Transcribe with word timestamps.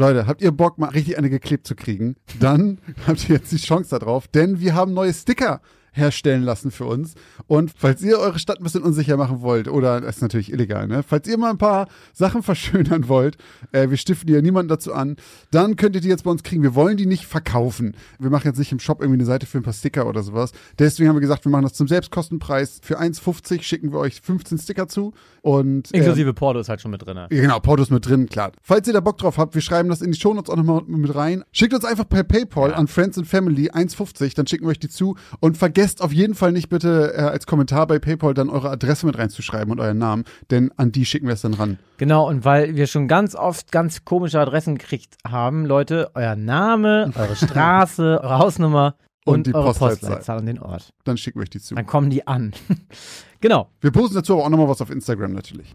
Leute, 0.00 0.26
habt 0.26 0.40
ihr 0.40 0.50
Bock, 0.50 0.78
mal 0.78 0.88
richtig 0.88 1.18
eine 1.18 1.28
geklebt 1.28 1.66
zu 1.66 1.74
kriegen? 1.74 2.16
Dann 2.40 2.78
habt 3.06 3.28
ihr 3.28 3.36
jetzt 3.36 3.52
die 3.52 3.58
Chance 3.58 3.98
darauf, 3.98 4.28
denn 4.28 4.58
wir 4.58 4.74
haben 4.74 4.94
neue 4.94 5.12
Sticker 5.12 5.60
herstellen 5.92 6.42
lassen 6.42 6.70
für 6.70 6.84
uns. 6.84 7.14
Und 7.46 7.72
falls 7.76 8.02
ihr 8.02 8.18
eure 8.18 8.38
Stadt 8.38 8.58
ein 8.58 8.64
bisschen 8.64 8.82
unsicher 8.82 9.16
machen 9.16 9.40
wollt, 9.40 9.68
oder 9.68 10.00
das 10.00 10.16
ist 10.16 10.22
natürlich 10.22 10.52
illegal, 10.52 10.86
ne? 10.86 11.02
Falls 11.02 11.28
ihr 11.28 11.38
mal 11.38 11.50
ein 11.50 11.58
paar 11.58 11.88
Sachen 12.12 12.42
verschönern 12.50 13.08
wollt, 13.08 13.36
äh, 13.72 13.90
wir 13.90 13.96
stiften 13.96 14.28
hier 14.28 14.42
niemanden 14.42 14.68
dazu 14.68 14.92
an, 14.92 15.16
dann 15.50 15.76
könnt 15.76 15.94
ihr 15.94 16.00
die 16.00 16.08
jetzt 16.08 16.24
bei 16.24 16.30
uns 16.30 16.42
kriegen. 16.42 16.62
Wir 16.62 16.74
wollen 16.74 16.96
die 16.96 17.06
nicht 17.06 17.26
verkaufen. 17.26 17.96
Wir 18.18 18.30
machen 18.30 18.46
jetzt 18.46 18.58
nicht 18.58 18.72
im 18.72 18.80
Shop 18.80 19.00
irgendwie 19.00 19.18
eine 19.18 19.26
Seite 19.26 19.46
für 19.46 19.58
ein 19.58 19.62
paar 19.62 19.72
Sticker 19.72 20.06
oder 20.06 20.22
sowas. 20.22 20.52
Deswegen 20.78 21.08
haben 21.08 21.16
wir 21.16 21.20
gesagt, 21.20 21.44
wir 21.44 21.50
machen 21.50 21.64
das 21.64 21.74
zum 21.74 21.88
Selbstkostenpreis. 21.88 22.80
Für 22.82 23.00
1,50 23.00 23.62
schicken 23.62 23.92
wir 23.92 23.98
euch 23.98 24.20
15 24.20 24.58
Sticker 24.58 24.88
zu. 24.88 25.12
Und, 25.42 25.92
äh, 25.92 25.98
Inklusive 25.98 26.34
Porto 26.34 26.60
ist 26.60 26.68
halt 26.68 26.80
schon 26.80 26.90
mit 26.90 27.04
drin. 27.04 27.18
Genau, 27.30 27.60
Porto 27.60 27.82
ist 27.82 27.90
mit 27.90 28.06
drin, 28.06 28.28
klar. 28.28 28.52
Falls 28.62 28.86
ihr 28.86 28.94
da 28.94 29.00
Bock 29.00 29.18
drauf 29.18 29.38
habt, 29.38 29.54
wir 29.54 29.62
schreiben 29.62 29.88
das 29.88 30.02
in 30.02 30.12
die 30.12 30.18
Shownotes 30.18 30.50
auch 30.50 30.56
nochmal 30.56 30.82
mit 30.86 31.14
rein. 31.14 31.44
Schickt 31.52 31.74
uns 31.74 31.84
einfach 31.84 32.08
per 32.08 32.24
PayPal 32.24 32.70
ja. 32.70 32.76
an 32.76 32.86
Friends 32.86 33.18
and 33.18 33.26
Family 33.26 33.70
1,50, 33.70 34.34
dann 34.34 34.46
schicken 34.46 34.66
wir 34.66 34.70
euch 34.70 34.78
die 34.78 34.88
zu. 34.88 35.16
Und 35.40 35.56
vergesst 35.56 35.79
auf 36.00 36.12
jeden 36.12 36.34
Fall 36.34 36.52
nicht 36.52 36.68
bitte 36.68 37.14
äh, 37.14 37.20
als 37.22 37.46
Kommentar 37.46 37.86
bei 37.86 37.98
PayPal 37.98 38.34
dann 38.34 38.50
eure 38.50 38.70
Adresse 38.70 39.06
mit 39.06 39.18
reinzuschreiben 39.18 39.72
und 39.72 39.80
euren 39.80 39.98
Namen, 39.98 40.24
denn 40.50 40.70
an 40.76 40.92
die 40.92 41.04
schicken 41.04 41.26
wir 41.26 41.34
es 41.34 41.42
dann 41.42 41.54
ran. 41.54 41.78
Genau, 41.96 42.28
und 42.28 42.44
weil 42.44 42.76
wir 42.76 42.86
schon 42.86 43.08
ganz 43.08 43.34
oft 43.34 43.72
ganz 43.72 44.04
komische 44.04 44.40
Adressen 44.40 44.76
gekriegt 44.78 45.16
haben, 45.26 45.64
Leute, 45.66 46.10
euer 46.14 46.36
Name, 46.36 47.12
eure 47.16 47.36
Straße, 47.36 48.20
eure 48.22 48.38
Hausnummer 48.38 48.94
und, 49.24 49.34
und 49.34 49.46
die 49.46 49.54
eure 49.54 49.66
Postleitzahl. 49.66 49.96
Postleitzahl 49.98 50.38
und 50.38 50.46
den 50.46 50.58
Ort. 50.58 50.92
Dann 51.04 51.16
schicken 51.16 51.38
wir 51.38 51.42
euch 51.42 51.50
die 51.50 51.60
zu. 51.60 51.74
Dann 51.74 51.86
kommen 51.86 52.10
die 52.10 52.26
an. 52.26 52.52
genau. 53.40 53.68
Wir 53.80 53.90
posten 53.90 54.16
dazu 54.16 54.34
aber 54.34 54.44
auch 54.44 54.50
nochmal 54.50 54.68
was 54.68 54.80
auf 54.80 54.90
Instagram 54.90 55.32
natürlich. 55.32 55.74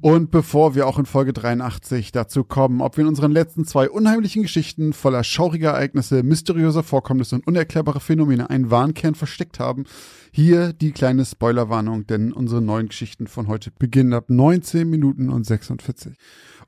Und 0.00 0.30
bevor 0.30 0.74
wir 0.74 0.86
auch 0.86 0.98
in 0.98 1.04
Folge 1.04 1.34
83 1.34 2.10
dazu 2.10 2.42
kommen, 2.42 2.80
ob 2.80 2.96
wir 2.96 3.02
in 3.02 3.08
unseren 3.08 3.32
letzten 3.32 3.66
zwei 3.66 3.90
unheimlichen 3.90 4.42
Geschichten 4.42 4.94
voller 4.94 5.24
schauriger 5.24 5.72
Ereignisse, 5.72 6.22
mysteriöser 6.22 6.82
Vorkommnisse 6.82 7.34
und 7.34 7.46
unerklärbare 7.46 8.00
Phänomene 8.00 8.48
einen 8.48 8.70
Warnkern 8.70 9.14
versteckt 9.14 9.60
haben, 9.60 9.84
hier 10.32 10.72
die 10.72 10.92
kleine 10.92 11.24
Spoilerwarnung, 11.24 12.06
denn 12.06 12.32
unsere 12.32 12.62
neuen 12.62 12.88
Geschichten 12.88 13.26
von 13.26 13.48
heute 13.48 13.70
beginnen 13.78 14.12
ab 14.14 14.24
19 14.28 14.88
Minuten 14.88 15.30
und 15.30 15.44
46. 15.44 16.12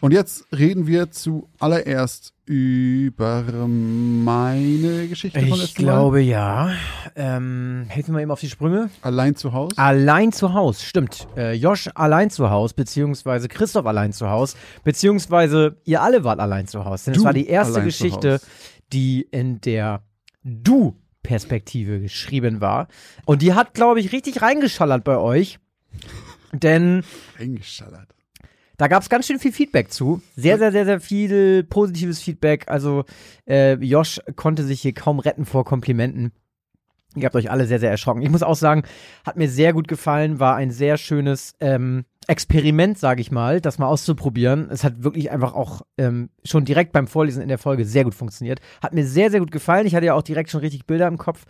Und 0.01 0.13
jetzt 0.13 0.47
reden 0.53 0.89
wir 0.89 1.13
zuallererst 1.13 2.35
über 2.45 3.45
meine 3.69 5.07
Geschichte 5.07 5.39
von 5.39 5.49
letztem 5.51 5.65
Ich 5.65 5.75
glaube 5.77 6.17
Mal. 6.17 6.23
ja. 6.25 6.73
Ähm, 7.15 7.85
helfen 7.89 8.09
wir 8.09 8.15
mal 8.15 8.23
eben 8.23 8.31
auf 8.33 8.41
die 8.41 8.49
Sprünge. 8.51 8.91
Allein 9.03 9.37
zu 9.37 9.53
Haus? 9.53 9.79
Allein 9.79 10.33
zu 10.33 10.53
Haus, 10.55 10.83
stimmt. 10.83 11.29
Äh, 11.37 11.53
Josh 11.53 11.89
allein 11.95 12.31
zu 12.31 12.51
Haus, 12.51 12.73
beziehungsweise 12.75 13.47
Christoph 13.47 13.87
allein 13.87 14.13
zu 14.13 14.29
Haus, 14.29 14.57
beziehungsweise 14.83 15.77
ihr 15.85 16.03
alle 16.03 16.25
wart 16.25 16.41
allein 16.41 16.67
zu 16.67 16.85
Haus. 16.85 17.05
Denn 17.05 17.15
es 17.15 17.23
war 17.23 17.33
die 17.33 17.47
erste 17.47 17.83
Geschichte, 17.85 18.41
die 18.93 19.23
in 19.31 19.61
der 19.61 20.03
Du 20.43 20.97
Perspektive 21.33 21.99
geschrieben 21.99 22.61
war. 22.61 22.89
Und 23.25 23.41
die 23.41 23.55
hat, 23.55 23.73
glaube 23.73 24.01
ich, 24.01 24.13
richtig 24.13 24.43
reingeschallert 24.43 25.03
bei 25.03 25.17
euch. 25.17 25.59
Denn. 26.53 27.05
Reingeschallert. 27.39 28.15
Da 28.77 28.87
gab 28.89 29.03
es 29.03 29.09
ganz 29.09 29.27
schön 29.27 29.39
viel 29.39 29.53
Feedback 29.53 29.91
zu. 29.91 30.21
Sehr, 30.37 30.59
sehr, 30.59 30.73
sehr, 30.73 30.85
sehr 30.85 31.01
viel 31.01 31.65
positives 31.65 32.21
Feedback. 32.21 32.69
Also 32.69 33.07
äh, 33.49 33.77
Josh 33.77 34.21
konnte 34.37 34.63
sich 34.65 34.83
hier 34.83 34.93
kaum 34.93 35.21
retten 35.21 35.47
vor 35.47 35.65
Komplimenten. 35.65 36.33
Ihr 37.17 37.25
habt 37.25 37.37
euch 37.37 37.51
alle 37.51 37.67
sehr, 37.67 37.81
sehr 37.81 37.91
erschrocken. 37.91 38.21
Ich 38.21 38.29
muss 38.29 38.43
auch 38.43 38.57
sagen, 38.57 38.83
hat 39.25 39.39
mir 39.39 39.49
sehr 39.49 39.73
gut 39.73 39.89
gefallen, 39.89 40.39
war 40.39 40.57
ein 40.57 40.71
sehr 40.71 40.99
schönes 40.99 41.55
ähm, 41.61 42.05
Experiment, 42.29 42.99
sage 42.99 43.21
ich 43.21 43.31
mal, 43.31 43.61
das 43.61 43.79
mal 43.79 43.87
auszuprobieren. 43.87 44.69
Es 44.71 44.85
hat 44.85 45.03
wirklich 45.03 45.31
einfach 45.31 45.55
auch 45.55 45.83
ähm, 45.99 46.31
schon 46.45 46.65
direkt 46.65 46.93
beim 46.93 47.07
Vorlesen 47.07 47.43
in 47.43 47.49
der 47.49 47.59
Folge 47.59 47.85
sehr 47.85 48.05
gut 48.05 48.15
funktioniert. 48.15 48.61
Hat 48.83 48.95
mir 48.95 49.07
sehr, 49.07 49.31
sehr 49.31 49.41
gut 49.41 49.51
gefallen. 49.51 49.87
Ich 49.87 49.95
hatte 49.95 50.07
ja 50.07 50.15
auch 50.15 50.23
direkt 50.23 50.51
schon 50.51 50.61
richtig 50.61 50.87
Bilder 50.87 51.09
im 51.09 51.19
Kopf. 51.19 51.45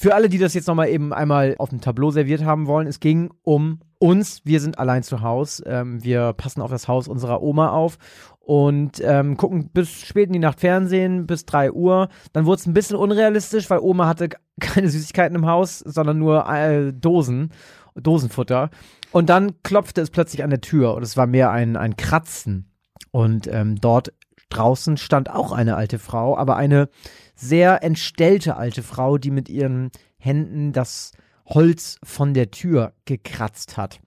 Für 0.00 0.14
alle, 0.14 0.28
die 0.28 0.38
das 0.38 0.54
jetzt 0.54 0.68
nochmal 0.68 0.90
eben 0.90 1.12
einmal 1.12 1.56
auf 1.58 1.70
dem 1.70 1.80
Tableau 1.80 2.12
serviert 2.12 2.44
haben 2.44 2.68
wollen, 2.68 2.86
es 2.86 3.00
ging 3.00 3.30
um 3.42 3.80
uns. 3.98 4.42
Wir 4.44 4.60
sind 4.60 4.78
allein 4.78 5.02
zu 5.02 5.22
Hause. 5.22 5.64
Ähm, 5.66 6.04
wir 6.04 6.32
passen 6.34 6.62
auf 6.62 6.70
das 6.70 6.86
Haus 6.86 7.08
unserer 7.08 7.42
Oma 7.42 7.70
auf 7.70 7.98
und 8.38 9.02
ähm, 9.04 9.36
gucken 9.36 9.70
bis 9.72 9.90
spät 9.90 10.28
in 10.28 10.34
die 10.34 10.38
Nacht 10.38 10.60
Fernsehen, 10.60 11.26
bis 11.26 11.46
3 11.46 11.72
Uhr. 11.72 12.08
Dann 12.32 12.46
wurde 12.46 12.60
es 12.60 12.66
ein 12.66 12.74
bisschen 12.74 12.96
unrealistisch, 12.96 13.68
weil 13.70 13.80
Oma 13.80 14.06
hatte 14.06 14.28
keine 14.60 14.88
Süßigkeiten 14.88 15.36
im 15.36 15.46
Haus, 15.46 15.80
sondern 15.80 16.18
nur 16.18 16.48
äh, 16.48 16.92
Dosen, 16.92 17.50
Dosenfutter. 17.94 18.70
Und 19.10 19.28
dann 19.28 19.62
klopfte 19.62 20.00
es 20.00 20.10
plötzlich 20.10 20.42
an 20.42 20.50
der 20.50 20.60
Tür 20.60 20.94
und 20.94 21.02
es 21.02 21.16
war 21.16 21.26
mehr 21.26 21.50
ein, 21.50 21.76
ein 21.76 21.96
Kratzen. 21.96 22.70
Und 23.10 23.46
ähm, 23.46 23.76
dort 23.80 24.12
draußen 24.50 24.96
stand 24.96 25.30
auch 25.30 25.52
eine 25.52 25.76
alte 25.76 25.98
Frau, 25.98 26.36
aber 26.36 26.56
eine 26.56 26.88
sehr 27.34 27.82
entstellte 27.82 28.56
alte 28.56 28.82
Frau, 28.82 29.18
die 29.18 29.30
mit 29.30 29.48
ihren 29.48 29.90
Händen 30.18 30.72
das 30.72 31.12
Holz 31.46 31.98
von 32.02 32.34
der 32.34 32.50
Tür 32.50 32.92
gekratzt 33.04 33.76
hat. 33.76 34.00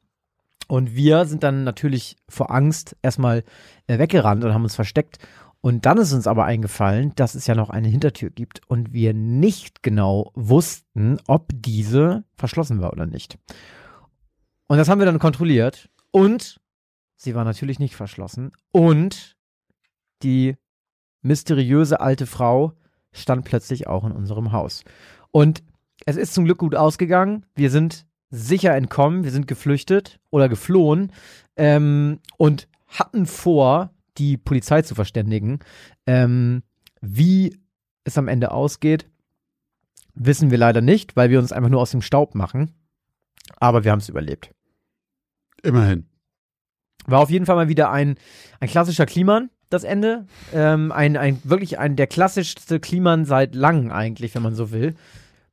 Und 0.67 0.95
wir 0.95 1.25
sind 1.25 1.43
dann 1.43 1.63
natürlich 1.63 2.15
vor 2.29 2.51
Angst 2.51 2.95
erstmal 3.01 3.43
äh, 3.87 3.99
weggerannt 3.99 4.43
und 4.43 4.53
haben 4.53 4.63
uns 4.63 4.75
versteckt. 4.75 5.17
Und 5.59 5.85
dann 5.85 5.97
ist 5.97 6.13
uns 6.13 6.27
aber 6.27 6.45
eingefallen, 6.45 7.13
dass 7.15 7.35
es 7.35 7.45
ja 7.45 7.55
noch 7.55 7.69
eine 7.69 7.87
Hintertür 7.87 8.31
gibt 8.31 8.61
und 8.67 8.93
wir 8.93 9.13
nicht 9.13 9.83
genau 9.83 10.31
wussten, 10.33 11.19
ob 11.27 11.49
diese 11.53 12.23
verschlossen 12.35 12.81
war 12.81 12.93
oder 12.93 13.05
nicht. 13.05 13.37
Und 14.71 14.77
das 14.77 14.87
haben 14.87 14.99
wir 14.99 15.05
dann 15.05 15.19
kontrolliert 15.19 15.89
und 16.11 16.61
sie 17.17 17.35
war 17.35 17.43
natürlich 17.43 17.79
nicht 17.79 17.97
verschlossen 17.97 18.53
und 18.71 19.35
die 20.23 20.55
mysteriöse 21.21 21.99
alte 21.99 22.25
Frau 22.25 22.71
stand 23.11 23.43
plötzlich 23.43 23.87
auch 23.87 24.05
in 24.05 24.13
unserem 24.13 24.53
Haus. 24.53 24.85
Und 25.31 25.61
es 26.05 26.15
ist 26.15 26.33
zum 26.33 26.45
Glück 26.45 26.59
gut 26.59 26.73
ausgegangen. 26.73 27.45
Wir 27.53 27.69
sind 27.69 28.05
sicher 28.29 28.73
entkommen, 28.73 29.25
wir 29.25 29.31
sind 29.31 29.45
geflüchtet 29.45 30.21
oder 30.29 30.47
geflohen 30.47 31.11
ähm, 31.57 32.21
und 32.37 32.69
hatten 32.87 33.25
vor, 33.25 33.93
die 34.17 34.37
Polizei 34.37 34.83
zu 34.83 34.95
verständigen. 34.95 35.59
Ähm, 36.05 36.63
wie 37.01 37.59
es 38.05 38.17
am 38.17 38.29
Ende 38.29 38.51
ausgeht, 38.51 39.09
wissen 40.13 40.49
wir 40.49 40.57
leider 40.57 40.79
nicht, 40.79 41.17
weil 41.17 41.29
wir 41.29 41.39
uns 41.39 41.51
einfach 41.51 41.69
nur 41.69 41.81
aus 41.81 41.91
dem 41.91 42.01
Staub 42.01 42.35
machen. 42.35 42.71
Aber 43.57 43.83
wir 43.83 43.91
haben 43.91 43.99
es 43.99 44.07
überlebt. 44.07 44.51
Immerhin. 45.63 46.05
War 47.05 47.19
auf 47.19 47.29
jeden 47.29 47.45
Fall 47.45 47.55
mal 47.55 47.69
wieder 47.69 47.91
ein, 47.91 48.15
ein 48.59 48.69
klassischer 48.69 49.05
Kliman 49.05 49.49
das 49.71 49.83
Ende. 49.83 50.25
Ähm, 50.53 50.91
ein, 50.91 51.17
ein, 51.17 51.39
wirklich 51.43 51.79
ein, 51.79 51.95
der 51.95 52.07
klassischste 52.07 52.79
Kliman 52.79 53.25
seit 53.25 53.55
langem 53.55 53.91
eigentlich, 53.91 54.35
wenn 54.35 54.43
man 54.43 54.55
so 54.55 54.71
will. 54.71 54.95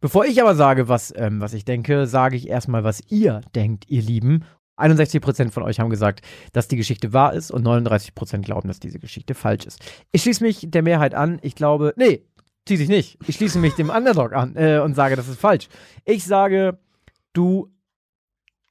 Bevor 0.01 0.27
ich 0.27 0.41
aber 0.41 0.55
sage, 0.55 0.89
was, 0.89 1.13
ähm, 1.17 1.41
was 1.41 1.55
ich 1.55 1.65
denke, 1.65 2.07
sage 2.07 2.37
ich 2.37 2.49
erstmal, 2.49 2.85
was 2.85 3.01
ihr 3.09 3.41
denkt, 3.55 3.85
ihr 3.89 4.03
Lieben. 4.03 4.45
61% 4.77 5.51
von 5.51 5.65
euch 5.65 5.81
haben 5.81 5.91
gesagt, 5.91 6.21
dass 6.53 6.69
die 6.69 6.77
Geschichte 6.77 7.13
wahr 7.13 7.33
ist 7.33 7.51
und 7.51 7.67
39% 7.67 8.43
glauben, 8.43 8.69
dass 8.69 8.79
diese 8.79 9.01
Geschichte 9.01 9.35
falsch 9.35 9.67
ist. 9.67 9.81
Ich 10.13 10.23
schließe 10.23 10.45
mich 10.45 10.69
der 10.71 10.83
Mehrheit 10.83 11.15
an. 11.15 11.41
Ich 11.43 11.57
glaube, 11.57 11.95
nee, 11.97 12.25
schließe 12.69 12.85
ich 12.85 12.89
nicht. 12.89 13.19
Ich 13.27 13.37
schließe 13.37 13.59
mich 13.59 13.75
dem 13.75 13.91
Underdog 13.97 14.35
an 14.35 14.55
äh, 14.55 14.79
und 14.79 14.95
sage, 14.95 15.17
das 15.17 15.27
ist 15.27 15.41
falsch. 15.41 15.69
Ich 16.05 16.25
sage, 16.25 16.79
du, 17.33 17.69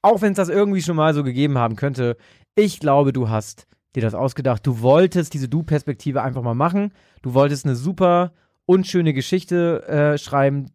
auch 0.02 0.22
wenn 0.22 0.32
es 0.32 0.36
das 0.36 0.48
irgendwie 0.48 0.82
schon 0.82 0.96
mal 0.96 1.14
so 1.14 1.24
gegeben 1.24 1.58
haben 1.58 1.76
könnte, 1.76 2.16
ich 2.54 2.80
glaube, 2.80 3.12
du 3.12 3.28
hast 3.28 3.66
dir 3.94 4.02
das 4.02 4.14
ausgedacht. 4.14 4.66
Du 4.66 4.80
wolltest 4.80 5.34
diese 5.34 5.48
Du-Perspektive 5.48 6.22
einfach 6.22 6.42
mal 6.42 6.54
machen. 6.54 6.92
Du 7.22 7.34
wolltest 7.34 7.64
eine 7.64 7.76
super 7.76 8.32
unschöne 8.66 9.14
Geschichte 9.14 9.86
äh, 9.88 10.18
schreiben, 10.18 10.66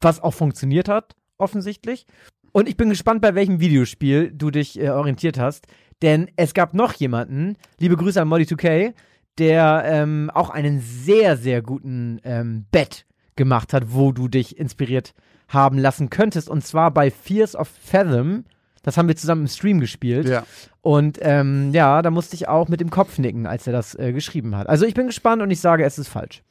was 0.00 0.20
auch 0.20 0.34
funktioniert 0.34 0.88
hat, 0.88 1.16
offensichtlich. 1.38 2.06
Und 2.52 2.68
ich 2.68 2.76
bin 2.76 2.88
gespannt, 2.88 3.22
bei 3.22 3.34
welchem 3.34 3.60
Videospiel 3.60 4.32
du 4.32 4.50
dich 4.50 4.78
äh, 4.80 4.90
orientiert 4.90 5.38
hast. 5.38 5.66
Denn 6.02 6.30
es 6.36 6.54
gab 6.54 6.74
noch 6.74 6.94
jemanden, 6.94 7.56
liebe 7.78 7.96
Grüße 7.96 8.20
an 8.20 8.28
Molly2K, 8.28 8.94
der 9.38 9.82
ähm, 9.86 10.30
auch 10.34 10.50
einen 10.50 10.80
sehr, 10.80 11.36
sehr 11.36 11.62
guten 11.62 12.20
ähm, 12.24 12.66
Bet 12.70 13.06
gemacht 13.36 13.72
hat, 13.72 13.94
wo 13.94 14.12
du 14.12 14.28
dich 14.28 14.58
inspiriert 14.58 15.14
haben 15.48 15.78
lassen 15.78 16.10
könntest. 16.10 16.48
Und 16.48 16.64
zwar 16.64 16.90
bei 16.90 17.10
Fears 17.10 17.54
of 17.54 17.68
Fathom. 17.68 18.44
Das 18.82 18.96
haben 18.96 19.08
wir 19.08 19.16
zusammen 19.16 19.42
im 19.42 19.48
Stream 19.48 19.80
gespielt. 19.80 20.28
Ja. 20.28 20.44
Und 20.80 21.18
ähm, 21.20 21.70
ja, 21.72 22.00
da 22.02 22.10
musste 22.10 22.34
ich 22.34 22.48
auch 22.48 22.68
mit 22.68 22.80
dem 22.80 22.90
Kopf 22.90 23.18
nicken, 23.18 23.46
als 23.46 23.66
er 23.66 23.72
das 23.72 23.94
äh, 23.94 24.12
geschrieben 24.12 24.56
hat. 24.56 24.68
Also 24.68 24.86
ich 24.86 24.94
bin 24.94 25.06
gespannt 25.06 25.42
und 25.42 25.50
ich 25.50 25.60
sage, 25.60 25.84
es 25.84 25.98
ist 25.98 26.08
falsch. 26.08 26.42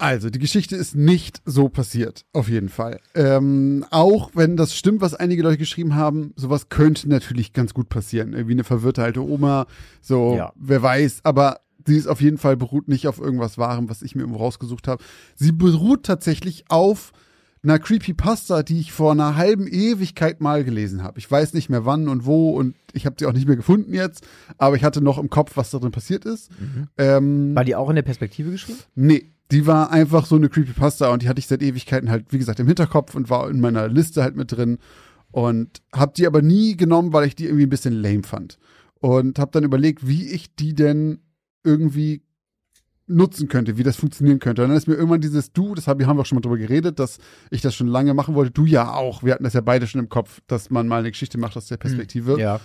Also, 0.00 0.30
die 0.30 0.38
Geschichte 0.38 0.76
ist 0.76 0.94
nicht 0.94 1.42
so 1.44 1.68
passiert, 1.68 2.24
auf 2.32 2.48
jeden 2.48 2.68
Fall. 2.68 3.00
Ähm, 3.16 3.84
auch 3.90 4.30
wenn 4.34 4.56
das 4.56 4.76
stimmt, 4.76 5.00
was 5.00 5.14
einige 5.14 5.42
Leute 5.42 5.58
geschrieben 5.58 5.96
haben, 5.96 6.32
sowas 6.36 6.68
könnte 6.68 7.08
natürlich 7.08 7.52
ganz 7.52 7.74
gut 7.74 7.88
passieren. 7.88 8.32
Irgendwie 8.32 8.52
eine 8.52 8.62
verwirrte 8.62 9.02
alte 9.02 9.24
Oma, 9.28 9.66
so, 10.00 10.36
Ja. 10.36 10.52
wer 10.54 10.82
weiß, 10.82 11.20
aber 11.24 11.62
sie 11.84 11.96
ist 11.96 12.06
auf 12.06 12.20
jeden 12.20 12.38
Fall 12.38 12.56
beruht 12.56 12.86
nicht 12.86 13.08
auf 13.08 13.18
irgendwas 13.18 13.58
Wahrem, 13.58 13.90
was 13.90 14.02
ich 14.02 14.14
mir 14.14 14.22
irgendwo 14.22 14.38
rausgesucht 14.38 14.86
habe. 14.86 15.02
Sie 15.34 15.50
beruht 15.50 16.04
tatsächlich 16.04 16.66
auf 16.68 17.12
einer 17.62 17.78
Creepypasta, 17.78 18.62
die 18.62 18.80
ich 18.80 18.92
vor 18.92 19.12
einer 19.12 19.36
halben 19.36 19.66
Ewigkeit 19.66 20.40
mal 20.40 20.64
gelesen 20.64 21.02
habe. 21.02 21.18
Ich 21.18 21.30
weiß 21.30 21.54
nicht 21.54 21.68
mehr 21.68 21.84
wann 21.84 22.08
und 22.08 22.24
wo 22.24 22.50
und 22.50 22.76
ich 22.92 23.06
habe 23.06 23.16
sie 23.18 23.26
auch 23.26 23.32
nicht 23.32 23.46
mehr 23.46 23.56
gefunden 23.56 23.94
jetzt, 23.94 24.26
aber 24.58 24.76
ich 24.76 24.84
hatte 24.84 25.00
noch 25.00 25.18
im 25.18 25.30
Kopf, 25.30 25.56
was 25.56 25.70
da 25.70 25.78
drin 25.78 25.90
passiert 25.90 26.24
ist. 26.24 26.50
Ähm, 26.96 27.54
War 27.54 27.64
die 27.64 27.74
auch 27.74 27.88
in 27.88 27.96
der 27.96 28.02
Perspektive 28.02 28.50
geschrieben? 28.50 28.78
Nee, 28.94 29.32
die 29.50 29.66
war 29.66 29.90
einfach 29.90 30.26
so 30.26 30.36
eine 30.36 30.48
Creepypasta 30.48 31.08
und 31.10 31.22
die 31.22 31.28
hatte 31.28 31.38
ich 31.38 31.46
seit 31.46 31.62
Ewigkeiten 31.62 32.10
halt, 32.10 32.26
wie 32.30 32.38
gesagt, 32.38 32.60
im 32.60 32.66
Hinterkopf 32.66 33.14
und 33.14 33.30
war 33.30 33.50
in 33.50 33.60
meiner 33.60 33.88
Liste 33.88 34.22
halt 34.22 34.36
mit 34.36 34.52
drin 34.52 34.78
und 35.30 35.82
hab 35.92 36.14
die 36.14 36.26
aber 36.26 36.42
nie 36.42 36.76
genommen, 36.76 37.12
weil 37.12 37.26
ich 37.26 37.34
die 37.34 37.44
irgendwie 37.44 37.66
ein 37.66 37.70
bisschen 37.70 37.94
lame 37.94 38.22
fand. 38.22 38.58
Und 39.00 39.38
hab 39.38 39.52
dann 39.52 39.64
überlegt, 39.64 40.06
wie 40.06 40.28
ich 40.28 40.54
die 40.56 40.74
denn 40.74 41.20
irgendwie 41.64 42.22
nutzen 43.08 43.48
könnte, 43.48 43.76
wie 43.78 43.82
das 43.82 43.96
funktionieren 43.96 44.38
könnte. 44.38 44.62
Und 44.62 44.68
dann 44.68 44.76
ist 44.76 44.86
mir 44.86 44.94
irgendwann 44.94 45.20
dieses 45.20 45.52
Du, 45.52 45.74
das 45.74 45.86
hab, 45.86 46.00
haben 46.02 46.16
wir 46.16 46.22
auch 46.22 46.26
schon 46.26 46.36
mal 46.36 46.42
drüber 46.42 46.58
geredet, 46.58 46.98
dass 46.98 47.18
ich 47.50 47.60
das 47.60 47.74
schon 47.74 47.88
lange 47.88 48.14
machen 48.14 48.34
wollte. 48.34 48.50
Du 48.50 48.64
ja 48.66 48.94
auch. 48.94 49.22
Wir 49.22 49.34
hatten 49.34 49.44
das 49.44 49.54
ja 49.54 49.60
beide 49.60 49.86
schon 49.86 50.00
im 50.00 50.08
Kopf, 50.08 50.40
dass 50.46 50.70
man 50.70 50.86
mal 50.86 51.00
eine 51.00 51.10
Geschichte 51.10 51.38
macht 51.38 51.56
aus 51.56 51.66
der 51.66 51.78
Perspektive. 51.78 52.38
Ja. 52.38 52.60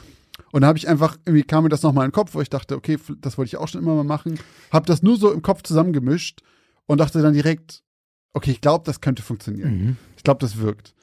Und 0.51 0.61
da 0.61 0.67
habe 0.67 0.77
ich 0.77 0.87
einfach, 0.87 1.17
irgendwie 1.25 1.43
kam 1.43 1.63
mir 1.63 1.69
das 1.69 1.83
nochmal 1.83 2.05
in 2.05 2.09
den 2.09 2.15
Kopf, 2.15 2.33
wo 2.33 2.41
ich 2.41 2.49
dachte, 2.49 2.75
okay, 2.75 2.97
das 3.21 3.37
wollte 3.37 3.47
ich 3.47 3.57
auch 3.57 3.67
schon 3.67 3.81
immer 3.81 3.95
mal 3.95 4.03
machen. 4.03 4.39
Habe 4.71 4.85
das 4.85 5.03
nur 5.03 5.17
so 5.17 5.31
im 5.31 5.41
Kopf 5.41 5.63
zusammengemischt 5.63 6.41
und 6.85 6.99
dachte 6.99 7.21
dann 7.21 7.33
direkt, 7.33 7.83
okay, 8.33 8.51
ich 8.51 8.61
glaube, 8.61 8.83
das 8.85 9.01
könnte 9.01 9.21
funktionieren. 9.21 9.77
Mhm. 9.77 9.97
Ich 10.17 10.23
glaube, 10.23 10.39
das 10.39 10.57
wirkt. 10.57 10.93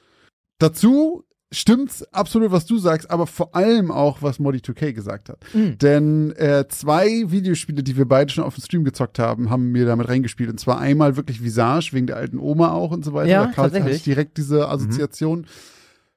Dazu 0.59 1.23
stimmt's 1.51 2.03
absolut, 2.13 2.51
was 2.51 2.65
du 2.65 2.77
sagst, 2.77 3.11
aber 3.11 3.27
vor 3.27 3.55
allem 3.55 3.91
auch, 3.91 4.21
was 4.21 4.39
Modi 4.39 4.59
2K 4.59 4.93
gesagt 4.93 5.29
hat. 5.29 5.39
Mhm. 5.53 5.77
Denn 5.77 6.31
äh, 6.37 6.65
zwei 6.69 7.25
Videospiele, 7.27 7.83
die 7.83 7.97
wir 7.97 8.07
beide 8.07 8.31
schon 8.31 8.43
auf 8.43 8.55
dem 8.55 8.63
Stream 8.63 8.83
gezockt 8.83 9.19
haben, 9.19 9.49
haben 9.49 9.71
mir 9.71 9.85
damit 9.85 10.07
reingespielt. 10.07 10.49
Und 10.49 10.59
zwar 10.59 10.79
einmal 10.79 11.17
wirklich 11.17 11.43
Visage, 11.43 11.89
wegen 11.91 12.07
der 12.07 12.17
alten 12.17 12.39
Oma 12.39 12.71
auch 12.71 12.91
und 12.91 13.03
so 13.03 13.13
weiter. 13.13 13.29
Ja, 13.29 13.51
da 13.53 13.63
hatte 13.63 13.89
ich 13.89 14.03
direkt 14.03 14.37
diese 14.37 14.69
Assoziation. 14.69 15.45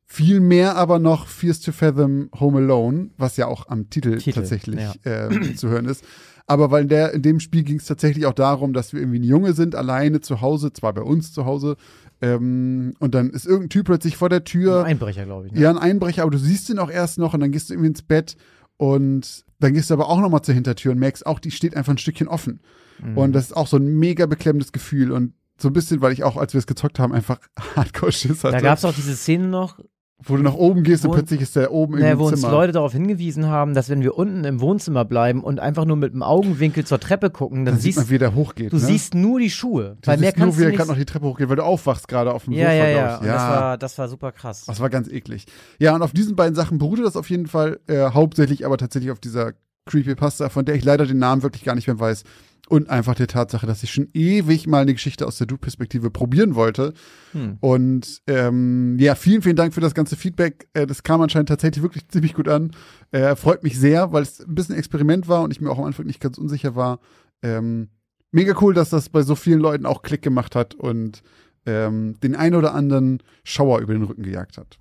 Viel 0.07 0.39
mehr 0.39 0.77
aber 0.77 0.99
noch 0.99 1.27
Fears 1.27 1.61
to 1.61 1.73
Fathom 1.73 2.31
Home 2.39 2.59
Alone, 2.59 3.11
was 3.17 3.37
ja 3.37 3.47
auch 3.47 3.69
am 3.69 3.91
Titel, 3.91 4.19
Titel, 4.19 4.39
tatsächlich 4.39 4.79
ja. 5.05 5.29
äh, 5.29 5.55
zu 5.57 5.69
hören 5.69 5.87
ist. 5.87 6.05
Aber 6.47 6.71
weil 6.71 6.87
der, 6.87 7.13
in 7.15 7.23
dem 7.23 7.41
Spiel 7.41 7.63
ging 7.63 7.79
es 7.79 7.87
tatsächlich 7.87 8.27
auch 8.27 8.35
darum, 8.35 8.75
dass 8.75 8.93
wir 8.93 9.01
irgendwie 9.01 9.21
ein 9.21 9.25
Junge 9.25 9.55
sind, 9.55 9.75
alleine 9.75 10.21
zu 10.21 10.41
Hause, 10.43 10.73
zwar 10.73 10.93
bei 10.93 11.03
uns 11.03 11.33
zu 11.33 11.47
Hause, 11.47 11.77
ähm, 12.21 12.95
und 13.01 13.15
dann 13.15 13.31
ist 13.31 13.47
irgendein 13.47 13.71
Typ 13.71 13.87
plötzlich 13.87 14.17
vor 14.17 14.29
der 14.29 14.45
Tür. 14.45 14.85
Einbrecher, 14.85 15.25
glaube 15.25 15.47
ich. 15.47 15.53
Ne? 15.53 15.61
Ja, 15.61 15.71
ein 15.71 15.79
Einbrecher, 15.79 16.23
aber 16.23 16.31
du 16.31 16.39
siehst 16.39 16.71
ihn 16.71 16.79
auch 16.79 16.91
erst 16.91 17.19
noch 17.19 17.35
und 17.35 17.41
dann 17.41 17.51
gehst 17.51 17.69
du 17.69 17.75
irgendwie 17.75 17.89
ins 17.89 18.03
Bett 18.03 18.37
und 18.77 19.45
dann 19.59 19.75
gehst 19.75 19.91
du 19.91 19.95
aber 19.95 20.09
auch 20.09 20.21
noch 20.21 20.31
mal 20.31 20.43
zur 20.43 20.55
Hintertür 20.55 20.93
und 20.93 20.99
merkst 20.99 21.27
auch, 21.27 21.39
die 21.39 21.51
steht 21.51 21.77
einfach 21.77 21.93
ein 21.93 21.99
Stückchen 21.99 22.29
offen. 22.29 22.61
Mhm. 23.03 23.19
Und 23.19 23.33
das 23.33 23.47
ist 23.47 23.57
auch 23.57 23.67
so 23.67 23.77
ein 23.77 23.99
mega 23.99 24.27
beklemmendes 24.27 24.73
Gefühl 24.73 25.13
und 25.13 25.35
so 25.57 25.69
ein 25.69 25.73
bisschen, 25.73 26.01
weil 26.01 26.13
ich 26.13 26.25
auch, 26.25 26.37
als 26.37 26.53
wir 26.53 26.59
es 26.59 26.67
gezockt 26.67 26.99
haben, 26.99 27.13
einfach 27.13 27.39
Hardcore-Schiss 27.77 28.45
hatte. 28.45 28.57
Da 28.57 28.61
gab 28.61 28.79
es 28.79 28.85
auch 28.85 28.95
diese 28.95 29.17
Szene 29.17 29.49
noch, 29.49 29.79
wo 30.23 30.37
du 30.37 30.43
nach 30.43 30.55
oben 30.55 30.85
gehst 30.85 31.05
und 31.05 31.11
Wo- 31.11 31.15
plötzlich 31.15 31.41
ist 31.41 31.57
der 31.57 31.73
oben 31.73 31.99
ne, 31.99 32.13
im 32.13 32.19
wo 32.19 32.27
uns 32.29 32.41
Zimmer. 32.41 32.53
Leute 32.53 32.73
darauf 32.73 32.93
hingewiesen 32.93 33.47
haben, 33.47 33.75
dass 33.75 33.89
wenn 33.89 34.01
wir 34.01 34.17
unten 34.17 34.45
im 34.45 34.61
Wohnzimmer 34.61 35.05
bleiben 35.05 35.43
und 35.43 35.61
einfach 35.61 35.85
nur 35.85 35.97
mit 35.97 36.15
dem 36.15 36.23
Augenwinkel 36.23 36.87
zur 36.87 37.01
Treppe 37.01 37.31
gucken, 37.31 37.65
dann 37.65 37.75
dann 37.75 37.81
sieht 37.81 37.95
siehst 37.95 38.07
man, 38.07 38.11
wie 38.11 38.19
der 38.19 38.35
hochgeht. 38.35 38.73
du 38.73 38.77
ne? 38.77 38.83
siehst 38.83 39.15
nur 39.15 39.41
die 39.41 39.51
Schuhe. 39.51 39.97
du 40.01 40.07
weil 40.07 40.19
mehr 40.19 40.29
siehst 40.31 40.39
nur, 40.39 40.47
kannst 40.47 40.59
wie 40.59 40.63
du 40.63 40.71
er 40.71 40.77
gerade 40.77 40.89
noch 40.91 40.97
die 40.97 41.05
Treppe 41.05 41.27
hochgeht, 41.27 41.49
weil 41.49 41.57
du 41.57 41.65
aufwachst 41.65 42.09
gerade 42.09 42.33
auf 42.33 42.45
dem 42.45 42.55
ja, 42.55 42.67
Sofa, 42.71 42.77
ja, 42.77 42.89
ja. 42.89 43.17
Und 43.19 43.27
das 43.27 43.43
war, 43.43 43.79
das 43.79 43.99
war 43.99 44.09
super 44.09 44.33
krass. 44.33 44.65
Das 44.67 44.81
war 44.81 44.89
ganz 44.89 45.09
eklig. 45.09 45.47
Ja, 45.79 45.95
und 45.95 46.03
auf 46.03 46.13
diesen 46.13 46.37
beiden 46.37 46.55
Sachen 46.55 46.79
beruhte 46.79 47.03
das 47.03 47.17
auf 47.17 47.29
jeden 47.29 47.47
Fall, 47.47 47.81
äh, 47.87 48.11
hauptsächlich 48.11 48.65
aber 48.65 48.79
tatsächlich 48.79 49.11
auf 49.11 49.21
dieser 49.21 49.53
Creepypasta, 49.87 50.49
von 50.49 50.65
der 50.65 50.77
ich 50.77 50.85
leider 50.85 51.07
den 51.07 51.19
Namen 51.19 51.43
wirklich 51.43 51.65
gar 51.65 51.75
nicht 51.75 51.87
mehr 51.87 51.99
weiß. 51.99 52.25
Und 52.69 52.89
einfach 52.89 53.15
der 53.15 53.27
Tatsache, 53.27 53.67
dass 53.67 53.83
ich 53.83 53.93
schon 53.93 54.09
ewig 54.15 54.67
mal 54.67 54.81
eine 54.81 54.95
Geschichte 54.95 55.27
aus 55.27 55.37
der 55.37 55.47
Du-Perspektive 55.47 56.11
probieren 56.11 56.55
wollte. 56.55 56.95
Hm. 57.33 57.59
Und 57.61 58.23
ähm, 58.27 58.97
ja, 58.99 59.15
vielen, 59.15 59.43
vielen 59.43 59.57
Dank 59.57 59.75
für 59.75 59.83
das 59.83 59.95
ganze 59.95 60.17
Feedback. 60.17 60.69
Äh, 60.73 60.87
das 60.87 61.03
kam 61.03 61.21
anscheinend 61.21 61.51
tatsächlich 61.51 61.83
wirklich 61.83 62.09
ziemlich 62.09 62.33
gut 62.33 62.49
an. 62.49 62.71
Äh, 63.11 63.37
freut 63.37 63.63
mich 63.63 63.79
sehr, 63.79 64.13
weil 64.13 64.23
es 64.23 64.41
ein 64.41 64.55
bisschen 64.55 64.77
Experiment 64.77 65.29
war 65.29 65.43
und 65.43 65.51
ich 65.51 65.61
mir 65.61 65.71
auch 65.71 65.79
am 65.79 65.85
Anfang 65.85 66.07
nicht 66.07 66.21
ganz 66.21 66.39
unsicher 66.39 66.75
war. 66.75 67.01
Ähm, 67.43 67.91
mega 68.33 68.55
cool, 68.63 68.73
dass 68.73 68.89
das 68.89 69.11
bei 69.11 69.23
so 69.23 69.35
vielen 69.35 69.61
Leuten 69.61 69.85
auch 69.85 70.03
Klick 70.03 70.23
gemacht 70.23 70.57
hat 70.57 70.75
und 70.75 71.23
ähm, 71.67 72.19
den 72.23 72.35
ein 72.35 72.55
oder 72.55 72.75
anderen 72.75 73.23
Schauer 73.45 73.81
über 73.81 73.93
den 73.93 74.03
Rücken 74.05 74.23
gejagt 74.23 74.57
hat. 74.57 74.79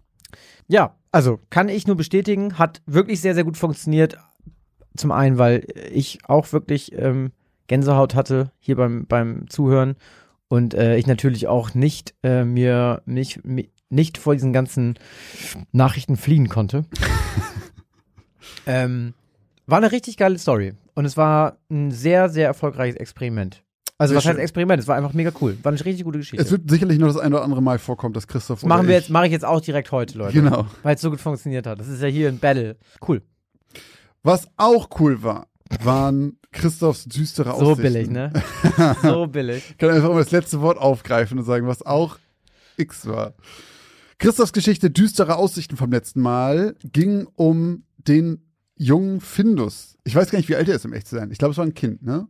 Ja, 0.68 0.96
also 1.12 1.40
kann 1.50 1.70
ich 1.70 1.86
nur 1.86 1.96
bestätigen, 1.96 2.58
hat 2.58 2.82
wirklich 2.86 3.22
sehr, 3.22 3.36
sehr 3.36 3.44
gut 3.44 3.58
funktioniert. 3.58 4.18
Zum 4.96 5.12
einen, 5.12 5.38
weil 5.38 5.66
ich 5.92 6.20
auch 6.28 6.52
wirklich 6.54 6.94
ähm, 6.94 7.32
Gänsehaut 7.68 8.15
hatte 8.15 8.51
hier 8.60 8.75
beim, 8.75 9.06
beim 9.06 9.50
Zuhören 9.50 9.95
und 10.48 10.74
äh, 10.74 10.98
ich 10.98 11.07
natürlich 11.07 11.48
auch 11.48 11.74
nicht 11.74 12.13
äh, 12.24 12.44
mir 12.44 13.01
nicht, 13.06 13.42
nicht 13.89 14.18
vor 14.18 14.33
diesen 14.33 14.54
ganzen 14.54 15.00
Nachrichten 15.71 16.18
fliehen 16.18 16.50
konnte. 16.50 16.86
ähm, 18.65 19.13
war 19.65 19.77
eine 19.77 19.92
richtig 19.92 20.18
geile 20.18 20.38
Story 20.38 20.74
und 20.94 21.06
es 21.06 21.18
war 21.18 21.57
ein 21.69 21.92
sehr, 21.92 22.30
sehr 22.30 22.48
erfolgreiches 22.48 22.98
Experiment. 22.98 23.63
Also 23.98 24.12
Sehr 24.12 24.18
was 24.18 24.25
heißt 24.25 24.36
schön. 24.36 24.44
Experiment? 24.44 24.81
Es 24.81 24.88
war 24.88 24.98
einfach 24.98 25.13
mega 25.13 25.31
cool. 25.39 25.57
War 25.62 25.71
eine 25.71 25.86
richtig 25.86 26.04
gute 26.04 26.18
Geschichte. 26.18 26.44
Es 26.44 26.51
wird 26.51 26.69
sicherlich 26.69 27.00
noch 27.00 27.07
das 27.07 27.18
ein 27.18 27.33
oder 27.33 27.44
andere 27.44 27.62
Mal 27.62 27.80
vorkommen, 27.80 28.13
dass 28.13 28.27
Christoph 28.27 28.62
das 28.62 28.68
machen 28.68 28.88
wir 28.88 28.95
jetzt, 28.95 29.10
mache 29.10 29.27
ich 29.27 29.31
jetzt 29.31 29.45
auch 29.45 29.62
direkt 29.62 29.92
heute, 29.92 30.18
Leute. 30.18 30.33
Genau. 30.33 30.65
Weil 30.81 30.95
es 30.95 31.01
so 31.01 31.10
gut 31.10 31.21
funktioniert 31.21 31.68
hat. 31.68 31.80
Das 31.80 31.88
ist 31.88 32.01
ja 32.01 32.07
hier 32.07 32.27
ein 32.27 32.39
Battle. 32.39 32.75
Cool. 33.07 33.21
Was 34.24 34.48
auch 34.57 34.89
cool 35.00 35.21
war, 35.21 35.48
waren 35.81 36.38
Christophs 36.51 37.06
düstere 37.06 37.50
So 37.50 37.71
Aussichten. 37.71 37.81
billig, 37.81 38.10
ne? 38.10 38.31
so 39.01 39.27
billig. 39.27 39.63
Ich 39.71 39.77
kann 39.77 39.89
einfach 39.89 40.10
mal 40.10 40.19
das 40.19 40.31
letzte 40.31 40.62
Wort 40.62 40.77
aufgreifen 40.77 41.39
und 41.39 41.45
sagen, 41.45 41.68
was 41.68 41.83
auch 41.86 42.19
X 42.77 43.07
war. 43.07 43.34
Christophs 44.20 44.53
Geschichte 44.53 44.89
düstere 44.89 45.36
Aussichten 45.36 45.77
vom 45.77 45.91
letzten 45.91 46.22
Mal 46.22 46.75
ging 46.84 47.27
um 47.36 47.84
den 47.98 48.46
jungen 48.75 49.22
Findus. 49.22 49.98
Ich 50.03 50.15
weiß 50.15 50.29
gar 50.32 50.38
nicht, 50.39 50.50
wie 50.50 50.55
alt 50.55 50.70
er 50.70 50.75
ist, 50.75 50.86
um 50.86 50.93
echt 50.93 51.08
zu 51.08 51.15
sein. 51.15 51.32
Ich 51.32 51.38
glaube, 51.38 51.51
es 51.51 51.58
war 51.58 51.65
ein 51.65 51.74
Kind, 51.74 52.03
ne? 52.03 52.27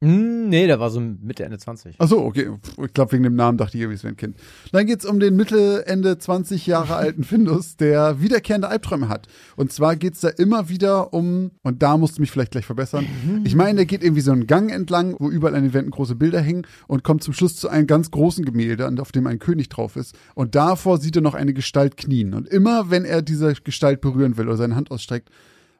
Hm, 0.00 0.48
nee, 0.48 0.68
der 0.68 0.78
war 0.78 0.90
so 0.90 1.00
Mitte, 1.00 1.44
Ende 1.44 1.58
20. 1.58 1.96
Ach 1.98 2.06
so, 2.06 2.20
okay. 2.20 2.50
Ich 2.84 2.92
glaube, 2.92 3.10
wegen 3.10 3.24
dem 3.24 3.34
Namen 3.34 3.58
dachte 3.58 3.76
ich, 3.76 3.82
irgendwie, 3.82 3.96
es 3.96 4.04
wäre 4.04 4.14
ein 4.14 4.16
Kind. 4.16 4.36
Dann 4.70 4.86
geht's 4.86 5.04
um 5.04 5.18
den 5.18 5.34
Mitte, 5.34 5.88
Ende 5.88 6.16
20 6.16 6.68
Jahre 6.68 6.94
alten 6.94 7.24
Findus, 7.24 7.76
der 7.76 8.20
wiederkehrende 8.20 8.68
Albträume 8.68 9.08
hat. 9.08 9.26
Und 9.56 9.72
zwar 9.72 9.96
geht's 9.96 10.20
da 10.20 10.28
immer 10.28 10.68
wieder 10.68 11.12
um, 11.12 11.50
und 11.64 11.82
da 11.82 11.96
musst 11.96 12.16
du 12.16 12.20
mich 12.20 12.30
vielleicht 12.30 12.52
gleich 12.52 12.64
verbessern. 12.64 13.06
Ich 13.42 13.56
meine, 13.56 13.76
der 13.76 13.86
geht 13.86 14.04
irgendwie 14.04 14.20
so 14.20 14.30
einen 14.30 14.46
Gang 14.46 14.70
entlang, 14.70 15.16
wo 15.18 15.30
überall 15.30 15.56
an 15.56 15.64
den 15.64 15.74
Wänden 15.74 15.90
große 15.90 16.14
Bilder 16.14 16.40
hängen 16.40 16.64
und 16.86 17.02
kommt 17.02 17.24
zum 17.24 17.34
Schluss 17.34 17.56
zu 17.56 17.68
einem 17.68 17.88
ganz 17.88 18.12
großen 18.12 18.44
Gemälde, 18.44 18.88
auf 19.00 19.10
dem 19.10 19.26
ein 19.26 19.40
König 19.40 19.68
drauf 19.68 19.96
ist. 19.96 20.16
Und 20.36 20.54
davor 20.54 20.98
sieht 20.98 21.16
er 21.16 21.22
noch 21.22 21.34
eine 21.34 21.54
Gestalt 21.54 21.96
knien. 21.96 22.34
Und 22.34 22.46
immer, 22.48 22.88
wenn 22.90 23.04
er 23.04 23.20
diese 23.20 23.52
Gestalt 23.54 24.00
berühren 24.00 24.36
will 24.36 24.46
oder 24.46 24.58
seine 24.58 24.76
Hand 24.76 24.92
ausstreckt, 24.92 25.28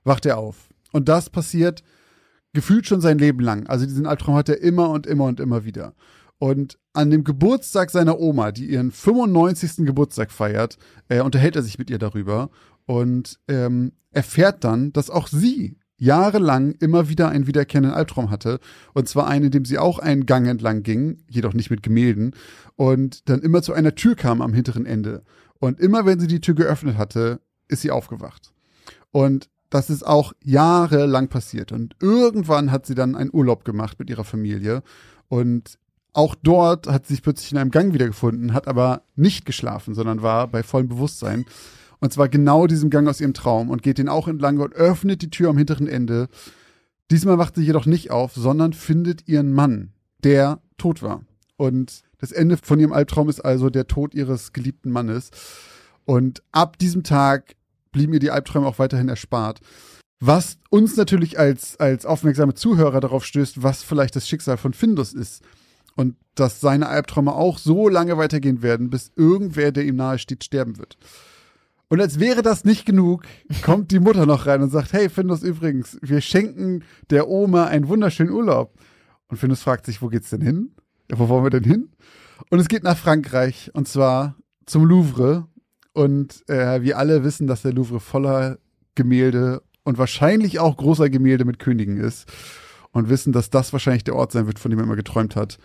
wacht 0.02 0.26
er 0.26 0.38
auf. 0.38 0.68
Und 0.92 1.08
das 1.08 1.30
passiert 1.30 1.84
gefühlt 2.58 2.88
schon 2.88 3.00
sein 3.00 3.18
Leben 3.18 3.38
lang. 3.38 3.68
Also 3.68 3.86
diesen 3.86 4.08
Albtraum 4.08 4.34
hat 4.34 4.48
er 4.48 4.60
immer 4.60 4.90
und 4.90 5.06
immer 5.06 5.26
und 5.26 5.38
immer 5.38 5.64
wieder. 5.64 5.94
Und 6.38 6.76
an 6.92 7.08
dem 7.08 7.22
Geburtstag 7.22 7.88
seiner 7.92 8.18
Oma, 8.18 8.50
die 8.50 8.68
ihren 8.68 8.90
95. 8.90 9.86
Geburtstag 9.86 10.32
feiert, 10.32 10.76
äh, 11.08 11.20
unterhält 11.20 11.54
er 11.54 11.62
sich 11.62 11.78
mit 11.78 11.88
ihr 11.88 12.00
darüber 12.00 12.50
und 12.84 13.38
ähm, 13.46 13.92
erfährt 14.10 14.64
dann, 14.64 14.92
dass 14.92 15.08
auch 15.08 15.28
sie 15.28 15.78
jahrelang 15.98 16.72
immer 16.80 17.08
wieder 17.08 17.28
einen 17.28 17.46
wiederkehrenden 17.46 17.94
Albtraum 17.94 18.28
hatte. 18.28 18.58
Und 18.92 19.08
zwar 19.08 19.28
einen, 19.28 19.44
in 19.44 19.50
dem 19.52 19.64
sie 19.64 19.78
auch 19.78 20.00
einen 20.00 20.26
Gang 20.26 20.48
entlang 20.48 20.82
ging, 20.82 21.22
jedoch 21.30 21.54
nicht 21.54 21.70
mit 21.70 21.84
Gemälden, 21.84 22.34
und 22.74 23.28
dann 23.28 23.40
immer 23.40 23.62
zu 23.62 23.72
einer 23.72 23.94
Tür 23.94 24.16
kam 24.16 24.42
am 24.42 24.52
hinteren 24.52 24.84
Ende. 24.84 25.22
Und 25.60 25.78
immer 25.78 26.06
wenn 26.06 26.18
sie 26.18 26.26
die 26.26 26.40
Tür 26.40 26.56
geöffnet 26.56 26.98
hatte, 26.98 27.40
ist 27.68 27.82
sie 27.82 27.92
aufgewacht. 27.92 28.52
Und 29.12 29.48
das 29.70 29.90
ist 29.90 30.06
auch 30.06 30.32
jahrelang 30.42 31.28
passiert. 31.28 31.72
Und 31.72 31.94
irgendwann 32.00 32.72
hat 32.72 32.86
sie 32.86 32.94
dann 32.94 33.14
einen 33.14 33.30
Urlaub 33.32 33.64
gemacht 33.64 33.98
mit 33.98 34.10
ihrer 34.10 34.24
Familie. 34.24 34.82
Und 35.28 35.78
auch 36.12 36.34
dort 36.34 36.86
hat 36.86 37.06
sie 37.06 37.14
sich 37.14 37.22
plötzlich 37.22 37.52
in 37.52 37.58
einem 37.58 37.70
Gang 37.70 37.92
wiedergefunden, 37.92 38.54
hat 38.54 38.66
aber 38.66 39.02
nicht 39.14 39.44
geschlafen, 39.44 39.94
sondern 39.94 40.22
war 40.22 40.48
bei 40.48 40.62
vollem 40.62 40.88
Bewusstsein. 40.88 41.44
Und 42.00 42.12
zwar 42.12 42.28
genau 42.28 42.66
diesem 42.66 42.90
Gang 42.90 43.08
aus 43.08 43.20
ihrem 43.20 43.34
Traum 43.34 43.70
und 43.70 43.82
geht 43.82 43.98
den 43.98 44.08
auch 44.08 44.28
entlang 44.28 44.58
und 44.58 44.74
öffnet 44.74 45.22
die 45.22 45.30
Tür 45.30 45.50
am 45.50 45.58
hinteren 45.58 45.86
Ende. 45.88 46.28
Diesmal 47.10 47.38
wacht 47.38 47.56
sie 47.56 47.64
jedoch 47.64 47.86
nicht 47.86 48.10
auf, 48.10 48.34
sondern 48.34 48.72
findet 48.72 49.28
ihren 49.28 49.52
Mann, 49.52 49.92
der 50.22 50.60
tot 50.76 51.02
war. 51.02 51.22
Und 51.56 52.02
Das 52.20 52.32
Ende 52.32 52.56
von 52.56 52.80
ihrem 52.80 52.92
Albtraum 52.92 53.28
ist 53.28 53.40
also 53.40 53.70
der 53.70 53.86
Tod 53.86 54.12
ihres 54.12 54.52
geliebten 54.52 54.90
Mannes. 54.90 55.30
Und 56.04 56.42
ab 56.50 56.78
diesem 56.78 57.04
Tag 57.04 57.54
blieben 57.92 58.12
ihr 58.12 58.20
die 58.20 58.30
Albträume 58.30 58.66
auch 58.66 58.78
weiterhin 58.78 59.08
erspart. 59.08 59.60
Was 60.20 60.58
uns 60.70 60.96
natürlich 60.96 61.38
als, 61.38 61.78
als 61.78 62.04
aufmerksame 62.04 62.54
Zuhörer 62.54 63.00
darauf 63.00 63.24
stößt, 63.24 63.62
was 63.62 63.82
vielleicht 63.82 64.16
das 64.16 64.28
Schicksal 64.28 64.56
von 64.56 64.72
Findus 64.72 65.12
ist. 65.12 65.42
Und 65.94 66.16
dass 66.36 66.60
seine 66.60 66.88
Albträume 66.88 67.34
auch 67.34 67.58
so 67.58 67.88
lange 67.88 68.16
weitergehen 68.16 68.62
werden, 68.62 68.88
bis 68.88 69.10
irgendwer, 69.16 69.72
der 69.72 69.84
ihm 69.84 69.96
nahe 69.96 70.18
steht, 70.20 70.44
sterben 70.44 70.78
wird. 70.78 70.96
Und 71.88 72.00
als 72.00 72.20
wäre 72.20 72.42
das 72.42 72.64
nicht 72.64 72.84
genug, 72.84 73.24
kommt 73.62 73.90
die 73.90 73.98
Mutter 73.98 74.26
noch 74.26 74.46
rein 74.46 74.62
und 74.62 74.70
sagt, 74.70 74.92
hey 74.92 75.08
Findus 75.08 75.42
übrigens, 75.42 75.98
wir 76.02 76.20
schenken 76.20 76.84
der 77.10 77.28
Oma 77.28 77.64
einen 77.64 77.88
wunderschönen 77.88 78.32
Urlaub. 78.32 78.74
Und 79.28 79.38
Findus 79.38 79.62
fragt 79.62 79.86
sich, 79.86 80.02
wo 80.02 80.08
geht's 80.08 80.30
denn 80.30 80.40
hin? 80.40 80.74
Wo 81.10 81.28
wollen 81.28 81.44
wir 81.44 81.50
denn 81.50 81.64
hin? 81.64 81.88
Und 82.50 82.58
es 82.60 82.68
geht 82.68 82.84
nach 82.84 82.96
Frankreich 82.96 83.70
und 83.74 83.88
zwar 83.88 84.36
zum 84.66 84.84
Louvre. 84.84 85.48
Und 85.92 86.48
äh, 86.48 86.82
wir 86.82 86.98
alle 86.98 87.24
wissen, 87.24 87.46
dass 87.46 87.62
der 87.62 87.72
Louvre 87.72 88.00
voller 88.00 88.58
Gemälde 88.94 89.62
und 89.84 89.98
wahrscheinlich 89.98 90.58
auch 90.58 90.76
großer 90.76 91.10
Gemälde 91.10 91.44
mit 91.44 91.58
Königen 91.58 91.98
ist. 91.98 92.30
Und 92.92 93.08
wissen, 93.08 93.32
dass 93.32 93.50
das 93.50 93.72
wahrscheinlich 93.72 94.04
der 94.04 94.16
Ort 94.16 94.32
sein 94.32 94.46
wird, 94.46 94.58
von 94.58 94.70
dem 94.70 94.80
er 94.80 94.84
immer 94.84 94.96
geträumt 94.96 95.36
hat. 95.36 95.58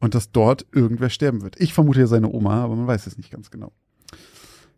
Und 0.00 0.14
dass 0.14 0.30
dort 0.30 0.66
irgendwer 0.72 1.10
sterben 1.10 1.42
wird. 1.42 1.60
Ich 1.60 1.74
vermute 1.74 2.00
ja 2.00 2.06
seine 2.06 2.32
Oma, 2.32 2.62
aber 2.62 2.76
man 2.76 2.86
weiß 2.86 3.06
es 3.06 3.16
nicht 3.16 3.30
ganz 3.30 3.50
genau. 3.50 3.72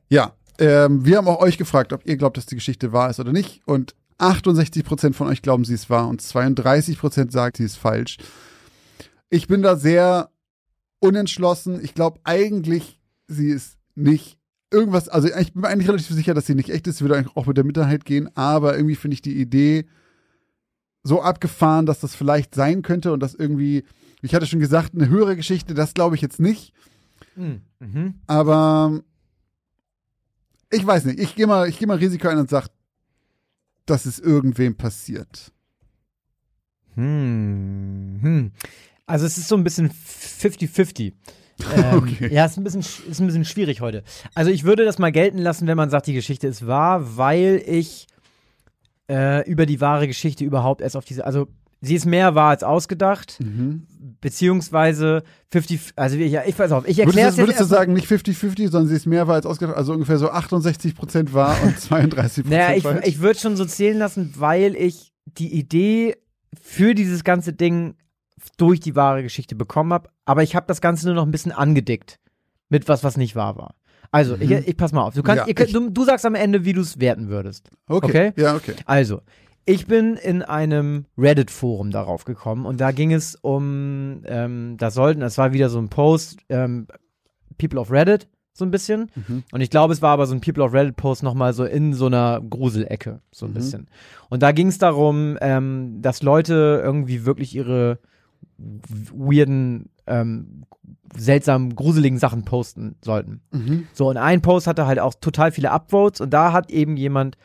Ja, 0.09 0.35
ähm, 0.59 1.04
wir 1.04 1.16
haben 1.19 1.28
auch 1.28 1.40
euch 1.40 1.59
gefragt, 1.59 1.92
ob 1.92 2.07
ihr 2.07 2.16
glaubt, 2.16 2.37
dass 2.37 2.47
die 2.47 2.54
Geschichte 2.54 2.92
wahr 2.92 3.11
ist 3.11 3.21
oder 3.21 3.33
nicht. 3.33 3.62
Und 3.66 3.95
68 4.19 4.85
Prozent 4.85 5.16
von 5.16 5.28
euch 5.28 5.42
glauben, 5.42 5.64
sie 5.64 5.75
ist 5.75 5.88
wahr 5.88 6.09
und 6.09 6.21
32 6.21 6.99
Prozent 6.99 7.33
sagt, 7.33 7.57
sie 7.57 7.64
ist 7.64 7.76
falsch. 7.76 8.19
Ich 9.30 9.47
bin 9.47 9.62
da 9.62 9.76
sehr 9.76 10.30
unentschlossen. 10.99 11.83
Ich 11.83 11.95
glaube 11.95 12.21
eigentlich, 12.25 13.00
sie 13.28 13.49
ist 13.49 13.78
nicht 13.95 14.40
irgendwas, 14.71 15.09
also 15.09 15.29
ich 15.29 15.53
bin 15.53 15.62
mir 15.62 15.69
eigentlich 15.69 15.89
relativ 15.89 16.09
sicher, 16.09 16.35
dass 16.35 16.47
sie 16.47 16.55
nicht 16.55 16.71
echt 16.71 16.87
ist. 16.87 16.99
Sie 16.99 17.05
würde 17.05 17.17
eigentlich 17.17 17.37
auch 17.37 17.47
mit 17.47 17.57
der 17.57 17.65
Minderheit 17.65 18.05
gehen, 18.05 18.35
aber 18.37 18.77
irgendwie 18.77 18.97
finde 18.97 19.15
ich 19.15 19.23
die 19.23 19.41
Idee 19.41 19.87
so 21.03 21.23
abgefahren, 21.23 21.87
dass 21.87 22.00
das 22.00 22.15
vielleicht 22.15 22.55
sein 22.55 22.83
könnte 22.83 23.12
und 23.12 23.21
dass 23.21 23.35
irgendwie, 23.35 23.85
ich 24.23 24.35
hatte 24.35 24.47
schon 24.47 24.61
gesagt, 24.61 24.95
eine 24.95 25.09
höhere 25.09 25.37
Geschichte, 25.37 25.75
das 25.75 25.95
glaube 25.95 26.15
ich 26.15 26.23
jetzt 26.23 26.41
nicht. 26.41 26.73
Mhm. 27.37 28.15
Aber 28.27 29.00
ich 30.71 30.87
weiß 30.87 31.07
nicht, 31.07 31.19
ich 31.19 31.35
gehe 31.35 31.47
mal, 31.47 31.69
ich 31.69 31.79
gehe 31.79 31.89
mal 31.89 31.97
Risiko 31.97 32.29
ein 32.29 32.39
und 32.39 32.50
sage, 32.50 32.69
dass 33.87 34.07
es 34.07 34.19
irgendwem 34.19 34.77
passiert. 34.77 35.53
Hm. 36.95 38.19
Hm. 38.21 38.53
Also 39.07 39.27
es 39.27 39.39
ist 39.39 39.49
so 39.49 39.57
ein 39.57 39.65
bisschen 39.65 39.91
50-50. 39.91 41.15
Ähm, 41.76 41.99
Okay. 41.99 42.29
Ja, 42.33 42.45
ist 42.47 42.57
ein, 42.57 42.64
bisschen, 42.64 42.83
sch- 42.83 43.07
ist 43.09 43.21
ein 43.21 43.26
bisschen 43.26 43.45
schwierig 43.45 43.81
heute. 43.81 44.02
Also 44.35 44.50
ich 44.50 44.64
würde 44.64 44.85
das 44.85 44.99
mal 44.99 45.12
gelten 45.12 45.38
lassen, 45.38 45.67
wenn 45.67 45.76
man 45.76 45.90
sagt, 45.90 46.07
die 46.07 46.14
Geschichte 46.14 46.47
ist 46.47 46.67
wahr, 46.67 47.17
weil 47.17 47.62
ich 47.67 48.07
äh, 49.11 49.49
über 49.50 49.67
die 49.67 49.81
wahre 49.81 50.07
Geschichte 50.07 50.45
überhaupt 50.45 50.81
erst 50.81 50.97
auf 50.97 51.05
diese, 51.05 51.25
also 51.26 51.49
sie 51.81 51.95
ist 51.95 52.07
mehr 52.07 52.35
wahr 52.35 52.50
als 52.50 52.62
ausgedacht, 52.62 53.38
Mhm. 53.40 53.87
beziehungsweise 54.21 55.23
50, 55.50 55.93
also 55.97 56.17
ich, 56.17 56.31
ja, 56.33 56.43
ich 56.47 56.59
weiß 56.59 56.73
auch, 56.73 56.85
ich 56.85 56.97
Würdest, 56.99 57.07
erkläre 57.17 57.29
jetzt 57.29 57.38
würdest 57.38 57.61
du 57.61 57.64
sagen, 57.64 57.93
nicht 57.93 58.07
50-50, 58.11 58.71
sondern 58.71 58.88
sie 58.88 58.95
ist 58.97 59.07
mehr 59.07 59.26
wahr 59.26 59.37
als 59.37 59.47
ausgedacht, 59.47 59.76
also 59.76 59.93
ungefähr 59.93 60.19
so 60.19 60.31
68 60.31 60.95
Prozent 60.95 61.33
wahr 61.35 61.57
und 61.64 61.79
32 61.81 62.45
Prozent 62.45 62.49
Naja, 62.61 62.76
ich, 62.76 62.83
falsch? 62.83 63.07
ich 63.07 63.21
würde 63.21 63.38
schon 63.38 63.57
so 63.57 63.64
zählen 63.64 63.99
lassen, 63.99 64.33
weil 64.37 64.76
ich 64.76 65.12
die 65.26 65.52
Idee 65.55 66.17
für 66.61 66.95
dieses 66.95 67.25
ganze 67.25 67.52
Ding 67.52 67.95
durch 68.57 68.81
die 68.81 68.97
wahre 68.97 69.23
Geschichte 69.23 69.55
bekommen 69.55 69.93
habe, 69.93 70.09
aber 70.25 70.43
ich 70.43 70.55
habe 70.57 70.67
das 70.67 70.81
Ganze 70.81 71.07
nur 71.07 71.15
noch 71.15 71.25
ein 71.27 71.31
bisschen 71.31 71.53
angedickt 71.53 72.19
mit 72.69 72.89
was, 72.89 73.03
was 73.05 73.17
nicht 73.17 73.35
wahr 73.37 73.57
war. 73.57 73.75
Also, 74.13 74.37
ich, 74.41 74.51
ich 74.51 74.77
pass 74.77 74.93
mal 74.93 75.03
auf. 75.03 75.15
Du, 75.15 75.23
kannst, 75.23 75.45
Mhm. 75.45 75.49
Ja, 75.49 75.55
könnt- 75.55 75.75
du, 75.75 75.91
du 75.91 76.05
sagst 76.05 76.27
am 76.27 76.35
Ende, 76.35 76.65
wie 76.65 76.73
du 76.73 76.81
es 76.81 76.99
werten 76.99 77.29
würdest. 77.29 77.71
okay. 77.87 78.31
okay. 78.31 78.43
Ja, 78.43 78.57
okay. 78.57 78.75
Also, 78.87 79.21
ich 79.67 79.87
bin 79.87 80.17
in 80.17 80.43
einem 80.43 81.05
Reddit-Forum 81.17 81.91
darauf 81.93 82.25
gekommen 82.25 82.67
und 82.67 82.81
da 82.81 82.91
ging 82.91 83.13
es 83.13 83.37
um, 83.37 84.23
ähm, 84.25 84.77
da 84.79 84.91
sollten, 84.91 85.23
es 85.23 85.39
war 85.39 85.53
wieder 85.53 85.69
so 85.69 85.79
ein 85.79 85.89
Post, 85.91 86.39
ähm, 86.49 86.87
People 87.59 87.79
of 87.79 87.93
Reddit, 87.93 88.27
so 88.53 88.65
ein 88.65 88.71
bisschen. 88.73 89.11
Mhm. 89.15 89.45
Und 89.53 89.61
ich 89.61 89.71
glaube, 89.71 89.93
es 89.93 90.03
war 90.03 90.11
aber 90.13 90.27
so 90.27 90.35
ein 90.35 90.41
People 90.41 90.65
of 90.65 90.73
Reddit-Post 90.73 91.23
nochmal 91.23 91.53
so 91.53 91.65
in 91.65 91.95
so 91.95 92.07
einer 92.07 92.41
Gruselecke, 92.41 93.21
so 93.31 93.47
ein 93.47 93.51
Mhm. 93.51 93.55
bisschen. 93.55 93.87
Und 94.29 94.43
da 94.43 94.51
ging 94.53 94.67
es 94.69 94.79
darum, 94.79 95.39
ähm, 95.41 95.99
dass 96.03 96.23
Leute 96.23 96.81
irgendwie 96.83 97.25
wirklich 97.27 97.55
ihre 97.55 98.01
weirden, 99.12 99.90
ähm, 100.07 100.64
seltsamen, 101.17 101.75
gruseligen 101.75 102.19
Sachen 102.19 102.45
posten 102.45 102.97
sollten. 103.02 103.40
Mhm. 103.52 103.87
So, 103.93 104.09
und 104.09 104.17
ein 104.17 104.43
Post 104.43 104.67
hatte 104.67 104.87
halt 104.87 104.99
auch 104.99 105.14
total 105.14 105.52
viele 105.52 105.71
Upvotes 105.71 106.21
und 106.21 106.31
da 106.31 106.52
hat 106.52 106.71
eben 106.71 106.97
jemand 106.97 107.37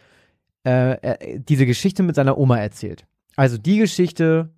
äh, 0.66 0.94
äh, 0.94 1.40
diese 1.40 1.66
Geschichte 1.66 2.04
mit 2.04 2.16
seiner 2.16 2.38
Oma 2.38 2.58
erzählt. 2.58 3.06
Also 3.36 3.58
die 3.58 3.78
Geschichte 3.78 4.50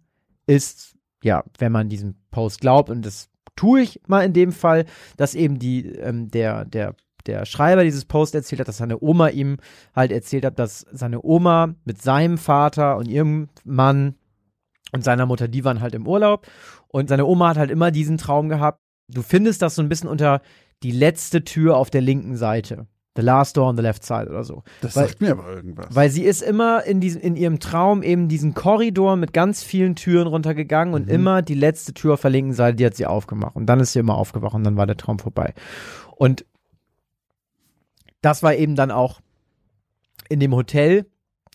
ist, 0.46 0.96
ja, 1.24 1.44
wenn 1.58 1.72
man 1.72 1.90
diesem 1.90 2.16
Post 2.32 2.62
glaubt, 2.62 2.90
und 2.90 3.06
das 3.06 3.30
tue 3.56 3.82
ich 3.82 4.02
mal 4.08 4.24
in 4.24 4.34
dem 4.34 4.52
Fall, 4.52 4.86
dass 5.18 5.36
eben 5.36 5.60
die, 5.60 5.86
ähm, 5.86 6.30
der, 6.30 6.66
der, 6.66 6.96
der 7.26 7.46
Schreiber 7.46 7.84
dieses 7.84 8.06
Post 8.06 8.36
erzählt 8.36 8.62
hat, 8.62 8.68
dass 8.68 8.78
seine 8.78 9.02
Oma 9.02 9.30
ihm 9.30 9.58
halt 9.96 10.12
erzählt 10.12 10.46
hat, 10.46 10.60
dass 10.60 10.86
seine 10.92 11.24
Oma 11.24 11.76
mit 11.84 12.02
seinem 12.02 12.38
Vater 12.38 12.98
und 12.98 13.08
ihrem 13.08 13.50
Mann 13.66 14.16
und 14.92 15.04
seiner 15.04 15.26
Mutter, 15.26 15.48
die 15.48 15.64
waren 15.66 15.82
halt 15.82 15.96
im 15.96 16.08
Urlaub 16.08 16.48
und 16.88 17.10
seine 17.10 17.26
Oma 17.26 17.50
hat 17.50 17.58
halt 17.58 17.72
immer 17.72 17.92
diesen 17.92 18.18
Traum 18.18 18.50
gehabt. 18.50 18.80
Du 19.10 19.22
findest 19.22 19.62
das 19.62 19.76
so 19.76 19.82
ein 19.82 19.90
bisschen 19.90 20.10
unter 20.10 20.42
die 20.84 20.92
letzte 20.92 21.44
Tür 21.44 21.78
auf 21.78 21.90
der 21.90 22.02
linken 22.02 22.36
Seite. 22.38 22.88
The 23.16 23.24
last 23.24 23.58
door 23.58 23.68
on 23.68 23.76
the 23.76 23.82
left 23.82 24.06
side 24.06 24.28
oder 24.30 24.44
so. 24.44 24.62
Das 24.82 24.96
Weil- 24.96 25.08
sagt 25.08 25.22
mir 25.22 25.32
aber 25.32 25.48
irgendwas. 25.52 25.88
Weil 25.90 26.12
sie 26.12 26.24
ist 26.24 26.44
immer 26.44 26.84
in, 26.84 27.02
diesem, 27.02 27.20
in 27.22 27.36
ihrem 27.36 27.60
Traum 27.60 28.04
eben 28.04 28.28
diesen 28.28 28.54
Korridor 28.54 29.16
mit 29.16 29.34
ganz 29.34 29.64
vielen 29.64 29.96
Türen 29.96 30.28
runtergegangen 30.28 30.94
und 30.94 31.08
Mhm. 31.08 31.12
immer 31.12 31.42
die 31.42 31.56
letzte 31.56 31.96
Tür 31.96 32.14
auf 32.14 32.22
der 32.22 32.30
linken 32.30 32.54
Seite, 32.54 32.76
die 32.76 32.86
hat 32.86 32.96
sie 32.96 33.08
aufgemacht. 33.08 33.56
Und 33.56 33.66
dann 33.66 33.80
ist 33.80 33.94
sie 33.94 34.00
immer 34.00 34.16
aufgewacht 34.16 34.54
und 34.54 34.64
dann 34.64 34.78
war 34.78 34.86
der 34.86 34.98
Traum 34.98 35.18
vorbei. 35.18 35.56
Und 36.16 36.46
das 38.22 38.44
war 38.44 38.54
eben 38.54 38.76
dann 38.76 38.92
auch 38.92 39.20
in 40.30 40.40
dem 40.40 40.54
Hotel 40.54 41.06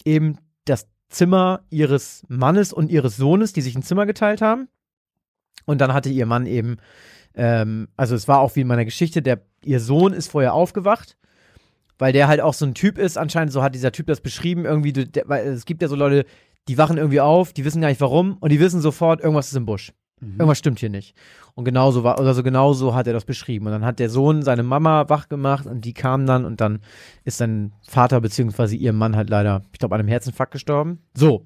eben 0.04 0.38
das 0.64 0.88
Zimmer 1.12 1.64
ihres 1.70 2.24
Mannes 2.28 2.72
und 2.72 2.90
ihres 2.90 3.16
Sohnes, 3.16 3.52
die 3.52 3.62
sich 3.62 3.76
ein 3.76 3.82
Zimmer 3.82 4.06
geteilt 4.06 4.42
haben. 4.42 4.68
Und 5.64 5.80
dann 5.80 5.94
hatte 5.94 6.10
ihr 6.10 6.26
Mann 6.26 6.46
eben, 6.46 6.78
ähm, 7.34 7.88
also 7.96 8.14
es 8.14 8.26
war 8.26 8.40
auch 8.40 8.56
wie 8.56 8.62
in 8.62 8.66
meiner 8.66 8.84
Geschichte, 8.84 9.22
der, 9.22 9.42
ihr 9.64 9.78
Sohn 9.78 10.12
ist 10.12 10.28
vorher 10.28 10.54
aufgewacht 10.54 11.16
weil 12.02 12.12
der 12.12 12.26
halt 12.26 12.40
auch 12.40 12.52
so 12.52 12.66
ein 12.66 12.74
Typ 12.74 12.98
ist, 12.98 13.16
anscheinend 13.16 13.52
so 13.52 13.62
hat 13.62 13.76
dieser 13.76 13.92
Typ 13.92 14.08
das 14.08 14.20
beschrieben, 14.20 14.64
irgendwie, 14.64 14.92
der, 14.92 15.22
weil 15.28 15.46
es 15.46 15.64
gibt 15.64 15.82
ja 15.82 15.88
so 15.88 15.94
Leute, 15.94 16.24
die 16.66 16.76
wachen 16.76 16.98
irgendwie 16.98 17.20
auf, 17.20 17.52
die 17.52 17.64
wissen 17.64 17.80
gar 17.80 17.88
nicht 17.88 18.00
warum 18.00 18.38
und 18.40 18.50
die 18.50 18.58
wissen 18.58 18.80
sofort, 18.80 19.20
irgendwas 19.20 19.46
ist 19.46 19.56
im 19.56 19.66
Busch. 19.66 19.92
Mhm. 20.22 20.32
Irgendwas 20.38 20.58
stimmt 20.58 20.78
hier 20.78 20.88
nicht. 20.90 21.14
Und 21.54 21.64
genauso 21.64 22.04
war, 22.04 22.18
oder 22.20 22.32
so 22.32 22.42
genauso 22.42 22.94
hat 22.94 23.06
er 23.06 23.12
das 23.12 23.24
beschrieben. 23.24 23.66
Und 23.66 23.72
dann 23.72 23.84
hat 23.84 23.98
der 23.98 24.08
Sohn 24.08 24.42
seine 24.42 24.62
Mama 24.62 25.08
wach 25.08 25.28
gemacht 25.28 25.66
und 25.66 25.84
die 25.84 25.92
kam 25.92 26.26
dann 26.26 26.44
und 26.44 26.60
dann 26.60 26.80
ist 27.24 27.38
sein 27.38 27.72
Vater 27.86 28.20
beziehungsweise 28.20 28.76
ihr 28.76 28.92
Mann 28.92 29.16
halt 29.16 29.28
leider, 29.28 29.62
ich 29.72 29.78
glaube, 29.78 29.94
an 29.96 30.00
einem 30.00 30.08
Herzinfarkt 30.08 30.52
gestorben. 30.52 31.00
So. 31.14 31.44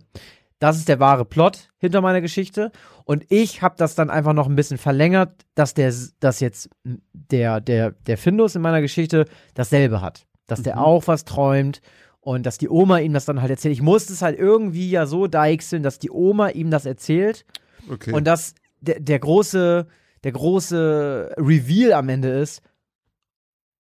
Das 0.59 0.79
ist 0.79 0.89
der 0.89 1.01
wahre 1.01 1.25
Plot 1.27 1.69
hinter 1.77 2.01
meiner 2.01 2.21
Geschichte. 2.23 2.71
Und 3.05 3.25
ich 3.31 3.61
habe 3.63 3.75
das 3.77 3.95
dann 3.95 4.09
einfach 4.09 4.33
noch 4.33 4.47
ein 4.49 4.57
bisschen 4.57 4.79
verlängert, 4.79 5.45
dass 5.55 5.75
der, 5.75 5.93
dass 6.21 6.41
jetzt 6.41 6.71
der, 7.13 7.61
der, 7.61 7.91
der 7.91 8.17
Findus 8.17 8.55
in 8.55 8.63
meiner 8.63 8.81
Geschichte 8.81 9.27
dasselbe 9.55 10.01
hat. 10.01 10.27
Dass 10.47 10.63
der 10.63 10.77
Mhm. 10.77 10.83
auch 10.83 11.09
was 11.09 11.25
träumt 11.25 11.81
und 12.21 12.47
dass 12.47 12.57
die 12.57 12.69
Oma 12.71 12.99
ihm 13.01 13.13
das 13.13 13.25
dann 13.27 13.41
halt 13.43 13.51
erzählt. 13.51 13.73
Ich 13.75 13.83
musste 13.83 14.13
es 14.15 14.23
halt 14.23 14.39
irgendwie 14.39 14.89
ja 14.91 15.05
so 15.07 15.27
deichseln, 15.27 15.83
dass 15.83 15.99
die 15.99 16.11
Oma 16.11 16.49
ihm 16.51 16.71
das 16.71 16.87
erzählt 16.87 17.45
Okay. 17.91 18.13
und 18.13 18.27
dass 18.27 18.55
der, 18.89 19.01
der 19.01 19.19
große, 19.19 19.87
der 20.25 20.33
große 20.33 21.35
Reveal 21.39 21.93
am 21.93 22.09
Ende 22.09 22.29
ist. 22.29 22.63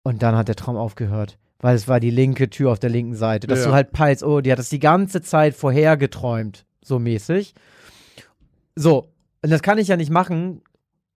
Und 0.03 0.23
dann 0.23 0.37
hat 0.37 0.49
der 0.49 0.57
Traum 0.57 0.77
aufgehört. 0.77 1.39
Weil 1.61 1.77
es 1.77 1.89
war 1.89 1.99
die 2.01 2.11
linke 2.11 2.51
Tür 2.51 2.73
auf 2.73 2.79
der 2.79 2.91
linken 2.91 3.15
Seite. 3.15 3.47
Dass 3.47 3.61
Ja. 3.61 3.67
du 3.69 3.73
halt 3.73 3.93
peilst, 3.93 4.23
oh, 4.23 4.41
die 4.41 4.53
hat 4.53 4.59
das 4.59 4.69
die 4.69 4.79
ganze 4.81 5.23
Zeit 5.23 5.55
vorher 5.55 5.97
geträumt. 5.97 6.67
So 6.83 6.99
mäßig. 6.99 7.55
So. 8.75 9.09
Und 9.43 9.51
das 9.51 9.63
kann 9.63 9.79
ich 9.79 9.89
ja 9.89 9.97
nicht 9.97 10.11
machen, 10.11 10.63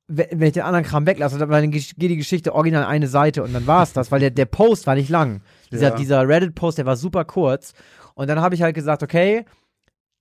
we- 0.07 0.29
wenn 0.31 0.49
ich 0.49 0.53
den 0.55 0.63
anderen 0.63 0.85
Kram 0.85 1.07
weglasse, 1.07 1.39
dann 1.39 1.71
geht 1.71 2.01
die 2.01 2.17
Geschichte 2.17 2.55
original 2.55 2.85
eine 2.85 3.09
Seite 3.09 3.43
und 3.43 3.53
dann 3.53 3.67
war 3.67 3.83
es 3.83 3.93
das, 3.93 4.11
weil 4.11 4.21
der, 4.21 4.31
der 4.31 4.47
Post 4.47 4.87
war 4.87 4.95
nicht 4.95 5.09
lang. 5.11 5.43
Dieser, 5.71 5.91
Ja. 5.91 5.97
dieser 5.97 6.27
Reddit-Post, 6.29 6.79
der 6.79 6.87
war 6.87 6.97
super 6.97 7.25
kurz. 7.25 7.75
Und 8.15 8.29
dann 8.29 8.41
habe 8.41 8.55
ich 8.55 8.63
halt 8.63 8.75
gesagt, 8.75 9.03
okay, 9.03 9.45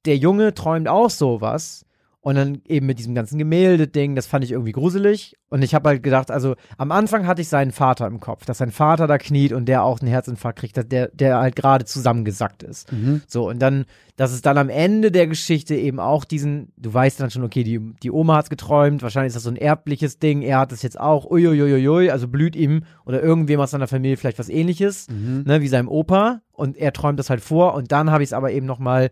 der 0.06 0.18
Junge 0.18 0.54
träumt 0.54 0.88
auch 0.88 1.10
sowas. 1.10 1.86
Und 2.28 2.36
dann 2.36 2.62
eben 2.68 2.88
mit 2.88 3.00
diesem 3.00 3.16
ganzen 3.16 3.38
Gemälde-Ding, 3.38 4.14
das 4.14 4.28
fand 4.28 4.44
ich 4.44 4.52
irgendwie 4.52 4.74
gruselig. 4.74 5.38
Und 5.48 5.62
ich 5.62 5.74
habe 5.74 5.88
halt 5.88 6.04
gedacht, 6.04 6.30
also 6.30 6.56
am 6.78 6.92
Anfang 6.92 7.26
hatte 7.26 7.42
ich 7.42 7.48
seinen 7.48 7.72
Vater 7.72 8.06
im 8.06 8.20
Kopf, 8.20 8.44
dass 8.44 8.58
sein 8.58 8.72
Vater 8.72 9.08
da 9.08 9.18
kniet 9.18 9.54
und 9.54 9.66
der 9.66 9.84
auch 9.84 10.02
einen 10.02 10.10
Herzinfarkt 10.10 10.60
kriegt, 10.60 10.76
dass 10.76 10.90
der, 10.90 11.08
der 11.14 11.38
halt 11.38 11.56
gerade 11.56 11.86
zusammengesackt 11.86 12.64
ist. 12.64 12.90
So, 13.28 13.48
und 13.48 13.60
dann, 13.60 13.86
dass 14.18 14.34
es 14.34 14.42
dann 14.42 14.58
am 14.58 14.68
Ende 14.68 15.10
der 15.10 15.28
Geschichte 15.28 15.76
eben 15.76 16.02
auch 16.02 16.26
diesen, 16.26 16.74
du 16.76 16.94
weißt 16.94 17.18
dann 17.22 17.32
schon, 17.32 17.46
okay, 17.46 17.64
die, 17.64 17.80
die 18.04 18.12
Oma 18.12 18.36
hat's 18.36 18.50
geträumt, 18.50 19.04
wahrscheinlich 19.04 19.30
ist 19.30 19.38
das 19.38 19.44
so 19.44 19.50
ein 19.50 19.56
erbliches 19.56 20.20
Ding, 20.20 20.42
er 20.42 20.60
hat 20.60 20.74
es 20.74 20.82
jetzt 20.82 21.00
auch, 21.00 21.32
uiuiuiui, 21.32 22.12
also 22.12 22.28
blüht 22.28 22.58
ihm 22.58 22.84
oder 23.06 23.24
irgendwem 23.24 23.62
aus 23.62 23.72
seiner 23.72 23.88
Familie 23.88 24.18
vielleicht 24.18 24.40
was 24.40 24.50
ähnliches, 24.50 25.08
ne, 25.46 25.62
wie 25.62 25.70
seinem 25.70 25.88
Opa. 25.88 26.42
Und 26.52 26.76
er 26.76 26.92
träumt 26.92 27.20
das 27.20 27.30
halt 27.30 27.40
vor. 27.40 27.74
Und 27.74 27.94
dann 27.94 28.12
habe 28.12 28.22
ich 28.22 28.30
es 28.30 28.34
aber 28.34 28.52
eben 28.52 28.66
noch 28.66 28.80
mal 28.80 29.12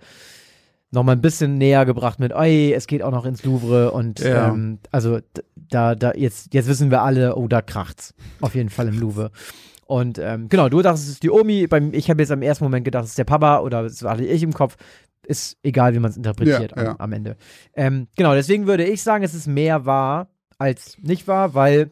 noch 0.92 1.04
mal 1.04 1.14
ein 1.14 1.22
bisschen 1.22 1.58
näher 1.58 1.86
gebracht 1.86 2.20
mit, 2.20 2.34
oi, 2.34 2.72
es 2.74 2.88
geht 2.88 3.02
auch 3.04 3.12
noch 3.12 3.26
ins 3.26 3.44
Louvre 3.44 3.92
und 3.92 4.20
Ja. 4.20 4.50
ähm, 4.50 4.80
also 4.92 5.20
da, 5.56 5.96
da, 5.96 6.14
jetzt, 6.14 6.54
jetzt 6.54 6.68
wissen 6.68 6.92
wir 6.92 7.02
alle, 7.02 7.36
oh, 7.36 7.48
da 7.48 7.62
kracht's. 7.62 8.14
Auf 8.42 8.56
jeden 8.56 8.70
Fall 8.70 8.88
im 8.88 9.00
Louvre. 9.00 9.32
Und 9.88 10.18
ähm, 10.20 10.48
genau, 10.50 10.70
du 10.70 10.82
dachtest, 10.82 11.04
es 11.06 11.10
ist 11.14 11.24
die 11.24 11.30
Omi, 11.30 11.68
beim, 11.68 11.94
ich 11.94 12.10
habe 12.10 12.22
jetzt 12.22 12.32
am 12.32 12.42
ersten 12.42 12.64
Moment 12.64 12.86
gedacht, 12.86 13.04
es 13.04 13.12
ist 13.12 13.18
der 13.18 13.24
Papa 13.26 13.60
oder 13.60 13.84
es 13.84 14.02
hatte 14.04 14.24
ich 14.26 14.42
im 14.44 14.54
Kopf. 14.54 14.78
Ist 15.28 15.58
egal, 15.64 15.94
wie 15.96 16.00
man 16.00 16.12
es 16.12 16.18
interpretiert 16.18 16.74
Ja, 16.76 16.84
ja. 16.84 16.90
Am, 16.92 16.98
am 16.98 17.14
Ende. 17.14 17.36
Ähm, 17.74 18.08
genau, 18.16 18.34
deswegen 18.34 18.68
würde 18.68 18.86
ich 18.86 19.02
sagen, 19.04 19.24
es 19.24 19.34
ist 19.34 19.48
mehr 19.48 19.86
wahr 19.86 20.30
als 20.58 20.98
nicht 21.02 21.28
wahr, 21.28 21.54
weil 21.56 21.92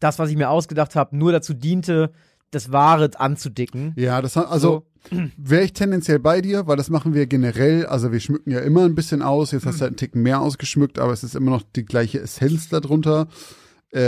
das, 0.00 0.18
was 0.18 0.30
ich 0.30 0.36
mir 0.36 0.50
ausgedacht 0.50 0.94
habe, 0.96 1.16
nur 1.16 1.32
dazu 1.32 1.54
diente, 1.54 2.12
das 2.52 2.70
Wahre 2.70 3.10
anzudicken. 3.18 3.92
Ja, 3.96 4.22
das 4.22 4.36
hat, 4.36 4.48
also 4.48 4.86
wäre 5.36 5.64
ich 5.64 5.72
tendenziell 5.72 6.20
bei 6.20 6.40
dir, 6.40 6.66
weil 6.68 6.76
das 6.76 6.88
machen 6.90 7.12
wir 7.14 7.26
generell. 7.26 7.86
Also 7.86 8.12
wir 8.12 8.20
schmücken 8.20 8.50
ja 8.52 8.60
immer 8.60 8.84
ein 8.84 8.94
bisschen 8.94 9.22
aus. 9.22 9.50
Jetzt 9.50 9.66
hast 9.66 9.78
du 9.78 9.80
halt 9.82 9.90
einen 9.90 9.96
Ticken 9.96 10.22
mehr 10.22 10.40
ausgeschmückt, 10.40 10.98
aber 11.00 11.12
es 11.12 11.24
ist 11.24 11.34
immer 11.34 11.50
noch 11.50 11.62
die 11.74 11.84
gleiche 11.84 12.20
Essenz 12.20 12.68
darunter. 12.68 13.26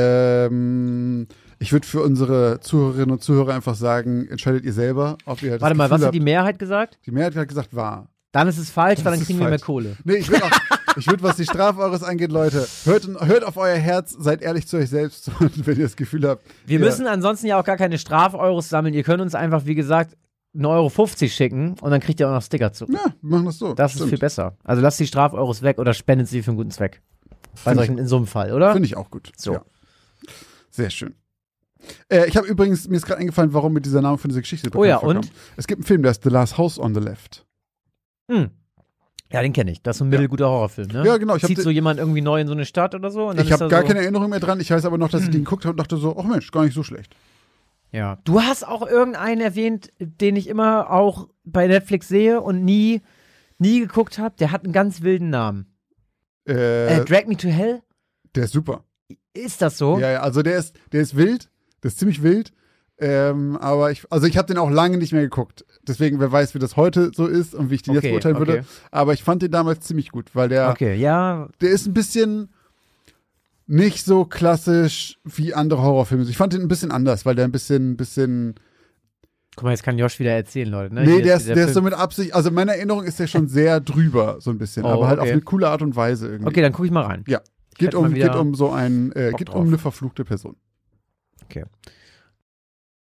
Ähm, 0.05 1.27
ich 1.59 1.73
würde 1.73 1.87
für 1.87 2.03
unsere 2.03 2.61
Zuhörerinnen 2.61 3.11
und 3.13 3.23
Zuhörer 3.23 3.55
einfach 3.55 3.75
sagen, 3.75 4.27
entscheidet 4.29 4.65
ihr 4.65 4.73
selber, 4.73 5.19
ob 5.25 5.43
ihr 5.43 5.53
das 5.53 5.61
Warte 5.61 5.75
mal, 5.77 5.85
Gefühl 5.89 6.01
was 6.01 6.07
hat 6.07 6.15
die 6.15 6.21
Mehrheit 6.21 6.59
gesagt? 6.59 6.99
die 7.07 7.11
Mehrheit 7.11 7.37
hat 7.37 7.49
gesagt, 7.49 7.75
war. 7.75 8.09
Dann 8.33 8.49
ist 8.49 8.59
es 8.59 8.71
falsch, 8.71 8.99
weil 8.99 9.05
Das 9.05 9.13
dann 9.13 9.21
ist 9.21 9.27
kriegen 9.27 9.39
wir 9.39 9.45
mehr 9.49 9.59
falsch. 9.59 9.67
Kohle. 9.67 9.97
Nee, 10.05 10.17
ich 10.17 10.29
würde 10.31 10.45
auch, 10.45 10.51
ich 10.97 11.07
würde, 11.07 11.23
was 11.23 11.37
die 11.37 11.45
Strafe 11.45 11.81
eures 11.81 12.03
angeht, 12.03 12.31
Leute, 12.31 12.67
hört, 12.85 13.09
hört 13.21 13.45
auf 13.45 13.57
euer 13.57 13.77
Herz, 13.77 14.15
seid 14.19 14.43
ehrlich 14.43 14.67
zu 14.67 14.77
euch 14.77 14.91
selbst 14.91 15.31
und 15.41 15.67
wenn 15.67 15.77
ihr 15.77 15.85
das 15.85 15.97
Gefühl 15.97 16.29
habt. 16.29 16.45
Wir 16.67 16.79
ja, 16.79 16.85
müssen 16.85 17.07
ansonsten 17.07 17.47
ja 17.47 17.59
auch 17.59 17.65
gar 17.65 17.77
keine 17.77 17.99
Strafeuros 17.99 18.69
sammeln. 18.69 18.95
Ihr 18.95 19.03
könnt 19.03 19.21
uns 19.21 19.35
einfach, 19.35 19.67
wie 19.67 19.75
gesagt, 19.75 20.17
1,50 20.57 20.67
Euro 20.69 21.29
schicken 21.29 21.75
und 21.81 21.91
dann 21.91 22.01
kriegt 22.01 22.21
ihr 22.21 22.29
auch 22.29 22.33
noch 22.35 22.43
Sticker 22.43 22.73
zurück. 22.73 22.95
Ja, 22.95 23.13
wir 23.21 23.31
machen 23.31 23.47
das 23.47 23.59
so. 23.59 23.75
Das 23.75 23.93
ist 23.93 23.99
Stimmt. 23.99 24.11
viel 24.11 24.19
besser. 24.19 24.57
Also 24.63 24.83
lasst 24.83 25.01
die 25.01 25.07
Strafeuros 25.07 25.63
weg 25.63 25.79
oder 25.79 25.95
spendet 25.95 26.29
sie 26.29 26.43
für 26.43 26.51
einen 26.51 26.59
guten 26.59 26.71
Zweck. 26.71 27.03
Bei 27.65 27.75
solchen, 27.75 27.99
in 27.99 28.07
so 28.07 28.17
einem 28.17 28.27
Fall, 28.27 28.53
oder? 28.53 28.73
Finde 28.73 28.87
ich 28.87 28.97
auch 28.97 29.11
gut. 29.11 29.31
So. 29.37 29.55
Ja. 29.55 29.65
Sehr 30.71 30.91
schön. 30.91 31.15
Äh, 32.09 32.27
ich 32.27 32.37
habe 32.37 32.47
übrigens, 32.47 32.89
mir 32.89 32.97
ist 32.97 33.07
gerade 33.07 33.21
eingefallen, 33.21 33.53
warum 33.53 33.73
mir 33.73 33.81
dieser 33.81 34.01
Name 34.01 34.19
von 34.19 34.29
dieser 34.29 34.41
Geschichte 34.41 34.71
Oh 34.75 34.85
ja, 34.85 34.99
bekannt 34.99 35.19
und? 35.19 35.27
vorkam. 35.27 35.41
Es 35.57 35.67
gibt 35.67 35.81
einen 35.81 35.87
Film, 35.87 36.03
der 36.03 36.11
ist 36.13 36.23
The 36.23 36.31
Last 36.31 36.59
House 36.59 36.79
on 36.79 36.95
the 36.95 37.01
Left. 37.01 37.47
Hm. 38.31 38.51
Ja, 39.35 39.43
den 39.43 39.53
kenne 39.53 39.73
ich. 39.73 39.83
Das 39.83 39.97
ist 39.97 40.03
ein 40.03 40.11
mittelguter 40.11 40.49
Horrorfilm, 40.49 40.89
ne? 40.93 41.05
Ja, 41.05 41.17
genau. 41.17 41.35
Ich 41.35 41.43
Zieht 41.45 41.59
so 41.61 41.69
jemand 41.69 41.99
irgendwie 41.99 42.21
neu 42.21 42.41
in 42.41 42.47
so 42.47 42.53
eine 42.53 42.65
Stadt 42.65 42.95
oder 42.95 43.11
so? 43.11 43.33
Ich 43.33 43.51
habe 43.51 43.69
gar 43.69 43.83
so, 43.83 43.89
keine 43.89 44.01
Erinnerung 44.01 44.31
mehr 44.31 44.39
dran. 44.39 44.61
Ich 44.61 44.71
weiß 44.71 44.85
aber 44.85 44.97
noch, 44.97 45.09
dass 45.09 45.23
ich 45.23 45.31
den 45.31 45.43
geguckt 45.45 45.65
habe 45.65 45.73
und 45.73 45.81
dachte 45.81 45.97
so, 45.97 46.17
ach 46.17 46.23
Mensch, 46.23 46.53
gar 46.53 46.65
nicht 46.65 46.75
so 46.75 46.85
schlecht. 46.85 47.17
Ja. 47.91 48.19
Du 48.23 48.41
hast 48.41 48.67
auch 48.67 48.87
irgendeinen 48.87 49.41
erwähnt, 49.41 49.93
den 49.99 50.37
ich 50.37 50.49
immer 50.49 50.89
auch 50.91 51.29
bei 51.45 51.67
Netflix 51.67 52.07
sehe 52.07 52.41
und 52.41 52.65
nie, 52.65 53.03
nie 53.59 53.81
geguckt 53.81 54.19
habe. 54.19 54.37
Der 54.39 54.53
hat 54.53 54.63
einen 54.63 54.73
ganz 54.73 55.03
wilden 55.03 55.31
Namen. 55.31 55.67
Äh, 56.49 56.99
Äh, 57.01 57.05
Drag 57.05 57.27
Me 57.27 57.37
to 57.37 57.49
Hell? 57.49 57.83
der 58.37 58.45
ist 58.45 58.53
super. 58.53 58.85
Ist 59.33 59.63
das 59.63 59.79
so? 59.79 59.99
Ja, 59.99 60.13
ja, 60.13 60.21
also 60.21 60.43
der 60.43 60.59
ist, 60.59 60.77
der 60.93 61.01
ist 61.01 61.17
wild, 61.17 61.51
der 61.83 61.89
ist 61.89 61.99
ziemlich 61.99 62.23
wild. 62.23 62.53
Ähm, 63.07 63.59
aber 63.59 63.91
ich, 63.91 64.05
also 64.11 64.27
ich 64.27 64.39
habe 64.39 64.49
den 64.49 64.57
auch 64.57 64.71
lange 64.71 64.97
nicht 64.97 65.13
mehr 65.13 65.21
geguckt. 65.23 65.65
Deswegen, 65.87 66.21
wer 66.21 66.33
weiß, 66.33 66.55
wie 66.55 66.59
das 66.59 66.77
heute 66.77 67.11
so 67.15 67.27
ist 67.27 67.55
und 67.55 67.69
wie 67.71 67.75
ich 67.75 67.83
den 67.83 67.93
jetzt 67.93 68.05
Okay, 68.05 68.13
beurteilen 68.13 68.39
würde. 68.39 68.53
okay. 68.61 68.65
Aber 68.91 69.13
ich 69.13 69.23
fand 69.23 69.43
den 69.43 69.51
damals 69.51 69.81
ziemlich 69.81 70.11
gut, 70.11 70.35
weil 70.35 70.49
der, 70.49 70.71
Okay, 70.71 70.95
ja. 70.95 71.49
der 71.61 71.71
ist 71.71 71.87
ein 71.87 71.93
bisschen 71.93 72.49
nicht 73.67 74.05
so 74.05 74.25
klassisch 74.25 75.19
wie 75.25 75.53
andere 75.55 75.83
Horrorfilme. 75.83 76.25
Ich 76.25 76.37
fand 76.37 76.55
den 76.55 76.63
ein 76.63 76.69
bisschen 76.69 76.91
anders, 76.91 77.27
weil 77.27 77.35
der 77.35 77.45
ein 77.45 77.53
bisschen, 77.53 77.97
bisschen. 77.99 78.55
Guck 79.57 79.65
mal, 79.65 79.71
jetzt 79.71 79.83
kann 79.83 79.99
Josh 79.99 80.19
wieder 80.19 80.33
erzählen, 80.33 80.69
Leute. 80.71 80.95
Ne? 80.95 81.05
Nee, 81.05 81.23
der 81.23 81.37
ist, 81.37 81.43
dieser 81.43 81.55
der 81.55 81.67
ist 81.67 81.75
so 81.75 81.83
mit 81.83 81.93
Absicht. 81.93 82.35
Also 82.35 82.49
in 82.49 82.55
meiner 82.55 82.75
Erinnerung 82.75 83.05
ist 83.05 83.21
der 83.21 83.27
schon 83.27 83.49
sehr 83.49 83.81
drüber, 83.81 84.37
so 84.41 84.51
ein 84.51 84.59
bisschen, 84.59 84.85
Oh, 84.85 84.89
aber 84.89 85.09
halt 85.09 85.19
okay. 85.21 85.29
auf 85.29 85.33
eine 85.33 85.43
coole 85.43 85.69
Art 85.69 85.83
und 85.83 85.95
Weise 85.95 86.27
irgendwie. 86.29 86.49
Okay, 86.49 86.63
dann 86.63 86.73
gucke 86.73 86.87
ich 86.87 86.93
mal 86.93 87.03
rein. 87.05 87.25
Ja. 87.29 87.41
Geht 87.77 87.95
um, 87.95 88.13
geht 88.15 88.35
um 88.35 88.55
so 88.55 88.71
ein, 88.71 89.13
äh, 89.13 89.33
geht 89.37 89.51
um 89.51 89.67
eine 89.67 89.79
verfluchte 89.79 90.25
Person. 90.25 90.57
Okay. 91.45 91.65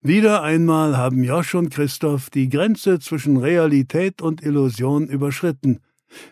Wieder 0.07 0.45
einmal 0.45 0.97
haben 0.97 1.25
Josch 1.25 1.57
und 1.57 1.71
Christoph 1.71 2.31
die 2.31 2.49
Grenze 2.49 3.01
zwischen 3.01 3.39
Realität 3.39 4.23
und 4.23 4.41
Illusion 4.41 5.09
überschritten. 5.09 5.81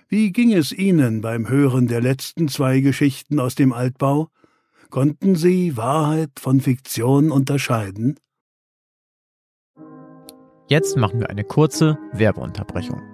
Wie 0.06 0.30
ging 0.30 0.52
es 0.52 0.70
Ihnen 0.70 1.20
beim 1.20 1.48
Hören 1.48 1.88
der 1.88 2.00
letzten 2.00 2.46
zwei 2.46 2.78
Geschichten 2.78 3.40
aus 3.40 3.56
dem 3.56 3.72
Altbau? 3.72 4.28
Konnten 4.90 5.34
Sie 5.34 5.76
Wahrheit 5.76 6.30
von 6.38 6.60
Fiktion 6.60 7.32
unterscheiden? 7.32 8.14
Jetzt 10.68 10.96
machen 10.96 11.18
wir 11.18 11.30
eine 11.30 11.42
kurze 11.42 11.98
Werbeunterbrechung. 12.12 13.13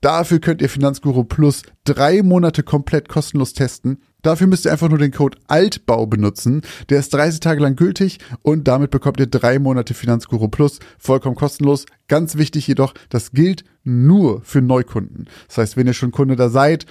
Dafür 0.00 0.38
könnt 0.38 0.62
ihr 0.62 0.68
Finanzguru 0.68 1.24
Plus 1.24 1.62
drei 1.84 2.22
Monate 2.22 2.62
komplett 2.62 3.08
kostenlos 3.08 3.52
testen. 3.52 3.98
Dafür 4.22 4.46
müsst 4.46 4.64
ihr 4.64 4.72
einfach 4.72 4.88
nur 4.88 4.98
den 4.98 5.10
Code 5.10 5.38
Altbau 5.48 6.06
benutzen. 6.06 6.62
Der 6.88 7.00
ist 7.00 7.12
30 7.14 7.40
Tage 7.40 7.60
lang 7.60 7.76
gültig 7.76 8.18
und 8.42 8.68
damit 8.68 8.90
bekommt 8.90 9.18
ihr 9.20 9.26
drei 9.26 9.58
Monate 9.58 9.94
Finanzguru 9.94 10.48
Plus 10.48 10.78
vollkommen 10.98 11.36
kostenlos. 11.36 11.86
Ganz 12.06 12.36
wichtig 12.36 12.66
jedoch, 12.66 12.94
das 13.08 13.32
gilt 13.32 13.64
nur 13.84 14.42
für 14.42 14.60
Neukunden. 14.62 15.26
Das 15.48 15.58
heißt, 15.58 15.76
wenn 15.76 15.86
ihr 15.86 15.94
schon 15.94 16.12
Kunde 16.12 16.36
da 16.36 16.48
seid, 16.48 16.86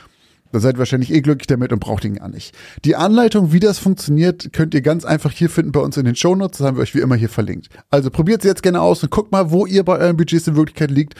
dann 0.51 0.61
seid 0.61 0.75
ihr 0.75 0.79
wahrscheinlich 0.79 1.13
eh 1.13 1.21
glücklich 1.21 1.47
damit 1.47 1.71
und 1.71 1.79
braucht 1.79 2.05
ihn 2.05 2.15
gar 2.15 2.29
nicht. 2.29 2.55
Die 2.85 2.95
Anleitung, 2.95 3.51
wie 3.51 3.59
das 3.59 3.79
funktioniert, 3.79 4.53
könnt 4.53 4.73
ihr 4.73 4.81
ganz 4.81 5.05
einfach 5.05 5.31
hier 5.31 5.49
finden 5.49 5.71
bei 5.71 5.79
uns 5.79 5.97
in 5.97 6.05
den 6.05 6.15
Shownotes. 6.15 6.59
Das 6.59 6.67
haben 6.67 6.77
wir 6.77 6.81
euch 6.81 6.95
wie 6.95 6.99
immer 6.99 7.15
hier 7.15 7.29
verlinkt. 7.29 7.69
Also 7.89 8.09
probiert 8.09 8.41
es 8.41 8.45
jetzt 8.45 8.63
gerne 8.63 8.81
aus 8.81 9.03
und 9.03 9.11
guckt 9.11 9.31
mal, 9.31 9.51
wo 9.51 9.65
ihr 9.65 9.83
bei 9.83 9.97
euren 9.97 10.17
Budgets 10.17 10.47
in 10.47 10.55
Wirklichkeit 10.55 10.91
liegt 10.91 11.15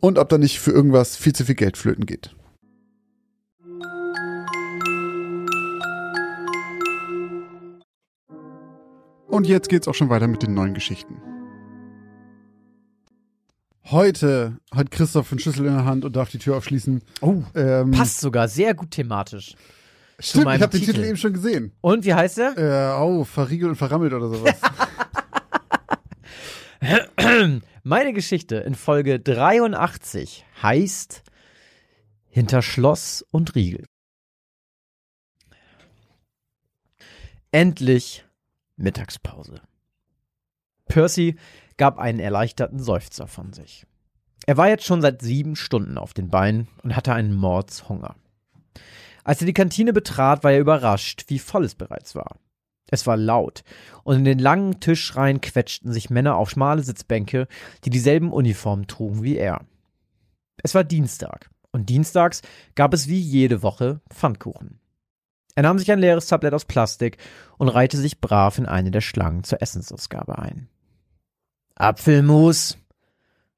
und 0.00 0.18
ob 0.18 0.28
da 0.28 0.38
nicht 0.38 0.60
für 0.60 0.70
irgendwas 0.70 1.16
viel 1.16 1.34
zu 1.34 1.44
viel 1.44 1.54
Geld 1.54 1.76
flöten 1.76 2.06
geht. 2.06 2.34
Und 9.28 9.46
jetzt 9.46 9.68
geht's 9.68 9.86
auch 9.86 9.94
schon 9.94 10.10
weiter 10.10 10.26
mit 10.26 10.42
den 10.42 10.54
neuen 10.54 10.74
Geschichten. 10.74 11.22
Heute 13.90 14.58
hat 14.72 14.92
Christoph 14.92 15.32
einen 15.32 15.40
Schlüssel 15.40 15.66
in 15.66 15.74
der 15.74 15.84
Hand 15.84 16.04
und 16.04 16.14
darf 16.14 16.30
die 16.30 16.38
Tür 16.38 16.56
aufschließen. 16.56 17.02
Oh, 17.22 17.42
Ähm, 17.56 17.90
passt 17.90 18.20
sogar 18.20 18.46
sehr 18.46 18.74
gut 18.74 18.92
thematisch. 18.92 19.56
Stimmt, 20.20 20.54
ich 20.54 20.62
habe 20.62 20.70
den 20.70 20.80
Titel. 20.80 20.92
Titel 20.92 21.04
eben 21.04 21.16
schon 21.16 21.32
gesehen. 21.32 21.72
Und 21.80 22.04
wie 22.04 22.14
heißt 22.14 22.38
er? 22.38 22.56
Äh, 22.56 23.00
oh, 23.02 23.24
verriegelt 23.24 23.70
und 23.70 23.76
verrammelt 23.76 24.12
oder 24.12 24.28
sowas. 24.28 24.60
Meine 27.82 28.12
Geschichte 28.12 28.56
in 28.56 28.74
Folge 28.74 29.18
83 29.18 30.44
heißt 30.62 31.22
Hinter 32.28 32.62
Schloss 32.62 33.24
und 33.30 33.56
Riegel. 33.56 33.86
Endlich 37.50 38.24
Mittagspause. 38.76 39.62
Percy 40.90 41.36
gab 41.76 41.98
einen 41.98 42.20
erleichterten 42.20 42.78
Seufzer 42.78 43.26
von 43.26 43.52
sich. 43.52 43.86
Er 44.46 44.56
war 44.56 44.68
jetzt 44.68 44.84
schon 44.84 45.00
seit 45.00 45.22
sieben 45.22 45.56
Stunden 45.56 45.96
auf 45.96 46.12
den 46.12 46.28
Beinen 46.28 46.68
und 46.82 46.96
hatte 46.96 47.14
einen 47.14 47.34
Mordshunger. 47.34 48.16
Als 49.24 49.40
er 49.40 49.46
die 49.46 49.54
Kantine 49.54 49.92
betrat, 49.92 50.44
war 50.44 50.52
er 50.52 50.60
überrascht, 50.60 51.24
wie 51.28 51.38
voll 51.38 51.64
es 51.64 51.74
bereits 51.74 52.14
war. 52.14 52.36
Es 52.90 53.06
war 53.06 53.16
laut, 53.16 53.62
und 54.02 54.16
in 54.16 54.24
den 54.24 54.38
langen 54.38 54.80
Tischreihen 54.80 55.40
quetschten 55.40 55.92
sich 55.92 56.10
Männer 56.10 56.36
auf 56.36 56.50
schmale 56.50 56.82
Sitzbänke, 56.82 57.46
die 57.84 57.90
dieselben 57.90 58.32
Uniformen 58.32 58.88
trugen 58.88 59.22
wie 59.22 59.36
er. 59.36 59.64
Es 60.62 60.74
war 60.74 60.82
Dienstag, 60.82 61.50
und 61.70 61.88
dienstags 61.88 62.42
gab 62.74 62.92
es 62.92 63.06
wie 63.06 63.20
jede 63.20 63.62
Woche 63.62 64.00
Pfannkuchen. 64.10 64.80
Er 65.54 65.62
nahm 65.62 65.78
sich 65.78 65.92
ein 65.92 65.98
leeres 65.98 66.26
Tablett 66.26 66.54
aus 66.54 66.64
Plastik 66.64 67.18
und 67.58 67.68
reihte 67.68 67.96
sich 67.96 68.20
brav 68.20 68.58
in 68.58 68.66
eine 68.66 68.90
der 68.90 69.00
Schlangen 69.00 69.44
zur 69.44 69.62
Essensausgabe 69.62 70.38
ein. 70.38 70.68
Apfelmus, 71.80 72.76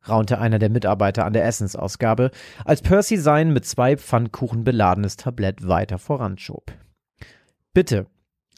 raunte 0.09 0.39
einer 0.39 0.59
der 0.59 0.71
Mitarbeiter 0.71 1.25
an 1.25 1.33
der 1.33 1.45
Essensausgabe, 1.45 2.31
als 2.65 2.81
Percy 2.81 3.17
sein 3.17 3.53
mit 3.53 3.65
zwei 3.65 3.97
Pfannkuchen 3.97 4.65
beladenes 4.65 5.17
Tablett 5.17 5.67
weiter 5.67 5.99
voranschob. 5.99 6.73
Bitte, 7.75 8.07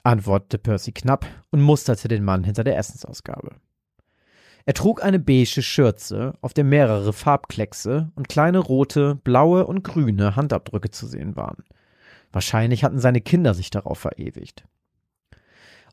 antwortete 0.03 0.59
Percy 0.59 0.92
knapp 0.92 1.27
und 1.50 1.62
musterte 1.62 2.09
den 2.09 2.24
Mann 2.24 2.44
hinter 2.44 2.64
der 2.64 2.77
Essensausgabe. 2.77 3.53
Er 4.66 4.74
trug 4.74 5.03
eine 5.03 5.18
beige 5.18 5.62
Schürze, 5.62 6.35
auf 6.40 6.55
der 6.55 6.64
mehrere 6.64 7.12
Farbkleckse 7.12 8.11
und 8.16 8.29
kleine 8.29 8.59
rote, 8.59 9.14
blaue 9.14 9.66
und 9.66 9.83
grüne 9.83 10.37
Handabdrücke 10.37 10.90
zu 10.90 11.07
sehen 11.07 11.37
waren. 11.37 11.64
Wahrscheinlich 12.33 12.83
hatten 12.83 12.98
seine 12.98 13.20
Kinder 13.20 13.55
sich 13.55 13.70
darauf 13.70 13.98
verewigt. 13.98 14.64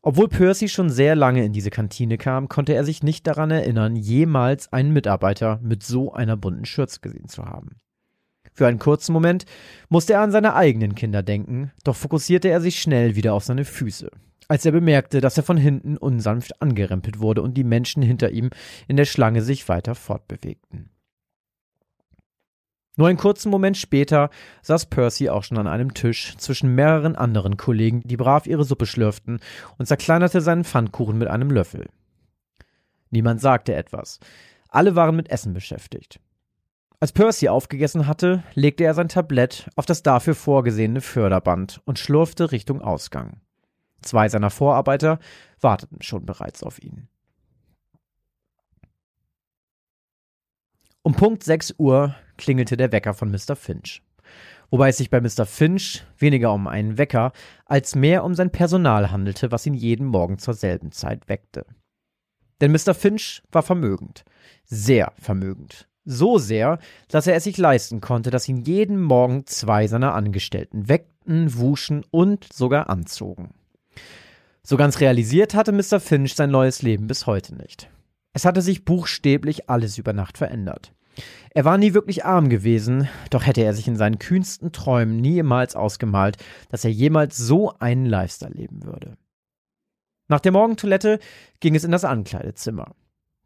Obwohl 0.04 0.30
Percy 0.30 0.68
schon 0.68 0.90
sehr 0.90 1.16
lange 1.16 1.46
in 1.46 1.54
diese 1.54 1.70
Kantine 1.70 2.18
kam, 2.18 2.50
konnte 2.50 2.74
er 2.74 2.84
sich 2.84 3.04
nicht 3.04 3.28
daran 3.28 3.52
erinnern, 3.52 3.96
jemals 3.96 4.74
einen 4.74 4.94
Mitarbeiter 4.94 5.60
mit 5.62 5.84
so 5.84 6.12
einer 6.12 6.38
bunten 6.38 6.66
Schürze 6.66 7.02
gesehen 7.02 7.28
zu 7.28 7.46
haben. 7.46 7.76
Für 8.54 8.68
einen 8.68 8.80
kurzen 8.80 9.14
Moment 9.14 9.46
musste 9.90 10.14
er 10.14 10.22
an 10.22 10.32
seine 10.32 10.56
eigenen 10.56 10.96
Kinder 10.96 11.22
denken, 11.22 11.72
doch 11.84 11.96
fokussierte 11.96 12.50
er 12.50 12.62
sich 12.62 12.82
schnell 12.82 13.16
wieder 13.16 13.34
auf 13.34 13.44
seine 13.44 13.64
Füße, 13.64 14.10
als 14.48 14.66
er 14.66 14.72
bemerkte, 14.72 15.22
dass 15.22 15.38
er 15.38 15.44
von 15.44 15.58
hinten 15.58 15.98
unsanft 15.98 16.62
angerempelt 16.62 17.20
wurde 17.20 17.44
und 17.44 17.54
die 17.54 17.64
Menschen 17.64 18.02
hinter 18.02 18.32
ihm 18.32 18.50
in 18.88 18.98
der 18.98 19.06
Schlange 19.06 19.44
sich 19.44 19.70
weiter 19.70 19.94
fortbewegten. 19.94 20.90
Nur 22.98 23.08
einen 23.08 23.18
kurzen 23.18 23.50
Moment 23.50 23.78
später 23.78 24.30
saß 24.64 24.88
Percy 24.88 25.30
auch 25.30 25.44
schon 25.44 25.58
an 25.58 25.68
einem 25.68 25.94
Tisch 25.94 26.36
zwischen 26.38 26.76
mehreren 26.76 27.16
anderen 27.16 27.58
Kollegen, 27.58 28.02
die 28.04 28.18
brav 28.18 28.48
ihre 28.48 28.66
Suppe 28.66 28.86
schlürften, 28.86 29.40
und 29.78 29.86
zerkleinerte 29.86 30.42
seinen 30.42 30.66
Pfannkuchen 30.66 31.18
mit 31.18 31.30
einem 31.30 31.52
Löffel. 31.52 31.88
Niemand 33.10 33.42
sagte 33.42 33.76
etwas. 33.76 34.20
Alle 34.70 34.96
waren 34.96 35.16
mit 35.16 35.30
Essen 35.30 35.54
beschäftigt. 35.54 36.20
Als 37.00 37.14
Percy 37.14 37.50
aufgegessen 37.50 38.08
hatte, 38.08 38.44
legte 38.54 38.84
er 38.84 38.94
sein 38.94 39.10
Tablett 39.10 39.70
auf 39.76 39.86
das 39.86 40.04
dafür 40.04 40.36
vorgesehene 40.36 41.02
Förderband 41.02 41.82
und 41.86 41.98
schlurfte 41.98 42.52
Richtung 42.52 42.82
Ausgang. 42.82 43.42
Zwei 44.02 44.30
seiner 44.30 44.50
Vorarbeiter 44.50 45.20
warteten 45.60 46.02
schon 46.02 46.26
bereits 46.26 46.62
auf 46.64 46.82
ihn. 46.82 47.08
Um 51.04 51.14
Punkt 51.16 51.44
6 51.44 51.76
Uhr 51.80 52.16
klingelte 52.38 52.78
der 52.78 52.92
Wecker 52.92 53.16
von 53.16 53.32
Mr. 53.32 53.56
Finch. 53.56 54.04
Wobei 54.70 54.90
es 54.90 54.98
sich 54.98 55.10
bei 55.10 55.20
Mr. 55.20 55.48
Finch 55.48 56.04
weniger 56.20 56.54
um 56.54 56.68
einen 56.68 57.00
Wecker 57.00 57.34
als 57.66 57.96
mehr 57.96 58.24
um 58.24 58.36
sein 58.36 58.52
Personal 58.52 59.12
handelte, 59.12 59.52
was 59.52 59.66
ihn 59.66 59.74
jeden 59.74 60.06
Morgen 60.06 60.38
zur 60.38 60.54
selben 60.54 60.92
Zeit 60.92 61.28
weckte. 61.28 61.66
Denn 62.62 62.72
Mr. 62.72 62.94
Finch 62.94 63.42
war 63.52 63.64
vermögend. 63.64 64.24
Sehr 64.64 65.12
vermögend. 65.18 65.88
So 66.06 66.38
sehr, 66.38 66.78
dass 67.08 67.26
er 67.26 67.36
es 67.36 67.46
sich 67.46 67.58
leisten 67.58 68.00
konnte, 68.00 68.30
dass 68.30 68.48
ihn 68.48 68.58
jeden 68.58 69.02
Morgen 69.02 69.48
zwei 69.48 69.88
seiner 69.88 70.14
Angestellten 70.14 70.88
weckten, 70.88 71.58
wuschen 71.58 72.06
und 72.12 72.52
sogar 72.54 72.90
anzogen. 72.90 73.56
So 74.62 74.78
ganz 74.78 75.00
realisiert 75.00 75.56
hatte 75.56 75.72
Mr. 75.72 76.00
Finch 76.00 76.36
sein 76.36 76.52
neues 76.52 76.84
Leben 76.84 77.08
bis 77.08 77.26
heute 77.26 77.56
nicht. 77.56 77.90
Es 78.34 78.46
hatte 78.46 78.62
sich 78.62 78.86
buchstäblich 78.86 79.70
alles 79.70 79.98
über 79.98 80.14
Nacht 80.14 80.38
verändert. 80.38 80.94
Er 81.54 81.66
war 81.66 81.78
nie 81.78 81.94
wirklich 81.94 82.24
arm 82.24 82.50
gewesen, 82.50 83.10
doch 83.30 83.46
hätte 83.46 83.62
er 83.62 83.74
sich 83.74 83.88
in 83.88 83.98
seinen 83.98 84.20
kühnsten 84.20 84.72
Träumen 84.72 85.18
niemals 85.18 85.76
ausgemalt, 85.76 86.38
dass 86.70 86.86
er 86.86 86.92
jemals 86.92 87.38
so 87.38 87.74
einen 87.80 88.06
Lifestyle 88.06 88.54
leben 88.54 88.84
würde. 88.84 89.18
Nach 90.30 90.40
der 90.40 90.54
Morgentoilette 90.54 91.20
ging 91.60 91.76
es 91.76 91.84
in 91.84 91.92
das 91.92 92.06
Ankleidezimmer. 92.06 92.96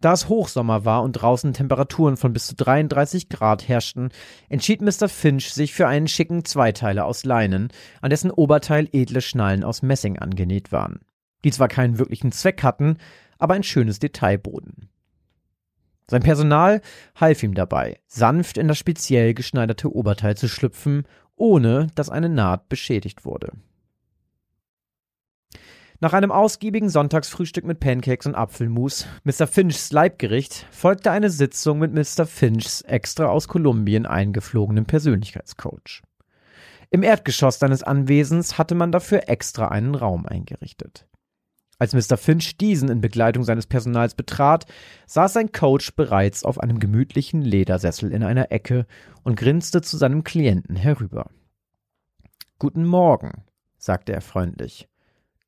Da 0.02 0.14
es 0.14 0.30
Hochsommer 0.30 0.86
war 0.86 1.02
und 1.02 1.14
draußen 1.14 1.54
Temperaturen 1.54 2.18
von 2.18 2.32
bis 2.32 2.46
zu 2.46 2.56
33 2.56 3.30
Grad 3.30 3.68
herrschten, 3.68 4.10
entschied 4.50 4.82
Mr. 4.82 5.10
Finch 5.10 5.52
sich 5.52 5.74
für 5.74 5.88
einen 5.88 6.08
schicken 6.08 6.46
Zweiteiler 6.46 7.06
aus 7.06 7.26
Leinen, 7.26 7.70
an 8.02 8.12
dessen 8.12 8.30
Oberteil 8.30 8.88
edle 8.92 9.22
Schnallen 9.22 9.64
aus 9.64 9.82
Messing 9.82 10.20
angenäht 10.20 10.72
waren, 10.72 11.00
die 11.44 11.52
zwar 11.52 11.70
keinen 11.70 11.98
wirklichen 11.98 12.32
Zweck 12.32 12.62
hatten, 12.62 12.98
aber 13.38 13.54
ein 13.54 13.64
schönes 13.64 14.00
Detail 14.00 14.38
boten. 14.38 14.90
Sein 16.08 16.22
Personal 16.22 16.82
half 17.16 17.42
ihm 17.42 17.56
dabei, 17.56 18.00
sanft 18.08 18.58
in 18.58 18.68
das 18.68 18.78
speziell 18.78 19.34
geschneiderte 19.34 19.92
Oberteil 19.94 20.38
zu 20.38 20.48
schlüpfen, 20.48 21.08
ohne 21.36 21.88
dass 21.96 22.10
eine 22.10 22.30
Naht 22.30 22.70
beschädigt 22.70 23.26
wurde. 23.26 23.52
Nach 26.02 26.14
einem 26.14 26.32
ausgiebigen 26.32 26.90
Sonntagsfrühstück 26.90 27.66
mit 27.66 27.80
Pancakes 27.80 28.28
und 28.28 28.36
Apfelmus, 28.36 29.08
Mr. 29.24 29.48
Finchs 29.48 29.92
Leibgericht, 29.92 30.68
folgte 30.70 31.10
eine 31.10 31.30
Sitzung 31.30 31.80
mit 31.80 31.94
Mr. 31.94 32.26
Finchs 32.26 32.82
extra 32.82 33.28
aus 33.28 33.48
Kolumbien 33.48 34.06
eingeflogenem 34.06 34.86
Persönlichkeitscoach. 34.86 36.04
Im 36.92 37.02
Erdgeschoss 37.02 37.60
seines 37.60 37.82
Anwesens 37.82 38.58
hatte 38.58 38.76
man 38.76 38.92
dafür 38.92 39.30
extra 39.30 39.70
einen 39.70 39.96
Raum 39.96 40.26
eingerichtet. 40.26 41.08
Als 41.78 41.94
Mr. 41.94 42.18
Finch 42.18 42.58
diesen 42.58 42.90
in 42.90 43.02
Begleitung 43.02 43.44
seines 43.44 43.68
Personals 43.68 44.16
betrat, 44.16 44.66
saß 45.08 45.34
sein 45.34 45.52
Coach 45.52 45.96
bereits 45.96 46.44
auf 46.44 46.60
einem 46.60 46.80
gemütlichen 46.80 47.42
Ledersessel 47.42 48.12
in 48.12 48.24
einer 48.24 48.52
Ecke 48.52 48.86
und 49.24 49.36
grinste 49.36 49.82
zu 49.82 49.98
seinem 49.98 50.24
Klienten 50.24 50.76
herüber. 50.76 51.30
Guten 52.60 52.86
Morgen, 52.86 53.44
sagte 53.78 54.14
er 54.14 54.22
freundlich. 54.22 54.88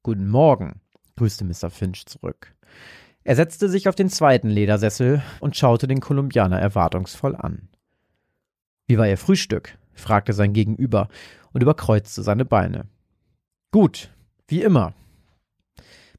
Guten 0.04 0.28
Morgen, 0.28 0.82
grüßte 1.16 1.46
Mr. 1.46 1.70
Finch 1.70 2.06
zurück. 2.06 2.54
Er 3.24 3.36
setzte 3.36 3.70
sich 3.70 3.88
auf 3.88 3.96
den 3.96 4.10
zweiten 4.10 4.50
Ledersessel 4.50 5.22
und 5.40 5.56
schaute 5.56 5.88
den 5.88 6.02
Kolumbianer 6.02 6.60
erwartungsvoll 6.60 7.36
an. 7.36 7.70
Wie 8.88 8.98
war 8.98 9.08
Ihr 9.08 9.18
Frühstück? 9.18 9.78
fragte 9.94 10.32
sein 10.32 10.54
Gegenüber 10.54 11.10
und 11.52 11.64
überkreuzte 11.64 12.22
seine 12.22 12.46
Beine. 12.46 12.86
Gut, 13.72 14.14
wie 14.48 14.62
immer, 14.62 14.94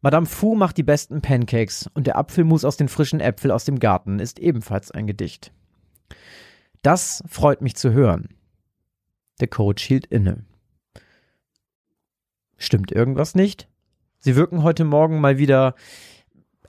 Madame 0.01 0.27
Fu 0.27 0.55
macht 0.55 0.77
die 0.77 0.85
besten 0.85 1.23
Pancakes 1.23 1.91
und 1.95 2.07
der 2.07 2.17
Apfelmus 2.17 2.65
aus 2.65 2.77
den 2.77 2.89
frischen 2.89 3.21
Äpfeln 3.21 3.51
aus 3.51 3.65
dem 3.65 3.81
Garten 3.81 4.21
ist 4.21 4.39
ebenfalls 4.39 4.91
ein 4.91 5.07
Gedicht. 5.07 5.53
Das 6.83 7.23
freut 7.27 7.61
mich 7.61 7.75
zu 7.75 7.93
hören. 7.93 8.29
Der 9.41 9.49
Coach 9.49 9.83
hielt 9.83 10.07
inne. 10.07 10.45
Stimmt 12.57 12.93
irgendwas 12.93 13.35
nicht? 13.35 13.69
Sie 14.21 14.37
wirken 14.37 14.63
heute 14.63 14.85
Morgen 14.85 15.21
mal 15.21 15.39
wieder 15.39 15.75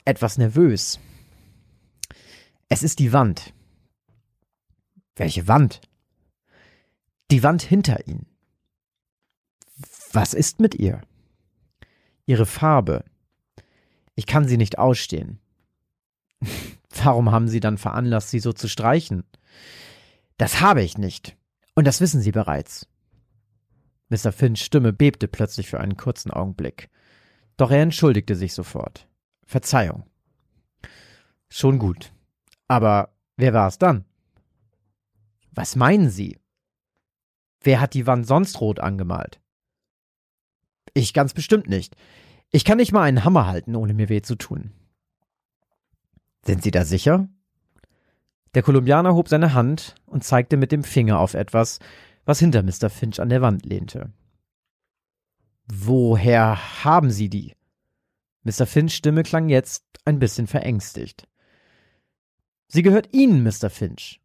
etwas 0.04 0.38
nervös. 0.38 0.98
Es 2.68 2.82
ist 2.82 2.98
die 2.98 3.12
Wand. 3.12 3.52
Welche 5.16 5.48
Wand? 5.48 5.80
Die 7.30 7.42
Wand 7.42 7.62
hinter 7.62 8.06
Ihnen. 8.06 8.26
Was 10.12 10.34
ist 10.34 10.60
mit 10.60 10.74
ihr? 10.74 11.02
Ihre 12.26 12.46
Farbe. 12.46 13.04
Ich 14.20 14.26
kann 14.26 14.46
sie 14.46 14.58
nicht 14.58 14.78
ausstehen. 14.78 15.38
Warum 17.02 17.30
haben 17.30 17.48
Sie 17.48 17.58
dann 17.58 17.78
veranlasst, 17.78 18.28
sie 18.28 18.38
so 18.38 18.52
zu 18.52 18.68
streichen? 18.68 19.24
Das 20.36 20.60
habe 20.60 20.82
ich 20.82 20.98
nicht. 20.98 21.38
Und 21.74 21.86
das 21.86 22.02
wissen 22.02 22.20
Sie 22.20 22.30
bereits. 22.30 22.86
Mr. 24.10 24.30
Finns 24.30 24.60
Stimme 24.60 24.92
bebte 24.92 25.26
plötzlich 25.26 25.70
für 25.70 25.80
einen 25.80 25.96
kurzen 25.96 26.30
Augenblick. 26.30 26.90
Doch 27.56 27.70
er 27.70 27.80
entschuldigte 27.80 28.36
sich 28.36 28.52
sofort. 28.52 29.08
Verzeihung. 29.46 30.04
Schon 31.48 31.78
gut. 31.78 32.12
Aber 32.68 33.14
wer 33.38 33.54
war 33.54 33.68
es 33.68 33.78
dann? 33.78 34.04
Was 35.50 35.76
meinen 35.76 36.10
Sie? 36.10 36.38
Wer 37.62 37.80
hat 37.80 37.94
die 37.94 38.06
Wand 38.06 38.26
sonst 38.26 38.60
rot 38.60 38.80
angemalt? 38.80 39.40
Ich 40.92 41.14
ganz 41.14 41.32
bestimmt 41.32 41.68
nicht. 41.68 41.96
Ich 42.50 42.64
kann 42.64 42.78
nicht 42.78 42.92
mal 42.92 43.02
einen 43.02 43.24
Hammer 43.24 43.46
halten, 43.46 43.76
ohne 43.76 43.94
mir 43.94 44.08
weh 44.08 44.22
zu 44.22 44.34
tun. 44.34 44.72
Sind 46.44 46.62
Sie 46.62 46.70
da 46.70 46.84
sicher? 46.84 47.28
Der 48.54 48.62
Kolumbianer 48.62 49.14
hob 49.14 49.28
seine 49.28 49.54
Hand 49.54 49.94
und 50.06 50.24
zeigte 50.24 50.56
mit 50.56 50.72
dem 50.72 50.82
Finger 50.82 51.20
auf 51.20 51.34
etwas, 51.34 51.78
was 52.24 52.40
hinter 52.40 52.62
Mr. 52.62 52.90
Finch 52.90 53.20
an 53.20 53.28
der 53.28 53.42
Wand 53.42 53.64
lehnte. 53.64 54.12
Woher 55.66 56.84
haben 56.84 57.10
Sie 57.10 57.28
die? 57.28 57.54
Mr. 58.42 58.66
Finch 58.66 58.94
Stimme 58.94 59.22
klang 59.22 59.48
jetzt 59.48 59.84
ein 60.04 60.18
bisschen 60.18 60.46
verängstigt. 60.46 61.28
Sie 62.66 62.82
gehört 62.82 63.12
Ihnen, 63.12 63.44
Mr. 63.44 63.70
Finch. 63.70 64.20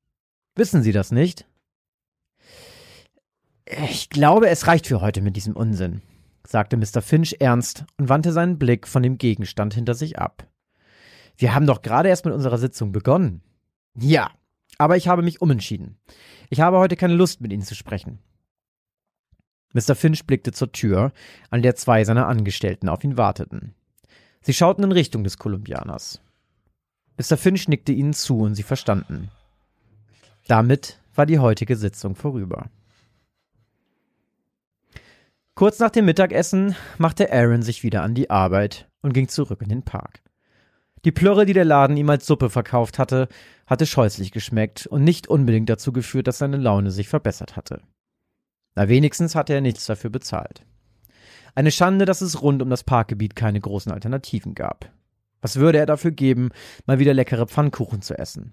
Wissen 0.56 0.82
Sie 0.82 0.92
das 0.92 1.12
nicht? 1.12 1.46
Ich 3.66 4.10
glaube, 4.10 4.50
es 4.50 4.68
reicht 4.68 4.88
für 4.88 5.02
heute 5.02 5.22
mit 5.22 5.36
diesem 5.36 5.56
Unsinn, 5.56 6.02
sagte 6.46 6.78
Mr. 6.78 7.02
Finch 7.02 7.38
ernst 7.40 7.86
und 7.98 8.10
wandte 8.10 8.32
seinen 8.32 8.58
Blick 8.58 8.88
von 8.88 9.04
dem 9.04 9.18
Gegenstand 9.18 9.74
hinter 9.74 9.94
sich 9.94 10.20
ab. 10.20 10.48
Wir 11.38 11.54
haben 11.54 11.68
doch 11.68 11.82
gerade 11.82 12.10
erst 12.10 12.26
mit 12.26 12.34
unserer 12.34 12.58
Sitzung 12.58 12.92
begonnen. 12.92 13.42
Ja, 13.98 14.32
aber 14.78 14.98
ich 14.98 15.08
habe 15.08 15.22
mich 15.22 15.42
umentschieden. 15.42 15.98
Ich 16.50 16.62
habe 16.62 16.78
heute 16.78 16.96
keine 16.96 17.16
Lust, 17.16 17.42
mit 17.42 17.52
Ihnen 17.52 17.64
zu 17.64 17.76
sprechen. 17.76 18.20
Mr. 19.74 19.96
Finch 19.96 20.26
blickte 20.26 20.54
zur 20.54 20.72
Tür, 20.72 21.12
an 21.50 21.62
der 21.62 21.76
zwei 21.76 22.06
seiner 22.06 22.28
Angestellten 22.28 22.88
auf 22.88 23.04
ihn 23.04 23.18
warteten. 23.18 23.76
Sie 24.42 24.54
schauten 24.54 24.84
in 24.86 24.94
Richtung 24.94 25.26
des 25.26 25.38
Kolumbianers. 25.38 26.22
Mr. 27.18 27.36
Finch 27.36 27.68
nickte 27.68 27.92
ihnen 27.92 28.14
zu 28.14 28.40
und 28.40 28.56
sie 28.56 28.64
verstanden. 28.64 29.30
Damit 30.48 31.00
war 31.14 31.26
die 31.26 31.40
heutige 31.40 31.76
Sitzung 31.76 32.16
vorüber. 32.16 32.70
Kurz 35.56 35.80
nach 35.80 35.90
dem 35.90 36.04
Mittagessen 36.04 36.76
machte 36.98 37.32
Aaron 37.32 37.62
sich 37.62 37.82
wieder 37.82 38.04
an 38.04 38.14
die 38.14 38.30
Arbeit 38.30 38.90
und 39.02 39.14
ging 39.14 39.30
zurück 39.30 39.62
in 39.62 39.70
den 39.70 39.84
Park. 39.84 40.22
Die 41.06 41.14
Plörre, 41.14 41.46
die 41.46 41.54
der 41.54 41.64
Laden 41.64 41.96
ihm 41.96 42.10
als 42.10 42.26
Suppe 42.26 42.50
verkauft 42.50 43.00
hatte, 43.00 43.30
hatte 43.66 43.86
scheußlich 43.86 44.34
geschmeckt 44.34 44.86
und 44.86 45.06
nicht 45.06 45.30
unbedingt 45.30 45.70
dazu 45.70 45.94
geführt, 45.94 46.28
dass 46.28 46.40
seine 46.40 46.58
Laune 46.58 46.92
sich 46.92 47.08
verbessert 47.08 47.56
hatte. 47.56 47.80
Na, 48.76 48.90
wenigstens 48.90 49.34
hatte 49.34 49.54
er 49.54 49.62
nichts 49.62 49.86
dafür 49.86 50.10
bezahlt. 50.10 50.66
Eine 51.54 51.72
Schande, 51.72 52.04
dass 52.04 52.20
es 52.20 52.42
rund 52.42 52.62
um 52.62 52.70
das 52.70 52.84
Parkgebiet 52.84 53.38
keine 53.38 53.62
großen 53.62 53.94
Alternativen 53.94 54.56
gab. 54.56 54.92
Was 55.40 55.56
würde 55.56 55.78
er 55.78 55.86
dafür 55.86 56.12
geben, 56.12 56.50
mal 56.86 57.00
wieder 57.00 57.14
leckere 57.14 57.48
Pfannkuchen 57.48 58.02
zu 58.02 58.20
essen? 58.20 58.52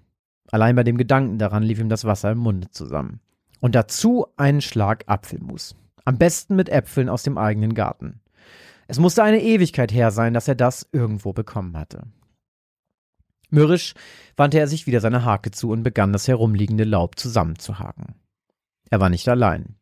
Allein 0.51 0.77
bei 0.77 0.83
dem 0.83 0.97
Gedanken 0.97 1.37
daran 1.37 1.63
lief 1.63 1.79
ihm 1.79 1.89
das 1.89 2.05
Wasser 2.05 2.31
im 2.31 2.37
Munde 2.37 2.69
zusammen. 2.69 3.19
Und 3.59 3.75
dazu 3.75 4.27
einen 4.37 4.61
Schlag 4.61 5.03
Apfelmus. 5.07 5.75
Am 6.05 6.17
besten 6.17 6.55
mit 6.55 6.69
Äpfeln 6.69 7.09
aus 7.09 7.23
dem 7.23 7.37
eigenen 7.37 7.73
Garten. 7.73 8.21
Es 8.87 8.99
musste 8.99 9.23
eine 9.23 9.41
Ewigkeit 9.41 9.93
her 9.93 10.11
sein, 10.11 10.33
dass 10.33 10.47
er 10.47 10.55
das 10.55 10.87
irgendwo 10.91 11.33
bekommen 11.33 11.77
hatte. 11.77 12.03
Mürrisch 13.49 13.93
wandte 14.35 14.59
er 14.59 14.67
sich 14.67 14.87
wieder 14.87 14.99
seine 14.99 15.23
Hake 15.23 15.51
zu 15.51 15.71
und 15.71 15.83
begann 15.83 16.11
das 16.11 16.27
herumliegende 16.27 16.83
Laub 16.83 17.17
zusammenzuhaken. 17.17 18.15
Er 18.89 18.99
war 18.99 19.09
nicht 19.09 19.29
allein. 19.29 19.75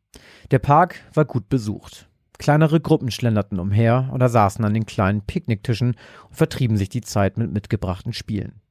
Der 0.51 0.59
Park 0.59 0.99
war 1.13 1.25
gut 1.25 1.49
besucht. 1.49 2.09
Kleinere 2.37 2.81
Gruppen 2.81 3.11
schlenderten 3.11 3.59
umher 3.59 4.09
oder 4.13 4.27
saßen 4.27 4.65
an 4.65 4.73
den 4.73 4.85
kleinen 4.85 5.21
Picknicktischen 5.21 5.95
und 6.29 6.35
vertrieben 6.35 6.75
sich 6.75 6.89
die 6.89 7.01
Zeit 7.01 7.37
mit 7.37 7.51
mitgebrachten 7.51 8.13
Spielen. 8.13 8.61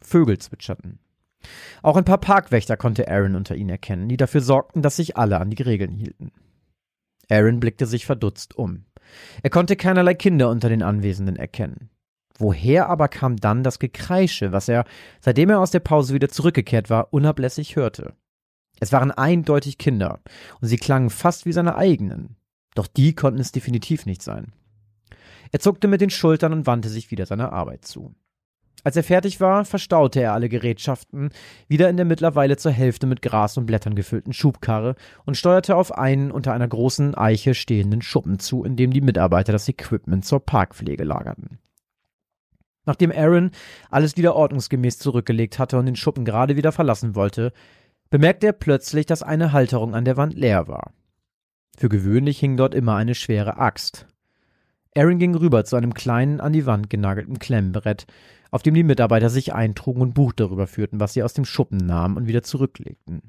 Vögel 0.00 0.38
zwitscherten. 0.38 0.98
Auch 1.82 1.96
ein 1.96 2.04
paar 2.04 2.18
Parkwächter 2.18 2.76
konnte 2.76 3.08
Aaron 3.08 3.36
unter 3.36 3.54
ihnen 3.54 3.70
erkennen, 3.70 4.08
die 4.08 4.16
dafür 4.16 4.40
sorgten, 4.42 4.82
dass 4.82 4.96
sich 4.96 5.16
alle 5.16 5.40
an 5.40 5.50
die 5.50 5.62
Regeln 5.62 5.94
hielten. 5.94 6.32
Aaron 7.30 7.60
blickte 7.60 7.86
sich 7.86 8.06
verdutzt 8.06 8.56
um. 8.56 8.84
Er 9.42 9.50
konnte 9.50 9.76
keinerlei 9.76 10.14
Kinder 10.14 10.50
unter 10.50 10.68
den 10.68 10.82
Anwesenden 10.82 11.36
erkennen. 11.36 11.90
Woher 12.38 12.88
aber 12.88 13.08
kam 13.08 13.36
dann 13.36 13.62
das 13.62 13.78
Gekreische, 13.78 14.52
was 14.52 14.68
er, 14.68 14.84
seitdem 15.20 15.50
er 15.50 15.60
aus 15.60 15.70
der 15.70 15.80
Pause 15.80 16.14
wieder 16.14 16.28
zurückgekehrt 16.28 16.88
war, 16.88 17.12
unablässig 17.12 17.76
hörte? 17.76 18.14
Es 18.80 18.92
waren 18.92 19.10
eindeutig 19.10 19.76
Kinder, 19.76 20.20
und 20.60 20.68
sie 20.68 20.78
klangen 20.78 21.10
fast 21.10 21.44
wie 21.44 21.52
seine 21.52 21.76
eigenen. 21.76 22.36
Doch 22.74 22.86
die 22.86 23.14
konnten 23.14 23.40
es 23.40 23.52
definitiv 23.52 24.06
nicht 24.06 24.22
sein. 24.22 24.52
Er 25.52 25.60
zuckte 25.60 25.86
mit 25.86 26.00
den 26.00 26.10
Schultern 26.10 26.52
und 26.52 26.66
wandte 26.66 26.88
sich 26.88 27.10
wieder 27.10 27.26
seiner 27.26 27.52
Arbeit 27.52 27.84
zu. 27.84 28.14
Als 28.82 28.96
er 28.96 29.04
fertig 29.04 29.40
war, 29.40 29.64
verstaute 29.64 30.20
er 30.20 30.32
alle 30.32 30.48
Gerätschaften 30.48 31.30
wieder 31.68 31.88
in 31.90 31.96
der 31.96 32.06
mittlerweile 32.06 32.56
zur 32.56 32.72
Hälfte 32.72 33.06
mit 33.06 33.20
Gras 33.20 33.56
und 33.56 33.66
Blättern 33.66 33.94
gefüllten 33.94 34.32
Schubkarre 34.32 34.94
und 35.26 35.36
steuerte 35.36 35.76
auf 35.76 35.92
einen 35.96 36.30
unter 36.30 36.52
einer 36.52 36.68
großen 36.68 37.14
Eiche 37.14 37.54
stehenden 37.54 38.02
Schuppen 38.02 38.38
zu, 38.38 38.64
in 38.64 38.76
dem 38.76 38.92
die 38.92 39.02
Mitarbeiter 39.02 39.52
das 39.52 39.68
Equipment 39.68 40.24
zur 40.24 40.40
Parkpflege 40.40 41.04
lagerten. 41.04 41.58
Nachdem 42.86 43.12
Aaron 43.12 43.50
alles 43.90 44.16
wieder 44.16 44.34
ordnungsgemäß 44.34 44.98
zurückgelegt 44.98 45.58
hatte 45.58 45.78
und 45.78 45.86
den 45.86 45.96
Schuppen 45.96 46.24
gerade 46.24 46.56
wieder 46.56 46.72
verlassen 46.72 47.14
wollte, 47.14 47.52
bemerkte 48.08 48.46
er 48.46 48.52
plötzlich, 48.52 49.06
dass 49.06 49.22
eine 49.22 49.52
Halterung 49.52 49.94
an 49.94 50.04
der 50.04 50.16
Wand 50.16 50.34
leer 50.34 50.66
war. 50.66 50.92
Für 51.76 51.88
gewöhnlich 51.88 52.38
hing 52.38 52.56
dort 52.56 52.74
immer 52.74 52.96
eine 52.96 53.14
schwere 53.14 53.58
Axt. 53.58 54.06
Aaron 54.96 55.18
ging 55.18 55.34
rüber 55.34 55.64
zu 55.64 55.76
einem 55.76 55.94
kleinen, 55.94 56.40
an 56.40 56.52
die 56.52 56.66
Wand 56.66 56.90
genagelten 56.90 57.38
Klemmbrett, 57.38 58.06
auf 58.50 58.62
dem 58.62 58.74
die 58.74 58.82
Mitarbeiter 58.82 59.30
sich 59.30 59.54
eintrugen 59.54 60.02
und 60.02 60.14
Buch 60.14 60.32
darüber 60.32 60.66
führten, 60.66 61.00
was 61.00 61.12
sie 61.12 61.22
aus 61.22 61.34
dem 61.34 61.44
Schuppen 61.44 61.78
nahmen 61.78 62.16
und 62.16 62.26
wieder 62.26 62.42
zurücklegten. 62.42 63.22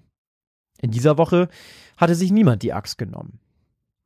In 0.81 0.91
dieser 0.91 1.17
Woche 1.17 1.47
hatte 1.97 2.15
sich 2.15 2.31
niemand 2.31 2.63
die 2.63 2.73
Axt 2.73 2.97
genommen. 2.97 3.39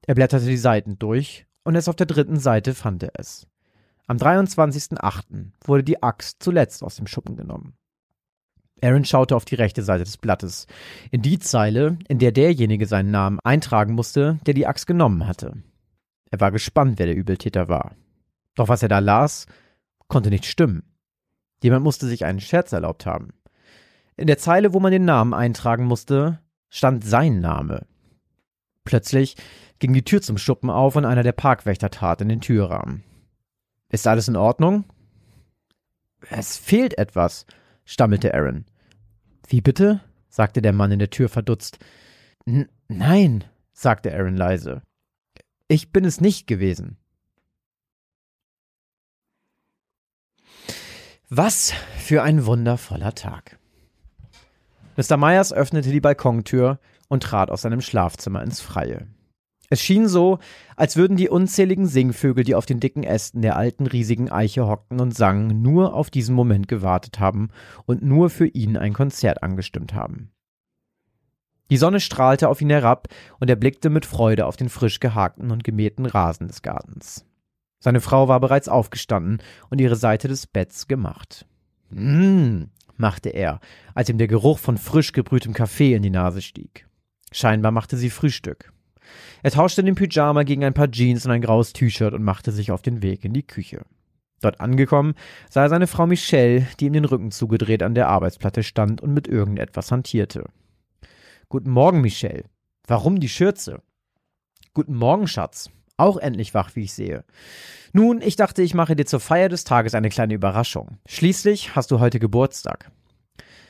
Er 0.05 0.15
blätterte 0.15 0.45
die 0.45 0.57
Seiten 0.57 0.99
durch 0.99 1.45
und 1.63 1.75
erst 1.75 1.89
auf 1.89 1.95
der 1.95 2.05
dritten 2.05 2.37
Seite 2.37 2.73
fand 2.73 3.03
er 3.03 3.13
es. 3.15 3.47
Am 4.07 4.17
23.08. 4.17 5.51
wurde 5.63 5.83
die 5.83 6.03
Axt 6.03 6.43
zuletzt 6.43 6.83
aus 6.83 6.97
dem 6.97 7.07
Schuppen 7.07 7.35
genommen. 7.35 7.73
Aaron 8.81 9.05
schaute 9.05 9.35
auf 9.35 9.45
die 9.45 9.55
rechte 9.55 9.81
Seite 9.81 10.03
des 10.03 10.17
Blattes, 10.17 10.67
in 11.09 11.21
die 11.21 11.39
Zeile, 11.39 11.97
in 12.07 12.19
der 12.19 12.31
derjenige 12.31 12.85
seinen 12.85 13.09
Namen 13.09 13.39
eintragen 13.43 13.93
musste, 13.93 14.37
der 14.45 14.53
die 14.53 14.67
Axt 14.67 14.85
genommen 14.85 15.27
hatte. 15.27 15.63
Er 16.29 16.39
war 16.39 16.51
gespannt, 16.51 16.99
wer 16.99 17.05
der 17.05 17.15
Übeltäter 17.15 17.69
war. 17.69 17.95
Doch 18.55 18.67
was 18.67 18.83
er 18.83 18.89
da 18.89 18.99
las, 18.99 19.47
konnte 20.07 20.29
nicht 20.29 20.45
stimmen. 20.45 20.83
Jemand 21.61 21.83
musste 21.83 22.07
sich 22.07 22.25
einen 22.25 22.39
Scherz 22.39 22.71
erlaubt 22.71 23.05
haben. 23.05 23.33
In 24.17 24.27
der 24.27 24.37
Zeile, 24.37 24.73
wo 24.73 24.79
man 24.79 24.91
den 24.91 25.05
Namen 25.05 25.33
eintragen 25.33 25.85
musste, 25.85 26.39
stand 26.69 27.03
sein 27.03 27.39
Name. 27.39 27.85
Plötzlich 28.83 29.35
ging 29.79 29.93
die 29.93 30.05
Tür 30.05 30.21
zum 30.21 30.37
Schuppen 30.37 30.69
auf 30.69 30.95
und 30.95 31.05
einer 31.05 31.23
der 31.23 31.31
Parkwächter 31.31 31.89
tat 31.89 32.21
in 32.21 32.29
den 32.29 32.41
Türrahmen. 32.41 33.03
Ist 33.89 34.07
alles 34.07 34.27
in 34.27 34.35
Ordnung? 34.35 34.85
Es 36.29 36.57
fehlt 36.57 36.97
etwas, 36.97 37.45
stammelte 37.83 38.33
Aaron. 38.33 38.65
Wie 39.47 39.61
bitte? 39.61 40.01
sagte 40.29 40.61
der 40.61 40.73
Mann 40.73 40.91
in 40.91 40.99
der 40.99 41.09
Tür 41.09 41.29
verdutzt. 41.29 41.79
Nein, 42.87 43.43
sagte 43.73 44.13
Aaron 44.13 44.35
leise. 44.35 44.81
Ich 45.67 45.91
bin 45.91 46.05
es 46.05 46.21
nicht 46.21 46.45
gewesen. 46.47 46.97
Was 51.29 51.73
für 51.97 52.21
ein 52.21 52.45
wundervoller 52.45 53.15
Tag. 53.15 53.57
Mr. 54.95 55.17
Myers 55.17 55.51
öffnete 55.51 55.89
die 55.89 55.99
Balkontür 55.99 56.79
und 57.07 57.23
trat 57.23 57.49
aus 57.49 57.63
seinem 57.63 57.81
Schlafzimmer 57.81 58.43
ins 58.43 58.61
Freie. 58.61 59.07
Es 59.71 59.81
schien 59.81 60.07
so, 60.07 60.37
als 60.75 60.97
würden 60.97 61.17
die 61.17 61.27
unzähligen 61.27 61.87
Singvögel, 61.87 62.43
die 62.43 62.53
auf 62.53 62.67
den 62.67 62.79
dicken 62.79 63.03
Ästen 63.03 63.41
der 63.41 63.55
alten 63.55 63.87
riesigen 63.87 64.29
Eiche 64.29 64.67
hockten 64.67 65.01
und 65.01 65.15
sangen, 65.15 65.63
nur 65.63 65.95
auf 65.95 66.11
diesen 66.11 66.35
Moment 66.35 66.67
gewartet 66.67 67.19
haben 67.19 67.49
und 67.87 68.03
nur 68.03 68.29
für 68.29 68.45
ihn 68.45 68.77
ein 68.77 68.93
Konzert 68.93 69.41
angestimmt 69.41 69.95
haben. 69.95 70.29
Die 71.71 71.77
Sonne 71.77 72.01
strahlte 72.01 72.49
auf 72.49 72.61
ihn 72.61 72.69
herab 72.69 73.07
und 73.39 73.49
er 73.49 73.55
blickte 73.55 73.89
mit 73.89 74.05
Freude 74.05 74.45
auf 74.45 74.57
den 74.57 74.69
frisch 74.69 74.99
gehakten 74.99 75.49
und 75.49 75.63
gemähten 75.63 76.05
Rasen 76.05 76.47
des 76.47 76.61
Gartens. 76.61 77.25
Seine 77.85 78.01
Frau 78.01 78.27
war 78.27 78.39
bereits 78.39 78.67
aufgestanden 78.67 79.43
und 79.69 79.79
ihre 79.79 79.95
Seite 79.95 80.27
des 80.27 80.47
Betts 80.47 80.87
gemacht. 80.87 81.45
Mmm, 81.91 82.71
machte 82.97 83.29
er, 83.29 83.59
als 83.93 84.09
ihm 84.09 84.17
der 84.17 84.27
Geruch 84.27 84.57
von 84.57 84.79
frisch 84.79 85.11
gebrühtem 85.11 85.53
Kaffee 85.53 85.93
in 85.93 86.01
die 86.01 86.09
Nase 86.09 86.41
stieg. 86.41 86.87
Scheinbar 87.31 87.71
machte 87.71 87.95
sie 87.95 88.09
Frühstück. 88.09 88.73
Er 89.43 89.51
tauschte 89.51 89.83
den 89.83 89.93
Pyjama 89.93 90.41
gegen 90.41 90.63
ein 90.63 90.73
paar 90.73 90.89
Jeans 90.89 91.27
und 91.27 91.31
ein 91.31 91.43
graues 91.43 91.73
T-Shirt 91.73 92.15
und 92.15 92.23
machte 92.23 92.51
sich 92.51 92.71
auf 92.71 92.81
den 92.81 93.03
Weg 93.03 93.23
in 93.23 93.33
die 93.33 93.45
Küche. 93.45 93.83
Dort 94.41 94.61
angekommen, 94.61 95.13
sah 95.51 95.61
er 95.61 95.69
seine 95.69 95.85
Frau 95.85 96.07
Michelle, 96.07 96.65
die 96.79 96.87
ihm 96.87 96.93
den 96.93 97.05
Rücken 97.05 97.29
zugedreht 97.29 97.83
an 97.83 97.93
der 97.93 98.09
Arbeitsplatte 98.09 98.63
stand 98.63 98.99
und 99.01 99.13
mit 99.13 99.27
irgendetwas 99.27 99.91
hantierte. 99.91 100.45
Guten 101.49 101.69
Morgen, 101.69 102.01
Michelle. 102.01 102.45
Warum 102.87 103.19
die 103.19 103.29
Schürze? 103.29 103.83
Guten 104.73 104.95
Morgen, 104.95 105.27
Schatz. 105.27 105.69
Auch 105.97 106.17
endlich 106.17 106.53
wach, 106.53 106.75
wie 106.75 106.83
ich 106.83 106.93
sehe. 106.93 107.23
Nun, 107.93 108.21
ich 108.21 108.35
dachte, 108.35 108.61
ich 108.61 108.73
mache 108.73 108.95
dir 108.95 109.05
zur 109.05 109.19
Feier 109.21 109.47
des 109.47 109.63
Tages 109.63 109.95
eine 109.95 110.09
kleine 110.09 110.33
Überraschung. 110.33 110.97
Schließlich 111.07 111.75
hast 111.75 111.91
du 111.91 111.99
heute 111.99 112.19
Geburtstag. 112.19 112.91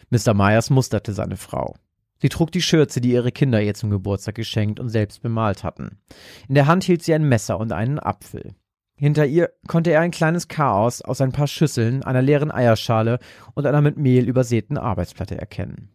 Mr. 0.10 0.34
Myers 0.34 0.70
musterte 0.70 1.14
seine 1.14 1.38
Frau. 1.38 1.76
Sie 2.20 2.30
trug 2.30 2.52
die 2.52 2.62
Schürze, 2.62 3.02
die 3.02 3.12
ihre 3.12 3.32
Kinder 3.32 3.62
ihr 3.62 3.74
zum 3.74 3.90
Geburtstag 3.90 4.36
geschenkt 4.36 4.80
und 4.80 4.90
selbst 4.90 5.22
bemalt 5.22 5.64
hatten. 5.64 6.00
In 6.48 6.56
der 6.56 6.66
Hand 6.66 6.84
hielt 6.84 7.04
sie 7.04 7.14
ein 7.14 7.28
Messer 7.28 7.60
und 7.60 7.72
einen 7.72 8.00
Apfel. 8.00 8.56
Hinter 8.98 9.26
ihr 9.26 9.52
konnte 9.68 9.92
er 9.92 10.02
ein 10.02 10.12
kleines 10.12 10.48
Chaos 10.48 11.02
aus 11.02 11.20
ein 11.20 11.34
paar 11.34 11.48
Schüsseln, 11.48 12.04
einer 12.04 12.22
leeren 12.22 12.50
Eierschale 12.50 13.20
und 13.54 13.66
einer 13.66 13.82
mit 13.82 13.98
Mehl 13.98 14.28
übersäten 14.28 14.78
Arbeitsplatte 14.78 15.38
erkennen. 15.38 15.90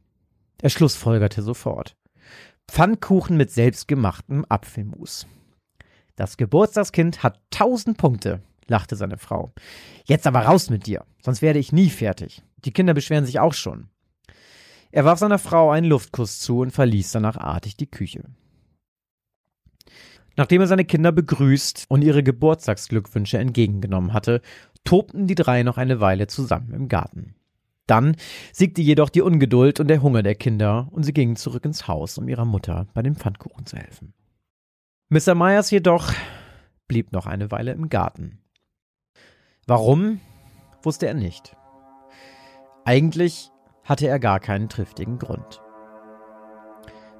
Er 0.61 0.69
schlussfolgerte 0.69 1.43
sofort. 1.43 1.97
Pfannkuchen 2.69 3.37
mit 3.37 3.51
selbstgemachtem 3.51 4.45
Apfelmus. 4.49 5.27
Das 6.17 6.37
Geburtstagskind 6.37 7.23
hat 7.23 7.41
tausend 7.51 7.99
Punkte, 7.99 8.41
lachte 8.67 8.97
seine 8.97 9.19
Frau. 9.19 9.53
Jetzt 10.05 10.27
aber 10.27 10.41
raus 10.41 10.71
mit 10.71 10.87
dir, 10.87 11.05
sonst 11.23 11.43
werde 11.43 11.59
ich 11.59 11.73
nie 11.73 11.91
fertig. 11.91 12.43
Die 12.65 12.73
Kinder 12.73 12.95
beschweren 12.95 13.27
sich 13.27 13.41
auch 13.41 13.55
schon. 13.55 13.89
Er 14.93 15.05
warf 15.05 15.19
seiner 15.19 15.39
Frau 15.39 15.71
einen 15.71 15.87
Luftkuss 15.87 16.41
zu 16.41 16.61
und 16.61 16.73
verließ 16.73 17.13
danach 17.13 17.37
artig 17.37 17.77
die 17.77 17.91
Küche. 17.91 18.25
Nachdem 20.37 20.61
er 20.61 20.67
seine 20.67 20.85
Kinder 20.85 21.13
begrüßt 21.13 21.87
und 21.89 22.03
ihre 22.03 22.23
Geburtstagsglückwünsche 22.23 23.39
entgegengenommen 23.39 24.13
hatte, 24.13 24.41
tobten 24.85 25.27
die 25.27 25.35
drei 25.35 25.63
noch 25.63 25.77
eine 25.77 26.01
Weile 26.01 26.27
zusammen 26.27 26.73
im 26.73 26.89
Garten. 26.89 27.35
Dann 27.87 28.17
siegte 28.53 28.83
jedoch 28.83 29.09
die 29.09 29.23
Ungeduld 29.23 29.81
und 29.81 29.89
der 29.89 30.01
Hunger 30.03 30.23
der 30.23 30.37
Kinder 30.37 30.89
und 30.93 31.03
sie 31.03 31.13
gingen 31.13 31.37
zurück 31.37 31.65
ins 31.65 31.89
Haus, 31.89 32.19
um 32.19 32.29
ihrer 32.29 32.45
Mutter 32.45 32.87
bei 32.95 33.03
dem 33.03 33.17
Pfannkuchen 33.17 33.67
zu 33.67 33.77
helfen. 33.77 34.15
Mr. 35.13 35.35
Myers 35.35 35.73
jedoch 35.73 36.13
blieb 36.87 37.11
noch 37.11 37.27
eine 37.27 37.51
Weile 37.51 37.73
im 37.73 37.89
Garten. 37.89 38.39
Warum, 39.67 40.21
wusste 40.85 41.09
er 41.09 41.15
nicht. 41.15 41.57
Eigentlich 42.85 43.51
hatte 43.83 44.07
er 44.07 44.21
gar 44.21 44.39
keinen 44.39 44.69
triftigen 44.69 45.19
Grund. 45.19 45.61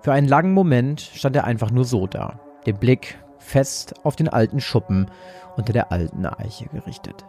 Für 0.03 0.13
einen 0.13 0.29
langen 0.29 0.55
Moment 0.55 1.01
stand 1.01 1.35
er 1.35 1.43
einfach 1.43 1.73
nur 1.73 1.85
so 1.85 2.07
da, 2.07 2.39
den 2.65 2.79
Blick 2.79 3.19
fest 3.39 3.95
auf 4.05 4.15
den 4.15 4.29
alten 4.29 4.61
Schuppen 4.61 5.11
unter 5.57 5.73
der 5.73 5.91
alten 5.91 6.25
Eiche 6.25 6.67
gerichtet. 6.67 7.27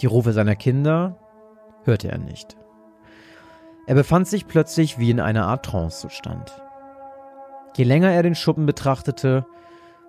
Die 0.00 0.06
Rufe 0.06 0.32
seiner 0.32 0.56
Kinder 0.56 1.20
hörte 1.84 2.10
er 2.10 2.18
nicht. 2.18 2.56
Er 3.86 3.94
befand 3.94 4.26
sich 4.26 4.48
plötzlich 4.48 4.98
wie 4.98 5.10
in 5.10 5.20
einer 5.20 5.46
Art 5.46 5.64
Trancezustand. 5.66 6.60
Je 7.76 7.84
länger 7.84 8.10
er 8.10 8.22
den 8.22 8.34
Schuppen 8.34 8.66
betrachtete, 8.66 9.46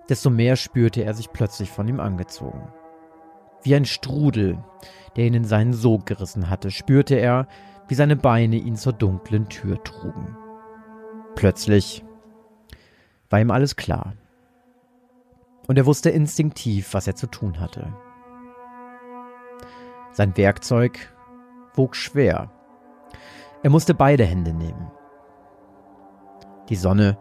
desto 0.08 0.30
mehr 0.30 0.56
spürte 0.56 1.02
er 1.02 1.14
sich 1.14 1.32
plötzlich 1.32 1.70
von 1.70 1.88
ihm 1.88 2.00
angezogen. 2.00 2.68
Wie 3.62 3.74
ein 3.74 3.84
Strudel, 3.84 4.62
der 5.16 5.26
ihn 5.26 5.34
in 5.34 5.44
seinen 5.44 5.72
Sog 5.72 6.06
gerissen 6.06 6.48
hatte, 6.48 6.70
spürte 6.70 7.16
er, 7.16 7.48
wie 7.88 7.94
seine 7.94 8.16
Beine 8.16 8.56
ihn 8.56 8.76
zur 8.76 8.92
dunklen 8.92 9.48
Tür 9.48 9.82
trugen. 9.82 10.36
Plötzlich 11.34 12.04
war 13.30 13.40
ihm 13.40 13.50
alles 13.50 13.74
klar. 13.74 14.14
Und 15.66 15.76
er 15.76 15.86
wusste 15.86 16.10
instinktiv, 16.10 16.94
was 16.94 17.08
er 17.08 17.16
zu 17.16 17.26
tun 17.26 17.58
hatte. 17.58 17.92
Sein 20.12 20.36
Werkzeug 20.36 21.12
wog 21.74 21.96
schwer. 21.96 22.50
Er 23.62 23.70
musste 23.70 23.94
beide 23.94 24.24
Hände 24.24 24.52
nehmen. 24.52 24.90
Die 26.68 26.76
Sonne 26.76 27.18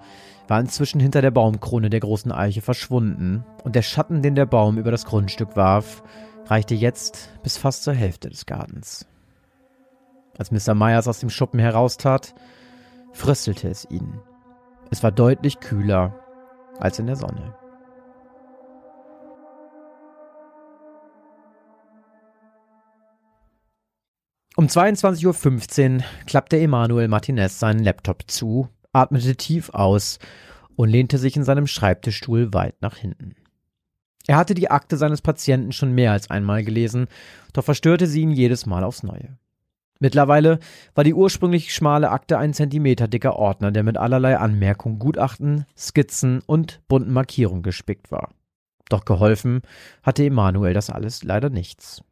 war 0.48 0.60
inzwischen 0.60 1.00
hinter 1.00 1.22
der 1.22 1.32
Baumkrone 1.32 1.90
der 1.90 2.00
großen 2.00 2.32
Eiche 2.32 2.62
verschwunden, 2.62 3.44
und 3.64 3.76
der 3.76 3.82
Schatten, 3.82 4.22
den 4.22 4.36
der 4.36 4.46
Baum 4.46 4.78
über 4.78 4.92
das 4.92 5.06
Grundstück 5.06 5.56
warf, 5.56 6.04
reichte 6.46 6.76
jetzt 6.76 7.32
bis 7.44 7.58
fast 7.58 7.84
zur 7.84 7.94
Hälfte 7.94 8.30
des 8.30 8.46
Gartens. 8.46 9.08
Als 10.38 10.52
Mr. 10.52 10.76
Myers 10.76 11.08
aus 11.08 11.20
dem 11.20 11.30
Schuppen 11.30 11.60
heraustat, 11.60 12.36
fröstelte 13.14 13.70
es 13.70 13.86
ihn. 13.90 14.20
Es 14.92 15.02
war 15.02 15.12
deutlich 15.12 15.60
kühler 15.60 16.14
als 16.80 17.00
in 17.00 17.08
der 17.08 17.16
Sonne. 17.16 17.56
Um 24.58 24.68
22.15 24.68 25.98
Uhr 25.98 26.04
klappte 26.26 26.58
Emanuel 26.58 27.10
Martinez 27.10 27.60
seinen 27.60 27.84
Laptop 27.84 28.24
zu, 28.32 28.70
atmete 28.96 29.36
tief 29.36 29.70
aus 29.70 30.20
und 30.76 30.90
lehnte 30.90 31.18
sich 31.18 31.36
in 31.36 31.44
seinem 31.44 31.68
Schreibtischstuhl 31.68 32.54
weit 32.54 32.82
nach 32.82 32.98
hinten. 32.98 33.36
Er 34.28 34.38
hatte 34.38 34.56
die 34.56 34.72
Akte 34.72 34.98
seines 34.98 35.22
Patienten 35.22 35.72
schon 35.72 35.94
mehr 35.94 36.12
als 36.12 36.32
einmal 36.32 36.64
gelesen, 36.64 37.08
doch 37.54 37.64
verstörte 37.64 38.08
sie 38.08 38.22
ihn 38.22 38.32
jedes 38.32 38.66
Mal 38.66 38.84
aufs 38.84 39.04
Neue. 39.04 39.38
Mittlerweile 40.00 40.60
war 40.94 41.04
die 41.04 41.14
ursprünglich 41.14 41.74
schmale 41.74 42.10
Akte 42.10 42.38
ein 42.38 42.54
Zentimeter 42.54 43.08
dicker 43.08 43.38
Ordner, 43.38 43.72
der 43.72 43.84
mit 43.84 43.98
allerlei 43.98 44.38
Anmerkungen, 44.38 45.00
Gutachten, 45.00 45.66
Skizzen 45.78 46.42
und 46.46 46.82
bunten 46.88 47.14
Markierungen 47.14 47.64
gespickt 47.64 48.12
war. 48.12 48.32
Doch 48.90 49.06
geholfen 49.06 49.62
hatte 50.04 50.26
Emanuel 50.26 50.74
das 50.74 50.90
alles 50.90 51.24
leider 51.24 51.50
nichts. 51.50 52.04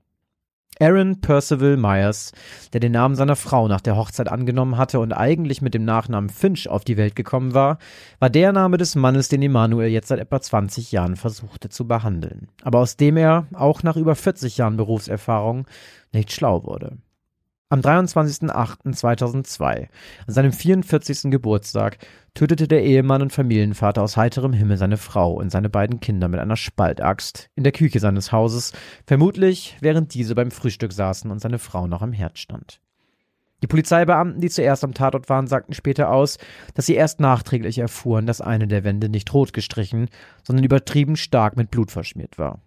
Aaron 0.79 1.21
Percival 1.21 1.77
Myers, 1.77 2.31
der 2.73 2.79
den 2.79 2.93
Namen 2.93 3.15
seiner 3.15 3.35
Frau 3.35 3.67
nach 3.67 3.81
der 3.81 3.95
Hochzeit 3.95 4.29
angenommen 4.29 4.77
hatte 4.77 4.99
und 4.99 5.13
eigentlich 5.13 5.61
mit 5.61 5.73
dem 5.73 5.85
Nachnamen 5.85 6.29
Finch 6.29 6.67
auf 6.67 6.83
die 6.83 6.97
Welt 6.97 7.15
gekommen 7.15 7.53
war, 7.53 7.77
war 8.19 8.29
der 8.29 8.51
Name 8.51 8.77
des 8.77 8.95
Mannes, 8.95 9.29
den 9.29 9.41
Emanuel 9.41 9.89
jetzt 9.89 10.07
seit 10.07 10.19
etwa 10.19 10.41
20 10.41 10.91
Jahren 10.91 11.15
versuchte 11.15 11.69
zu 11.69 11.87
behandeln, 11.87 12.47
aber 12.63 12.79
aus 12.79 12.97
dem 12.97 13.17
er, 13.17 13.47
auch 13.53 13.83
nach 13.83 13.95
über 13.95 14.15
40 14.15 14.57
Jahren 14.57 14.77
Berufserfahrung, 14.77 15.65
nicht 16.11 16.31
schlau 16.31 16.63
wurde. 16.63 16.97
Am 17.73 17.81
23.08.2002, 17.81 19.87
an 20.27 20.27
seinem 20.27 20.53
44. 20.53 21.31
Geburtstag, 21.31 21.97
tötete 22.35 22.67
der 22.67 22.83
Ehemann 22.83 23.23
und 23.23 23.33
Familienvater 23.33 24.03
aus 24.03 24.15
heiterem 24.15 24.53
Himmel 24.53 24.77
seine 24.77 24.97
Frau 24.97 25.33
und 25.33 25.49
seine 25.49 25.71
beiden 25.71 25.99
Kinder 25.99 26.27
mit 26.27 26.39
einer 26.39 26.55
Spaltaxt 26.55 27.49
in 27.55 27.63
der 27.63 27.71
Küche 27.71 27.99
seines 27.99 28.31
Hauses, 28.31 28.73
vermutlich 29.07 29.75
während 29.81 30.13
diese 30.13 30.35
beim 30.35 30.51
Frühstück 30.51 30.93
saßen 30.93 31.31
und 31.31 31.39
seine 31.39 31.57
Frau 31.57 31.87
noch 31.87 32.03
am 32.03 32.13
Herd 32.13 32.37
stand. 32.37 32.79
Die 33.63 33.67
Polizeibeamten, 33.67 34.39
die 34.39 34.51
zuerst 34.51 34.83
am 34.83 34.93
Tatort 34.93 35.27
waren, 35.29 35.47
sagten 35.47 35.73
später 35.73 36.11
aus, 36.11 36.37
dass 36.75 36.85
sie 36.85 36.93
erst 36.93 37.21
nachträglich 37.21 37.79
erfuhren, 37.79 38.27
dass 38.27 38.39
eine 38.39 38.67
der 38.67 38.83
Wände 38.83 39.09
nicht 39.09 39.33
rot 39.33 39.51
gestrichen, 39.51 40.09
sondern 40.43 40.63
übertrieben 40.63 41.15
stark 41.15 41.57
mit 41.57 41.71
Blut 41.71 41.89
verschmiert 41.89 42.37
war. 42.37 42.61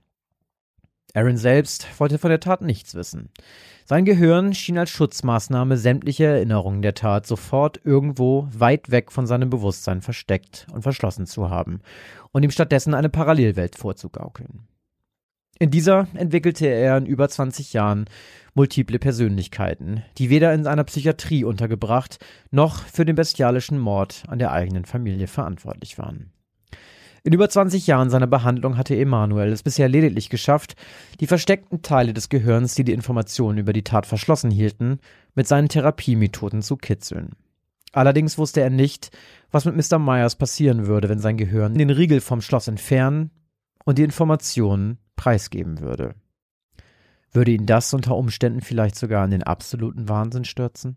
Aaron 1.17 1.39
selbst 1.39 1.89
wollte 1.99 2.19
von 2.19 2.29
der 2.29 2.41
Tat 2.41 2.61
nichts 2.61 2.95
wissen. 2.95 3.31
Sein 3.87 4.05
Gehirn 4.05 4.53
schien 4.53 4.77
als 4.77 4.91
Schutzmaßnahme 4.91 5.79
sämtliche 5.79 6.27
Erinnerungen 6.27 6.83
der 6.83 6.93
Tat 6.93 7.27
sofort 7.27 7.81
irgendwo 7.85 8.47
weit 8.53 8.91
weg 8.91 9.11
von 9.11 9.27
seinem 9.27 9.49
Bewusstsein 9.49 10.03
versteckt 10.03 10.67
und 10.75 10.83
verschlossen 10.83 11.25
zu 11.25 11.49
haben 11.49 11.81
und 12.33 12.43
ihm 12.43 12.51
stattdessen 12.51 12.93
eine 12.93 13.09
Parallelwelt 13.09 13.77
vorzugaukeln. 13.77 14.69
In 15.59 15.71
dieser 15.71 16.07
entwickelte 16.13 16.67
er 16.67 16.99
in 16.99 17.07
über 17.07 17.31
20 17.31 17.73
Jahren 17.73 18.05
multiple 18.53 18.99
Persönlichkeiten, 18.99 20.03
die 20.19 20.29
weder 20.29 20.53
in 20.53 20.67
einer 20.67 20.85
Psychiatrie 20.85 21.45
untergebracht 21.45 22.19
noch 22.51 22.83
für 22.83 23.07
den 23.07 23.17
bestialischen 23.17 23.79
Mord 23.79 24.25
an 24.29 24.39
der 24.39 24.53
eigenen 24.53 24.85
Familie 24.85 25.29
verantwortlich 25.29 25.97
waren. 25.97 26.31
In 27.27 27.33
über 27.33 27.49
20 27.49 27.89
Jahren 27.89 28.09
seiner 28.09 28.29
Behandlung 28.29 28.77
hatte 28.77 28.95
Emanuel 28.95 29.51
es 29.51 29.65
bisher 29.65 29.89
lediglich 29.89 30.31
geschafft, 30.31 30.77
die 31.19 31.27
versteckten 31.27 31.83
Teile 31.83 32.15
des 32.15 32.29
Gehirns, 32.29 32.77
die 32.77 32.85
die 32.85 32.93
Informationen 32.93 33.59
über 33.59 33.73
die 33.73 33.83
Tat 33.83 34.07
verschlossen 34.07 34.53
hielten, 34.53 35.01
mit 35.35 35.49
seinen 35.49 35.69
Therapiemethoden 35.69 36.63
zu 36.63 36.77
kitzeln. 36.77 37.31
Allerdings 37.91 38.39
wusste 38.39 38.61
er 38.61 38.71
nicht, 38.71 39.11
was 39.51 39.65
mit 39.65 39.75
Mr. 39.75 39.99
Myers 39.99 40.37
passieren 40.37 40.87
würde, 40.87 41.09
wenn 41.09 41.19
sein 41.19 41.37
Gehirn 41.37 41.75
den 41.75 41.91
Riegel 41.91 42.21
vom 42.21 42.41
Schloss 42.41 42.69
entfernen 42.69 43.33
und 43.85 43.99
die 43.99 44.05
Informationen 44.05 44.99
preisgeben 45.17 45.81
würde. 45.81 46.15
Würde 47.33 47.51
ihn 47.51 47.67
das 47.67 47.93
unter 47.93 48.15
Umständen 48.15 48.61
vielleicht 48.61 48.95
sogar 48.95 49.25
in 49.25 49.33
den 49.33 49.43
absoluten 49.43 50.09
Wahnsinn 50.09 50.45
stürzen? 50.45 50.97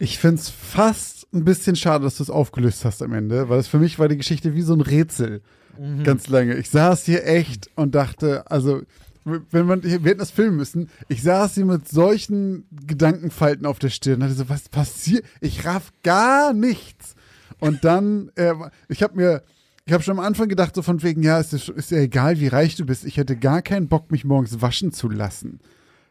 Ich 0.00 0.18
find's 0.18 0.48
fast 0.48 1.28
ein 1.34 1.44
bisschen 1.44 1.76
schade, 1.76 2.04
dass 2.04 2.16
du 2.16 2.22
es 2.22 2.30
aufgelöst 2.30 2.86
hast 2.86 3.02
am 3.02 3.12
Ende, 3.12 3.50
weil 3.50 3.58
es 3.58 3.68
für 3.68 3.78
mich 3.78 3.98
war 3.98 4.08
die 4.08 4.16
Geschichte 4.16 4.54
wie 4.54 4.62
so 4.62 4.72
ein 4.72 4.80
Rätsel. 4.80 5.42
Mhm. 5.78 6.04
Ganz 6.04 6.26
lange. 6.28 6.56
Ich 6.56 6.70
saß 6.70 7.04
hier 7.04 7.26
echt 7.26 7.68
und 7.74 7.94
dachte, 7.94 8.50
also, 8.50 8.80
wenn 9.24 9.66
man, 9.66 9.82
wir 9.82 10.00
hätten 10.00 10.18
das 10.18 10.30
filmen 10.30 10.56
müssen, 10.56 10.88
ich 11.08 11.22
saß 11.22 11.54
hier 11.54 11.66
mit 11.66 11.86
solchen 11.86 12.64
Gedankenfalten 12.86 13.66
auf 13.66 13.78
der 13.78 13.90
Stirn 13.90 14.14
und 14.14 14.20
dachte 14.20 14.34
so, 14.36 14.48
was 14.48 14.70
passiert? 14.70 15.22
Ich 15.42 15.66
raff 15.66 15.92
gar 16.02 16.54
nichts. 16.54 17.14
Und 17.58 17.84
dann, 17.84 18.30
äh, 18.36 18.54
ich 18.88 19.02
habe 19.02 19.16
mir, 19.16 19.42
ich 19.84 19.92
habe 19.92 20.02
schon 20.02 20.18
am 20.18 20.24
Anfang 20.24 20.48
gedacht, 20.48 20.74
so 20.74 20.80
von 20.80 21.02
wegen, 21.02 21.22
ja, 21.22 21.38
es 21.38 21.52
ist, 21.52 21.68
ist 21.68 21.90
ja 21.90 21.98
egal, 21.98 22.40
wie 22.40 22.48
reich 22.48 22.74
du 22.74 22.86
bist. 22.86 23.04
Ich 23.04 23.18
hätte 23.18 23.36
gar 23.36 23.60
keinen 23.60 23.88
Bock, 23.88 24.10
mich 24.10 24.24
morgens 24.24 24.62
waschen 24.62 24.92
zu 24.92 25.10
lassen. 25.10 25.60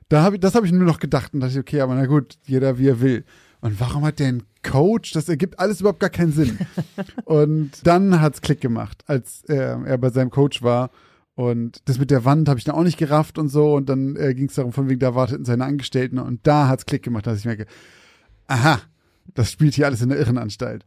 Da 0.09 0.21
hab 0.21 0.35
ich, 0.35 0.39
das 0.39 0.53
habe 0.53 0.67
ich 0.67 0.71
nur 0.71 0.83
noch 0.83 0.99
gedacht 0.99 1.33
und 1.33 1.39
dachte, 1.39 1.57
okay, 1.57 1.81
aber 1.81 1.95
na 1.95 2.05
gut, 2.05 2.37
jeder 2.45 2.77
wie 2.77 2.87
er 2.87 3.01
will. 3.01 3.25
Und 3.61 3.79
warum 3.79 4.05
hat 4.05 4.19
der 4.19 4.27
einen 4.27 4.43
Coach? 4.63 5.11
Das 5.11 5.27
ergibt 5.27 5.59
alles 5.59 5.81
überhaupt 5.81 5.99
gar 5.99 6.09
keinen 6.09 6.31
Sinn. 6.31 6.57
und 7.25 7.71
dann 7.85 8.21
hat's 8.21 8.41
Klick 8.41 8.61
gemacht, 8.61 9.03
als 9.07 9.43
er, 9.47 9.83
er 9.85 9.97
bei 9.97 10.09
seinem 10.09 10.29
Coach 10.29 10.63
war. 10.63 10.91
Und 11.35 11.79
das 11.85 11.99
mit 11.99 12.11
der 12.11 12.25
Wand 12.25 12.49
habe 12.49 12.59
ich 12.59 12.65
dann 12.65 12.75
auch 12.75 12.83
nicht 12.83 12.97
gerafft 12.97 13.37
und 13.37 13.49
so. 13.49 13.73
Und 13.75 13.89
dann 13.89 14.15
äh, 14.15 14.33
ging 14.33 14.47
es 14.47 14.55
darum, 14.55 14.73
von 14.73 14.89
wegen, 14.89 14.99
da 14.99 15.15
warteten 15.15 15.45
seine 15.45 15.65
Angestellten. 15.65 16.19
Und 16.19 16.45
da 16.47 16.67
hat's 16.67 16.85
Klick 16.85 17.03
gemacht, 17.03 17.27
dass 17.27 17.39
ich 17.39 17.45
merke, 17.45 17.65
aha, 18.47 18.81
das 19.33 19.51
spielt 19.51 19.75
hier 19.75 19.85
alles 19.85 20.01
in 20.01 20.09
der 20.09 20.19
Irrenanstalt. 20.19 20.85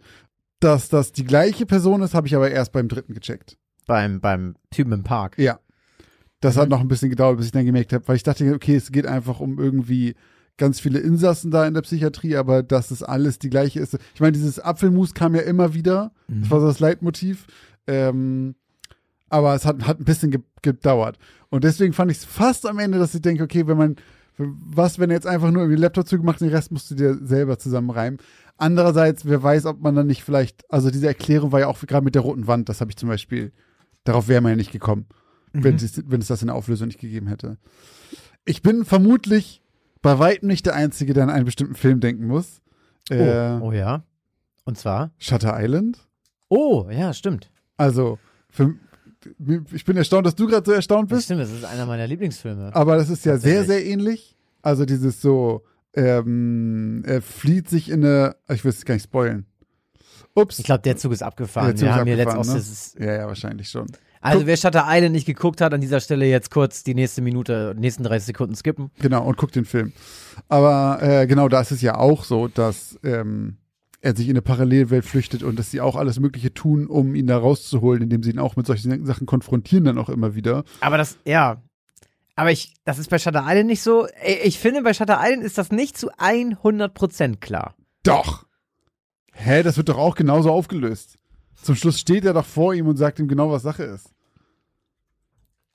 Dass 0.61 0.89
das 0.89 1.13
die 1.13 1.25
gleiche 1.25 1.67
Person 1.67 2.03
ist, 2.03 2.15
habe 2.15 2.27
ich 2.27 2.37
aber 2.37 2.51
erst 2.51 2.73
beim 2.73 2.89
dritten 2.89 3.15
gecheckt. 3.15 3.57
Beim, 3.87 4.21
beim 4.21 4.57
Typen 4.71 4.93
im 4.93 5.03
Park. 5.03 5.39
Ja. 5.39 5.59
Das 6.41 6.57
mhm. 6.57 6.61
hat 6.61 6.69
noch 6.69 6.81
ein 6.81 6.89
bisschen 6.89 7.11
gedauert, 7.11 7.37
bis 7.37 7.47
ich 7.47 7.53
dann 7.53 7.67
gemerkt 7.67 7.93
habe, 7.93 8.07
weil 8.07 8.17
ich 8.17 8.23
dachte, 8.23 8.53
okay, 8.55 8.77
es 8.77 8.93
geht 8.93 9.07
einfach 9.07 9.41
um 9.41 9.59
irgendwie 9.59 10.15
ganz 10.59 10.81
viele 10.81 10.99
Insassen 10.99 11.51
da 11.51 11.67
in 11.67 11.75
der 11.75 11.83
Psychiatrie, 11.83 12.37
aber 12.37 12.63
dass 12.63 12.91
es 12.91 13.03
alles 13.03 13.39
die 13.39 13.51
gleiche 13.51 13.81
ist. 13.81 13.99
Ich 14.15 14.21
meine, 14.21 14.33
dieses 14.33 14.61
Apfelmus 14.61 15.15
kam 15.15 15.35
ja 15.35 15.43
immer 15.43 15.75
wieder. 15.75 16.13
Das 16.29 16.51
war 16.51 16.61
so 16.61 16.67
das 16.67 16.81
Leitmotiv. 16.81 17.47
Ähm, 17.87 18.55
aber 19.29 19.55
es 19.55 19.65
hat, 19.65 19.87
hat 19.87 19.99
ein 19.99 20.05
bisschen 20.05 20.31
ge 20.31 20.41
gedauert. 20.61 21.19
Und 21.49 21.65
deswegen 21.65 21.93
fand 21.93 22.13
ich 22.13 22.19
es 22.19 22.25
fast 22.25 22.67
am 22.69 22.79
Ende, 22.79 23.01
dass 23.01 23.17
ich 23.17 23.21
denke, 23.21 23.43
okay, 23.43 23.67
wenn 23.67 23.77
man, 23.77 23.97
was, 24.37 25.01
wenn 25.01 25.11
er 25.11 25.17
jetzt 25.17 25.27
einfach 25.27 25.51
nur 25.51 25.63
irgendwie 25.63 25.77
den 25.77 25.83
Laptop 25.83 26.07
zugemacht, 26.07 26.41
den 26.41 26.51
Rest 26.51 26.71
musst 26.71 26.89
du 26.91 26.95
dir 26.95 27.19
selber 27.21 27.59
zusammenreimen. 27.59 28.21
Andererseits, 28.59 29.25
wer 29.25 29.43
weiß, 29.43 29.67
ob 29.67 29.81
man 29.81 29.97
dann 29.97 30.07
nicht 30.07 30.23
vielleicht, 30.23 30.71
also 30.71 30.91
diese 30.91 31.09
Erklärung 31.09 31.51
war 31.51 31.61
ja 31.61 31.67
auch 31.67 31.81
gerade 31.81 32.05
mit 32.05 32.15
der 32.15 32.23
roten 32.23 32.47
Wand, 32.47 32.69
das 32.69 32.81
habe 32.81 32.93
ich 32.93 32.97
zum 32.97 33.09
Beispiel, 33.09 33.51
darauf 34.05 34.29
wäre 34.29 34.41
man 34.41 34.53
ja 34.53 34.57
nicht 34.57 34.71
gekommen, 34.71 35.07
wenn, 35.53 35.75
es, 35.75 36.01
wenn 36.07 36.21
es 36.21 36.29
das 36.29 36.43
in 36.43 36.47
der 36.47 36.55
Auflösung 36.55 36.87
nicht 36.87 37.01
gegeben 37.01 37.27
hätte. 37.27 37.59
Ich 38.45 38.63
bin 38.63 38.85
vermutlich 38.85 39.62
bei 40.03 40.19
weitem 40.19 40.49
nicht 40.49 40.67
der 40.67 40.75
Einzige, 40.75 41.15
der 41.15 41.23
an 41.25 41.31
einen 41.31 41.45
bestimmten 41.45 41.75
Film 41.75 42.01
denken 42.01 42.27
muss. 42.27 42.61
Äh, 43.11 43.59
oh, 43.61 43.69
oh 43.69 43.73
ja. 43.73 44.05
Und 44.65 44.79
zwar? 44.79 45.13
Shutter 45.19 45.57
Island. 45.59 46.07
Oh, 46.49 46.89
ja, 46.91 47.13
stimmt. 47.15 47.51
Also, 47.77 48.19
für, 48.51 48.75
ich 49.73 49.85
bin 49.85 49.97
erstaunt, 49.97 50.27
dass 50.27 50.35
du 50.35 50.47
gerade 50.47 50.67
so 50.67 50.73
erstaunt 50.73 51.11
Das 51.11 51.19
bist. 51.19 51.25
stimmt, 51.27 51.41
das 51.41 51.51
ist 51.51 51.65
einer 51.65 51.87
meiner 51.87 52.07
Lieblingsfilme. 52.07 52.75
Aber 52.75 52.97
das 52.97 53.09
ist 53.09 53.25
ja 53.25 53.39
sehr, 53.39 53.65
sehr 53.65 53.85
ähnlich. 53.85 54.37
Also 54.61 54.85
dieses 54.85 55.21
so, 55.21 55.65
ähm, 55.95 57.03
er 57.07 57.23
flieht 57.23 57.69
sich 57.69 57.91
in 57.91 58.05
eine, 58.05 58.37
ich 58.49 58.65
will 58.65 58.71
es 58.71 58.85
gar 58.85 58.95
nicht 58.95 59.05
spoilen. 59.05 59.47
Ups. 60.35 60.59
Ich 60.59 60.65
glaube, 60.65 60.83
der 60.83 60.97
Zug 60.97 61.13
ist 61.13 61.23
abgefahren. 61.23 61.69
Der 61.69 61.77
Zug 61.77 61.83
Wir 61.83 61.91
ist 61.91 61.97
haben 61.97 62.07
hier 62.07 62.17
letztens 62.17 62.95
ne? 62.95 63.07
ja, 63.07 63.13
ja, 63.15 63.27
wahrscheinlich 63.27 63.69
schon. 63.69 63.87
Also 64.23 64.47
wer 64.47 64.57
Shutter 64.57 64.85
Island 64.87 65.13
nicht 65.13 65.27
geguckt 65.27 65.61
hat, 65.61 65.75
an 65.75 65.81
dieser 65.81 66.01
Stelle 66.01 66.27
jetzt 66.27 66.51
kurz 66.51 66.85
die 66.85 66.95
nächste 66.95 67.23
Minute, 67.23 67.75
nächsten 67.77 68.05
30 68.05 68.27
Sekunden 68.27 68.55
skippen. 68.55 68.91
Genau, 69.01 69.25
und 69.25 69.37
guckt 69.37 69.57
den 69.57 69.65
Film. 69.65 69.93
Aber 70.49 70.99
äh, 71.03 71.27
genau, 71.27 71.49
da 71.49 71.61
ist 71.61 71.73
es 71.73 71.83
ja 71.83 71.97
auch 71.97 72.25
so, 72.25 72.49
dass 72.49 72.99
ähm, 73.03 73.59
er 74.01 74.17
sich 74.17 74.29
in 74.29 74.33
eine 74.33 74.43
Parallelwelt 74.43 75.05
flüchtet 75.05 75.43
und 75.43 75.59
dass 75.59 75.71
sie 75.71 75.81
auch 75.81 75.97
alles 75.97 76.21
Mögliche 76.21 76.53
tun, 76.55 76.87
um 76.87 77.15
ihn 77.15 77.27
da 77.27 77.39
rauszuholen, 77.39 78.03
indem 78.03 78.23
sie 78.23 78.31
ihn 78.31 78.39
auch 78.39 78.57
mit 78.57 78.67
solchen 78.67 79.05
Sachen 79.07 79.27
konfrontieren 79.27 79.85
dann 79.85 79.99
auch 79.99 80.09
immer 80.09 80.35
wieder. 80.35 80.65
Aber 80.81 80.99
das, 80.99 81.19
ja. 81.25 81.63
Aber 82.35 82.51
ich, 82.51 82.75
das 82.85 82.99
ist 82.99 83.11
bei 83.11 83.19
Shutter 83.19 83.45
Island 83.47 83.67
nicht 83.67 83.83
so. 83.83 84.07
Ich 84.45 84.59
finde, 84.59 84.83
bei 84.83 84.95
Shutter 84.95 85.19
Island 85.21 85.45
ist 85.45 85.59
das 85.59 85.71
nicht 85.71 85.97
zu 85.97 86.11
100% 86.13 87.37
klar. 87.37 87.75
Doch! 88.03 88.47
Hä, 89.35 89.63
das 89.63 89.77
wird 89.77 89.89
doch 89.89 89.99
auch 89.99 90.15
genauso 90.15 90.51
aufgelöst. 90.51 91.19
Zum 91.63 91.75
Schluss 91.77 91.99
steht 92.01 92.25
er 92.25 92.33
doch 92.35 92.47
vor 92.47 92.75
ihm 92.75 92.87
und 92.87 92.97
sagt 92.97 93.19
ihm 93.19 93.29
genau, 93.29 93.51
was 93.51 93.63
Sache 93.63 93.85
ist. 93.85 94.11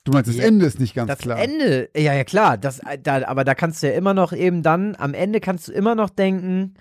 Du 0.04 0.12
meinst, 0.12 0.28
das 0.30 0.36
Ja, 0.36 0.44
Ende 0.44 0.64
ist 0.66 0.80
nicht 0.80 0.94
ganz 0.94 1.08
Das 1.08 1.18
klar. 1.18 1.38
Ende, 1.38 1.90
ja, 1.94 2.14
ja, 2.14 2.24
klar. 2.24 2.56
Das, 2.56 2.80
da, 3.02 3.26
aber 3.26 3.44
da 3.44 3.54
kannst 3.54 3.82
du 3.82 3.88
ja 3.88 3.92
immer 3.94 4.14
noch 4.14 4.32
eben 4.32 4.62
dann, 4.62 4.96
am 4.96 5.12
Ende 5.14 5.40
kannst 5.40 5.68
du 5.68 5.72
immer 5.72 5.94
noch 5.94 6.10
denken, 6.10 6.74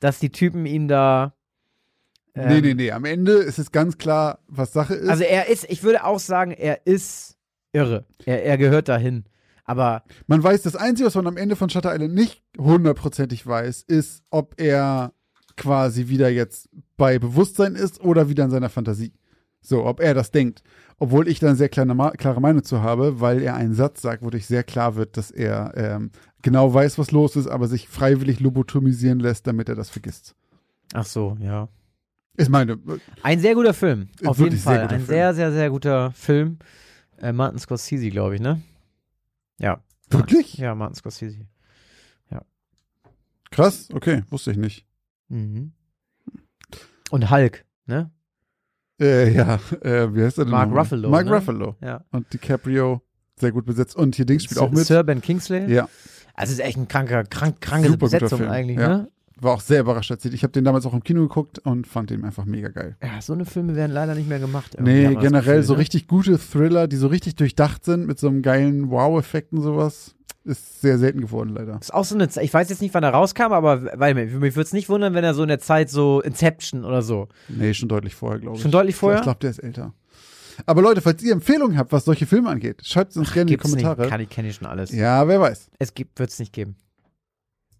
dass 0.00 0.18
die 0.18 0.30
Typen 0.30 0.66
ihn 0.66 0.88
da. 0.88 1.34
ähm, 2.34 2.48
nee, 2.48 2.60
nee, 2.60 2.74
nee. 2.74 2.90
Am 2.92 3.04
Ende 3.04 3.32
ist 3.32 3.58
es 3.58 3.70
ganz 3.70 3.98
klar, 3.98 4.40
was 4.48 4.72
Sache 4.72 4.94
ist. 4.94 5.08
Also 5.08 5.24
er 5.24 5.48
ist, 5.48 5.66
ich 5.68 5.82
würde 5.82 6.04
auch 6.04 6.18
sagen, 6.18 6.50
er 6.52 6.86
ist 6.86 7.36
irre. 7.72 8.06
Er, 8.24 8.44
er 8.44 8.58
gehört 8.58 8.88
dahin. 8.88 9.24
Aber 9.64 10.02
Man 10.26 10.42
weiß, 10.42 10.62
das 10.62 10.76
Einzige, 10.76 11.06
was 11.06 11.14
man 11.14 11.26
am 11.26 11.36
Ende 11.36 11.54
von 11.54 11.68
Shutter 11.68 11.92
Island 11.94 12.14
nicht 12.14 12.42
hundertprozentig 12.56 13.46
weiß, 13.46 13.82
ist, 13.86 14.22
ob 14.30 14.58
er 14.60 15.12
quasi 15.58 16.08
wieder 16.08 16.30
jetzt 16.30 16.68
bei 16.96 17.18
Bewusstsein 17.18 17.74
ist 17.74 18.00
oder 18.00 18.28
wieder 18.30 18.44
in 18.44 18.50
seiner 18.50 18.70
Fantasie. 18.70 19.12
So, 19.60 19.84
ob 19.84 20.00
er 20.00 20.14
das 20.14 20.30
denkt. 20.30 20.62
Obwohl 20.98 21.28
ich 21.28 21.40
da 21.40 21.48
eine 21.48 21.56
sehr 21.56 21.68
klare, 21.68 21.94
Ma- 21.94 22.12
klare 22.12 22.40
Meinung 22.40 22.64
zu 22.64 22.80
habe, 22.82 23.20
weil 23.20 23.42
er 23.42 23.54
einen 23.54 23.74
Satz 23.74 24.00
sagt, 24.02 24.22
wodurch 24.22 24.46
sehr 24.46 24.64
klar 24.64 24.96
wird, 24.96 25.16
dass 25.16 25.30
er 25.30 25.72
ähm, 25.76 26.10
genau 26.42 26.72
weiß, 26.72 26.98
was 26.98 27.10
los 27.10 27.36
ist, 27.36 27.46
aber 27.48 27.68
sich 27.68 27.88
freiwillig 27.88 28.40
lobotomisieren 28.40 29.20
lässt, 29.20 29.46
damit 29.46 29.68
er 29.68 29.74
das 29.74 29.90
vergisst. 29.90 30.34
ach 30.94 31.04
so, 31.06 31.36
ja. 31.40 31.68
Ich 32.36 32.48
meine, 32.48 32.78
Ein 33.22 33.40
sehr 33.40 33.54
guter 33.56 33.74
Film, 33.74 34.08
auf 34.24 34.38
jeden 34.38 34.52
sehr 34.56 34.60
Fall. 34.60 34.82
guter 34.82 34.94
Ein 34.94 35.00
Film. 35.00 35.08
sehr, 35.08 35.34
sehr, 35.34 35.52
sehr 35.52 35.70
guter 35.70 36.12
Film. 36.12 36.58
Äh, 37.20 37.32
Martin 37.32 37.58
Scorsese, 37.58 38.10
glaube 38.10 38.36
ich, 38.36 38.40
ne? 38.40 38.62
Ja. 39.58 39.82
wirklich? 40.08 40.56
Ja, 40.56 40.74
Martin 40.76 40.94
Scorsese. 40.94 41.46
Krass, 43.50 43.88
okay, 43.94 44.24
wusste 44.30 44.50
ich 44.50 44.58
nicht. 44.58 44.84
Mhm. 45.28 45.72
Und 47.10 47.30
Hulk, 47.30 47.64
ne? 47.86 48.10
Äh, 49.00 49.32
ja, 49.32 49.60
äh, 49.82 50.12
wie 50.14 50.22
heißt 50.22 50.38
er 50.38 50.44
denn? 50.44 50.50
Mark 50.50 50.68
nochmal? 50.68 50.82
Ruffalo, 50.84 51.08
Mark 51.08 51.26
ne? 51.26 51.34
Ruffalo. 51.34 51.76
Ja. 51.80 52.04
Und 52.10 52.32
DiCaprio, 52.32 53.00
sehr 53.36 53.52
gut 53.52 53.64
besetzt. 53.64 53.96
Und 53.96 54.16
hier 54.16 54.26
Dings 54.26 54.44
spielt 54.44 54.58
auch 54.60 54.70
mit. 54.70 54.84
Sir 54.86 55.04
Ben 55.04 55.20
Kingsley. 55.20 55.72
Ja. 55.72 55.88
Also 56.34 56.52
ist 56.52 56.60
echt 56.60 56.76
ein 56.76 56.88
kranker, 56.88 57.24
krank, 57.24 57.60
kranke 57.60 57.88
Super 57.88 58.06
Besetzung 58.06 58.42
eigentlich, 58.48 58.78
ja. 58.78 58.88
ne? 58.88 59.10
War 59.40 59.54
auch 59.54 59.60
sehr 59.60 59.80
überrascht. 59.80 60.10
als 60.10 60.24
ich- 60.24 60.42
habe 60.42 60.52
den 60.52 60.64
damals 60.64 60.84
auch 60.84 60.94
im 60.94 61.04
Kino 61.04 61.20
geguckt 61.22 61.60
und 61.60 61.86
fand 61.86 62.10
den 62.10 62.24
einfach 62.24 62.44
mega 62.44 62.68
geil. 62.68 62.96
Ja, 63.00 63.20
so 63.22 63.32
eine 63.34 63.44
Filme 63.44 63.76
werden 63.76 63.92
leider 63.92 64.16
nicht 64.16 64.28
mehr 64.28 64.40
gemacht. 64.40 64.76
Nee, 64.80 65.14
generell 65.14 65.58
Gefühl, 65.58 65.62
so 65.62 65.72
ne? 65.74 65.78
richtig 65.78 66.08
gute 66.08 66.38
Thriller, 66.38 66.88
die 66.88 66.96
so 66.96 67.06
richtig 67.06 67.36
durchdacht 67.36 67.84
sind 67.84 68.06
mit 68.06 68.18
so 68.18 68.26
einem 68.26 68.42
geilen 68.42 68.90
Wow-Effekt 68.90 69.52
und 69.52 69.62
sowas, 69.62 70.16
ist 70.48 70.80
sehr 70.80 70.98
selten 70.98 71.20
geworden 71.20 71.50
leider. 71.50 71.78
Ist 71.80 71.94
auch 71.94 72.04
so 72.04 72.14
eine 72.14 72.28
Zeit, 72.28 72.44
ich 72.44 72.52
weiß 72.52 72.68
jetzt 72.68 72.82
nicht, 72.82 72.94
wann 72.94 73.04
er 73.04 73.10
rauskam, 73.10 73.52
aber 73.52 73.98
weil, 73.98 74.14
mich 74.14 74.32
würde 74.32 74.60
es 74.60 74.72
nicht 74.72 74.88
wundern, 74.88 75.14
wenn 75.14 75.24
er 75.24 75.34
so 75.34 75.42
in 75.42 75.48
der 75.48 75.60
Zeit 75.60 75.90
so 75.90 76.20
Inception 76.20 76.84
oder 76.84 77.02
so. 77.02 77.28
Nee, 77.48 77.74
schon 77.74 77.88
deutlich 77.88 78.14
vorher, 78.14 78.40
glaube 78.40 78.56
ich. 78.56 78.62
Schon 78.62 78.70
deutlich 78.70 78.96
vorher? 78.96 79.20
Ich 79.20 79.24
glaube, 79.24 79.40
der 79.40 79.50
ist 79.50 79.58
älter. 79.58 79.94
Aber 80.66 80.82
Leute, 80.82 81.00
falls 81.00 81.22
ihr 81.22 81.32
Empfehlungen 81.32 81.78
habt, 81.78 81.92
was 81.92 82.04
solche 82.04 82.26
Filme 82.26 82.48
angeht, 82.48 82.84
schreibt 82.84 83.12
es 83.12 83.16
uns 83.16 83.32
gerne 83.32 83.42
in 83.42 83.46
die 83.48 83.52
Gibt's 83.54 83.74
nicht. 83.74 83.84
Kommentare. 83.84 84.08
Kann 84.08 84.20
ich, 84.20 84.28
kenne 84.28 84.48
ich 84.48 84.56
schon 84.56 84.66
alles. 84.66 84.90
Ja, 84.90 85.28
wer 85.28 85.40
weiß. 85.40 85.70
Es 85.78 85.92
wird 85.96 86.30
es 86.30 86.38
nicht 86.38 86.52
geben. 86.52 86.76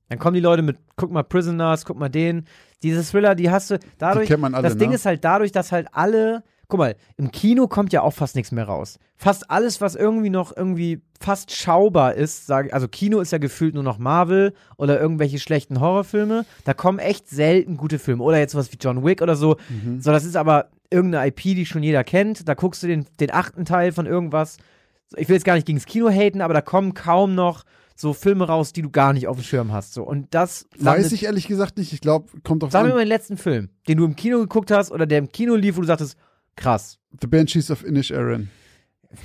Dann 0.08 0.18
kommen 0.18 0.34
die 0.34 0.40
Leute 0.40 0.62
mit, 0.62 0.78
guck 0.96 1.10
mal 1.10 1.22
Prisoners, 1.22 1.84
guck 1.84 1.98
mal 1.98 2.08
den. 2.08 2.46
Diese 2.82 3.02
Thriller, 3.02 3.34
die 3.34 3.50
hast 3.50 3.70
du 3.70 3.78
dadurch. 3.98 4.26
Die 4.26 4.32
kennt 4.32 4.42
man 4.42 4.54
alle, 4.54 4.68
das 4.68 4.76
Ding 4.76 4.90
ne? 4.90 4.94
ist 4.94 5.04
halt 5.06 5.24
dadurch, 5.24 5.52
dass 5.52 5.72
halt 5.72 5.88
alle. 5.92 6.44
Guck 6.70 6.78
mal, 6.78 6.96
im 7.16 7.30
Kino 7.30 7.66
kommt 7.66 7.94
ja 7.94 8.02
auch 8.02 8.12
fast 8.12 8.36
nichts 8.36 8.52
mehr 8.52 8.64
raus. 8.64 8.98
Fast 9.16 9.50
alles, 9.50 9.80
was 9.80 9.94
irgendwie 9.94 10.28
noch 10.28 10.54
irgendwie 10.54 11.00
fast 11.18 11.50
schaubar 11.50 12.14
ist, 12.14 12.46
sage 12.46 12.74
also 12.74 12.88
Kino 12.88 13.20
ist 13.20 13.32
ja 13.32 13.38
gefühlt 13.38 13.72
nur 13.72 13.82
noch 13.82 13.96
Marvel 13.96 14.52
oder 14.76 15.00
irgendwelche 15.00 15.38
schlechten 15.38 15.80
Horrorfilme. 15.80 16.44
Da 16.64 16.74
kommen 16.74 16.98
echt 16.98 17.26
selten 17.26 17.78
gute 17.78 17.98
Filme. 17.98 18.22
Oder 18.22 18.38
jetzt 18.38 18.52
sowas 18.52 18.70
wie 18.70 18.76
John 18.78 19.02
Wick 19.02 19.22
oder 19.22 19.34
so. 19.34 19.56
Mhm. 19.70 20.02
So, 20.02 20.12
das 20.12 20.26
ist 20.26 20.36
aber 20.36 20.68
irgendeine 20.90 21.28
IP, 21.28 21.40
die 21.40 21.64
schon 21.64 21.82
jeder 21.82 22.04
kennt. 22.04 22.46
Da 22.46 22.52
guckst 22.52 22.82
du 22.82 22.86
den, 22.86 23.06
den 23.18 23.32
achten 23.32 23.64
Teil 23.64 23.92
von 23.92 24.04
irgendwas. 24.04 24.58
Ich 25.16 25.28
will 25.30 25.36
jetzt 25.36 25.44
gar 25.44 25.54
nicht 25.54 25.66
gegen 25.66 25.78
das 25.78 25.86
Kino 25.86 26.10
haten, 26.10 26.42
aber 26.42 26.52
da 26.52 26.60
kommen 26.60 26.92
kaum 26.92 27.34
noch 27.34 27.64
so 27.96 28.12
Filme 28.12 28.46
raus, 28.46 28.74
die 28.74 28.82
du 28.82 28.90
gar 28.90 29.14
nicht 29.14 29.26
auf 29.26 29.38
dem 29.38 29.42
Schirm 29.42 29.72
hast. 29.72 29.94
So. 29.94 30.02
Und 30.02 30.34
das 30.34 30.68
Weiß 30.78 31.12
ich 31.12 31.24
ehrlich 31.24 31.48
gesagt 31.48 31.78
nicht. 31.78 31.94
Ich 31.94 32.02
glaube, 32.02 32.28
kommt 32.44 32.62
auf 32.62 32.70
Sag 32.70 32.84
mir 32.84 32.92
mal 32.92 32.98
den 32.98 33.08
letzten 33.08 33.38
Film, 33.38 33.70
den 33.88 33.96
du 33.96 34.04
im 34.04 34.16
Kino 34.16 34.38
geguckt 34.38 34.70
hast 34.70 34.92
oder 34.92 35.06
der 35.06 35.18
im 35.18 35.30
Kino 35.30 35.54
lief, 35.54 35.76
wo 35.76 35.80
du 35.80 35.86
sagtest, 35.86 36.16
krass. 36.58 36.98
The 37.20 37.26
Banshees 37.26 37.70
of 37.70 37.84
Inish 37.84 38.12
Aaron. 38.12 38.50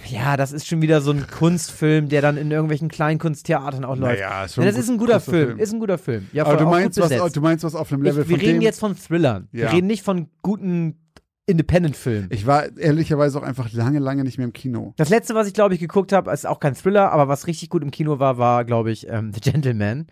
Ja, 0.10 0.38
das 0.38 0.54
ist 0.54 0.66
schon 0.66 0.82
wieder 0.82 1.02
so 1.02 1.12
ein 1.12 1.28
Kunstfilm, 1.28 2.08
der 2.08 2.22
dann 2.22 2.38
in 2.38 2.50
irgendwelchen 2.52 2.88
Kleinkunsttheatern 2.88 3.84
auch 3.84 3.98
läuft. 3.98 4.20
Naja, 4.20 4.46
ist 4.46 4.56
Ja, 4.56 4.64
das 4.64 4.78
ist 4.78 4.90
ein 4.90 4.98
guter 4.98 5.16
großer 5.16 5.32
Film. 5.32 5.60
Ist 5.60 5.74
ein 5.74 5.80
guter 5.82 5.98
Film. 5.98 6.28
Ja, 6.32 6.46
Aber 6.46 6.56
du 6.56 6.66
meinst, 6.66 6.98
was, 7.00 7.34
du 7.34 7.42
meinst 7.42 7.66
was 7.66 7.76
auf 7.76 7.92
einem 7.92 8.02
Level 8.02 8.24
ich, 8.24 8.30
wir 8.30 8.42
reden 8.42 8.62
jetzt 8.62 8.80
von 8.80 8.96
Thrillern. 8.96 9.50
Ja. 9.52 9.64
Wir 9.64 9.74
reden 9.74 9.88
nicht 9.88 10.04
von 10.04 10.30
guten 10.42 10.96
Independent-Filmen. 11.46 12.30
ich 12.32 12.48
war 12.48 12.78
ehrlicherweise 12.78 13.38
auch 13.38 13.44
einfach 13.44 13.74
lange, 13.74 14.00
lange 14.00 14.24
nicht 14.24 14.38
mehr 14.38 14.46
im 14.46 14.54
Kino. 14.54 14.94
Das 14.96 15.10
letzte, 15.10 15.36
was 15.36 15.48
ich 15.48 15.54
glaube 15.54 15.74
ich 15.74 15.82
geguckt 15.82 16.14
habe, 16.14 16.32
ist 16.32 16.48
auch 16.48 16.62
kein 16.62 16.76
Thriller, 16.76 17.12
aber 17.12 17.28
was 17.28 17.48
richtig 17.48 17.70
gut 17.70 17.84
im 17.84 17.92
Kino 17.92 18.20
war, 18.20 18.38
war 18.38 18.64
glaube 18.64 18.92
ich 18.92 19.10
ähm, 19.10 19.34
The 19.34 19.42
Gentleman. 19.42 20.08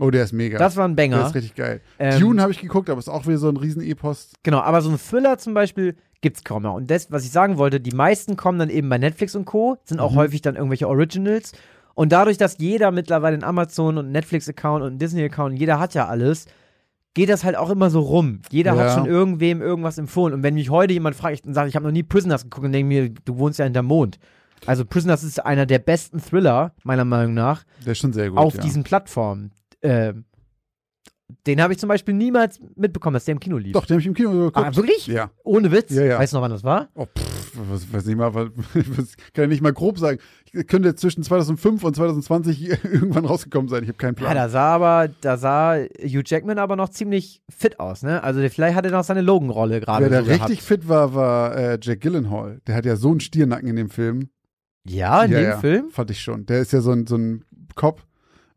Oh, 0.00 0.10
der 0.10 0.24
ist 0.24 0.32
mega. 0.32 0.58
Das 0.58 0.76
war 0.76 0.86
ein 0.88 0.96
der 0.96 1.02
Banger. 1.08 1.26
ist 1.26 1.34
richtig 1.34 1.54
geil. 1.54 1.80
Ähm, 1.98 2.18
Dune 2.20 2.40
habe 2.40 2.50
ich 2.52 2.60
geguckt, 2.60 2.88
aber 2.88 2.98
ist 2.98 3.08
auch 3.08 3.26
wieder 3.26 3.38
so 3.38 3.48
ein 3.48 3.56
Riesenepos. 3.58 4.32
Genau, 4.42 4.60
aber 4.60 4.80
so 4.80 4.90
ein 4.90 4.98
Thriller 4.98 5.36
zum 5.38 5.52
Beispiel 5.54 5.96
gibt's 6.22 6.44
kaum 6.44 6.62
mehr. 6.62 6.72
Und 6.72 6.90
das, 6.90 7.10
was 7.10 7.24
ich 7.24 7.30
sagen 7.30 7.58
wollte, 7.58 7.80
die 7.80 7.94
meisten 7.94 8.36
kommen 8.36 8.58
dann 8.58 8.70
eben 8.70 8.88
bei 8.88 8.96
Netflix 8.98 9.34
und 9.34 9.44
Co., 9.44 9.76
sind 9.84 10.00
auch 10.00 10.12
Mhm. 10.12 10.16
häufig 10.16 10.40
dann 10.40 10.56
irgendwelche 10.56 10.88
Originals. 10.88 11.52
Und 11.94 12.12
dadurch, 12.12 12.38
dass 12.38 12.56
jeder 12.58 12.90
mittlerweile 12.90 13.34
einen 13.34 13.44
Amazon- 13.44 13.98
und 13.98 14.10
Netflix-Account 14.12 14.82
und 14.82 14.88
einen 14.90 14.98
Disney-Account, 14.98 15.58
jeder 15.58 15.78
hat 15.78 15.92
ja 15.92 16.06
alles, 16.06 16.46
geht 17.12 17.28
das 17.28 17.44
halt 17.44 17.56
auch 17.56 17.68
immer 17.68 17.90
so 17.90 18.00
rum. 18.00 18.40
Jeder 18.50 18.74
Ja. 18.74 18.84
hat 18.84 18.94
schon 18.94 19.04
irgendwem 19.06 19.60
irgendwas 19.60 19.98
empfohlen. 19.98 20.32
Und 20.32 20.42
wenn 20.42 20.54
mich 20.54 20.70
heute 20.70 20.94
jemand 20.94 21.16
fragt, 21.16 21.44
ich 21.44 21.54
sage, 21.54 21.68
ich 21.68 21.76
habe 21.76 21.84
noch 21.84 21.92
nie 21.92 22.02
Prisoners 22.02 22.44
geguckt 22.44 22.64
und 22.64 22.72
denke 22.72 22.88
mir, 22.88 23.10
du 23.10 23.36
wohnst 23.36 23.58
ja 23.58 23.64
hinterm 23.66 23.86
Mond. 23.86 24.18
Also 24.64 24.86
Prisoners 24.86 25.22
ist 25.22 25.44
einer 25.44 25.66
der 25.66 25.80
besten 25.80 26.18
Thriller, 26.20 26.72
meiner 26.84 27.04
Meinung 27.04 27.34
nach, 27.34 27.64
Der 27.84 27.92
ist 27.92 27.98
schon 27.98 28.12
sehr 28.14 28.30
gut. 28.30 28.38
auf 28.38 28.54
ja. 28.54 28.60
diesen 28.62 28.84
Plattformen. 28.84 29.50
Ähm, 29.82 30.24
den 31.46 31.62
habe 31.62 31.72
ich 31.72 31.78
zum 31.78 31.88
Beispiel 31.88 32.14
niemals 32.14 32.60
mitbekommen, 32.76 33.14
dass 33.14 33.24
der 33.24 33.32
im 33.32 33.40
Kino 33.40 33.56
lief. 33.56 33.72
Doch, 33.72 33.86
den 33.86 33.94
habe 33.94 34.00
ich 34.02 34.06
im 34.06 34.14
Kino 34.14 34.30
geguckt. 34.30 34.56
Ah, 34.58 34.76
wirklich? 34.76 35.06
Ja. 35.06 35.30
Ohne 35.44 35.72
Witz? 35.72 35.90
Ja, 35.90 36.04
ja. 36.04 36.18
Weißt 36.18 36.32
du 36.32 36.36
noch, 36.36 36.42
wann 36.42 36.50
das 36.50 36.62
war? 36.62 36.88
Oh, 36.94 37.06
pff, 37.06 37.52
was, 37.70 37.90
weiß 37.92 38.04
nicht 38.04 38.16
mal, 38.18 38.34
was, 38.34 38.48
was, 38.74 39.16
kann 39.32 39.44
ja 39.44 39.46
nicht 39.46 39.62
mal 39.62 39.72
grob 39.72 39.98
sagen. 39.98 40.18
Ich 40.52 40.66
könnte 40.66 40.94
zwischen 40.94 41.22
2005 41.22 41.82
und 41.84 41.96
2020 41.96 42.68
irgendwann 42.84 43.24
rausgekommen 43.24 43.68
sein. 43.68 43.82
Ich 43.82 43.88
habe 43.88 43.96
keinen 43.98 44.14
Ja, 44.16 44.20
Plan. 44.20 44.34
da 44.36 44.48
sah 44.50 44.74
aber, 44.74 45.08
da 45.22 45.36
sah 45.38 45.76
Hugh 46.02 46.22
Jackman 46.24 46.58
aber 46.58 46.76
noch 46.76 46.90
ziemlich 46.90 47.42
fit 47.48 47.80
aus, 47.80 48.02
ne? 48.02 48.22
Also 48.22 48.40
der- 48.40 48.50
vielleicht 48.50 48.76
hat 48.76 48.84
er 48.84 48.92
noch 48.92 49.04
seine 49.04 49.22
Logan-Rolle 49.22 49.80
gerade 49.80 50.04
Wer 50.04 50.10
da 50.10 50.18
so 50.20 50.26
gehabt. 50.32 50.50
richtig 50.50 50.62
fit 50.62 50.86
war, 50.88 51.14
war 51.14 51.56
äh, 51.56 51.78
Jack 51.80 52.02
Gyllenhaal. 52.02 52.60
Der 52.66 52.74
hat 52.74 52.84
ja 52.84 52.96
so 52.96 53.10
einen 53.10 53.20
Stiernacken 53.20 53.68
in 53.68 53.76
dem 53.76 53.88
Film. 53.90 54.28
Ja, 54.86 55.24
in 55.24 55.32
ja, 55.32 55.38
dem 55.38 55.44
ja, 55.48 55.58
Film? 55.58 55.90
Fand 55.90 56.10
ich 56.10 56.20
schon. 56.20 56.44
Der 56.44 56.60
ist 56.60 56.72
ja 56.72 56.80
so 56.82 56.92
ein, 56.92 57.06
so 57.06 57.16
ein 57.16 57.44
Cop 57.74 58.02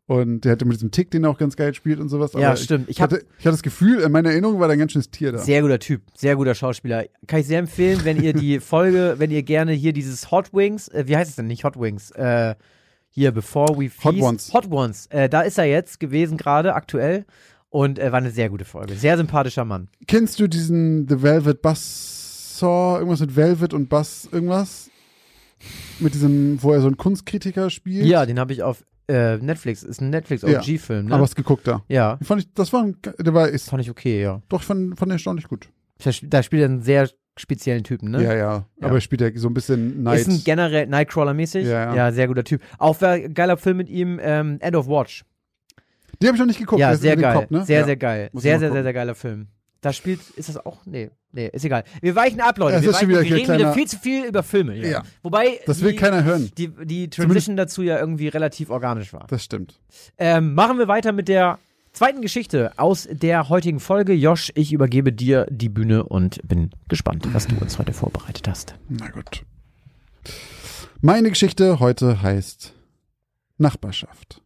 Und 0.08 0.42
der 0.44 0.52
hatte 0.52 0.64
mit 0.64 0.76
diesem 0.76 0.92
Tick, 0.92 1.10
den 1.10 1.24
er 1.24 1.30
auch 1.30 1.38
ganz 1.38 1.56
geil 1.56 1.74
spielt 1.74 1.98
und 1.98 2.08
sowas. 2.08 2.32
Ja, 2.34 2.48
Aber 2.48 2.56
stimmt. 2.56 2.88
Ich, 2.88 2.96
Ich 2.96 3.02
hatte, 3.02 3.24
ich 3.38 3.44
hatte 3.44 3.54
das 3.54 3.62
Gefühl, 3.62 4.00
in 4.00 4.12
meiner 4.12 4.30
Erinnerung 4.30 4.60
war 4.60 4.68
da 4.68 4.74
ein 4.74 4.78
ganz 4.78 4.92
schönes 4.92 5.10
Tier 5.10 5.32
da. 5.32 5.38
Sehr 5.38 5.62
guter 5.62 5.80
Typ, 5.80 6.02
sehr 6.14 6.36
guter 6.36 6.54
Schauspieler. 6.54 7.06
Kann 7.26 7.40
ich 7.40 7.46
sehr 7.46 7.58
empfehlen, 7.58 8.00
wenn 8.04 8.22
ihr 8.22 8.32
die 8.32 8.60
Folge, 8.60 9.16
wenn 9.18 9.32
ihr 9.32 9.42
gerne 9.42 9.72
hier 9.72 9.92
dieses 9.92 10.30
Hot 10.30 10.54
Wings, 10.54 10.86
äh, 10.88 11.04
wie 11.08 11.16
heißt 11.16 11.30
es 11.30 11.36
denn 11.36 11.48
nicht 11.48 11.64
Hot 11.64 11.78
Wings? 11.78 12.12
Äh, 12.12 12.54
hier 13.08 13.32
Before 13.32 13.76
We 13.76 13.88
Feast. 13.90 14.04
Hot 14.04 14.16
Ones. 14.16 14.52
Hot 14.52 14.70
Ones. 14.70 15.06
Äh, 15.06 15.28
da 15.28 15.40
ist 15.40 15.58
er 15.58 15.64
jetzt 15.64 15.98
gewesen 15.98 16.36
gerade 16.36 16.74
aktuell 16.74 17.24
und 17.68 17.98
äh, 17.98 18.12
war 18.12 18.18
eine 18.18 18.30
sehr 18.30 18.48
gute 18.48 18.64
Folge. 18.64 18.94
Sehr 18.94 19.16
sympathischer 19.16 19.64
Mann. 19.64 19.88
Kennst 20.06 20.38
du 20.38 20.46
diesen 20.46 21.08
The 21.08 21.22
Velvet 21.22 21.62
Buzzsaw, 21.62 22.98
irgendwas 22.98 23.20
mit 23.20 23.34
Velvet 23.34 23.74
und 23.74 23.88
Bass, 23.88 24.28
irgendwas? 24.30 24.88
Mit 25.98 26.14
diesem, 26.14 26.62
wo 26.62 26.72
er 26.72 26.80
so 26.80 26.86
einen 26.86 26.96
Kunstkritiker 26.96 27.70
spielt? 27.70 28.06
Ja, 28.06 28.24
den 28.24 28.38
habe 28.38 28.52
ich 28.52 28.62
auf 28.62 28.84
äh, 29.08 29.36
Netflix. 29.38 29.82
Ist 29.82 30.00
ein 30.00 30.10
Netflix 30.10 30.42
Ja. 30.42 30.60
Ne? 30.90 31.06
Aber 31.14 31.22
hast 31.22 31.36
geguckt 31.36 31.66
da. 31.66 31.82
ja, 31.88 32.18
Fand 32.22 32.42
ich, 32.42 32.52
das 32.54 32.72
war, 32.72 32.82
ein, 32.84 32.96
der 33.18 33.34
war, 33.34 33.48
ist, 33.48 33.68
fand 33.70 33.82
ich 33.82 33.90
okay, 33.90 34.22
ja. 34.22 34.42
doch, 34.48 34.62
fand, 34.62 34.98
fand 34.98 35.12
erstaunlich 35.12 35.48
gut. 35.48 35.68
Da 36.02 36.10
sp- 36.12 36.28
Da 36.28 36.42
spielt 36.42 36.62
er 36.62 36.68
einen 36.68 36.82
sehr 36.82 37.08
speziellen 37.38 37.84
Typen, 37.84 38.10
ne? 38.10 38.22
Ja, 38.22 38.34
ja. 38.34 38.36
Ja. 38.36 38.66
Aber 38.80 38.94
er 38.96 39.00
spielt 39.00 39.20
ja 39.20 39.30
so 39.34 39.48
ein 39.48 39.54
bisschen 39.54 40.02
Night. 40.02 40.20
Ist 40.20 40.28
ein 40.28 40.42
generell 40.44 40.86
Nightcrawler-mäßig. 40.86 41.66
Ja, 41.66 41.94
ja. 41.94 42.12
sehr 42.12 42.28
guter 42.28 42.44
Typ. 42.44 42.62
Auch 42.78 43.00
ein 43.02 43.34
geiler 43.34 43.56
Film 43.56 43.76
mit 43.76 43.88
ihm, 43.88 44.18
ähm, 44.22 44.58
End 44.60 44.74
of 44.76 44.88
Watch. 44.88 45.24
Die 46.20 46.26
habe 46.26 46.36
ich 46.36 46.40
noch 46.40 46.46
nicht 46.46 46.58
geguckt. 46.58 46.80
ja, 46.80 46.96
sehr 46.96 47.16
geil. 47.16 47.34
Kopf, 47.34 47.50
ne? 47.50 47.64
Sehr, 47.64 47.80
ja. 47.80 47.84
sehr 47.84 47.96
geil. 47.96 48.30
Muss 48.32 48.42
ich 48.42 48.48
Sehr, 48.48 48.58
sehr, 48.58 48.72
sehr, 48.72 48.82
sehr 48.82 48.92
geiler 48.94 49.14
Film. 49.14 49.48
Da 49.82 49.92
spielt, 49.92 50.20
ist 50.36 50.48
das 50.48 50.56
auch? 50.64 50.78
Nee, 50.86 51.10
nee, 51.32 51.48
ist 51.52 51.64
egal. 51.64 51.84
Wir 52.00 52.14
weichen 52.16 52.40
ab, 52.40 52.58
Leute. 52.58 52.82
Wir, 52.82 52.92
weichen, 52.92 53.08
wieder 53.08 53.22
wir 53.22 53.24
reden 53.36 53.44
wieder 53.44 53.54
kleiner- 53.56 53.72
viel 53.74 53.86
zu 53.86 53.98
viel 53.98 54.24
über 54.24 54.42
Filme. 54.42 54.72
hier. 54.72 54.88
Ja. 54.88 55.02
Wobei 55.22 55.60
Das 55.66 55.80
will 55.82 55.92
die, 55.92 55.96
keiner 55.98 56.24
hören. 56.24 56.50
die, 56.56 56.68
die 56.84 57.08
Transition 57.10 57.56
dazu 57.56 57.82
ja 57.82 57.98
irgendwie 57.98 58.28
relativ 58.28 58.70
organisch 58.70 59.12
war. 59.12 59.26
Das 59.28 59.44
stimmt. 59.44 59.78
Ähm, 60.18 60.54
machen 60.54 60.78
wir 60.78 60.88
weiter 60.88 61.12
mit 61.12 61.28
der 61.28 61.58
zweiten 61.92 62.20
Geschichte 62.22 62.72
aus 62.78 63.06
der 63.10 63.48
heutigen 63.48 63.78
Folge. 63.78 64.12
Josh, 64.14 64.50
ich 64.54 64.72
übergebe 64.72 65.12
dir 65.12 65.46
die 65.50 65.68
Bühne 65.68 66.04
und 66.04 66.40
bin 66.48 66.70
gespannt, 66.88 67.28
was 67.32 67.46
du 67.46 67.56
uns 67.58 67.78
heute 67.78 67.92
vorbereitet 67.92 68.48
hast. 68.48 68.74
Na 68.88 69.08
gut. 69.10 69.44
Meine 71.00 71.28
Geschichte 71.28 71.78
heute 71.78 72.22
heißt 72.22 72.72
Nachbarschaft. 73.58 74.42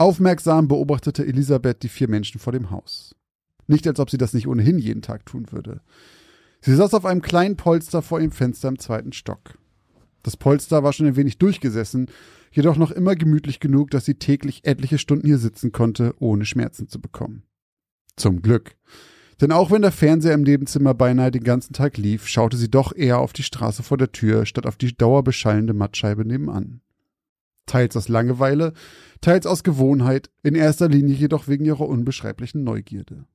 Aufmerksam 0.00 0.66
beobachtete 0.66 1.26
Elisabeth 1.26 1.82
die 1.82 1.90
vier 1.90 2.08
Menschen 2.08 2.40
vor 2.40 2.54
dem 2.54 2.70
Haus. 2.70 3.14
Nicht, 3.66 3.86
als 3.86 4.00
ob 4.00 4.08
sie 4.08 4.16
das 4.16 4.32
nicht 4.32 4.48
ohnehin 4.48 4.78
jeden 4.78 5.02
Tag 5.02 5.26
tun 5.26 5.52
würde. 5.52 5.82
Sie 6.62 6.74
saß 6.74 6.94
auf 6.94 7.04
einem 7.04 7.20
kleinen 7.20 7.58
Polster 7.58 8.00
vor 8.00 8.18
ihrem 8.18 8.32
Fenster 8.32 8.68
im 8.68 8.78
zweiten 8.78 9.12
Stock. 9.12 9.58
Das 10.22 10.38
Polster 10.38 10.82
war 10.82 10.94
schon 10.94 11.06
ein 11.06 11.16
wenig 11.16 11.36
durchgesessen, 11.36 12.06
jedoch 12.50 12.78
noch 12.78 12.92
immer 12.92 13.14
gemütlich 13.14 13.60
genug, 13.60 13.90
dass 13.90 14.06
sie 14.06 14.14
täglich 14.14 14.64
etliche 14.64 14.96
Stunden 14.96 15.26
hier 15.26 15.36
sitzen 15.36 15.70
konnte, 15.70 16.14
ohne 16.18 16.46
Schmerzen 16.46 16.88
zu 16.88 16.98
bekommen. 16.98 17.42
Zum 18.16 18.40
Glück. 18.40 18.76
Denn 19.42 19.52
auch 19.52 19.70
wenn 19.70 19.82
der 19.82 19.92
Fernseher 19.92 20.32
im 20.32 20.44
Nebenzimmer 20.44 20.94
beinahe 20.94 21.30
den 21.30 21.44
ganzen 21.44 21.74
Tag 21.74 21.98
lief, 21.98 22.26
schaute 22.26 22.56
sie 22.56 22.70
doch 22.70 22.96
eher 22.96 23.18
auf 23.18 23.34
die 23.34 23.42
Straße 23.42 23.82
vor 23.82 23.98
der 23.98 24.12
Tür, 24.12 24.46
statt 24.46 24.64
auf 24.64 24.76
die 24.76 24.96
dauerbeschallende 24.96 25.74
Mattscheibe 25.74 26.24
nebenan. 26.24 26.80
Teils 27.66 27.96
aus 27.96 28.08
Langeweile, 28.08 28.72
teils 29.20 29.46
aus 29.46 29.62
Gewohnheit, 29.62 30.30
in 30.42 30.54
erster 30.54 30.88
Linie 30.88 31.14
jedoch 31.14 31.48
wegen 31.48 31.64
ihrer 31.64 31.88
unbeschreiblichen 31.88 32.64
Neugierde. 32.64 33.26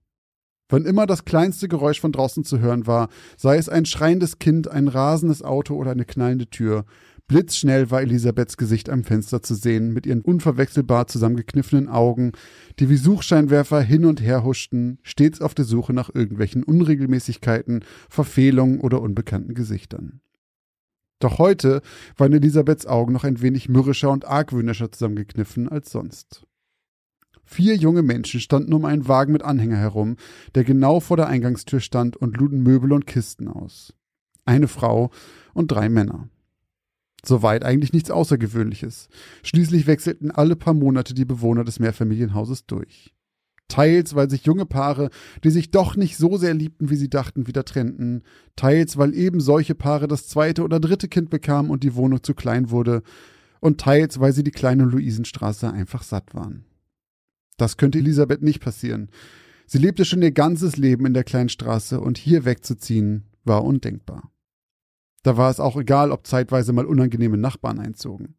Wann 0.67 0.86
immer 0.86 1.05
das 1.05 1.26
kleinste 1.26 1.67
Geräusch 1.67 2.01
von 2.01 2.11
draußen 2.11 2.43
zu 2.43 2.59
hören 2.59 2.88
war, 2.88 3.09
sei 3.38 3.57
es 3.57 3.69
ein 3.69 3.86
schreiendes 3.86 4.39
Kind, 4.39 4.67
ein 4.67 4.88
rasendes 4.88 5.43
Auto 5.43 5.76
oder 5.76 5.91
eine 5.91 6.05
knallende 6.05 6.49
Tür, 6.49 6.86
blitzschnell 7.28 7.91
war 7.91 8.01
Elisabeths 8.01 8.57
Gesicht 8.57 8.89
am 8.89 9.03
Fenster 9.03 9.43
zu 9.43 9.53
sehen, 9.53 9.93
mit 9.93 10.07
ihren 10.07 10.21
unverwechselbar 10.21 11.07
zusammengekniffenen 11.07 11.88
Augen, 11.88 12.32
die 12.80 12.89
wie 12.89 12.97
Suchscheinwerfer 12.97 13.82
hin 13.82 14.05
und 14.05 14.21
her 14.21 14.43
huschten, 14.43 14.99
stets 15.03 15.39
auf 15.39 15.53
der 15.53 15.65
Suche 15.65 15.93
nach 15.93 16.09
irgendwelchen 16.13 16.63
Unregelmäßigkeiten, 16.63 17.84
Verfehlungen 18.09 18.80
oder 18.80 19.01
unbekannten 19.01 19.53
Gesichtern. 19.53 20.21
Doch 21.26 21.39
heute 21.39 21.82
waren 22.17 22.34
Elisabeths 22.34 22.86
Augen 22.86 23.11
noch 23.11 23.23
ein 23.23 23.41
wenig 23.41 23.67
mürrischer 23.67 24.11
und 24.11 24.26
argwöhnischer 24.26 24.91
zusammengekniffen 24.91 25.67
als 25.67 25.89
sonst. 25.89 26.45
Vier 27.43 27.76
junge 27.76 28.03
Menschen 28.03 28.39
standen 28.39 28.71
um 28.73 28.86
einen 28.86 29.07
Wagen 29.07 29.34
mit 29.34 29.41
Anhänger 29.41 29.78
herum, 29.78 30.17
der 30.53 30.63
genau 30.63 30.99
vor 30.99 31.17
der 31.17 31.26
Eingangstür 31.26 31.80
stand 31.80 32.15
und 32.15 32.38
luden 32.38 32.61
Möbel 32.61 32.93
und 32.93 33.07
Kisten 33.07 33.47
aus. 33.47 33.91
Eine 34.45 34.67
Frau 34.67 35.09
und 35.55 35.71
drei 35.71 35.89
Männer. 35.89 36.30
Soweit 37.26 37.65
eigentlich 37.65 37.91
nichts 37.91 38.11
Außergewöhnliches. 38.11 39.09
Schließlich 39.41 39.88
wechselten 39.88 40.30
alle 40.30 40.55
paar 40.55 40.76
Monate 40.76 41.15
die 41.15 41.26
Bewohner 41.26 41.63
des 41.63 41.80
Mehrfamilienhauses 41.80 42.67
durch. 42.67 43.14
Teils, 43.68 44.16
weil 44.16 44.30
sich 44.30 44.45
junge 44.45 44.66
Paare, 44.66 45.09
die 45.43 45.49
sich 45.49 45.72
doch 45.72 45.95
nicht 45.95 46.18
so 46.18 46.38
sehr 46.38 46.53
liebten, 46.53 46.89
wie 46.89 46.95
sie 46.95 47.09
dachten, 47.09 47.47
wieder 47.47 47.66
trennten, 47.66 48.24
teils, 48.55 48.97
weil 48.97 49.13
eben 49.16 49.39
solche 49.39 49.76
Paare 49.76 50.07
das 50.07 50.28
zweite 50.28 50.63
oder 50.63 50.80
dritte 50.80 51.07
Kind 51.07 51.30
bekamen 51.30 51.72
und 51.72 51.84
die 51.84 51.95
Wohnung 51.95 52.24
zu 52.24 52.34
klein 52.34 52.70
wurde, 52.70 53.01
und 53.59 53.82
teils, 53.82 54.20
weil 54.20 54.32
sie 54.32 54.43
die 54.43 54.51
kleine 54.51 54.84
Luisenstraße 54.84 55.72
einfach 55.72 56.03
satt 56.03 56.36
waren. 56.36 56.66
Das 57.57 57.78
könnte 57.78 57.97
Elisabeth 57.97 58.43
nicht 58.43 58.59
passieren. 58.59 59.09
Sie 59.66 59.80
lebte 59.80 60.05
schon 60.05 60.22
ihr 60.22 60.32
ganzes 60.32 60.78
Leben 60.78 61.05
in 61.05 61.16
der 61.16 61.24
kleinen 61.24 61.49
Straße 61.49 61.99
und 61.99 62.20
hier 62.20 62.45
wegzuziehen 62.45 63.26
war 63.43 63.63
undenkbar. 63.63 64.32
Da 65.24 65.38
war 65.38 65.49
es 65.49 65.59
auch 65.59 65.78
egal, 65.78 66.11
ob 66.11 66.28
zeitweise 66.28 66.74
mal 66.74 66.86
unangenehme 66.86 67.38
Nachbarn 67.38 67.80
einzogen. 67.80 68.36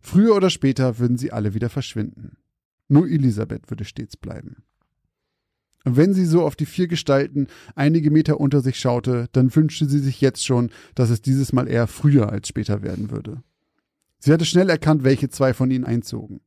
Früher 0.00 0.34
oder 0.34 0.48
später 0.48 0.98
würden 0.98 1.18
sie 1.18 1.32
alle 1.32 1.52
wieder 1.52 1.68
verschwinden. 1.68 2.38
Nur 2.88 3.08
Elisabeth 3.08 3.70
würde 3.70 3.84
stets 3.84 4.16
bleiben. 4.16 4.62
Und 5.84 5.96
wenn 5.96 6.14
sie 6.14 6.24
so 6.24 6.42
auf 6.42 6.56
die 6.56 6.66
vier 6.66 6.88
Gestalten 6.88 7.46
einige 7.74 8.10
Meter 8.10 8.40
unter 8.40 8.62
sich 8.62 8.76
schaute, 8.76 9.28
dann 9.32 9.54
wünschte 9.54 9.86
sie 9.86 9.98
sich 9.98 10.20
jetzt 10.20 10.44
schon, 10.44 10.70
dass 10.94 11.10
es 11.10 11.20
dieses 11.20 11.52
Mal 11.52 11.68
eher 11.68 11.86
früher 11.86 12.30
als 12.30 12.48
später 12.48 12.82
werden 12.82 13.10
würde. 13.10 13.42
Sie 14.18 14.32
hatte 14.32 14.46
schnell 14.46 14.70
erkannt, 14.70 15.04
welche 15.04 15.28
zwei 15.28 15.52
von 15.52 15.70
ihnen 15.70 15.84
einzogen. 15.84 16.40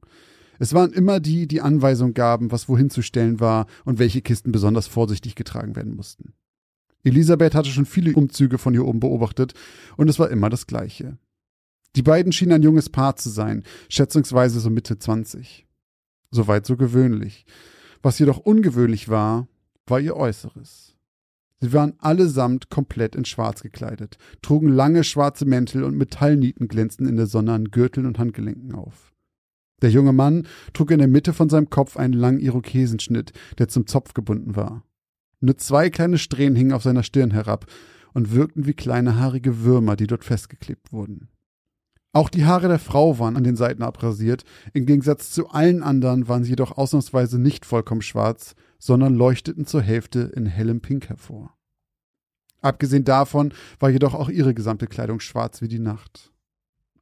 Es 0.57 0.73
waren 0.73 0.91
immer 0.91 1.19
die, 1.19 1.47
die 1.47 1.61
Anweisung 1.61 2.15
gaben, 2.15 2.51
was 2.51 2.67
wohin 2.67 2.89
zu 2.89 3.03
stellen 3.03 3.39
war 3.39 3.67
und 3.85 3.99
welche 3.99 4.23
Kisten 4.23 4.51
besonders 4.51 4.87
vorsichtig 4.87 5.35
getragen 5.35 5.75
werden 5.75 5.95
mussten. 5.95 6.33
Elisabeth 7.03 7.53
hatte 7.53 7.69
schon 7.69 7.85
viele 7.85 8.13
Umzüge 8.15 8.57
von 8.57 8.73
hier 8.73 8.85
oben 8.85 8.99
beobachtet 8.99 9.53
und 9.97 10.09
es 10.09 10.17
war 10.17 10.31
immer 10.31 10.49
das 10.49 10.65
Gleiche. 10.65 11.19
Die 11.95 12.01
beiden 12.01 12.31
schienen 12.31 12.53
ein 12.53 12.63
junges 12.63 12.89
Paar 12.89 13.15
zu 13.15 13.29
sein, 13.29 13.63
schätzungsweise 13.89 14.59
so 14.59 14.71
Mitte 14.71 14.97
20. 14.97 15.66
Soweit 16.31 16.65
so 16.65 16.77
gewöhnlich. 16.77 17.45
Was 18.01 18.19
jedoch 18.19 18.37
ungewöhnlich 18.37 19.09
war, 19.09 19.47
war 19.85 19.99
ihr 19.99 20.15
Äußeres. 20.15 20.95
Sie 21.59 21.73
waren 21.73 21.93
allesamt 21.99 22.69
komplett 22.69 23.15
in 23.15 23.25
Schwarz 23.25 23.63
gekleidet, 23.63 24.17
trugen 24.41 24.69
lange 24.69 25.03
schwarze 25.03 25.45
Mäntel 25.45 25.83
und 25.83 25.97
Metallnieten 25.97 26.67
glänzten 26.67 27.07
in 27.07 27.15
der 27.15 27.25
Sonne 27.25 27.53
an 27.53 27.71
Gürteln 27.71 28.05
und 28.05 28.19
Handgelenken 28.19 28.75
auf. 28.75 29.13
Der 29.81 29.89
junge 29.89 30.13
Mann 30.13 30.47
trug 30.73 30.91
in 30.91 30.99
der 30.99 31.07
Mitte 31.07 31.33
von 31.33 31.49
seinem 31.49 31.69
Kopf 31.69 31.97
einen 31.97 32.13
langen 32.13 32.39
Irokesenschnitt, 32.39 33.31
der 33.57 33.67
zum 33.67 33.87
Zopf 33.87 34.13
gebunden 34.13 34.55
war. 34.55 34.83
Nur 35.39 35.57
zwei 35.57 35.89
kleine 35.89 36.17
Strähnen 36.17 36.55
hingen 36.55 36.73
auf 36.73 36.83
seiner 36.83 37.03
Stirn 37.03 37.31
herab 37.31 37.65
und 38.13 38.33
wirkten 38.33 38.65
wie 38.65 38.73
kleine 38.73 39.15
haarige 39.17 39.61
Würmer, 39.63 39.95
die 39.95 40.07
dort 40.07 40.23
festgeklebt 40.23 40.91
wurden. 40.91 41.29
Auch 42.17 42.29
die 42.29 42.45
Haare 42.45 42.67
der 42.67 42.79
Frau 42.79 43.19
waren 43.19 43.37
an 43.37 43.43
den 43.43 43.55
Seiten 43.55 43.83
abrasiert, 43.83 44.43
im 44.73 44.87
Gegensatz 44.87 45.29
zu 45.29 45.49
allen 45.49 45.83
anderen 45.83 46.27
waren 46.27 46.43
sie 46.43 46.49
jedoch 46.49 46.75
ausnahmsweise 46.75 47.37
nicht 47.37 47.63
vollkommen 47.63 48.01
schwarz, 48.01 48.55
sondern 48.79 49.13
leuchteten 49.13 49.67
zur 49.67 49.83
Hälfte 49.83 50.21
in 50.35 50.47
hellem 50.47 50.81
Pink 50.81 51.09
hervor. 51.09 51.53
Abgesehen 52.59 53.03
davon 53.03 53.53
war 53.79 53.91
jedoch 53.91 54.15
auch 54.15 54.29
ihre 54.29 54.55
gesamte 54.55 54.87
Kleidung 54.87 55.19
schwarz 55.19 55.61
wie 55.61 55.67
die 55.67 55.77
Nacht. 55.77 56.33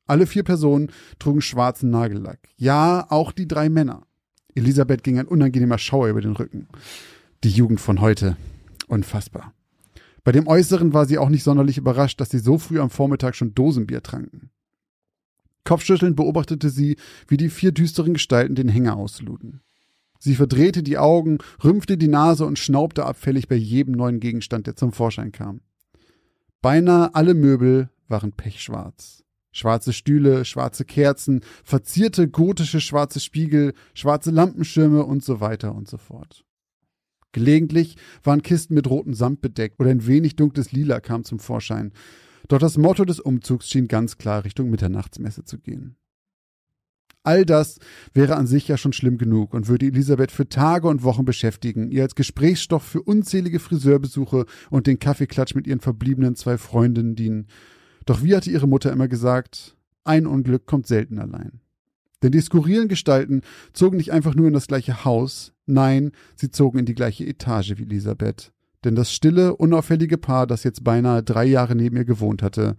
Alle 0.05 0.28
vier 0.28 0.43
Personen 0.43 0.91
trugen 1.18 1.39
schwarzen 1.39 1.91
Nagellack. 1.91 2.49
Ja, 2.57 3.05
auch 3.09 3.32
die 3.32 3.47
drei 3.47 3.70
Männer. 3.70 4.05
Elisabeth 4.53 5.01
ging 5.01 5.18
ein 5.18 5.28
unangenehmer 5.28 5.78
Schauer 5.78 6.09
über 6.09 6.20
den 6.20 6.36
Rücken. 6.36 6.68
Die 7.45 7.51
Jugend 7.51 7.80
von 7.80 8.01
heute. 8.01 8.36
Unfassbar. 8.89 9.53
Bei 10.26 10.34
dem 10.34 10.45
Äußeren 10.45 10.91
war 10.91 11.05
sie 11.05 11.18
auch 11.20 11.30
nicht 11.30 11.43
sonderlich 11.43 11.78
überrascht, 11.78 12.20
dass 12.20 12.32
sie 12.32 12.39
so 12.39 12.57
früh 12.57 12.82
am 12.82 12.89
Vormittag 12.89 13.38
schon 13.38 13.55
Dosenbier 13.55 14.03
tranken. 14.03 14.51
Kopfschüttelnd 15.66 16.16
beobachtete 16.16 16.70
sie, 16.70 16.95
wie 17.28 17.38
die 17.38 17.49
vier 17.49 17.72
düsteren 17.72 18.13
Gestalten 18.13 18.55
den 18.55 18.70
Hänger 18.70 18.95
ausluden. 18.95 19.61
Sie 20.20 20.36
verdrehte 20.36 20.82
die 20.82 20.97
Augen, 20.97 21.39
rümpfte 21.63 21.97
die 21.97 22.07
Nase 22.07 22.45
und 22.45 22.57
schnaubte 22.57 23.05
abfällig 23.05 23.47
bei 23.47 23.55
jedem 23.55 23.93
neuen 23.93 24.20
Gegenstand, 24.20 24.68
der 24.68 24.76
zum 24.76 24.91
Vorschein 24.91 25.32
kam. 25.32 25.61
Beinahe 26.61 27.13
alle 27.13 27.34
Möbel 27.34 27.89
waren 28.07 28.32
pechschwarz. 28.32 29.24
Schwarze 29.51 29.93
Stühle, 29.93 30.43
schwarze 30.43 30.84
Kerzen, 30.84 31.41
verzierte 31.63 32.28
gotische 32.28 32.82
schwarze 32.82 33.20
Spiegel, 33.20 33.74
schwarze 33.93 34.32
Lampenschirme 34.32 35.03
und 35.05 35.24
so 35.24 35.39
weiter 35.39 35.76
und 35.76 35.88
so 35.88 35.97
fort. 35.97 36.43
Gelegentlich 37.32 37.97
waren 38.24 38.41
Kisten 38.41 38.74
mit 38.76 38.89
rotem 38.89 39.13
Samt 39.13 39.41
bedeckt 39.41 39.80
oder 39.80 39.91
ein 39.91 40.07
wenig 40.07 40.36
dunkles 40.36 40.72
Lila 40.72 40.99
kam 40.99 41.24
zum 41.24 41.39
Vorschein. 41.39 41.91
Doch 42.48 42.60
das 42.60 42.78
Motto 42.78 43.06
des 43.06 43.20
Umzugs 43.20 43.70
schien 43.70 43.88
ganz 43.88 44.18
klar 44.18 44.43
Richtung 44.43 44.70
Mitternachtsmesse 44.70 45.43
zu 45.43 45.60
gehen. 45.60 45.98
All 47.24 47.43
das 47.43 47.80
wäre 48.14 48.36
an 48.36 48.46
sich 48.46 48.68
ja 48.68 48.78
schon 48.78 48.93
schlimm 48.93 49.18
genug 49.18 49.56
und 49.56 49.68
würde 49.68 49.88
Elisabeth 49.88 50.32
für 50.32 50.48
Tage 50.48 50.88
und 50.88 51.02
Wochen 51.02 51.26
beschäftigen, 51.26 51.89
ihr 51.89 52.04
als 52.04 52.14
Gesprächsstoff 52.14 52.84
für 52.84 53.02
unzählige 53.02 53.60
Friseurbesuche 53.60 54.46
und 54.70 54.86
den 54.86 55.00
Kaffeeklatsch 55.00 55.56
mit 55.56 55.66
ihren 55.66 55.80
verbliebenen 55.80 56.36
zwei 56.36 56.60
Freundinnen 56.60 57.16
dienen. 57.16 57.48
Doch 58.06 58.22
wie 58.22 58.36
hatte 58.36 58.52
ihre 58.52 58.68
Mutter 58.68 58.91
immer 58.91 59.08
gesagt, 59.08 59.76
ein 60.04 60.28
Unglück 60.28 60.68
kommt 60.68 60.86
selten 60.86 61.18
allein. 61.18 61.62
Denn 62.22 62.32
die 62.32 62.41
skurrilen 62.41 62.88
Gestalten 62.88 63.41
zogen 63.74 63.98
nicht 63.98 64.12
einfach 64.12 64.36
nur 64.36 64.48
in 64.48 64.54
das 64.54 64.68
gleiche 64.68 65.04
Haus, 65.04 65.52
nein, 65.66 66.12
sie 66.36 66.52
zogen 66.52 66.78
in 66.78 66.86
die 66.86 66.96
gleiche 66.96 67.26
Etage 67.26 67.74
wie 67.78 67.84
Elisabeth. 67.84 68.52
Denn 68.86 68.96
das 68.96 69.12
stille, 69.12 69.56
unauffällige 69.56 70.20
Paar, 70.20 70.46
das 70.46 70.64
jetzt 70.64 70.84
beinahe 70.84 71.24
drei 71.24 71.46
Jahre 71.46 71.76
neben 71.76 71.98
ihr 71.98 72.06
gewohnt 72.06 72.44
hatte, 72.44 72.78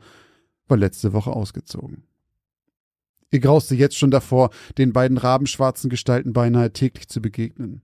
war 0.68 0.76
letzte 0.76 1.12
Woche 1.12 1.32
ausgezogen. 1.32 2.04
Ihr 3.32 3.40
grauste 3.40 3.74
jetzt 3.74 3.98
schon 3.98 4.12
davor, 4.12 4.50
den 4.78 4.92
beiden 4.92 5.18
rabenschwarzen 5.18 5.90
Gestalten 5.90 6.32
beinahe 6.32 6.72
täglich 6.72 7.08
zu 7.08 7.20
begegnen. 7.20 7.82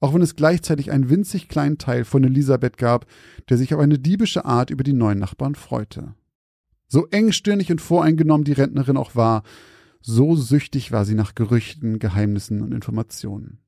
Auch 0.00 0.12
wenn 0.12 0.20
es 0.20 0.34
gleichzeitig 0.34 0.90
einen 0.90 1.08
winzig 1.08 1.48
kleinen 1.48 1.78
Teil 1.78 2.04
von 2.04 2.24
Elisabeth 2.24 2.76
gab, 2.76 3.06
der 3.48 3.56
sich 3.56 3.72
auf 3.72 3.80
eine 3.80 4.00
diebische 4.00 4.44
Art 4.44 4.70
über 4.70 4.82
die 4.82 4.92
neuen 4.92 5.20
Nachbarn 5.20 5.54
freute. 5.54 6.14
So 6.88 7.06
engstirnig 7.06 7.70
und 7.70 7.80
voreingenommen 7.80 8.44
die 8.44 8.52
Rentnerin 8.52 8.96
auch 8.96 9.14
war, 9.14 9.44
so 10.00 10.34
süchtig 10.34 10.92
war 10.92 11.04
sie 11.04 11.14
nach 11.14 11.34
Gerüchten, 11.34 12.00
Geheimnissen 12.00 12.60
und 12.60 12.74
Informationen. 12.74 13.63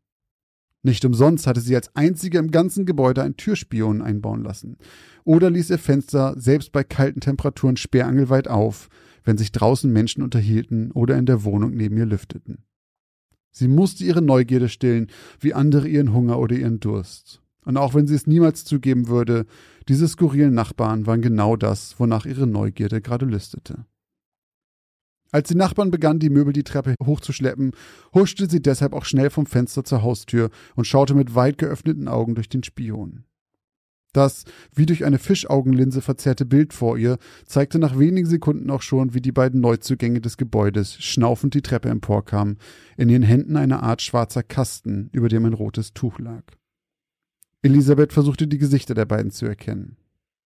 Nicht 0.86 1.04
umsonst 1.04 1.48
hatte 1.48 1.60
sie 1.60 1.74
als 1.74 1.96
einzige 1.96 2.38
im 2.38 2.52
ganzen 2.52 2.86
Gebäude 2.86 3.20
einen 3.20 3.36
Türspion 3.36 4.02
einbauen 4.02 4.44
lassen. 4.44 4.76
Oder 5.24 5.50
ließ 5.50 5.70
ihr 5.70 5.80
Fenster 5.80 6.34
selbst 6.38 6.70
bei 6.70 6.84
kalten 6.84 7.18
Temperaturen 7.18 7.76
sperrangelweit 7.76 8.46
auf, 8.46 8.88
wenn 9.24 9.36
sich 9.36 9.50
draußen 9.50 9.92
Menschen 9.92 10.22
unterhielten 10.22 10.92
oder 10.92 11.16
in 11.16 11.26
der 11.26 11.42
Wohnung 11.42 11.74
neben 11.74 11.96
ihr 11.96 12.06
lüfteten. 12.06 12.58
Sie 13.50 13.66
musste 13.66 14.04
ihre 14.04 14.22
Neugierde 14.22 14.68
stillen, 14.68 15.08
wie 15.40 15.54
andere 15.54 15.88
ihren 15.88 16.12
Hunger 16.12 16.38
oder 16.38 16.54
ihren 16.54 16.78
Durst. 16.78 17.42
Und 17.64 17.78
auch 17.78 17.94
wenn 17.94 18.06
sie 18.06 18.14
es 18.14 18.28
niemals 18.28 18.64
zugeben 18.64 19.08
würde, 19.08 19.46
diese 19.88 20.06
skurrilen 20.06 20.54
Nachbarn 20.54 21.04
waren 21.04 21.20
genau 21.20 21.56
das, 21.56 21.98
wonach 21.98 22.26
ihre 22.26 22.46
Neugierde 22.46 23.00
gerade 23.00 23.26
lüstete. 23.26 23.86
Als 25.36 25.48
die 25.48 25.54
Nachbarn 25.54 25.90
begannen, 25.90 26.18
die 26.18 26.30
Möbel 26.30 26.54
die 26.54 26.62
Treppe 26.62 26.94
hochzuschleppen, 27.04 27.72
huschte 28.14 28.48
sie 28.48 28.62
deshalb 28.62 28.94
auch 28.94 29.04
schnell 29.04 29.28
vom 29.28 29.44
Fenster 29.44 29.84
zur 29.84 30.02
Haustür 30.02 30.48
und 30.76 30.86
schaute 30.86 31.14
mit 31.14 31.34
weit 31.34 31.58
geöffneten 31.58 32.08
Augen 32.08 32.34
durch 32.34 32.48
den 32.48 32.62
Spion. 32.62 33.24
Das, 34.14 34.44
wie 34.74 34.86
durch 34.86 35.04
eine 35.04 35.18
Fischaugenlinse 35.18 36.00
verzerrte 36.00 36.46
Bild 36.46 36.72
vor 36.72 36.96
ihr, 36.96 37.18
zeigte 37.44 37.78
nach 37.78 37.98
wenigen 37.98 38.26
Sekunden 38.26 38.70
auch 38.70 38.80
schon, 38.80 39.12
wie 39.12 39.20
die 39.20 39.30
beiden 39.30 39.60
Neuzugänge 39.60 40.22
des 40.22 40.38
Gebäudes 40.38 40.94
schnaufend 40.94 41.52
die 41.52 41.60
Treppe 41.60 41.90
emporkamen, 41.90 42.56
in 42.96 43.10
ihren 43.10 43.22
Händen 43.22 43.58
eine 43.58 43.82
Art 43.82 44.00
schwarzer 44.00 44.42
Kasten, 44.42 45.10
über 45.12 45.28
dem 45.28 45.44
ein 45.44 45.52
rotes 45.52 45.92
Tuch 45.92 46.18
lag. 46.18 46.44
Elisabeth 47.60 48.14
versuchte 48.14 48.48
die 48.48 48.56
Gesichter 48.56 48.94
der 48.94 49.04
beiden 49.04 49.32
zu 49.32 49.44
erkennen. 49.44 49.98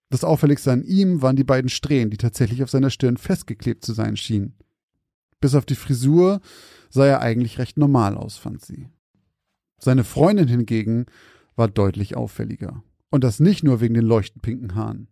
Das 0.09 0.25
Auffälligste 0.25 0.73
an 0.73 0.83
ihm 0.83 1.23
waren 1.23 1.37
die 1.37 1.45
beiden 1.45 1.71
Strähnen, 1.71 2.11
die 2.11 2.17
tatsächlich 2.17 2.65
auf 2.65 2.71
seiner 2.71 2.91
Stirn 2.91 3.19
festgeklebt 3.19 3.85
zu 3.85 3.93
sein 3.93 4.17
schienen. 4.17 4.57
Bis 5.41 5.55
auf 5.55 5.65
die 5.65 5.75
Frisur 5.75 6.41
sah 6.91 7.07
er 7.07 7.21
eigentlich 7.21 7.59
recht 7.59 7.79
normal 7.79 8.17
aus, 8.17 8.37
fand 8.37 8.63
sie. 8.63 8.89
Seine 9.79 10.05
Freundin 10.05 10.49
hingegen 10.49 11.07
war 11.57 11.69
deutlich 11.69 12.17
auffälliger. 12.17 12.83
Und 13.11 13.25
das 13.25 13.41
nicht 13.41 13.65
nur 13.65 13.81
wegen 13.81 13.95
den 13.95 14.05
leuchtend 14.05 14.43
pinken 14.43 14.75
Haaren. 14.75 15.09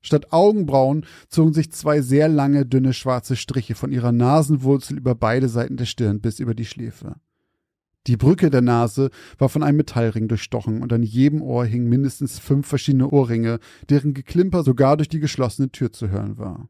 Statt 0.00 0.32
Augenbrauen 0.32 1.04
zogen 1.28 1.52
sich 1.52 1.72
zwei 1.72 2.00
sehr 2.00 2.28
lange, 2.28 2.64
dünne 2.64 2.92
schwarze 2.92 3.34
Striche 3.34 3.74
von 3.74 3.90
ihrer 3.90 4.12
Nasenwurzel 4.12 4.98
über 4.98 5.16
beide 5.16 5.48
Seiten 5.48 5.76
der 5.76 5.84
Stirn 5.84 6.20
bis 6.20 6.38
über 6.38 6.54
die 6.54 6.64
Schläfe. 6.64 7.16
Die 8.06 8.16
Brücke 8.16 8.50
der 8.50 8.62
Nase 8.62 9.10
war 9.36 9.48
von 9.48 9.64
einem 9.64 9.78
Metallring 9.78 10.28
durchstochen 10.28 10.80
und 10.80 10.92
an 10.92 11.02
jedem 11.02 11.42
Ohr 11.42 11.64
hingen 11.64 11.88
mindestens 11.88 12.38
fünf 12.38 12.68
verschiedene 12.68 13.08
Ohrringe, 13.10 13.58
deren 13.88 14.14
Geklimper 14.14 14.62
sogar 14.62 14.96
durch 14.96 15.08
die 15.08 15.18
geschlossene 15.18 15.72
Tür 15.72 15.90
zu 15.90 16.08
hören 16.08 16.38
war. 16.38 16.68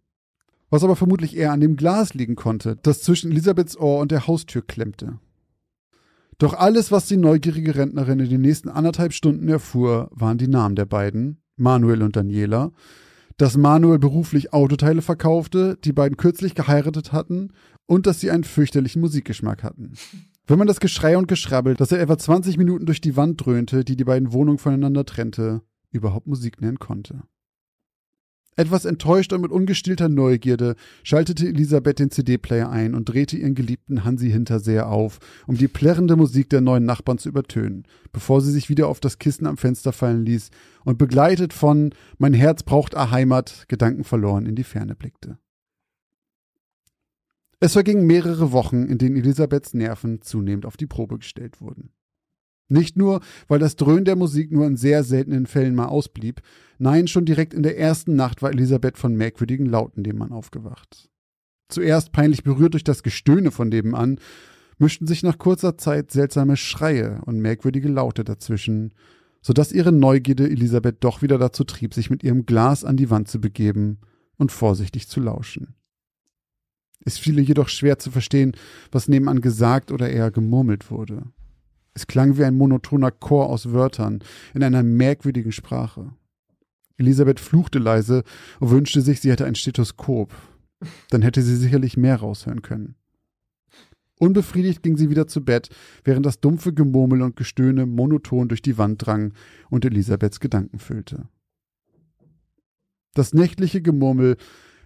Was 0.70 0.82
aber 0.82 0.96
vermutlich 0.96 1.36
eher 1.36 1.52
an 1.52 1.60
dem 1.60 1.76
Glas 1.76 2.14
liegen 2.14 2.34
konnte, 2.34 2.76
das 2.82 3.02
zwischen 3.02 3.30
Elisabeths 3.30 3.76
Ohr 3.76 4.00
und 4.00 4.10
der 4.10 4.26
Haustür 4.26 4.62
klemmte. 4.66 5.20
Doch 6.38 6.54
alles, 6.54 6.92
was 6.92 7.06
die 7.06 7.16
neugierige 7.16 7.76
Rentnerin 7.76 8.20
in 8.20 8.28
den 8.28 8.40
nächsten 8.42 8.68
anderthalb 8.68 9.12
Stunden 9.12 9.48
erfuhr, 9.48 10.10
waren 10.12 10.38
die 10.38 10.48
Namen 10.48 10.76
der 10.76 10.84
beiden, 10.84 11.40
Manuel 11.56 12.02
und 12.02 12.16
Daniela, 12.16 12.72
dass 13.38 13.56
Manuel 13.56 13.98
beruflich 13.98 14.52
Autoteile 14.52 15.02
verkaufte, 15.02 15.78
die 15.82 15.92
beiden 15.92 16.16
kürzlich 16.16 16.54
geheiratet 16.54 17.12
hatten 17.12 17.52
und 17.86 18.06
dass 18.06 18.20
sie 18.20 18.30
einen 18.30 18.44
fürchterlichen 18.44 19.00
Musikgeschmack 19.00 19.62
hatten. 19.62 19.94
Wenn 20.46 20.58
man 20.58 20.66
das 20.66 20.80
Geschrei 20.80 21.16
und 21.16 21.28
Geschrabbel, 21.28 21.74
das 21.74 21.92
er 21.92 22.00
etwa 22.00 22.18
20 22.18 22.56
Minuten 22.56 22.86
durch 22.86 23.00
die 23.00 23.16
Wand 23.16 23.44
dröhnte, 23.44 23.84
die 23.84 23.96
die 23.96 24.04
beiden 24.04 24.32
Wohnungen 24.32 24.58
voneinander 24.58 25.04
trennte, 25.04 25.62
überhaupt 25.90 26.26
Musik 26.26 26.60
nennen 26.60 26.78
konnte. 26.78 27.22
Etwas 28.58 28.86
enttäuscht 28.86 29.34
und 29.34 29.42
mit 29.42 29.50
ungestillter 29.50 30.08
Neugierde 30.08 30.76
schaltete 31.02 31.46
Elisabeth 31.46 31.98
den 31.98 32.10
CD-Player 32.10 32.70
ein 32.70 32.94
und 32.94 33.04
drehte 33.06 33.36
ihren 33.36 33.54
geliebten 33.54 34.02
Hansi 34.02 34.30
Hinterseher 34.30 34.88
auf, 34.88 35.18
um 35.46 35.58
die 35.58 35.68
plärrende 35.68 36.16
Musik 36.16 36.48
der 36.48 36.62
neuen 36.62 36.86
Nachbarn 36.86 37.18
zu 37.18 37.28
übertönen, 37.28 37.84
bevor 38.12 38.40
sie 38.40 38.50
sich 38.50 38.70
wieder 38.70 38.88
auf 38.88 38.98
das 38.98 39.18
Kissen 39.18 39.46
am 39.46 39.58
Fenster 39.58 39.92
fallen 39.92 40.24
ließ 40.24 40.50
und 40.84 40.96
begleitet 40.96 41.52
von 41.52 41.94
Mein 42.16 42.32
Herz 42.32 42.62
braucht 42.62 42.96
a 42.96 43.10
Heimat 43.10 43.66
Gedanken 43.68 44.04
verloren 44.04 44.46
in 44.46 44.54
die 44.54 44.64
Ferne 44.64 44.94
blickte. 44.94 45.38
Es 47.60 47.74
vergingen 47.74 48.06
mehrere 48.06 48.52
Wochen, 48.52 48.84
in 48.84 48.96
denen 48.96 49.16
Elisabeths 49.16 49.74
Nerven 49.74 50.22
zunehmend 50.22 50.64
auf 50.64 50.78
die 50.78 50.86
Probe 50.86 51.18
gestellt 51.18 51.60
wurden. 51.60 51.90
Nicht 52.68 52.96
nur, 52.96 53.20
weil 53.48 53.58
das 53.58 53.76
Dröhnen 53.76 54.04
der 54.04 54.16
Musik 54.16 54.50
nur 54.50 54.66
in 54.66 54.76
sehr 54.76 55.04
seltenen 55.04 55.46
Fällen 55.46 55.74
mal 55.74 55.86
ausblieb, 55.86 56.40
nein, 56.78 57.06
schon 57.06 57.24
direkt 57.24 57.54
in 57.54 57.62
der 57.62 57.78
ersten 57.78 58.16
Nacht 58.16 58.42
war 58.42 58.50
Elisabeth 58.50 58.98
von 58.98 59.14
merkwürdigen 59.14 59.66
Lauten 59.66 60.02
dem 60.02 60.18
Mann 60.18 60.32
aufgewacht. 60.32 61.08
Zuerst 61.68 62.12
peinlich 62.12 62.42
berührt 62.42 62.74
durch 62.74 62.84
das 62.84 63.02
Gestöhne 63.02 63.50
von 63.50 63.68
nebenan, 63.68 64.18
mischten 64.78 65.06
sich 65.06 65.22
nach 65.22 65.38
kurzer 65.38 65.78
Zeit 65.78 66.10
seltsame 66.10 66.56
Schreie 66.56 67.20
und 67.24 67.40
merkwürdige 67.40 67.88
Laute 67.88 68.24
dazwischen, 68.24 68.92
so 69.40 69.52
dass 69.52 69.72
ihre 69.72 69.92
Neugierde 69.92 70.48
Elisabeth 70.48 70.96
doch 71.00 71.22
wieder 71.22 71.38
dazu 71.38 71.64
trieb, 71.64 71.94
sich 71.94 72.10
mit 72.10 72.24
ihrem 72.24 72.46
Glas 72.46 72.84
an 72.84 72.96
die 72.96 73.10
Wand 73.10 73.28
zu 73.28 73.40
begeben 73.40 73.98
und 74.36 74.52
vorsichtig 74.52 75.08
zu 75.08 75.20
lauschen. 75.20 75.74
Es 77.04 77.18
fiel 77.18 77.38
jedoch 77.38 77.68
schwer 77.68 77.98
zu 78.00 78.10
verstehen, 78.10 78.52
was 78.90 79.06
nebenan 79.06 79.40
gesagt 79.40 79.92
oder 79.92 80.10
eher 80.10 80.32
gemurmelt 80.32 80.90
wurde. 80.90 81.22
Es 81.96 82.06
klang 82.06 82.36
wie 82.36 82.44
ein 82.44 82.58
monotoner 82.58 83.10
Chor 83.10 83.48
aus 83.48 83.72
Wörtern 83.72 84.22
in 84.52 84.62
einer 84.62 84.82
merkwürdigen 84.82 85.50
Sprache. 85.50 86.12
Elisabeth 86.98 87.40
fluchte 87.40 87.78
leise 87.78 88.22
und 88.60 88.68
wünschte 88.68 89.00
sich, 89.00 89.22
sie 89.22 89.30
hätte 89.30 89.46
ein 89.46 89.54
Stethoskop. 89.54 90.34
Dann 91.08 91.22
hätte 91.22 91.40
sie 91.40 91.56
sicherlich 91.56 91.96
mehr 91.96 92.16
raushören 92.16 92.60
können. 92.60 92.96
Unbefriedigt 94.18 94.82
ging 94.82 94.98
sie 94.98 95.08
wieder 95.08 95.26
zu 95.26 95.42
Bett, 95.42 95.70
während 96.04 96.26
das 96.26 96.38
dumpfe 96.38 96.74
Gemurmel 96.74 97.22
und 97.22 97.34
Gestöhne 97.34 97.86
monoton 97.86 98.48
durch 98.48 98.60
die 98.60 98.76
Wand 98.76 99.06
drang 99.06 99.32
und 99.70 99.86
Elisabeths 99.86 100.38
Gedanken 100.38 100.78
füllte. 100.78 101.30
Das 103.14 103.32
nächtliche 103.32 103.80
Gemurmel 103.80 104.36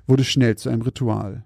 wurde 0.07 0.23
schnell 0.23 0.55
zu 0.57 0.69
einem 0.69 0.83
Ritual. 0.83 1.45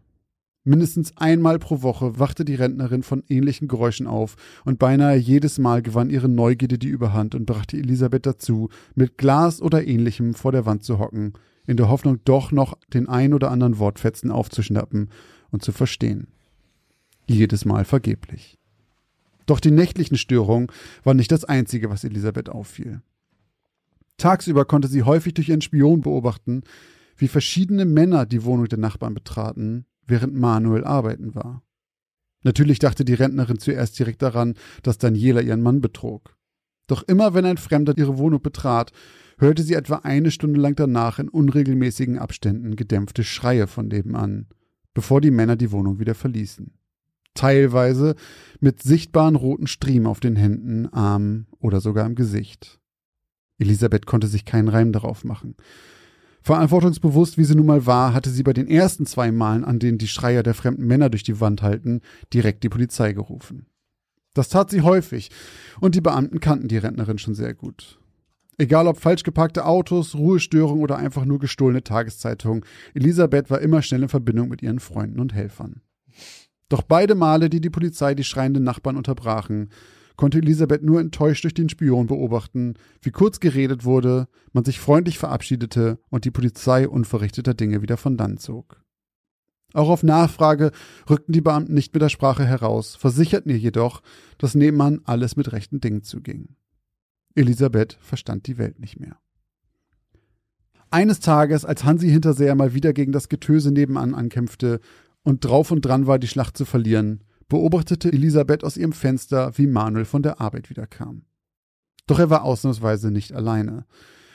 Mindestens 0.66 1.14
einmal 1.18 1.58
pro 1.58 1.82
Woche 1.82 2.18
wachte 2.18 2.46
die 2.46 2.54
Rentnerin 2.54 3.02
von 3.02 3.22
ähnlichen 3.28 3.68
Geräuschen 3.68 4.06
auf, 4.06 4.36
und 4.64 4.78
beinahe 4.78 5.16
jedes 5.16 5.58
Mal 5.58 5.82
gewann 5.82 6.08
ihre 6.08 6.28
Neugierde 6.30 6.78
die 6.78 6.88
Überhand 6.88 7.34
und 7.34 7.44
brachte 7.44 7.76
Elisabeth 7.76 8.24
dazu, 8.24 8.70
mit 8.94 9.18
Glas 9.18 9.60
oder 9.60 9.86
ähnlichem 9.86 10.32
vor 10.32 10.52
der 10.52 10.64
Wand 10.64 10.82
zu 10.82 10.98
hocken, 10.98 11.34
in 11.66 11.76
der 11.76 11.90
Hoffnung 11.90 12.20
doch 12.24 12.50
noch 12.50 12.78
den 12.94 13.10
ein 13.10 13.34
oder 13.34 13.50
anderen 13.50 13.78
Wortfetzen 13.78 14.30
aufzuschnappen 14.30 15.10
und 15.50 15.62
zu 15.62 15.70
verstehen. 15.70 16.28
Jedes 17.26 17.66
Mal 17.66 17.84
vergeblich. 17.84 18.58
Doch 19.44 19.60
die 19.60 19.70
nächtlichen 19.70 20.16
Störungen 20.16 20.68
waren 21.02 21.18
nicht 21.18 21.32
das 21.32 21.44
einzige, 21.44 21.90
was 21.90 22.04
Elisabeth 22.04 22.48
auffiel. 22.48 23.02
Tagsüber 24.16 24.64
konnte 24.64 24.88
sie 24.88 25.02
häufig 25.02 25.34
durch 25.34 25.50
ihren 25.50 25.60
Spion 25.60 26.00
beobachten, 26.00 26.62
wie 27.18 27.28
verschiedene 27.28 27.84
Männer 27.84 28.24
die 28.24 28.44
Wohnung 28.44 28.66
der 28.66 28.78
Nachbarn 28.78 29.12
betraten 29.12 29.84
während 30.06 30.34
Manuel 30.34 30.84
arbeiten 30.84 31.34
war. 31.34 31.62
Natürlich 32.42 32.78
dachte 32.78 33.04
die 33.04 33.14
Rentnerin 33.14 33.58
zuerst 33.58 33.98
direkt 33.98 34.22
daran, 34.22 34.54
dass 34.82 34.98
Daniela 34.98 35.40
ihren 35.40 35.62
Mann 35.62 35.80
betrog. 35.80 36.36
Doch 36.86 37.02
immer 37.02 37.34
wenn 37.34 37.46
ein 37.46 37.56
Fremder 37.56 37.96
ihre 37.96 38.18
Wohnung 38.18 38.42
betrat, 38.42 38.92
hörte 39.38 39.62
sie 39.62 39.74
etwa 39.74 39.96
eine 39.96 40.30
Stunde 40.30 40.60
lang 40.60 40.76
danach 40.76 41.18
in 41.18 41.28
unregelmäßigen 41.28 42.18
Abständen 42.18 42.76
gedämpfte 42.76 43.24
Schreie 43.24 43.66
von 43.66 43.88
nebenan, 43.88 44.46
bevor 44.92 45.20
die 45.20 45.30
Männer 45.30 45.56
die 45.56 45.72
Wohnung 45.72 45.98
wieder 45.98 46.14
verließen. 46.14 46.74
Teilweise 47.34 48.14
mit 48.60 48.82
sichtbaren 48.82 49.34
roten 49.34 49.66
Striemen 49.66 50.06
auf 50.06 50.20
den 50.20 50.36
Händen, 50.36 50.86
Armen 50.92 51.48
oder 51.58 51.80
sogar 51.80 52.06
im 52.06 52.14
Gesicht. 52.14 52.78
Elisabeth 53.58 54.06
konnte 54.06 54.26
sich 54.26 54.44
keinen 54.44 54.68
Reim 54.68 54.92
darauf 54.92 55.24
machen. 55.24 55.56
Verantwortungsbewusst, 56.44 57.38
wie 57.38 57.44
sie 57.44 57.54
nun 57.54 57.64
mal 57.64 57.86
war, 57.86 58.12
hatte 58.12 58.28
sie 58.28 58.42
bei 58.42 58.52
den 58.52 58.68
ersten 58.68 59.06
zwei 59.06 59.32
Malen, 59.32 59.64
an 59.64 59.78
denen 59.78 59.96
die 59.96 60.08
Schreier 60.08 60.42
der 60.42 60.52
fremden 60.52 60.86
Männer 60.86 61.08
durch 61.08 61.22
die 61.22 61.40
Wand 61.40 61.62
halten, 61.62 62.02
direkt 62.34 62.62
die 62.62 62.68
Polizei 62.68 63.14
gerufen. 63.14 63.64
Das 64.34 64.50
tat 64.50 64.68
sie 64.68 64.82
häufig, 64.82 65.30
und 65.80 65.94
die 65.94 66.02
Beamten 66.02 66.40
kannten 66.40 66.68
die 66.68 66.76
Rentnerin 66.76 67.16
schon 67.16 67.34
sehr 67.34 67.54
gut. 67.54 67.98
Egal 68.58 68.86
ob 68.88 69.00
falsch 69.00 69.22
geparkte 69.22 69.64
Autos, 69.64 70.14
Ruhestörung 70.14 70.82
oder 70.82 70.98
einfach 70.98 71.24
nur 71.24 71.38
gestohlene 71.38 71.82
Tageszeitungen, 71.82 72.62
Elisabeth 72.92 73.48
war 73.48 73.62
immer 73.62 73.80
schnell 73.80 74.02
in 74.02 74.10
Verbindung 74.10 74.50
mit 74.50 74.60
ihren 74.60 74.80
Freunden 74.80 75.20
und 75.20 75.32
Helfern. 75.32 75.80
Doch 76.68 76.82
beide 76.82 77.14
Male, 77.14 77.48
die 77.48 77.62
die 77.62 77.70
Polizei 77.70 78.14
die 78.14 78.22
schreienden 78.22 78.64
Nachbarn 78.64 78.98
unterbrachen, 78.98 79.70
konnte 80.16 80.38
Elisabeth 80.38 80.82
nur 80.82 81.00
enttäuscht 81.00 81.44
durch 81.44 81.54
den 81.54 81.68
Spion 81.68 82.06
beobachten, 82.06 82.74
wie 83.02 83.10
kurz 83.10 83.40
geredet 83.40 83.84
wurde, 83.84 84.28
man 84.52 84.64
sich 84.64 84.80
freundlich 84.80 85.18
verabschiedete 85.18 85.98
und 86.10 86.24
die 86.24 86.30
Polizei 86.30 86.88
unverrichteter 86.88 87.54
Dinge 87.54 87.82
wieder 87.82 87.96
von 87.96 88.16
dann 88.16 88.38
zog. 88.38 88.80
Auch 89.72 89.88
auf 89.88 90.04
Nachfrage 90.04 90.70
rückten 91.10 91.32
die 91.32 91.40
Beamten 91.40 91.74
nicht 91.74 91.92
mit 91.92 92.02
der 92.02 92.08
Sprache 92.08 92.44
heraus, 92.44 92.94
versicherten 92.94 93.50
ihr 93.50 93.58
jedoch, 93.58 94.02
dass 94.38 94.54
nebenan 94.54 95.00
alles 95.04 95.36
mit 95.36 95.50
rechten 95.50 95.80
Dingen 95.80 96.02
zuging. 96.02 96.54
Elisabeth 97.34 97.98
verstand 98.00 98.46
die 98.46 98.56
Welt 98.56 98.78
nicht 98.78 99.00
mehr. 99.00 99.18
Eines 100.90 101.18
Tages, 101.18 101.64
als 101.64 101.82
Hansi 101.82 102.08
Hinterseher 102.08 102.54
mal 102.54 102.72
wieder 102.72 102.92
gegen 102.92 103.10
das 103.10 103.28
Getöse 103.28 103.72
nebenan 103.72 104.14
ankämpfte 104.14 104.78
und 105.24 105.44
drauf 105.44 105.72
und 105.72 105.84
dran 105.84 106.06
war, 106.06 106.20
die 106.20 106.28
Schlacht 106.28 106.56
zu 106.56 106.64
verlieren, 106.64 107.23
beobachtete 107.48 108.12
Elisabeth 108.12 108.64
aus 108.64 108.76
ihrem 108.76 108.92
Fenster, 108.92 109.56
wie 109.56 109.66
Manuel 109.66 110.04
von 110.04 110.22
der 110.22 110.40
Arbeit 110.40 110.70
wiederkam. 110.70 111.22
Doch 112.06 112.18
er 112.18 112.30
war 112.30 112.44
ausnahmsweise 112.44 113.10
nicht 113.10 113.32
alleine. 113.32 113.86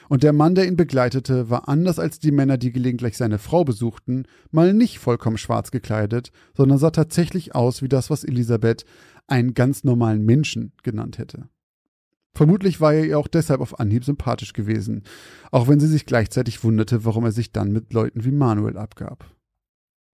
Und 0.09 0.23
der 0.23 0.33
Mann, 0.33 0.55
der 0.55 0.67
ihn 0.67 0.75
begleitete, 0.75 1.51
war 1.51 1.69
anders 1.69 1.99
als 1.99 2.17
die 2.17 2.31
Männer, 2.31 2.57
die 2.57 2.71
gelegentlich 2.71 3.15
seine 3.15 3.37
Frau 3.37 3.63
besuchten, 3.63 4.23
mal 4.49 4.73
nicht 4.73 4.97
vollkommen 4.97 5.37
schwarz 5.37 5.69
gekleidet, 5.69 6.31
sondern 6.55 6.79
sah 6.79 6.89
tatsächlich 6.89 7.53
aus 7.53 7.83
wie 7.83 7.89
das, 7.89 8.09
was 8.09 8.23
Elisabeth 8.23 8.85
einen 9.27 9.53
ganz 9.53 9.83
normalen 9.83 10.25
Menschen 10.25 10.73
genannt 10.81 11.19
hätte. 11.19 11.47
Vermutlich 12.33 12.81
war 12.81 12.93
er 12.93 13.05
ihr 13.05 13.19
auch 13.19 13.27
deshalb 13.27 13.61
auf 13.61 13.79
Anhieb 13.79 14.03
sympathisch 14.03 14.53
gewesen, 14.53 15.03
auch 15.51 15.67
wenn 15.67 15.79
sie 15.79 15.87
sich 15.87 16.07
gleichzeitig 16.07 16.63
wunderte, 16.63 17.05
warum 17.05 17.25
er 17.25 17.31
sich 17.31 17.51
dann 17.51 17.71
mit 17.71 17.93
Leuten 17.93 18.23
wie 18.23 18.31
Manuel 18.31 18.77
abgab. 18.77 19.25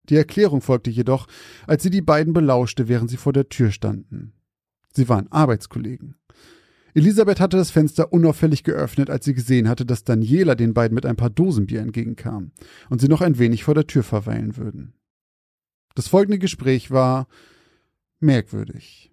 Die 0.08 0.16
Erklärung 0.16 0.60
folgte 0.60 0.90
jedoch, 0.90 1.26
als 1.66 1.82
sie 1.82 1.90
die 1.90 2.02
beiden 2.02 2.32
belauschte, 2.32 2.88
während 2.88 3.10
sie 3.10 3.16
vor 3.16 3.32
der 3.32 3.48
Tür 3.48 3.70
standen. 3.70 4.32
Sie 4.92 5.08
waren 5.08 5.30
Arbeitskollegen. 5.32 6.16
Elisabeth 6.94 7.40
hatte 7.40 7.56
das 7.56 7.72
Fenster 7.72 8.12
unauffällig 8.12 8.62
geöffnet, 8.62 9.10
als 9.10 9.24
sie 9.24 9.34
gesehen 9.34 9.68
hatte, 9.68 9.84
dass 9.84 10.04
Daniela 10.04 10.54
den 10.54 10.74
beiden 10.74 10.94
mit 10.94 11.04
ein 11.04 11.16
paar 11.16 11.30
Dosenbier 11.30 11.80
entgegenkam 11.80 12.52
und 12.88 13.00
sie 13.00 13.08
noch 13.08 13.20
ein 13.20 13.38
wenig 13.38 13.64
vor 13.64 13.74
der 13.74 13.88
Tür 13.88 14.04
verweilen 14.04 14.56
würden. 14.56 14.94
Das 15.96 16.06
folgende 16.06 16.38
Gespräch 16.38 16.92
war 16.92 17.26
merkwürdig. 18.20 19.10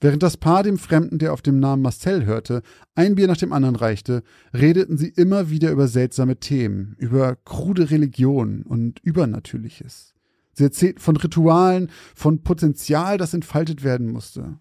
Während 0.00 0.22
das 0.22 0.36
Paar 0.36 0.62
dem 0.62 0.76
Fremden, 0.76 1.18
der 1.18 1.32
auf 1.32 1.40
dem 1.40 1.60
Namen 1.60 1.80
Marcel 1.80 2.26
hörte, 2.26 2.62
ein 2.94 3.14
Bier 3.14 3.26
nach 3.26 3.38
dem 3.38 3.54
anderen 3.54 3.76
reichte, 3.76 4.22
redeten 4.52 4.98
sie 4.98 5.08
immer 5.08 5.48
wieder 5.48 5.70
über 5.70 5.88
seltsame 5.88 6.36
Themen, 6.36 6.94
über 6.98 7.36
krude 7.36 7.90
Religion 7.90 8.62
und 8.62 9.00
Übernatürliches. 9.00 10.13
Sie 10.54 10.64
erzählten 10.64 11.00
von 11.00 11.16
Ritualen, 11.16 11.90
von 12.14 12.42
Potenzial, 12.42 13.18
das 13.18 13.34
entfaltet 13.34 13.84
werden 13.84 14.10
musste. 14.10 14.58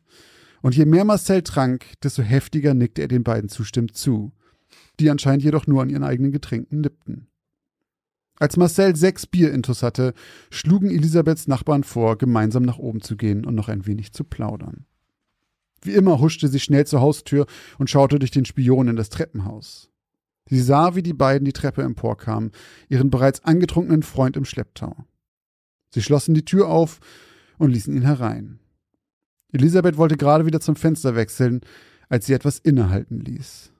Und 0.61 0.75
je 0.75 0.85
mehr 0.85 1.05
Marcel 1.05 1.41
trank, 1.43 1.85
desto 2.01 2.21
heftiger 2.21 2.73
nickte 2.73 3.01
er 3.01 3.07
den 3.07 3.23
beiden 3.23 3.49
zustimmend 3.49 3.95
zu, 3.95 4.31
die 4.99 5.09
anscheinend 5.09 5.43
jedoch 5.43 5.67
nur 5.67 5.81
an 5.81 5.89
ihren 5.89 6.03
eigenen 6.03 6.31
Getränken 6.31 6.81
nippten. 6.81 7.27
Als 8.39 8.57
Marcel 8.57 8.95
sechs 8.95 9.27
Bierintus 9.27 9.83
hatte, 9.83 10.13
schlugen 10.49 10.89
Elisabeths 10.89 11.47
Nachbarn 11.47 11.83
vor, 11.83 12.17
gemeinsam 12.17 12.63
nach 12.63 12.79
oben 12.79 13.01
zu 13.01 13.15
gehen 13.15 13.45
und 13.45 13.55
noch 13.55 13.69
ein 13.69 13.85
wenig 13.85 14.11
zu 14.11 14.23
plaudern. 14.23 14.85
Wie 15.81 15.93
immer 15.93 16.19
huschte 16.19 16.47
sie 16.47 16.59
schnell 16.59 16.87
zur 16.87 17.01
Haustür 17.01 17.45
und 17.77 17.89
schaute 17.89 18.17
durch 18.19 18.31
den 18.31 18.45
Spion 18.45 18.87
in 18.87 18.95
das 18.95 19.09
Treppenhaus. 19.09 19.89
Sie 20.49 20.61
sah, 20.61 20.95
wie 20.95 21.03
die 21.03 21.13
beiden 21.13 21.45
die 21.45 21.53
Treppe 21.53 21.83
emporkamen, 21.83 22.51
ihren 22.89 23.09
bereits 23.09 23.43
angetrunkenen 23.43 24.03
Freund 24.03 24.35
im 24.35 24.45
Schlepptau. 24.45 24.95
Sie 25.93 26.01
schlossen 26.01 26.33
die 26.33 26.45
Tür 26.45 26.69
auf 26.69 26.99
und 27.59 27.71
ließen 27.71 27.95
ihn 27.95 28.01
herein. 28.01 28.59
Elisabeth 29.51 29.97
wollte 29.97 30.17
gerade 30.17 30.47
wieder 30.47 30.59
zum 30.59 30.75
Fenster 30.75 31.15
wechseln, 31.15 31.61
als 32.09 32.25
sie 32.25 32.33
etwas 32.33 32.57
innehalten 32.57 33.19
ließ. 33.19 33.71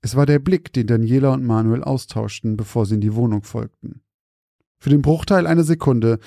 Es 0.00 0.16
war 0.16 0.24
der 0.24 0.38
Blick, 0.38 0.72
den 0.72 0.86
Daniela 0.86 1.34
und 1.34 1.44
Manuel 1.44 1.84
austauschten, 1.84 2.56
bevor 2.56 2.86
sie 2.86 2.94
in 2.94 3.02
die 3.02 3.14
Wohnung 3.14 3.42
folgten. 3.42 4.00
Für 4.78 4.88
den 4.88 5.02
Bruchteil 5.02 5.46
einer 5.46 5.64
Sekunde 5.64 6.18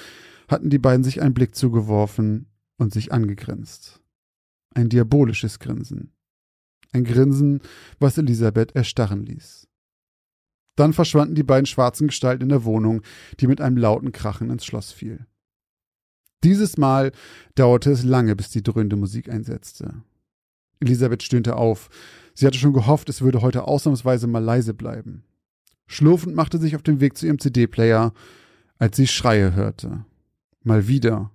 hatten 0.48 0.70
die 0.70 0.80
beiden 0.80 1.04
sich 1.04 1.22
einen 1.22 1.34
Blick 1.34 1.56
zugeworfen 1.56 2.48
und 2.78 2.94
sich 2.94 3.12
angegrinst. 3.12 4.02
Ein 4.76 4.90
diabolisches 4.90 5.58
Grinsen. 5.58 6.14
Ein 6.92 7.04
Grinsen, 7.04 7.62
was 8.00 8.20
Elisabeth 8.20 8.76
erstarren 8.76 9.26
ließ. 9.26 9.67
Dann 10.78 10.94
verschwanden 10.94 11.36
die 11.36 11.44
beiden 11.44 11.66
schwarzen 11.66 12.08
Gestalten 12.08 12.44
in 12.44 12.50
der 12.50 12.64
Wohnung, 12.64 13.02
die 13.40 13.48
mit 13.48 13.60
einem 13.60 13.76
lauten 13.76 14.14
Krachen 14.14 14.50
ins 14.50 14.64
Schloss 14.64 14.94
fiel. 14.94 15.26
Dieses 16.44 16.78
Mal 16.78 17.12
dauerte 17.56 17.92
es 17.92 18.04
lange, 18.04 18.36
bis 18.36 18.52
die 18.52 18.62
dröhnende 18.62 18.96
Musik 18.96 19.28
einsetzte. 19.28 20.04
Elisabeth 20.80 21.24
stöhnte 21.24 21.56
auf. 21.56 21.90
Sie 22.36 22.46
hatte 22.46 22.60
schon 22.60 22.74
gehofft, 22.74 23.10
es 23.10 23.22
würde 23.22 23.42
heute 23.42 23.64
ausnahmsweise 23.68 24.28
mal 24.28 24.44
leise 24.44 24.76
bleiben. 24.76 25.24
Schlurfend 25.88 26.36
machte 26.36 26.60
sich 26.60 26.76
auf 26.76 26.84
den 26.84 27.00
Weg 27.00 27.18
zu 27.18 27.26
ihrem 27.26 27.40
CD-Player, 27.40 28.14
als 28.78 28.98
sie 28.98 29.08
Schreie 29.08 29.56
hörte. 29.56 30.06
Mal 30.62 30.88
wieder. 30.88 31.32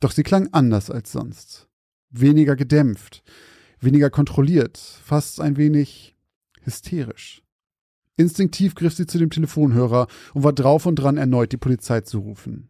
Doch 0.00 0.10
sie 0.10 0.24
klang 0.24 0.48
anders 0.50 0.90
als 0.90 1.12
sonst. 1.12 1.68
Weniger 2.10 2.56
gedämpft, 2.56 3.22
weniger 3.78 4.10
kontrolliert, 4.10 4.78
fast 4.78 5.40
ein 5.40 5.56
wenig 5.56 6.16
hysterisch. 6.62 7.44
Instinktiv 8.18 8.74
griff 8.74 8.94
sie 8.94 9.06
zu 9.06 9.16
dem 9.16 9.30
Telefonhörer 9.30 10.08
und 10.34 10.42
war 10.42 10.52
drauf 10.52 10.86
und 10.86 10.96
dran, 10.96 11.16
erneut 11.16 11.52
die 11.52 11.56
Polizei 11.56 12.00
zu 12.00 12.18
rufen. 12.18 12.68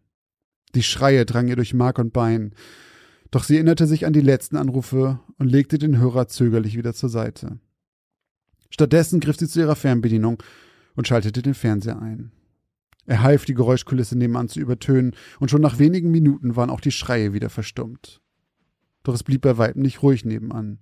Die 0.75 0.83
Schreie 0.83 1.25
drangen 1.25 1.49
ihr 1.49 1.55
durch 1.55 1.73
Mark 1.73 1.97
und 1.97 2.13
Bein. 2.13 2.53
Doch 3.31 3.43
sie 3.43 3.55
erinnerte 3.55 3.87
sich 3.87 4.05
an 4.05 4.13
die 4.13 4.21
letzten 4.21 4.57
Anrufe 4.57 5.19
und 5.39 5.49
legte 5.49 5.79
den 5.79 5.97
Hörer 5.97 6.27
zögerlich 6.27 6.77
wieder 6.77 6.93
zur 6.93 7.09
Seite. 7.09 7.59
Stattdessen 8.69 9.19
griff 9.19 9.37
sie 9.37 9.47
zu 9.47 9.59
ihrer 9.59 9.75
Fernbedienung 9.75 10.41
und 10.95 11.07
schaltete 11.07 11.41
den 11.41 11.55
Fernseher 11.55 11.99
ein. 11.99 12.31
Er 13.07 13.23
half, 13.23 13.45
die 13.45 13.55
Geräuschkulisse 13.55 14.15
nebenan 14.15 14.49
zu 14.49 14.59
übertönen, 14.59 15.15
und 15.39 15.49
schon 15.49 15.61
nach 15.61 15.79
wenigen 15.79 16.11
Minuten 16.11 16.55
waren 16.55 16.69
auch 16.69 16.81
die 16.81 16.91
Schreie 16.91 17.33
wieder 17.33 17.49
verstummt. 17.49 18.21
Doch 19.01 19.15
es 19.15 19.23
blieb 19.23 19.41
bei 19.41 19.57
weitem 19.57 19.81
nicht 19.81 20.03
ruhig 20.03 20.25
nebenan. 20.25 20.77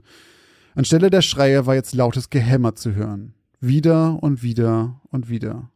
Anstelle 0.76 1.10
der 1.10 1.22
Schreie 1.22 1.66
war 1.66 1.76
jetzt 1.76 1.96
lautes 1.96 2.30
Gehämmer 2.30 2.76
zu 2.76 2.96
hören. 2.96 3.34
Wieder 3.60 4.22
und 4.22 4.44
wieder 4.44 5.02
und 5.10 5.30
wieder 5.30 5.72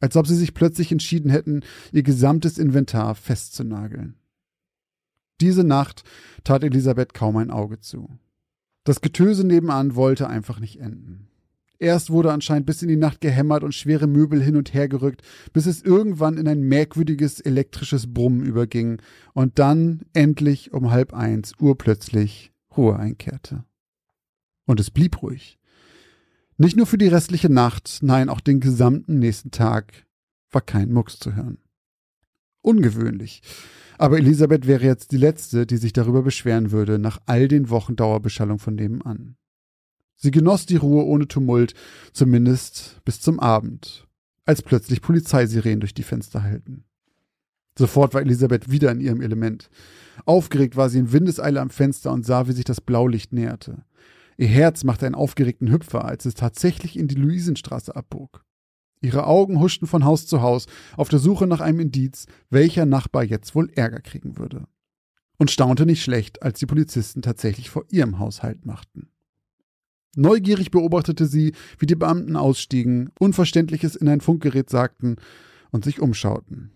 als 0.00 0.16
ob 0.16 0.26
sie 0.26 0.36
sich 0.36 0.54
plötzlich 0.54 0.92
entschieden 0.92 1.30
hätten, 1.30 1.62
ihr 1.92 2.02
gesamtes 2.02 2.58
Inventar 2.58 3.14
festzunageln. 3.14 4.16
Diese 5.40 5.64
Nacht 5.64 6.04
tat 6.44 6.64
Elisabeth 6.64 7.14
kaum 7.14 7.36
ein 7.36 7.50
Auge 7.50 7.80
zu. 7.80 8.18
Das 8.84 9.00
Getöse 9.00 9.44
nebenan 9.46 9.94
wollte 9.94 10.28
einfach 10.28 10.60
nicht 10.60 10.80
enden. 10.80 11.28
Erst 11.80 12.10
wurde 12.10 12.32
anscheinend 12.32 12.66
bis 12.66 12.82
in 12.82 12.88
die 12.88 12.96
Nacht 12.96 13.20
gehämmert 13.20 13.62
und 13.62 13.72
schwere 13.72 14.08
Möbel 14.08 14.42
hin 14.42 14.56
und 14.56 14.74
her 14.74 14.88
gerückt, 14.88 15.22
bis 15.52 15.66
es 15.66 15.82
irgendwann 15.82 16.36
in 16.36 16.48
ein 16.48 16.62
merkwürdiges 16.62 17.38
elektrisches 17.38 18.12
Brummen 18.12 18.42
überging 18.42 19.00
und 19.32 19.60
dann 19.60 20.02
endlich 20.12 20.72
um 20.72 20.90
halb 20.90 21.14
eins 21.14 21.52
urplötzlich 21.60 22.52
Ruhe 22.76 22.96
einkehrte. 22.96 23.64
Und 24.66 24.80
es 24.80 24.90
blieb 24.90 25.22
ruhig. 25.22 25.58
Nicht 26.60 26.76
nur 26.76 26.86
für 26.86 26.98
die 26.98 27.06
restliche 27.06 27.48
Nacht, 27.48 28.00
nein, 28.02 28.28
auch 28.28 28.40
den 28.40 28.58
gesamten 28.58 29.20
nächsten 29.20 29.52
Tag 29.52 30.06
war 30.50 30.60
kein 30.60 30.92
Mucks 30.92 31.20
zu 31.20 31.36
hören. 31.36 31.58
Ungewöhnlich. 32.62 33.42
Aber 33.96 34.18
Elisabeth 34.18 34.66
wäre 34.66 34.84
jetzt 34.84 35.12
die 35.12 35.18
Letzte, 35.18 35.66
die 35.66 35.76
sich 35.76 35.92
darüber 35.92 36.22
beschweren 36.22 36.72
würde, 36.72 36.98
nach 36.98 37.20
all 37.26 37.46
den 37.46 37.70
Wochen 37.70 37.94
Dauerbeschallung 37.94 38.58
von 38.58 38.74
nebenan. 38.74 39.36
Sie 40.16 40.32
genoss 40.32 40.66
die 40.66 40.76
Ruhe 40.76 41.04
ohne 41.04 41.28
Tumult, 41.28 41.74
zumindest 42.12 43.00
bis 43.04 43.20
zum 43.20 43.38
Abend, 43.38 44.08
als 44.44 44.62
plötzlich 44.62 45.00
Polizeisirenen 45.00 45.78
durch 45.78 45.94
die 45.94 46.02
Fenster 46.02 46.42
hellten. 46.42 46.84
Sofort 47.78 48.14
war 48.14 48.22
Elisabeth 48.22 48.68
wieder 48.68 48.90
in 48.90 49.00
ihrem 49.00 49.20
Element. 49.20 49.70
Aufgeregt 50.24 50.74
war 50.74 50.90
sie 50.90 50.98
in 50.98 51.12
Windeseile 51.12 51.60
am 51.60 51.70
Fenster 51.70 52.10
und 52.10 52.26
sah, 52.26 52.48
wie 52.48 52.52
sich 52.52 52.64
das 52.64 52.80
Blaulicht 52.80 53.32
näherte. 53.32 53.84
Ihr 54.38 54.46
Herz 54.46 54.84
machte 54.84 55.04
einen 55.04 55.16
aufgeregten 55.16 55.70
Hüpfer, 55.72 56.04
als 56.04 56.24
es 56.24 56.34
tatsächlich 56.34 56.96
in 56.96 57.08
die 57.08 57.16
Luisenstraße 57.16 57.94
abbog. 57.94 58.44
Ihre 59.00 59.26
Augen 59.26 59.60
huschten 59.60 59.88
von 59.88 60.04
Haus 60.04 60.26
zu 60.26 60.42
Haus 60.42 60.66
auf 60.96 61.08
der 61.08 61.18
Suche 61.18 61.48
nach 61.48 61.60
einem 61.60 61.80
Indiz, 61.80 62.26
welcher 62.48 62.86
Nachbar 62.86 63.24
jetzt 63.24 63.56
wohl 63.56 63.68
Ärger 63.70 64.00
kriegen 64.00 64.38
würde. 64.38 64.68
Und 65.38 65.50
staunte 65.50 65.86
nicht 65.86 66.02
schlecht, 66.02 66.42
als 66.42 66.60
die 66.60 66.66
Polizisten 66.66 67.20
tatsächlich 67.20 67.68
vor 67.68 67.84
ihrem 67.90 68.20
Haus 68.20 68.42
Halt 68.44 68.64
machten. 68.64 69.08
Neugierig 70.16 70.70
beobachtete 70.70 71.26
sie, 71.26 71.52
wie 71.78 71.86
die 71.86 71.94
Beamten 71.96 72.36
ausstiegen, 72.36 73.10
Unverständliches 73.18 73.96
in 73.96 74.08
ein 74.08 74.20
Funkgerät 74.20 74.70
sagten 74.70 75.16
und 75.70 75.84
sich 75.84 76.00
umschauten. 76.00 76.72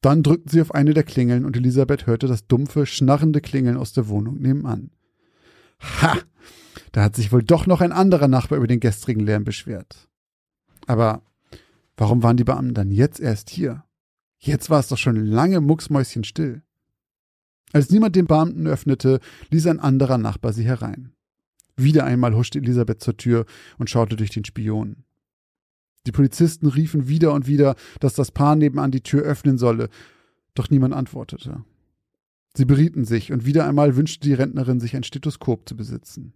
Dann 0.00 0.22
drückten 0.22 0.50
sie 0.50 0.60
auf 0.62 0.74
eine 0.74 0.94
der 0.94 1.04
Klingeln 1.04 1.44
und 1.44 1.56
Elisabeth 1.56 2.06
hörte 2.06 2.26
das 2.26 2.46
dumpfe, 2.46 2.86
schnarrende 2.86 3.40
Klingeln 3.40 3.76
aus 3.76 3.92
der 3.92 4.08
Wohnung 4.08 4.40
nebenan. 4.40 4.90
Ha! 5.80 6.18
Da 6.92 7.02
hat 7.02 7.16
sich 7.16 7.32
wohl 7.32 7.42
doch 7.42 7.66
noch 7.66 7.80
ein 7.80 7.92
anderer 7.92 8.28
Nachbar 8.28 8.58
über 8.58 8.66
den 8.66 8.80
gestrigen 8.80 9.24
Lärm 9.24 9.44
beschwert. 9.44 10.08
Aber 10.86 11.22
warum 11.96 12.22
waren 12.22 12.36
die 12.36 12.44
Beamten 12.44 12.74
dann 12.74 12.90
jetzt 12.90 13.20
erst 13.20 13.50
hier? 13.50 13.84
Jetzt 14.38 14.70
war 14.70 14.80
es 14.80 14.88
doch 14.88 14.98
schon 14.98 15.16
lange 15.16 15.60
mucksmäuschenstill. 15.60 16.62
Als 17.72 17.90
niemand 17.90 18.16
den 18.16 18.26
Beamten 18.26 18.66
öffnete, 18.66 19.20
ließ 19.50 19.66
ein 19.66 19.80
anderer 19.80 20.18
Nachbar 20.18 20.52
sie 20.52 20.64
herein. 20.64 21.12
Wieder 21.76 22.04
einmal 22.04 22.34
huschte 22.34 22.58
Elisabeth 22.58 23.02
zur 23.02 23.16
Tür 23.16 23.46
und 23.78 23.88
schaute 23.88 24.16
durch 24.16 24.30
den 24.30 24.44
Spion. 24.44 25.04
Die 26.06 26.12
Polizisten 26.12 26.66
riefen 26.66 27.08
wieder 27.08 27.32
und 27.32 27.46
wieder, 27.46 27.76
dass 28.00 28.14
das 28.14 28.30
Paar 28.32 28.56
nebenan 28.56 28.90
die 28.90 29.02
Tür 29.02 29.22
öffnen 29.22 29.56
solle, 29.56 29.88
doch 30.54 30.68
niemand 30.68 30.94
antwortete. 30.94 31.64
Sie 32.54 32.64
berieten 32.66 33.04
sich, 33.04 33.32
und 33.32 33.46
wieder 33.46 33.66
einmal 33.66 33.96
wünschte 33.96 34.28
die 34.28 34.34
Rentnerin 34.34 34.80
sich 34.80 34.94
ein 34.94 35.04
Stethoskop 35.04 35.66
zu 35.66 35.76
besitzen. 35.76 36.34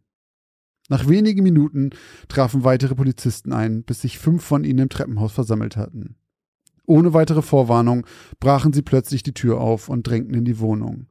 Nach 0.89 1.09
wenigen 1.09 1.43
Minuten 1.43 1.91
trafen 2.29 2.65
weitere 2.65 2.95
Polizisten 2.95 3.53
ein, 3.53 3.83
bis 3.83 4.03
sich 4.03 4.19
fünf 4.19 4.45
von 4.45 4.65
ihnen 4.65 4.81
im 4.81 4.89
Treppenhaus 4.89 5.33
versammelt 5.33 5.77
hatten. 5.77 6.17
Ohne 6.87 7.13
weitere 7.13 7.43
Vorwarnung 7.43 8.07
brachen 8.39 8.73
sie 8.73 8.83
plötzlich 8.83 9.25
die 9.25 9.35
Tür 9.35 9.61
auf 9.61 9.89
und 9.89 10.07
drängten 10.07 10.35
in 10.35 10.45
die 10.45 10.61
Wohnung, 10.61 11.07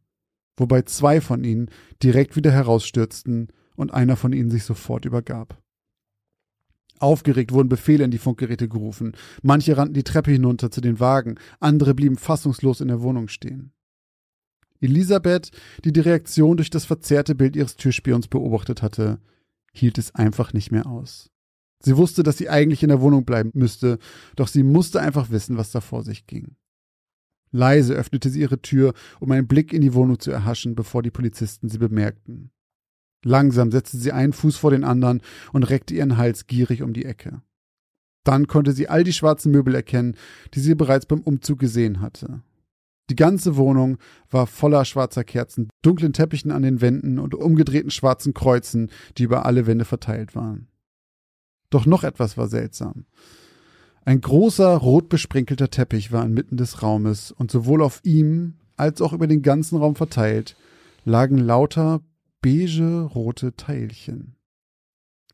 wobei 0.56 0.84
zwei 0.84 1.20
von 1.20 1.44
ihnen 1.44 1.70
direkt 2.02 2.38
wieder 2.38 2.52
herausstürzten 2.52 3.50
und 3.76 3.94
einer 3.94 4.16
von 4.16 4.32
ihnen 4.32 4.50
sich 4.50 4.64
sofort 4.64 5.04
übergab. 5.04 5.62
Aufgeregt 7.00 7.52
wurden 7.52 7.68
Befehle 7.68 8.06
in 8.06 8.12
die 8.12 8.18
Funkgeräte 8.18 8.70
gerufen. 8.70 9.18
Manche 9.42 9.76
rannten 9.76 9.96
die 9.96 10.04
Treppe 10.04 10.32
hinunter 10.32 10.72
zu 10.72 10.80
den 10.80 11.02
Wagen, 11.02 11.36
andere 11.60 11.94
blieben 11.94 12.18
fassungslos 12.18 12.80
in 12.80 12.88
der 12.88 13.02
Wohnung 13.02 13.28
stehen. 13.28 13.74
Elisabeth, 14.80 15.52
die 15.84 15.92
die 15.92 16.00
Reaktion 16.00 16.56
durch 16.56 16.70
das 16.70 16.86
verzerrte 16.86 17.36
Bild 17.36 17.58
ihres 17.58 17.76
Türspions 17.76 18.30
beobachtet 18.30 18.82
hatte, 18.82 19.20
hielt 19.76 19.98
es 19.98 20.14
einfach 20.16 20.54
nicht 20.54 20.72
mehr 20.72 20.88
aus. 20.88 21.30
Sie 21.84 21.98
wusste, 21.98 22.24
dass 22.24 22.38
sie 22.38 22.50
eigentlich 22.50 22.84
in 22.84 22.90
der 22.90 23.02
Wohnung 23.02 23.26
bleiben 23.26 23.52
müsste, 23.54 24.00
doch 24.36 24.48
sie 24.48 24.64
musste 24.64 25.02
einfach 25.02 25.30
wissen, 25.30 25.58
was 25.58 25.72
da 25.72 25.82
vor 25.82 26.04
sich 26.04 26.26
ging. 26.26 26.56
Leise 27.52 27.94
öffnete 27.94 28.30
sie 28.30 28.42
ihre 28.42 28.62
Tür, 28.62 28.94
um 29.20 29.32
einen 29.32 29.48
Blick 29.48 29.72
in 29.72 29.82
die 29.82 29.94
Wohnung 29.94 30.20
zu 30.20 30.32
erhaschen, 30.32 30.76
bevor 30.76 31.04
die 31.04 31.12
Polizisten 31.12 31.70
sie 31.70 31.78
bemerkten. 31.78 32.52
Langsam 33.24 33.72
setzte 33.72 33.98
sie 33.98 34.12
einen 34.12 34.34
Fuß 34.34 34.58
vor 34.58 34.72
den 34.72 34.84
anderen 34.84 35.22
und 35.52 35.64
reckte 35.64 35.96
ihren 35.96 36.18
Hals 36.18 36.48
gierig 36.48 36.82
um 36.82 36.94
die 36.94 37.06
Ecke. 37.06 37.42
Dann 38.24 38.48
konnte 38.48 38.72
sie 38.72 38.90
all 38.90 39.04
die 39.04 39.14
schwarzen 39.14 39.52
Möbel 39.52 39.76
erkennen, 39.76 40.16
die 40.54 40.60
sie 40.60 40.76
bereits 40.76 41.06
beim 41.06 41.22
Umzug 41.22 41.60
gesehen 41.60 42.02
hatte. 42.02 42.42
Die 43.10 43.16
ganze 43.16 43.56
Wohnung 43.56 43.98
war 44.30 44.48
voller 44.48 44.84
schwarzer 44.84 45.24
Kerzen, 45.24 45.70
dunklen 45.82 46.14
Teppichen 46.14 46.52
an 46.52 46.64
den 46.64 46.82
Wänden 46.82 47.20
und 47.20 47.36
umgedrehten 47.36 47.92
schwarzen 47.92 48.34
Kreuzen, 48.34 48.90
die 49.18 49.24
über 49.24 49.46
alle 49.46 49.68
Wände 49.68 49.86
verteilt 49.86 50.36
waren. 50.36 50.68
Doch 51.70 51.86
noch 51.86 52.04
etwas 52.04 52.38
war 52.38 52.48
seltsam. 52.48 53.06
Ein 54.06 54.22
großer, 54.22 54.78
rot 54.78 55.10
besprenkelter 55.10 55.70
Teppich 55.70 56.12
war 56.12 56.26
inmitten 56.26 56.58
des 56.58 56.82
Raumes, 56.82 57.32
und 57.32 57.52
sowohl 57.52 57.82
auf 57.82 58.02
ihm 58.04 58.56
als 58.76 59.02
auch 59.02 59.14
über 59.14 59.28
den 59.28 59.42
ganzen 59.42 59.78
Raum 59.78 59.96
verteilt 59.96 60.56
lagen 61.06 61.38
lauter 61.38 62.02
beige 62.42 63.02
rote 63.02 63.56
Teilchen. 63.56 64.36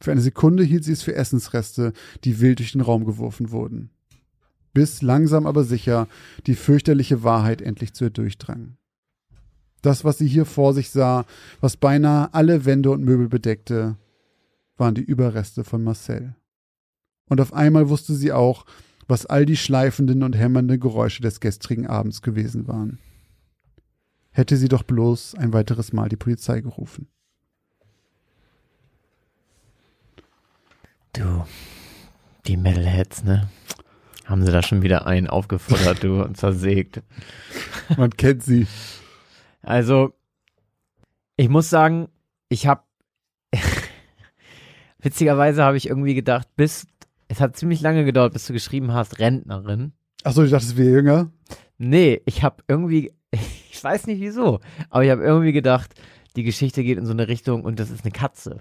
Für 0.01 0.11
eine 0.11 0.21
Sekunde 0.21 0.63
hielt 0.63 0.83
sie 0.83 0.91
es 0.91 1.01
für 1.01 1.15
Essensreste, 1.15 1.93
die 2.23 2.39
wild 2.39 2.59
durch 2.59 2.73
den 2.73 2.81
Raum 2.81 3.05
geworfen 3.05 3.51
wurden. 3.51 3.91
Bis 4.73 5.01
langsam 5.01 5.45
aber 5.45 5.63
sicher 5.63 6.07
die 6.47 6.55
fürchterliche 6.55 7.23
Wahrheit 7.23 7.61
endlich 7.61 7.93
zu 7.93 8.05
ihr 8.05 8.09
durchdrang. 8.09 8.77
Das, 9.81 10.05
was 10.05 10.19
sie 10.19 10.27
hier 10.27 10.45
vor 10.45 10.73
sich 10.73 10.91
sah, 10.91 11.25
was 11.59 11.75
beinahe 11.75 12.33
alle 12.33 12.65
Wände 12.65 12.91
und 12.91 13.03
Möbel 13.03 13.27
bedeckte, 13.27 13.97
waren 14.77 14.95
die 14.95 15.01
Überreste 15.01 15.63
von 15.63 15.83
Marcel. 15.83 16.35
Und 17.27 17.41
auf 17.41 17.53
einmal 17.53 17.89
wusste 17.89 18.13
sie 18.13 18.31
auch, 18.31 18.65
was 19.07 19.25
all 19.25 19.45
die 19.45 19.57
schleifenden 19.57 20.23
und 20.23 20.37
hämmernden 20.37 20.79
Geräusche 20.79 21.21
des 21.21 21.39
gestrigen 21.39 21.87
Abends 21.87 22.21
gewesen 22.21 22.67
waren 22.67 22.99
hätte 24.31 24.57
sie 24.57 24.69
doch 24.69 24.83
bloß 24.83 25.35
ein 25.35 25.53
weiteres 25.53 25.93
Mal 25.93 26.09
die 26.09 26.15
Polizei 26.15 26.61
gerufen. 26.61 27.07
Du, 31.13 31.45
die 32.47 32.55
Metalheads, 32.57 33.23
ne? 33.23 33.49
Haben 34.25 34.45
sie 34.45 34.51
da 34.51 34.61
schon 34.61 34.81
wieder 34.81 35.07
einen 35.07 35.27
aufgefordert, 35.27 36.03
du, 36.03 36.21
und 36.21 36.37
zersägt. 36.37 37.01
Man 37.97 38.11
kennt 38.11 38.43
sie. 38.43 38.67
Also, 39.61 40.13
ich 41.37 41.49
muss 41.49 41.69
sagen, 41.69 42.07
ich 42.49 42.67
habe 42.67 42.83
witzigerweise 44.99 45.63
habe 45.63 45.77
ich 45.77 45.87
irgendwie 45.87 46.15
gedacht, 46.15 46.47
bis 46.55 46.87
es 47.27 47.39
hat 47.39 47.55
ziemlich 47.55 47.81
lange 47.81 48.05
gedauert, 48.05 48.33
bis 48.33 48.45
du 48.45 48.53
geschrieben 48.53 48.93
hast, 48.93 49.19
Rentnerin. 49.19 49.93
Achso, 50.23 50.43
ich 50.43 50.51
dachte, 50.51 50.65
es 50.65 50.77
wäre 50.77 50.89
jünger. 50.89 51.31
Nee, 51.77 52.21
ich 52.25 52.43
habe 52.43 52.63
irgendwie 52.67 53.11
ich 53.71 53.83
weiß 53.83 54.07
nicht 54.07 54.21
wieso, 54.21 54.59
aber 54.89 55.03
ich 55.03 55.11
habe 55.11 55.23
irgendwie 55.23 55.53
gedacht, 55.53 55.93
die 56.35 56.43
Geschichte 56.43 56.83
geht 56.83 56.97
in 56.97 57.05
so 57.05 57.13
eine 57.13 57.27
Richtung 57.27 57.63
und 57.63 57.79
das 57.79 57.89
ist 57.89 58.03
eine 58.03 58.11
Katze. 58.11 58.59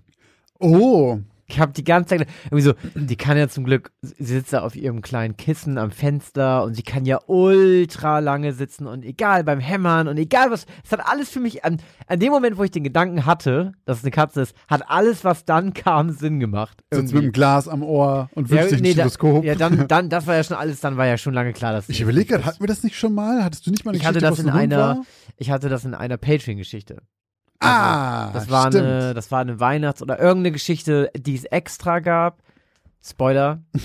Oh. 0.58 1.18
Ich 1.50 1.58
habe 1.58 1.72
die 1.72 1.84
ganze 1.84 2.16
Zeit 2.16 2.28
irgendwie 2.44 2.62
so, 2.62 2.74
die 2.94 3.16
kann 3.16 3.36
ja 3.36 3.48
zum 3.48 3.64
Glück, 3.64 3.92
sie 4.02 4.24
sitzt 4.24 4.52
da 4.52 4.60
auf 4.60 4.76
ihrem 4.76 5.02
kleinen 5.02 5.36
Kissen 5.36 5.78
am 5.78 5.90
Fenster 5.90 6.62
und 6.64 6.74
sie 6.74 6.82
kann 6.82 7.06
ja 7.06 7.18
ultra 7.26 8.20
lange 8.20 8.52
sitzen 8.52 8.86
und 8.86 9.04
egal 9.04 9.44
beim 9.44 9.60
Hämmern 9.60 10.08
und 10.08 10.16
egal 10.16 10.50
was, 10.50 10.66
es 10.84 10.92
hat 10.92 11.00
alles 11.04 11.28
für 11.30 11.40
mich, 11.40 11.64
an, 11.64 11.78
an 12.06 12.20
dem 12.20 12.30
Moment, 12.30 12.56
wo 12.56 12.64
ich 12.64 12.70
den 12.70 12.84
Gedanken 12.84 13.26
hatte, 13.26 13.72
dass 13.84 13.98
es 13.98 14.04
eine 14.04 14.12
Katze 14.12 14.42
ist, 14.42 14.54
hat 14.68 14.88
alles, 14.88 15.24
was 15.24 15.44
dann 15.44 15.74
kam, 15.74 16.10
Sinn 16.10 16.40
gemacht. 16.40 16.82
Sitzt 16.92 17.12
mit 17.14 17.22
dem 17.22 17.32
Glas 17.32 17.68
am 17.68 17.82
Ohr 17.82 18.30
und 18.34 18.50
wünscht 18.50 18.64
ja, 18.64 18.68
sich 18.68 18.78
ein 18.78 18.82
nee, 18.82 18.92
Stethoskop. 18.92 19.42
Da, 19.42 19.48
ja, 19.48 19.54
dann, 19.54 19.88
dann, 19.88 20.08
das 20.08 20.26
war 20.26 20.36
ja 20.36 20.44
schon 20.44 20.56
alles, 20.56 20.80
dann 20.80 20.96
war 20.96 21.06
ja 21.06 21.18
schon 21.18 21.34
lange 21.34 21.52
klar, 21.52 21.72
dass 21.72 21.88
ich 21.88 22.00
überlege 22.00 22.26
gerade, 22.26 22.44
hatten 22.44 22.60
wir 22.60 22.68
das 22.68 22.82
nicht 22.82 22.96
schon 22.96 23.14
mal? 23.14 23.42
Hattest 23.42 23.66
du 23.66 23.70
nicht 23.70 23.84
mal 23.84 23.90
eine 23.90 23.98
ich 23.98 24.06
hatte 24.06 24.20
Geschichte, 24.20 24.44
das 24.44 24.44
in 24.44 24.50
einer, 24.50 24.78
war? 24.78 25.02
ich 25.36 25.50
hatte 25.50 25.68
das 25.68 25.84
in 25.84 25.94
einer 25.94 26.16
Patreon-Geschichte. 26.16 27.02
Ah, 27.60 28.30
Das 28.32 28.50
war, 28.50 28.68
stimmt. 28.68 28.86
eine, 28.86 29.14
das 29.14 29.30
war 29.30 29.40
eine 29.40 29.60
Weihnachts- 29.60 30.02
oder 30.02 30.18
irgendeine 30.18 30.52
Geschichte, 30.52 31.10
die 31.16 31.34
es 31.34 31.44
extra 31.44 32.00
gab. 32.00 32.38
Spoiler. 33.02 33.62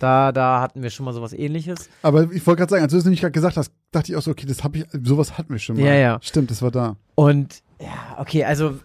Da, 0.00 0.30
da 0.30 0.60
hatten 0.60 0.80
wir 0.80 0.90
schon 0.90 1.04
mal 1.06 1.12
sowas 1.12 1.32
ähnliches. 1.32 1.90
Aber 2.02 2.30
ich 2.30 2.46
wollte 2.46 2.58
gerade 2.60 2.70
sagen, 2.70 2.82
als 2.84 2.92
du 2.92 2.98
es 2.98 3.04
nämlich 3.04 3.20
gerade 3.20 3.32
gesagt 3.32 3.56
hast, 3.56 3.72
dachte 3.90 4.12
ich 4.12 4.16
auch 4.16 4.22
so, 4.22 4.30
okay, 4.30 4.46
das 4.46 4.62
habe 4.62 4.78
ich, 4.78 4.86
sowas 5.02 5.36
hatten 5.36 5.50
wir 5.52 5.58
schon 5.58 5.74
mal. 5.74 5.84
Ja, 5.86 5.94
ja. 5.94 6.18
Stimmt, 6.22 6.52
das 6.52 6.62
war 6.62 6.70
da. 6.70 6.94
Und 7.16 7.64
ja, 7.80 8.16
okay, 8.16 8.44
also 8.44 8.78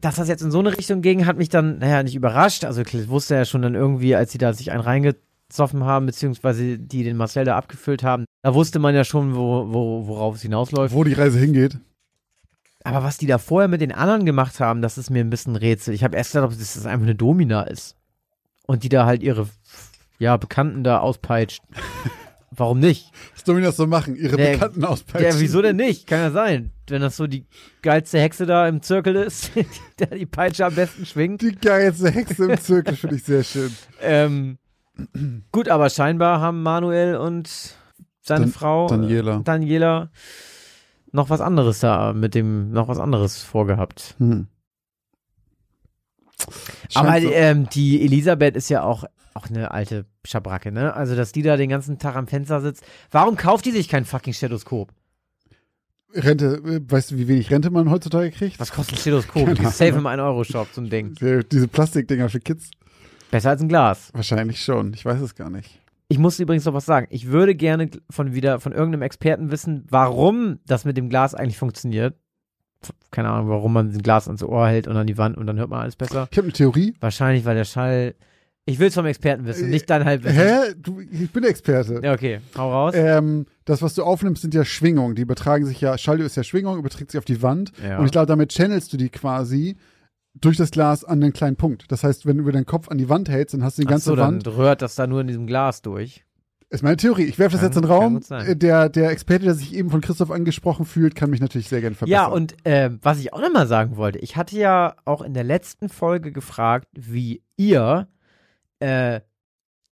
dass 0.00 0.16
das 0.16 0.28
jetzt 0.28 0.42
in 0.42 0.50
so 0.50 0.58
eine 0.60 0.76
Richtung 0.76 1.02
ging, 1.02 1.26
hat 1.26 1.36
mich 1.36 1.50
dann, 1.50 1.78
naja, 1.78 2.02
nicht 2.02 2.14
überrascht. 2.14 2.64
Also 2.64 2.80
ich 2.80 3.08
wusste 3.08 3.34
ja 3.34 3.44
schon 3.44 3.62
dann 3.62 3.74
irgendwie, 3.74 4.16
als 4.16 4.32
sie 4.32 4.38
da 4.38 4.52
sich 4.54 4.72
einen 4.72 4.80
reingezoffen 4.80 5.84
haben, 5.84 6.06
beziehungsweise 6.06 6.78
die 6.78 7.04
den 7.04 7.16
Marcel 7.16 7.44
da 7.44 7.56
abgefüllt 7.56 8.02
haben, 8.02 8.24
da 8.42 8.54
wusste 8.54 8.78
man 8.78 8.94
ja 8.94 9.04
schon, 9.04 9.36
wo, 9.36 9.72
wo, 9.72 10.06
worauf 10.06 10.36
es 10.36 10.42
hinausläuft. 10.42 10.94
Wo 10.94 11.04
die 11.04 11.12
Reise 11.12 11.38
hingeht. 11.38 11.78
Aber 12.84 13.02
was 13.02 13.16
die 13.18 13.26
da 13.26 13.38
vorher 13.38 13.68
mit 13.68 13.80
den 13.80 13.92
anderen 13.92 14.24
gemacht 14.26 14.60
haben, 14.60 14.82
das 14.82 14.98
ist 14.98 15.10
mir 15.10 15.20
ein 15.24 15.30
bisschen 15.30 15.54
ein 15.54 15.56
Rätsel. 15.56 15.94
Ich 15.94 16.04
habe 16.04 16.16
erst 16.16 16.32
gedacht, 16.32 16.52
ob 16.52 16.58
das 16.58 16.84
einfach 16.86 17.04
eine 17.06 17.14
Domina 17.14 17.62
ist. 17.62 17.96
Und 18.66 18.82
die 18.84 18.88
da 18.90 19.06
halt 19.06 19.22
ihre, 19.22 19.48
ja, 20.18 20.36
Bekannten 20.36 20.84
da 20.84 20.98
auspeitscht. 20.98 21.62
Warum 22.56 22.78
nicht? 22.78 23.10
Was 23.34 23.42
Dominas 23.42 23.76
so 23.76 23.86
machen, 23.88 24.14
ihre 24.14 24.36
Der- 24.36 24.52
Bekannten 24.52 24.84
auspeitschen. 24.84 25.28
Ja, 25.32 25.40
wieso 25.40 25.60
denn 25.60 25.74
nicht? 25.76 26.06
Kann 26.06 26.20
ja 26.20 26.30
sein. 26.30 26.70
Wenn 26.88 27.00
das 27.02 27.16
so 27.16 27.26
die 27.26 27.46
geilste 27.82 28.20
Hexe 28.20 28.46
da 28.46 28.68
im 28.68 28.80
Zirkel 28.80 29.16
ist, 29.16 29.50
der 29.98 30.06
die 30.08 30.26
Peitsche 30.26 30.64
am 30.66 30.74
besten 30.74 31.04
schwingt. 31.04 31.42
Die 31.42 31.52
geilste 31.56 32.10
Hexe 32.10 32.44
im 32.52 32.60
Zirkel 32.60 32.94
finde 32.96 33.16
ich 33.16 33.24
sehr 33.24 33.42
schön. 33.44 33.74
Ähm, 34.02 34.58
gut, 35.50 35.68
aber 35.68 35.88
scheinbar 35.90 36.40
haben 36.40 36.62
Manuel 36.62 37.16
und 37.16 37.48
seine 38.20 38.42
Dan- 38.44 38.52
Frau 38.52 38.86
Daniela. 38.86 39.38
Äh, 39.38 39.42
Daniela 39.42 40.10
noch 41.14 41.30
was 41.30 41.40
anderes 41.40 41.80
da 41.80 42.12
mit 42.12 42.34
dem 42.34 42.70
noch 42.72 42.88
was 42.88 42.98
anderes 42.98 43.42
vorgehabt. 43.42 44.14
Hm. 44.18 44.48
Aber 46.94 47.20
so. 47.20 47.30
ähm, 47.30 47.68
die 47.70 48.02
Elisabeth 48.04 48.56
ist 48.56 48.68
ja 48.68 48.82
auch 48.82 49.04
auch 49.32 49.48
eine 49.48 49.72
alte 49.72 50.04
Schabracke, 50.24 50.70
ne? 50.70 50.94
Also, 50.94 51.16
dass 51.16 51.32
die 51.32 51.42
da 51.42 51.56
den 51.56 51.68
ganzen 51.68 51.98
Tag 51.98 52.14
am 52.14 52.28
Fenster 52.28 52.60
sitzt. 52.60 52.84
Warum 53.10 53.36
kauft 53.36 53.64
die 53.64 53.72
sich 53.72 53.88
kein 53.88 54.04
fucking 54.04 54.32
Stethoskop? 54.32 54.92
Rente, 56.14 56.62
äh, 56.64 56.80
weißt 56.88 57.10
du, 57.10 57.16
wie 57.18 57.26
wenig 57.26 57.50
Rente 57.50 57.70
man 57.70 57.90
heutzutage 57.90 58.30
kriegt? 58.30 58.60
Was 58.60 58.70
kostet 58.70 58.96
ein 58.96 59.00
Stethoskop? 59.00 59.48
Ist 59.48 59.78
safe 59.78 59.96
im 59.98 60.06
1-Euro-Shop, 60.06 60.68
so 60.72 60.80
ein 60.80 60.88
Ding. 60.88 61.14
Die- 61.14 61.40
Diese 61.50 61.66
Plastikdinger 61.66 62.28
für 62.28 62.38
Kids? 62.38 62.70
Besser 63.32 63.50
als 63.50 63.60
ein 63.60 63.68
Glas. 63.68 64.10
Wahrscheinlich 64.14 64.62
schon. 64.62 64.94
Ich 64.94 65.04
weiß 65.04 65.20
es 65.20 65.34
gar 65.34 65.50
nicht. 65.50 65.80
Ich 66.08 66.18
muss 66.18 66.38
übrigens 66.38 66.64
noch 66.64 66.74
was 66.74 66.84
sagen. 66.84 67.06
Ich 67.10 67.28
würde 67.28 67.54
gerne 67.54 67.90
von 68.10 68.34
wieder 68.34 68.60
von 68.60 68.72
irgendeinem 68.72 69.02
Experten 69.02 69.50
wissen, 69.50 69.84
warum 69.88 70.58
das 70.66 70.84
mit 70.84 70.96
dem 70.96 71.08
Glas 71.08 71.34
eigentlich 71.34 71.58
funktioniert. 71.58 72.14
keine 73.10 73.30
Ahnung, 73.30 73.48
warum 73.48 73.72
man 73.72 73.90
ein 73.90 74.02
Glas 74.02 74.26
ans 74.28 74.42
Ohr 74.42 74.68
hält 74.68 74.86
und 74.86 74.96
an 74.96 75.06
die 75.06 75.16
Wand 75.16 75.36
und 75.36 75.46
dann 75.46 75.58
hört 75.58 75.70
man 75.70 75.80
alles 75.80 75.96
besser. 75.96 76.28
Ich 76.30 76.36
habe 76.36 76.46
eine 76.46 76.52
Theorie. 76.52 76.94
Wahrscheinlich, 77.00 77.44
weil 77.44 77.56
der 77.56 77.64
Schall. 77.64 78.14
Ich 78.66 78.78
will 78.78 78.88
es 78.88 78.94
vom 78.94 79.04
Experten 79.04 79.44
wissen, 79.44 79.68
nicht 79.68 79.90
dein 79.90 80.06
Halbwissen. 80.06 80.38
Hä? 80.38 80.74
Du, 80.78 81.00
ich 81.00 81.30
bin 81.30 81.44
Experte. 81.44 82.00
Ja, 82.02 82.14
okay, 82.14 82.40
hau 82.56 82.70
raus. 82.70 82.94
Ähm, 82.96 83.44
das, 83.66 83.82
was 83.82 83.94
du 83.94 84.02
aufnimmst, 84.02 84.40
sind 84.40 84.54
ja 84.54 84.64
Schwingungen. 84.64 85.14
Die 85.14 85.22
übertragen 85.22 85.66
sich 85.66 85.82
ja, 85.82 85.98
Schall 85.98 86.20
ist 86.20 86.36
ja 86.36 86.44
Schwingung, 86.44 86.78
überträgt 86.78 87.10
sich 87.10 87.18
auf 87.18 87.26
die 87.26 87.42
Wand. 87.42 87.72
Ja. 87.86 87.98
Und 87.98 88.06
ich 88.06 88.12
glaube, 88.12 88.26
damit 88.26 88.52
channelst 88.52 88.90
du 88.90 88.96
die 88.96 89.10
quasi 89.10 89.76
durch 90.34 90.56
das 90.56 90.70
Glas 90.70 91.04
an 91.04 91.20
den 91.20 91.32
kleinen 91.32 91.56
Punkt. 91.56 91.90
Das 91.90 92.04
heißt, 92.04 92.26
wenn 92.26 92.38
du 92.38 92.50
deinen 92.50 92.66
Kopf 92.66 92.88
an 92.88 92.98
die 92.98 93.08
Wand 93.08 93.28
hältst, 93.28 93.54
dann 93.54 93.62
hast 93.62 93.78
du 93.78 93.82
die 93.82 93.88
Ach 93.88 93.92
ganze 93.92 94.10
so, 94.10 94.16
Wand. 94.16 94.46
dann 94.46 94.52
rührt 94.54 94.82
das 94.82 94.94
da 94.94 95.06
nur 95.06 95.20
in 95.20 95.26
diesem 95.28 95.46
Glas 95.46 95.82
durch. 95.82 96.24
Ist 96.70 96.82
meine 96.82 96.96
Theorie. 96.96 97.24
Ich 97.24 97.38
werfe 97.38 97.52
das 97.52 97.60
Kann- 97.60 97.68
jetzt 97.70 97.76
in 97.76 97.82
den 97.82 97.90
Raum. 97.90 98.20
Der, 98.58 98.88
der 98.88 99.10
Experte, 99.10 99.44
der 99.44 99.54
sich 99.54 99.74
eben 99.74 99.90
von 99.90 100.00
Christoph 100.00 100.32
angesprochen 100.32 100.86
fühlt, 100.86 101.14
kann 101.14 101.30
mich 101.30 101.40
natürlich 101.40 101.68
sehr 101.68 101.80
gerne 101.80 101.94
verbessern. 101.94 102.20
Ja, 102.22 102.26
und 102.26 102.56
äh, 102.66 102.90
was 103.00 103.20
ich 103.20 103.32
auch 103.32 103.40
nochmal 103.40 103.68
sagen 103.68 103.96
wollte, 103.96 104.18
ich 104.18 104.34
hatte 104.36 104.58
ja 104.58 104.96
auch 105.04 105.22
in 105.22 105.34
der 105.34 105.44
letzten 105.44 105.88
Folge 105.88 106.32
gefragt, 106.32 106.88
wie 106.92 107.42
ihr 107.56 108.08
äh, 108.80 109.20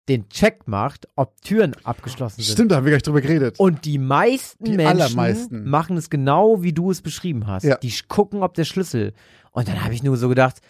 den 0.09 0.29
Check 0.29 0.67
macht, 0.69 1.09
ob 1.17 1.41
Türen 1.43 1.75
abgeschlossen 1.85 2.43
sind. 2.43 2.53
Stimmt, 2.53 2.71
da 2.73 2.77
haben 2.77 2.85
wir 2.85 2.93
gleich 2.93 3.03
drüber 3.03 3.21
geredet. 3.21 3.59
Und 3.59 3.85
die 3.85 3.99
meisten 3.99 4.65
Die 4.65 4.73
Menschen 4.77 5.69
machen 5.69 5.97
es 5.97 6.09
genau, 6.11 6.63
wie 6.63 6.73
du 6.73 6.91
es 6.91 7.03
beschrieben 7.03 7.47
hast. 7.47 7.65
Ja. 7.65 7.77
Die 7.77 7.93
gucken, 8.09 8.43
ob 8.43 8.55
der 8.55 8.65
Schlüssel. 8.65 9.13
Und 9.53 9.69
dann 9.69 9.85
habe 9.85 9.95
ich 9.95 10.03
nur 10.03 10.17
so 10.17 10.29
gedacht, 10.29 10.61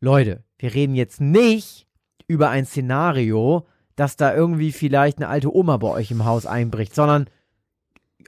Leute, 0.00 0.44
wir 0.58 0.74
reden 0.74 0.94
jetzt 0.94 1.20
nicht 1.20 1.86
über 2.26 2.50
ein 2.50 2.66
Szenario, 2.66 3.66
dass 3.96 4.16
da 4.16 4.34
irgendwie 4.34 4.72
vielleicht 4.72 5.18
eine 5.18 5.28
alte 5.28 5.54
Oma 5.54 5.76
bei 5.78 5.88
euch 5.88 6.10
im 6.10 6.24
Haus 6.24 6.46
einbricht, 6.46 6.94
sondern 6.94 7.28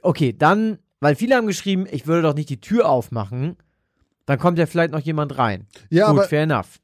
okay, 0.01 0.33
dann, 0.37 0.79
weil 0.99 1.15
viele 1.15 1.35
haben 1.35 1.47
geschrieben, 1.47 1.87
ich 1.89 2.07
würde 2.07 2.23
doch 2.23 2.33
nicht 2.33 2.49
die 2.49 2.59
Tür 2.59 2.89
aufmachen, 2.89 3.55
dann 4.25 4.39
kommt 4.39 4.59
ja 4.59 4.65
vielleicht 4.65 4.91
noch 4.91 4.99
jemand 4.99 5.37
rein. 5.37 5.67
ja, 5.89 6.07
Gut, 6.07 6.19
aber, 6.19 6.27
fair 6.27 6.43
enough. 6.43 6.79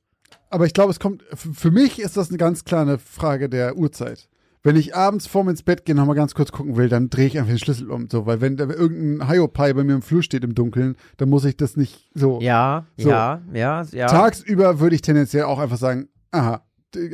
aber 0.49 0.65
ich 0.65 0.74
glaube, 0.74 0.91
es 0.91 0.99
kommt, 0.99 1.24
für 1.34 1.72
mich 1.72 1.99
ist 1.99 2.18
das 2.18 2.30
eine 2.30 2.38
ganz 2.38 2.63
kleine 2.63 2.97
Frage 2.97 3.49
der 3.49 3.76
Uhrzeit. 3.76 4.30
Wenn 4.68 4.76
ich 4.76 4.93
abends 4.97 5.28
vorm 5.28 5.47
ins 5.47 5.63
Bett 5.63 5.86
gehe 5.86 5.95
noch 5.95 6.05
mal 6.05 6.13
ganz 6.13 6.36
kurz 6.36 6.51
gucken 6.51 6.76
will, 6.76 6.89
dann 6.89 7.09
drehe 7.09 7.26
ich 7.28 7.38
einfach 7.38 7.51
den 7.53 7.57
Schlüssel 7.57 7.89
um. 7.89 8.09
So, 8.11 8.26
weil 8.26 8.41
wenn 8.41 8.57
da 8.57 8.65
irgendein 8.65 9.30
Hiopai 9.30 9.72
bei 9.72 9.86
mir 9.86 9.93
im 9.93 10.01
Flur 10.01 10.22
steht 10.22 10.43
im 10.43 10.55
Dunkeln, 10.55 10.97
dann 11.15 11.30
muss 11.30 11.45
ich 11.45 11.55
das 11.55 11.78
nicht 11.78 12.09
so. 12.13 12.41
Ja, 12.41 12.86
So. 12.97 13.07
ja, 13.09 13.41
ja, 13.53 13.82
ja. 13.91 14.07
Tagsüber 14.07 14.82
würde 14.82 14.95
ich 14.95 15.01
tendenziell 15.01 15.43
auch 15.45 15.59
einfach 15.59 15.78
sagen, 15.78 16.09
aha, 16.32 16.65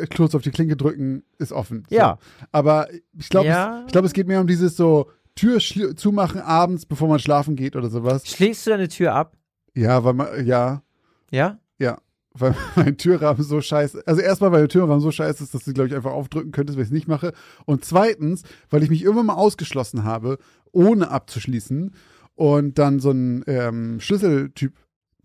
Klotz 0.10 0.34
auf 0.34 0.42
die 0.42 0.50
Klinke 0.50 0.76
drücken 0.76 1.22
ist 1.38 1.52
offen. 1.52 1.84
So. 1.92 1.96
Ja. 1.96 2.18
Aber 2.52 2.88
ich 3.20 3.30
glaube, 3.30 3.48
Ja. 3.50 3.82
es, 3.82 3.86
ich 3.86 3.92
glaube, 3.92 4.08
es 4.08 4.14
geht 4.14 4.28
mehr 4.28 4.42
um 4.42 4.48
dieses 4.48 4.76
so 4.76 5.12
Tür 5.36 5.60
zumachen 5.96 6.42
abends, 6.42 6.88
bevor 6.88 7.08
man 7.08 7.20
schlafen 7.20 7.56
geht 7.56 7.76
oder 7.76 7.92
sowas. 7.92 8.26
Schließt 8.26 8.66
du 8.66 8.72
deine 8.72 8.88
Tür 8.88 9.14
ab? 9.14 9.38
Ja, 9.76 10.04
weil 10.04 10.14
man, 10.14 10.44
ja, 10.48 10.82
Ja? 11.30 11.60
ja, 11.78 12.00
weil 12.34 12.56
mein 12.76 12.98
Türrahmen 12.98 13.44
so 13.44 13.62
scheiße, 13.62 14.04
also 14.06 14.22
erstmal, 14.22 14.52
weil 14.52 14.62
der 14.62 14.70
Türrahmen 14.70 15.00
so 15.00 15.12
scheiße 15.12 15.44
ist, 15.44 15.54
dass 15.54 15.66
du, 15.66 15.74
glaube 15.74 15.90
ich, 15.90 15.96
einfach 15.96 16.12
aufdrücken 16.12 16.52
könntest, 16.52 16.78
wenn 16.78 16.84
ich 16.84 16.90
es 16.90 16.94
nicht 16.94 17.08
mache. 17.08 17.34
Und 17.66 17.86
zweitens, 17.86 18.44
weil 18.70 18.84
ich 18.84 18.90
mich 18.90 19.04
irgendwann 19.04 19.28
mal 19.28 19.36
ausgeschlossen 19.36 20.04
habe, 20.04 20.38
ohne 20.72 21.10
abzuschließen 21.10 21.92
und 22.36 22.80
dann 22.80 23.00
so 23.00 23.12
einen 23.12 23.44
ähm, 23.48 24.00
Schlüsseltyp 24.00 24.74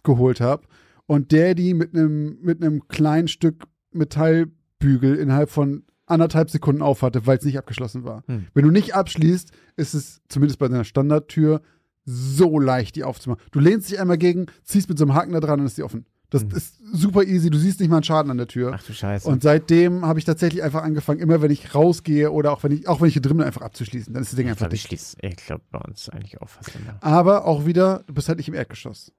geholt 0.04 0.40
habe 0.40 0.66
und 1.06 1.32
der 1.32 1.54
die 1.54 1.74
mit 1.74 1.94
einem 1.94 2.38
mit 2.42 2.62
einem 2.62 2.86
kleinen 2.88 3.28
Stück 3.28 3.64
Metallbügel 3.92 5.16
innerhalb 5.16 5.50
von 5.50 5.84
anderthalb 6.06 6.50
Sekunden 6.50 6.82
aufhatte, 6.82 7.26
weil 7.26 7.38
es 7.38 7.44
nicht 7.44 7.58
abgeschlossen 7.58 8.04
war. 8.04 8.24
Hm. 8.26 8.46
Wenn 8.54 8.64
du 8.64 8.70
nicht 8.70 8.94
abschließt, 8.94 9.50
ist 9.76 9.94
es 9.94 10.22
zumindest 10.28 10.58
bei 10.58 10.68
deiner 10.68 10.84
Standardtür 10.84 11.60
so 12.04 12.58
leicht, 12.58 12.96
die 12.96 13.04
aufzumachen. 13.04 13.42
Du 13.50 13.60
lehnst 13.60 13.90
dich 13.90 14.00
einmal 14.00 14.16
gegen, 14.16 14.46
ziehst 14.62 14.88
mit 14.88 14.98
so 14.98 15.04
einem 15.04 15.14
Haken 15.14 15.32
da 15.32 15.40
dran 15.40 15.60
und 15.60 15.66
ist 15.66 15.76
die 15.76 15.82
offen. 15.82 16.06
Das 16.30 16.42
Hm. 16.42 16.50
ist 16.50 16.78
super 16.92 17.22
easy. 17.22 17.48
Du 17.48 17.56
siehst 17.58 17.80
nicht 17.80 17.88
mal 17.88 17.96
einen 17.96 18.04
Schaden 18.04 18.30
an 18.30 18.36
der 18.36 18.48
Tür. 18.48 18.72
Ach 18.74 18.82
du 18.82 18.92
Scheiße. 18.92 19.26
Und 19.28 19.42
seitdem 19.42 20.04
habe 20.04 20.18
ich 20.18 20.26
tatsächlich 20.26 20.62
einfach 20.62 20.82
angefangen, 20.82 21.20
immer 21.20 21.40
wenn 21.40 21.50
ich 21.50 21.74
rausgehe 21.74 22.30
oder 22.30 22.52
auch 22.52 22.62
wenn 22.62 22.72
ich, 22.72 22.86
auch 22.86 23.00
wenn 23.00 23.08
ich 23.08 23.14
hier 23.14 23.22
drin 23.22 23.38
bin, 23.38 23.46
einfach 23.46 23.62
abzuschließen. 23.62 24.12
Dann 24.12 24.22
ist 24.22 24.32
das 24.32 24.36
Ding 24.36 24.46
ich 24.46 24.50
einfach 24.50 24.64
glaube, 24.66 24.74
ich 24.74 24.82
dicht. 24.82 24.88
schließe, 24.88 25.16
ich 25.22 25.36
glaube 25.36 25.62
bei 25.70 25.78
uns 25.80 26.08
eigentlich 26.10 26.40
auch 26.42 26.48
fast 26.50 26.74
immer. 26.76 26.98
Aber 27.00 27.46
auch 27.46 27.64
wieder, 27.64 28.02
du 28.06 28.12
bist 28.12 28.28
halt 28.28 28.36
nicht 28.38 28.48
im 28.48 28.54
Erdgeschoss. 28.54 29.12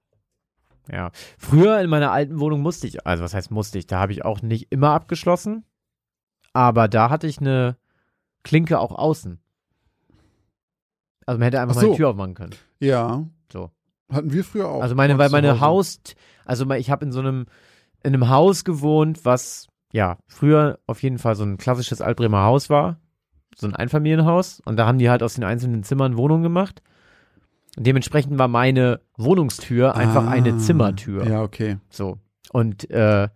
Ja. 0.92 1.12
Früher 1.40 1.80
in 1.82 1.90
meiner 1.90 2.12
alten 2.12 2.40
Wohnung 2.40 2.62
musste 2.62 2.86
ich, 2.88 3.06
also 3.08 3.24
was 3.24 3.34
heißt 3.34 3.50
musste 3.52 3.78
ich, 3.80 3.88
da 3.88 4.00
habe 4.00 4.12
ich 4.12 4.24
auch 4.26 4.42
nicht 4.44 4.72
immer 4.72 4.92
abgeschlossen, 4.92 5.64
aber 6.54 6.88
da 6.88 7.10
hatte 7.10 7.26
ich 7.28 7.40
eine 7.40 7.78
Klinke 8.44 8.80
auch 8.80 8.92
außen. 8.92 9.40
Also 11.26 11.38
man 11.40 11.46
hätte 11.46 11.60
einfach 11.62 11.76
Ach 11.76 11.82
so. 11.82 11.88
meine 11.88 11.98
Tür 11.98 12.10
aufmachen 12.10 12.34
können. 12.34 12.56
Ja. 12.80 13.26
So. 13.52 13.72
Hatten 14.12 14.34
wir 14.34 14.44
früher 14.44 14.68
auch. 14.68 14.82
Also 14.82 14.96
meine, 14.96 15.18
weil 15.18 15.30
meine. 15.30 15.60
Haus, 15.60 16.00
also 16.46 16.70
ich 16.72 16.90
habe 16.90 17.06
in 17.06 17.12
so 17.12 17.20
einem, 17.20 17.46
in 18.04 18.14
einem 18.14 18.30
Haus 18.30 18.64
gewohnt, 18.64 19.26
was 19.26 19.68
ja 19.92 20.18
früher 20.28 20.80
auf 20.88 21.02
jeden 21.04 21.18
Fall 21.18 21.36
so 21.36 21.44
ein 21.44 21.58
klassisches 21.58 22.02
Altbremer 22.02 22.44
Haus 22.44 22.70
war, 22.70 22.98
so 23.56 23.68
ein 23.68 23.76
Einfamilienhaus. 23.76 24.62
Und 24.66 24.78
da 24.78 24.88
haben 24.88 24.98
die 24.98 25.10
halt 25.10 25.24
aus 25.24 25.36
den 25.36 25.44
einzelnen 25.44 25.84
Zimmern 25.84 26.18
Wohnungen 26.18 26.44
gemacht. 26.44 26.82
Und 27.78 27.86
dementsprechend 27.86 28.38
war 28.40 28.48
meine 28.48 29.02
Wohnungstür 29.18 29.96
einfach 29.96 30.26
Ah, 30.26 30.32
eine 30.32 30.58
Zimmertür. 30.58 31.28
Ja, 31.28 31.44
okay. 31.44 31.78
So. 31.90 32.18
Und 32.52 32.90
äh, 32.90 33.30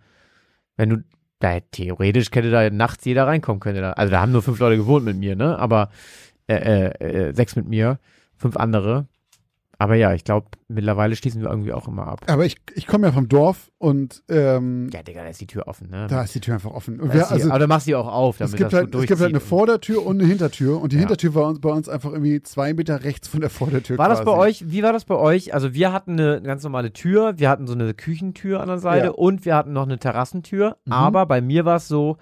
wenn 0.75 0.89
du, 0.89 1.03
da 1.39 1.59
theoretisch 1.59 2.31
könnte 2.31 2.49
da 2.49 2.69
nachts 2.69 3.05
jeder 3.05 3.27
reinkommen, 3.27 3.59
könnte 3.59 3.81
da. 3.81 3.91
Also 3.91 4.11
da 4.11 4.21
haben 4.21 4.31
nur 4.31 4.41
fünf 4.41 4.59
Leute 4.59 4.77
gewohnt 4.77 5.05
mit 5.05 5.17
mir, 5.17 5.35
ne? 5.35 5.59
Aber 5.59 5.89
äh, 6.47 6.55
äh, 6.55 7.05
äh, 7.29 7.33
sechs 7.33 7.55
mit 7.55 7.67
mir, 7.67 7.99
fünf 8.35 8.57
andere. 8.57 9.07
Aber 9.79 9.95
ja, 9.95 10.13
ich 10.13 10.23
glaube, 10.23 10.47
mittlerweile 10.67 11.15
schließen 11.15 11.41
wir 11.41 11.49
irgendwie 11.49 11.73
auch 11.73 11.87
immer 11.87 12.07
ab. 12.07 12.21
Aber 12.27 12.45
ich, 12.45 12.57
ich 12.75 12.87
komme 12.87 13.07
ja 13.07 13.11
vom 13.13 13.27
Dorf 13.27 13.71
und 13.79 14.23
ähm, 14.29 14.89
Ja, 14.93 15.01
Digga, 15.03 15.23
da 15.23 15.29
ist 15.29 15.41
die 15.41 15.47
Tür 15.47 15.67
offen, 15.67 15.89
ne? 15.89 16.07
da 16.07 16.23
ist 16.23 16.35
die 16.35 16.39
Tür 16.39 16.53
einfach 16.53 16.71
offen. 16.71 17.01
Und 17.01 17.11
wir, 17.11 17.21
ist 17.21 17.29
die, 17.29 17.33
also, 17.33 17.49
aber 17.49 17.59
du 17.59 17.67
machst 17.67 17.85
sie 17.87 17.95
auch 17.95 18.07
auf, 18.07 18.37
damit 18.37 18.53
es 18.53 18.57
gibt, 18.57 18.71
das 18.71 18.79
halt, 18.79 18.95
es 18.95 19.05
gibt 19.07 19.19
halt 19.19 19.29
eine. 19.31 19.39
Vordertür 19.39 20.05
und 20.05 20.19
eine 20.19 20.27
Hintertür 20.29 20.79
und 20.79 20.91
die 20.91 20.95
Ja. 20.97 20.99
Hintertür 21.01 21.35
war 21.35 21.47
uns, 21.47 21.59
bei 21.59 21.71
uns 21.71 21.89
einfach 21.89 22.11
irgendwie 22.11 22.41
zwei 22.43 22.73
Meter 22.73 23.03
rechts 23.03 23.27
von 23.27 23.41
der 23.41 23.49
Vordertür. 23.49 23.97
War 23.97 24.09
das 24.09 24.19
quasi. 24.21 24.25
bei 24.31 24.37
euch, 24.37 24.71
wie 24.71 24.83
war 24.83 24.93
das 24.93 25.05
bei 25.05 25.15
euch? 25.15 25.53
Also 25.53 25.73
wir 25.73 25.91
hatten 25.91 26.13
eine 26.19 26.41
ganz 26.41 26.63
normale 26.63 26.93
Tür, 26.93 27.39
wir 27.39 27.49
hatten 27.49 27.67
so 27.67 27.73
eine 27.73 27.93
Küchentür 27.93 28.61
an 28.61 28.67
der 28.67 28.77
Seite 28.79 29.05
Ja. 29.07 29.11
und 29.11 29.43
wir 29.45 29.55
hatten 29.55 29.73
noch 29.73 29.83
eine 29.83 29.97
Terrassentür, 29.99 30.77
Mhm. 30.85 30.93
aber 30.93 31.25
bei 31.25 31.41
mir 31.41 31.65
war 31.65 31.77
es 31.77 31.87
so, 31.87 32.17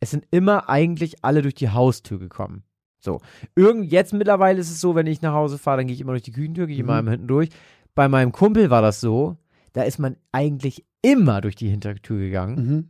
es 0.00 0.10
sind 0.12 0.26
immer 0.30 0.68
eigentlich 0.68 1.24
alle 1.24 1.42
durch 1.42 1.54
die 1.54 1.70
Haustür 1.70 2.18
gekommen. 2.18 2.62
So. 3.04 3.20
Irgend, 3.54 3.92
jetzt 3.92 4.12
mittlerweile 4.14 4.58
ist 4.58 4.70
es 4.70 4.80
so, 4.80 4.94
wenn 4.94 5.06
ich 5.06 5.20
nach 5.22 5.34
Hause 5.34 5.58
fahre, 5.58 5.78
dann 5.78 5.86
gehe 5.86 5.94
ich 5.94 6.00
immer 6.00 6.12
durch 6.12 6.22
die 6.22 6.32
Küchentür, 6.32 6.66
gehe 6.66 6.74
ich 6.74 6.80
immer 6.80 6.94
Mhm. 6.94 6.98
einmal 7.00 7.12
hinten 7.12 7.28
durch. 7.28 7.50
Bei 7.94 8.08
meinem 8.08 8.32
Kumpel 8.32 8.70
war 8.70 8.82
das 8.82 9.00
so, 9.00 9.36
da 9.74 9.82
ist 9.82 9.98
man 9.98 10.16
eigentlich 10.32 10.84
immer 11.02 11.40
durch 11.42 11.54
die 11.54 11.68
Hintertür 11.68 12.18
gegangen. 12.18 12.54
Mhm. 12.56 12.88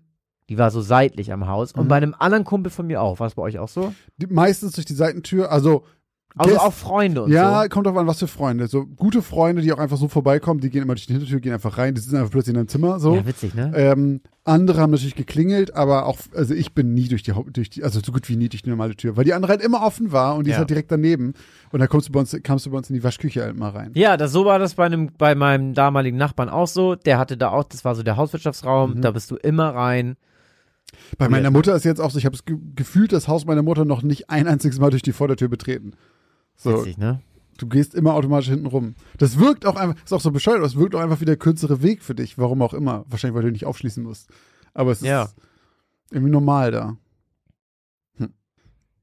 Die 0.51 0.57
war 0.59 0.71
so 0.71 0.81
seitlich 0.83 1.33
am 1.33 1.49
Haus. 1.49 1.73
Und 1.73 1.85
Mhm. 1.85 1.89
bei 1.89 1.97
einem 1.97 2.15
anderen 2.19 2.45
Kumpel 2.45 2.71
von 2.71 2.87
mir 2.87 3.03
auch. 3.03 3.19
War 3.19 3.27
es 3.27 3.35
bei 3.35 3.43
euch 3.43 3.59
auch 3.59 3.69
so? 3.69 3.93
Die, 4.19 4.27
meistens 4.27 4.73
durch 4.73 4.85
die 4.85 4.95
Seitentür, 4.95 5.51
also 5.51 5.85
Also 6.37 6.59
auch 6.59 6.73
Freunde 6.73 7.23
und 7.23 7.31
ja, 7.31 7.63
so. 7.63 7.69
kommt 7.69 7.87
drauf 7.87 7.97
an, 7.97 8.09
was 8.09 8.19
für 8.19 8.27
Freunde. 8.27 8.67
So 8.67 8.87
gute 8.87 9.23
Freunde, 9.23 9.63
die 9.63 9.73
auch 9.73 9.79
einfach 9.79 9.97
so 9.97 10.09
vorbeikommen, 10.09 10.59
die 10.61 10.69
gehen 10.69 10.83
immer 10.83 10.95
durch 10.95 11.07
die 11.07 11.13
Hintertür, 11.13 11.39
gehen 11.39 11.53
einfach 11.53 11.79
rein, 11.79 11.95
die 11.95 12.01
sind 12.01 12.17
einfach 12.19 12.33
plötzlich 12.33 12.55
in 12.55 12.59
einem 12.59 12.67
Zimmer. 12.67 12.99
So. 12.99 13.15
Ja, 13.15 13.25
witzig, 13.25 13.55
ne? 13.55 13.73
Ähm, 13.77 14.21
andere 14.43 14.81
haben 14.81 14.91
natürlich 14.91 15.15
geklingelt, 15.15 15.77
aber 15.77 16.07
auch, 16.07 16.19
also 16.35 16.53
ich 16.53 16.75
bin 16.75 16.93
nie 16.93 17.07
durch 17.07 17.23
die, 17.23 17.33
durch 17.53 17.71
die, 17.71 17.85
also 17.85 18.01
so 18.05 18.11
gut 18.11 18.29
wie 18.29 18.35
nie 18.35 18.49
durch 18.49 18.63
die 18.63 18.71
normale 18.71 18.97
Tür, 18.97 19.17
weil 19.17 19.25
die 19.25 19.33
andere 19.33 19.53
halt 19.53 19.63
immer 19.63 19.83
offen 19.83 20.11
war 20.11 20.35
und 20.35 20.45
die 20.45 20.51
ist 20.51 20.55
Ja. 20.55 20.59
halt 20.59 20.71
direkt 20.71 20.91
daneben. 20.91 21.35
Und 21.71 21.79
dann 21.79 21.89
kommst 21.89 22.09
du 22.09 22.13
bei 22.13 22.19
uns, 22.19 22.37
kamst 22.43 22.67
du 22.67 22.71
bei 22.73 22.79
uns 22.79 22.91
in 22.91 22.95
die 22.97 23.05
Waschküche 23.05 23.43
halt 23.43 23.57
mal 23.57 23.71
rein. 23.71 23.93
Ja, 23.95 24.17
das, 24.17 24.33
so 24.33 24.45
war 24.45 24.59
das 24.59 24.75
bei, 24.75 24.87
einem, 24.87 25.11
bei 25.17 25.37
meinem 25.37 25.73
damaligen 25.73 26.17
Nachbarn 26.17 26.49
auch 26.49 26.67
so. 26.67 26.97
Der 26.97 27.17
hatte 27.19 27.37
da 27.37 27.51
auch, 27.51 27.63
das 27.65 27.85
war 27.85 27.95
so 27.95 28.03
der 28.03 28.17
Hauswirtschaftsraum, 28.17 28.95
Mhm. 28.95 29.03
da 29.03 29.13
bist 29.13 29.31
du 29.31 29.37
immer 29.37 29.73
rein. 29.73 30.17
Bei 31.19 31.29
meiner 31.29 31.51
Mutter 31.51 31.75
ist 31.75 31.85
jetzt 31.85 32.01
auch 32.01 32.11
so, 32.11 32.19
ich 32.19 32.27
habe 32.27 32.37
ge 32.45 32.57
gefühlt 32.77 33.13
das 33.13 33.29
Haus 33.29 33.47
meiner 33.47 33.63
Mutter 33.63 33.85
noch 33.85 34.03
nicht 34.03 34.31
ein 34.31 34.47
einziges 34.49 34.79
Mal 34.81 34.91
durch 34.91 35.03
die 35.03 35.13
Vordertür 35.13 35.49
betreten. 35.49 35.93
So, 36.57 36.79
Witzig, 36.79 36.99
ne? 36.99 37.21
du 37.59 37.67
gehst 37.69 37.95
immer 37.95 38.15
automatisch 38.15 38.49
hinten 38.49 38.67
rum. 38.67 38.95
Das 39.19 39.39
wirkt 39.39 39.67
auch 39.67 39.77
einfach, 39.77 40.03
ist 40.05 40.13
auch 40.13 40.21
so 40.21 40.31
bescheuert, 40.31 40.59
aber 40.59 40.67
es 40.67 40.77
wirkt 40.77 40.95
auch 40.95 41.01
einfach 41.01 41.21
wie 41.21 41.25
der 41.25 41.37
kürzere 41.37 41.83
Weg 41.83 42.03
für 42.03 42.15
dich, 42.15 42.39
warum 42.39 42.63
auch 42.63 42.75
immer. 42.75 43.05
Wahrscheinlich, 43.09 43.37
weil 43.37 43.43
du 43.45 43.53
nicht 43.53 43.67
aufschließen 43.67 44.03
musst. 44.03 44.29
Aber 44.73 44.93
es 44.93 45.03
ist 45.03 45.07
Ja. 45.09 45.29
irgendwie 46.11 46.31
normal 46.33 46.71
da. 46.71 46.97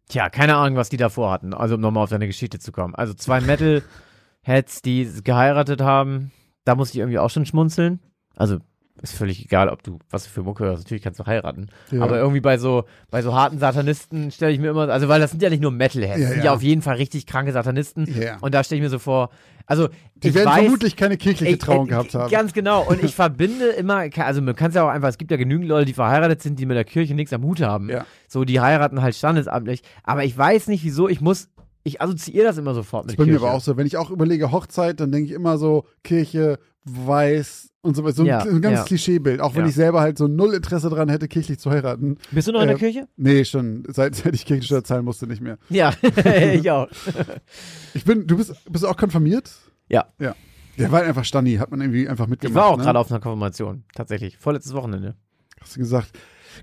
Tja, 0.08 0.30
keine 0.30 0.58
Ahnung, 0.58 0.76
was 0.78 0.90
die 0.90 0.98
davor 0.98 1.32
hatten. 1.32 1.54
Also, 1.54 1.76
um 1.76 1.82
nochmal 1.82 2.04
auf 2.04 2.10
deine 2.10 2.28
Geschichte 2.28 2.60
zu 2.60 2.72
kommen. 2.74 2.96
Also, 2.96 3.14
zwei 3.14 3.40
Metal-Heads, 4.44 4.82
die 4.82 5.10
geheiratet 5.24 5.82
haben, 5.82 6.32
da 6.66 6.76
musste 6.76 6.98
ich 6.98 7.00
irgendwie 7.00 7.20
auch 7.20 7.30
schon 7.30 7.46
schmunzeln. 7.46 8.00
Also, 8.36 8.58
ist 9.02 9.14
völlig 9.14 9.44
egal, 9.46 9.70
ob 9.70 9.84
du, 9.84 10.00
was 10.10 10.24
du 10.26 10.30
für 10.30 10.44
Mucke 10.44 10.64
hörst. 10.64 10.84
Natürlich 10.84 11.04
kannst 11.04 11.20
du 11.20 11.26
heiraten. 11.26 11.70
Ja. 11.92 12.02
Aber 12.04 12.18
irgendwie 12.20 12.42
bei 12.42 12.58
so, 12.58 12.84
bei 13.10 13.22
so 13.22 13.34
harten 13.34 13.58
Satanisten 13.60 14.32
stelle 14.32 14.52
ich 14.52 14.60
mir 14.60 14.70
immer, 14.70 14.90
also, 14.90 15.08
weil 15.08 15.20
das 15.20 15.32
sind 15.32 15.42
ja 15.42 15.50
nicht 15.50 15.62
nur 15.62 15.72
Metal-Heads, 15.72 16.20
Ja, 16.20 16.24
das 16.26 16.30
sind 16.30 16.38
ja. 16.40 16.46
ja 16.46 16.54
auf 16.54 16.62
jeden 16.64 16.82
Fall 16.82 16.96
richtig 16.98 17.26
kranke 17.26 17.52
Satanisten. 17.52 18.08
Und 18.42 18.54
da 18.54 18.64
stelle 18.64 18.78
ich 18.80 18.84
mir 18.84 18.90
so 18.90 19.00
vor, 19.00 19.30
also, 19.66 19.88
Die 20.16 20.30
ich 20.30 20.34
werden 20.36 20.50
weiß, 20.50 20.60
vermutlich 20.62 20.96
keine 20.96 21.18
kirchliche 21.18 21.54
Ich- 21.54 21.60
Trauung 21.60 21.88
äh, 21.88 21.90
gehabt 21.90 22.14
haben. 22.14 22.30
Ganz 22.30 22.54
genau. 22.54 22.84
Und 22.88 23.04
ich 23.04 23.16
verbinde 23.16 23.68
immer, 23.70 24.06
also 24.18 24.42
man 24.42 24.56
kann 24.56 24.70
es 24.70 24.76
ja 24.76 24.84
auch 24.84 24.90
einfach, 24.90 25.10
es 25.10 25.18
gibt 25.18 25.32
ja 25.32 25.38
genügend 25.38 25.68
Leute, 25.68 25.86
die 25.86 25.94
verheiratet 25.94 26.42
sind, 26.42 26.60
die 26.60 26.66
mit 26.66 26.76
der 26.78 26.84
Kirche 26.84 27.14
nichts 27.16 27.32
am 27.34 27.44
Hut 27.44 27.62
haben. 27.62 27.90
Ja. 27.90 28.06
So, 28.28 28.44
die 28.44 28.60
heiraten 28.60 29.02
halt 29.02 29.16
standesamtlich. 29.16 29.82
Aber 30.04 30.24
ich 30.24 30.38
weiß 30.38 30.68
nicht, 30.68 30.84
wieso, 30.84 31.08
ich 31.10 31.22
muss 31.22 31.50
Ich 31.84 32.02
assoziiere 32.02 32.46
das 32.46 32.58
immer 32.58 32.74
sofort 32.74 33.06
Das 33.06 33.12
mit 33.12 33.14
ist 33.14 33.18
bei 33.18 33.26
mir 33.26 33.32
Kirche. 33.32 33.46
aber 33.48 33.56
auch 33.56 33.62
so. 33.62 33.76
Wenn 33.78 33.88
ich 33.88 33.98
auch 33.98 34.12
überlege 34.12 34.52
Hochzeit, 34.52 35.00
dann 35.00 35.12
denke 35.12 35.30
ich 35.30 35.36
immer 35.36 35.58
so 35.58 35.86
Kirche, 36.04 36.60
weiß 36.86 37.70
und 37.82 37.96
so 37.96 38.04
weiter. 38.04 38.14
So 38.16 38.22
ein, 38.24 38.28
Ja, 38.28 38.40
ein 38.42 38.62
ganz 38.62 38.80
ja. 38.80 38.84
Klischeebild. 38.86 39.40
Auch 39.42 39.56
wenn 39.56 39.64
Ja. 39.64 39.70
ich 39.70 39.76
selber 39.76 40.02
halt 40.02 40.18
so 40.18 40.28
null 40.28 40.54
Interesse 40.54 40.90
dran 40.90 41.10
hätte, 41.10 41.28
kirchlich 41.28 41.58
zu 41.60 41.72
heiraten. 41.72 42.18
Bist 42.32 42.48
du 42.48 42.52
noch 42.52 42.62
in 42.62 42.68
der 42.68 42.76
Äh, 42.76 42.80
Kirche? 42.80 43.08
Nee, 43.18 43.44
schon. 43.46 43.84
Seit, 43.88 44.16
seit 44.16 44.34
ich 44.36 44.46
Kirchensteuer 44.46 44.84
zahlen 44.84 45.06
musste, 45.06 45.26
nicht 45.28 45.42
mehr. 45.42 45.58
Ja, 45.70 45.94
ich 46.54 46.70
auch. 46.70 46.88
Ich 47.94 48.06
bin, 48.06 48.26
du 48.28 48.38
bist, 48.38 48.54
bist 48.72 48.84
du 48.84 48.88
auch 48.88 48.98
konfirmiert? 48.98 49.52
Ja. 49.90 50.06
Ja. 50.20 50.36
Der 50.78 50.92
war 50.92 51.02
einfach 51.04 51.26
Stani, 51.26 51.56
hat 51.58 51.70
man 51.72 51.82
irgendwie 51.82 52.08
einfach 52.08 52.26
Ich 52.26 52.30
mitgemacht. 52.32 52.56
war 52.56 52.66
auch 52.68 52.78
ne? 52.78 52.84
gerade 52.84 52.98
auf 53.00 53.12
einer 53.12 53.20
Konfirmation, 53.20 53.84
tatsächlich. 53.94 54.38
Vorletztes 54.38 54.74
Wochenende. 54.74 55.16
Hast 55.60 55.76
du 55.76 55.80
gesagt, 55.80 56.12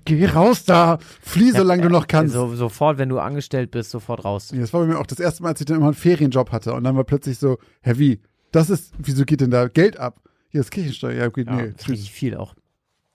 geh 0.05 0.25
raus 0.25 0.65
da, 0.65 0.97
flieh, 1.21 1.51
solange 1.51 1.83
du 1.83 1.89
noch 1.89 2.07
kannst. 2.07 2.33
So, 2.33 2.55
sofort, 2.55 2.97
wenn 2.97 3.09
du 3.09 3.19
angestellt 3.19 3.71
bist, 3.71 3.91
sofort 3.91 4.25
raus. 4.25 4.51
Ja, 4.51 4.59
das 4.59 4.73
war 4.73 4.81
bei 4.81 4.87
mir 4.87 4.99
auch 4.99 5.07
das 5.07 5.19
erste 5.19 5.43
Mal, 5.43 5.49
als 5.49 5.59
ich 5.61 5.65
dann 5.65 5.77
immer 5.77 5.87
einen 5.87 5.95
Ferienjob 5.95 6.51
hatte. 6.51 6.73
Und 6.73 6.83
dann 6.83 6.95
war 6.95 7.03
plötzlich 7.03 7.37
so, 7.37 7.57
hä, 7.81 7.93
wie? 7.97 8.21
Das 8.51 8.69
ist, 8.69 8.93
wieso 8.97 9.25
geht 9.25 9.41
denn 9.41 9.51
da 9.51 9.67
Geld 9.67 9.97
ab? 9.97 10.21
Hier 10.49 10.61
ist 10.61 10.71
Kirchensteuer. 10.71 11.13
Ja, 11.13 11.27
gut, 11.27 11.45
Ja, 11.47 11.55
nee. 11.55 11.73
das 11.77 11.87
richtig 11.87 12.11
viel 12.11 12.35
auch. 12.35 12.55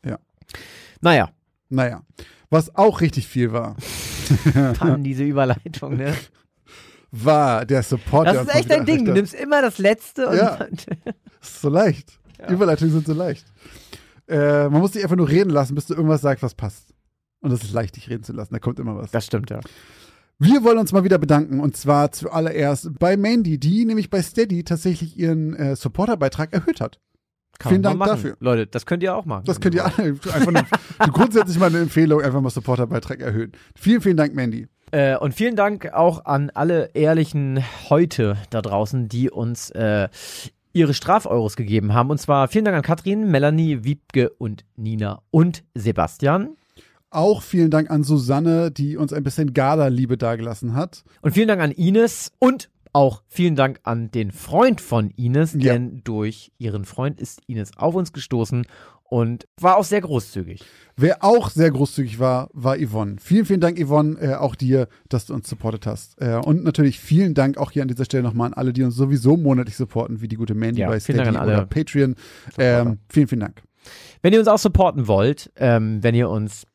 Ja. 0.05 0.19
Naja, 1.01 1.31
Naja. 1.69 2.03
Was 2.51 2.75
auch 2.77 3.01
richtig 3.01 3.27
viel 3.27 3.53
war, 3.53 3.75
Mann, 4.81 5.03
diese 5.03 5.25
Überleitung, 5.25 5.97
ne? 5.97 6.15
war 7.11 7.65
der 7.65 7.83
Support. 7.83 8.29
Das 8.29 8.47
ist 8.47 8.55
echt 8.55 8.71
dein 8.71 8.85
Ding. 8.87 9.05
Du 9.05 9.13
nimmst 9.13 9.35
immer 9.35 9.61
das 9.63 9.79
Letzte 9.79 10.29
und 10.29 10.37
Ja. 10.37 10.57
Das 10.59 10.69
ist 11.55 11.61
so 11.63 11.69
leicht. 11.69 12.19
Überleitungen 12.49 12.93
sind 12.93 13.07
so 13.07 13.13
leicht. 13.13 13.45
Äh, 14.29 14.69
man 14.69 14.81
muss 14.81 14.93
dich 14.93 15.03
einfach 15.03 15.17
nur 15.17 15.29
reden 15.29 15.51
lassen, 15.51 15.75
bis 15.75 15.87
du 15.87 15.95
irgendwas 15.95 16.21
sagst, 16.21 16.43
was 16.43 16.55
passt. 16.55 16.95
Und 17.41 17.51
das 17.51 17.63
ist 17.63 17.73
leicht, 17.73 17.97
dich 17.97 18.09
reden 18.09 18.23
zu 18.23 18.33
lassen. 18.33 18.55
Da 18.55 18.59
kommt 18.59 18.79
immer 18.79 18.97
was. 18.97 19.11
das 19.11 19.27
stimmt, 19.27 19.51
ja. 19.51 19.61
Wir 20.39 20.65
wollen 20.65 20.79
uns 20.79 20.93
mal 20.93 21.05
wieder 21.05 21.19
bedanken 21.19 21.61
und 21.61 21.77
zwar 21.77 22.11
zuallererst 22.11 22.99
bei 22.99 23.17
Mandy, 23.17 23.59
die 23.59 23.85
nämlich 23.85 24.11
bei 24.11 24.21
Steady 24.21 24.65
tatsächlich 24.65 25.17
ihren 25.17 25.55
äh, 25.55 25.77
Supporterbeitrag 25.77 26.53
erhöht 26.53 26.81
hat. 26.81 26.99
Kann 27.59 27.71
Vielen 27.71 27.83
Dank 27.83 27.99
machen. 27.99 28.09
dafür. 28.11 28.37
Leute, 28.41 28.67
das 28.67 28.85
könnt 28.85 29.03
ihr 29.03 29.15
auch 29.15 29.27
machen. 29.27 29.45
Das 29.47 29.61
könnt 29.61 29.75
ihr 29.77 29.85
alle 29.85 30.17
einfach 30.35 30.51
nur, 30.51 30.65
grundsätzlich 31.13 31.59
mal 31.59 31.67
eine 31.67 31.81
Empfehlung, 31.81 32.21
einfach 32.21 32.41
mal 32.41 32.51
Supporterbeitrag 32.51 33.21
erhöhen. 33.21 33.53
Vielen, 33.77 34.01
vielen 34.01 34.17
Dank, 34.17 34.35
Mandy. 34.35 34.67
Äh, 34.91 35.17
und 35.17 35.35
vielen 35.35 35.57
Dank 35.57 35.93
auch 35.93 36.25
an 36.25 36.51
alle 36.51 36.91
ehrlichen 36.95 37.63
Heute 37.89 38.37
da 38.51 38.61
draußen, 38.61 39.09
die 39.09 39.31
uns 39.31 39.71
äh, 39.71 40.09
ihre 40.75 40.93
Strafeuros 40.93 41.57
gegeben 41.57 41.95
haben. 41.95 42.11
Und 42.11 42.19
zwar 42.19 42.49
vielen 42.49 42.65
Dank 42.67 42.77
an 42.77 42.83
Katrin, 42.83 43.31
Melanie, 43.31 43.85
Wiebke 43.85 44.29
und 44.31 44.65
Nina 44.77 45.23
und 45.31 45.65
Sebastian. 45.75 46.57
Auch 47.11 47.43
vielen 47.43 47.71
Dank 47.71 47.91
an 47.91 48.03
Susanne, 48.03 48.71
die 48.71 48.97
uns 48.97 49.13
ein 49.13 49.23
bisschen 49.23 49.55
Gala-Liebe 49.55 50.19
dagelassen 50.19 50.75
hat. 50.75 51.05
Und 51.23 51.33
vielen 51.33 51.49
Dank 51.49 51.63
an 51.63 51.71
Ines 51.71 52.33
und 52.41 52.71
auch 52.93 53.23
vielen 53.29 53.57
Dank 53.57 53.81
an 53.85 54.11
den 54.11 54.31
Freund 54.31 54.81
von 54.81 55.11
Ines, 55.11 55.53
Ja. 55.55 55.73
denn 55.73 56.03
durch 56.05 56.53
ihren 56.59 56.85
Freund 56.85 57.21
ist 57.21 57.41
Ines 57.47 57.77
auf 57.77 57.95
uns 57.95 58.13
gestoßen 58.13 58.67
und 59.05 59.47
war 59.61 59.77
auch 59.77 59.85
sehr 59.85 60.01
großzügig. 60.01 60.65
Wer 60.97 61.25
auch 61.25 61.51
sehr 61.51 61.71
großzügig 61.71 62.19
war, 62.19 62.49
war 62.53 62.77
Yvonne. 62.79 63.17
Vielen, 63.21 63.45
vielen 63.45 63.61
Dank, 63.61 63.79
Yvonne, 63.85 64.17
äh, 64.21 64.35
auch 64.35 64.55
dir, 64.55 64.89
dass 65.09 65.27
du 65.27 65.35
uns 65.35 65.49
supportet 65.49 65.87
hast. 65.87 66.21
Äh, 66.21 66.37
und 66.37 66.63
natürlich 66.65 67.01
vielen 67.01 67.35
Dank 67.35 67.59
auch 67.59 67.73
hier 67.73 67.83
an 67.83 67.89
dieser 67.89 68.05
Stelle 68.05 68.23
nochmal 68.23 68.49
an 68.49 68.55
alle, 68.55 68.73
die 68.73 68.83
uns 68.83 68.95
sowieso 68.95 69.37
monatlich 69.37 69.77
supporten, 69.77 70.21
wie 70.21 70.29
die 70.29 70.37
gute 70.37 70.55
Mandy 70.55 70.83
Ja, 70.83 70.89
bei 70.89 71.01
Steady 71.01 71.31
oder 71.31 71.67
Patreon. 71.67 72.15
Ähm, 72.59 72.99
vielen, 73.09 73.29
vielen 73.29 73.41
Dank. 73.41 73.63
Wenn 74.23 74.33
ihr 74.33 74.39
uns 74.39 74.49
auch 74.49 74.59
supporten 74.59 75.09
wollt, 75.09 75.51
ähm, 75.57 76.03
wenn 76.03 76.15
ihr 76.15 76.31
uns 76.31 76.67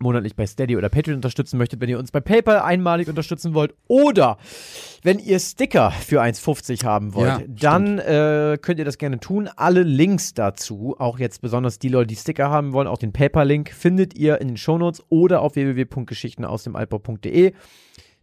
monatlich 0.00 0.36
bei 0.36 0.46
Steady 0.46 0.76
oder 0.76 0.88
Patreon 0.88 1.16
unterstützen 1.16 1.58
möchtet, 1.58 1.80
wenn 1.80 1.88
ihr 1.88 1.98
uns 1.98 2.10
bei 2.10 2.20
PayPal 2.20 2.60
einmalig 2.60 3.08
unterstützen 3.08 3.54
wollt 3.54 3.74
oder 3.86 4.38
wenn 5.02 5.18
ihr 5.18 5.38
Sticker 5.40 5.90
für 5.90 6.22
1,50 6.22 6.84
haben 6.84 7.14
wollt, 7.14 7.28
Ja, 7.28 7.40
dann 7.48 7.98
äh, 7.98 8.58
könnt 8.60 8.78
ihr 8.78 8.84
das 8.84 8.98
gerne 8.98 9.18
tun. 9.20 9.48
Alle 9.56 9.82
Links 9.82 10.34
dazu, 10.34 10.96
auch 10.98 11.18
jetzt 11.18 11.40
besonders 11.40 11.78
die 11.78 11.88
Leute, 11.88 12.08
die 12.08 12.16
Sticker 12.16 12.50
haben 12.50 12.72
wollen, 12.72 12.86
auch 12.86 12.98
den 12.98 13.12
PayPal-Link, 13.12 13.70
findet 13.70 14.16
ihr 14.18 14.40
in 14.40 14.48
den 14.48 14.56
Shownotes 14.56 15.02
oder 15.08 15.42
auf 15.42 15.56
www.geschichtenausdemaltbau.de. 15.56 17.52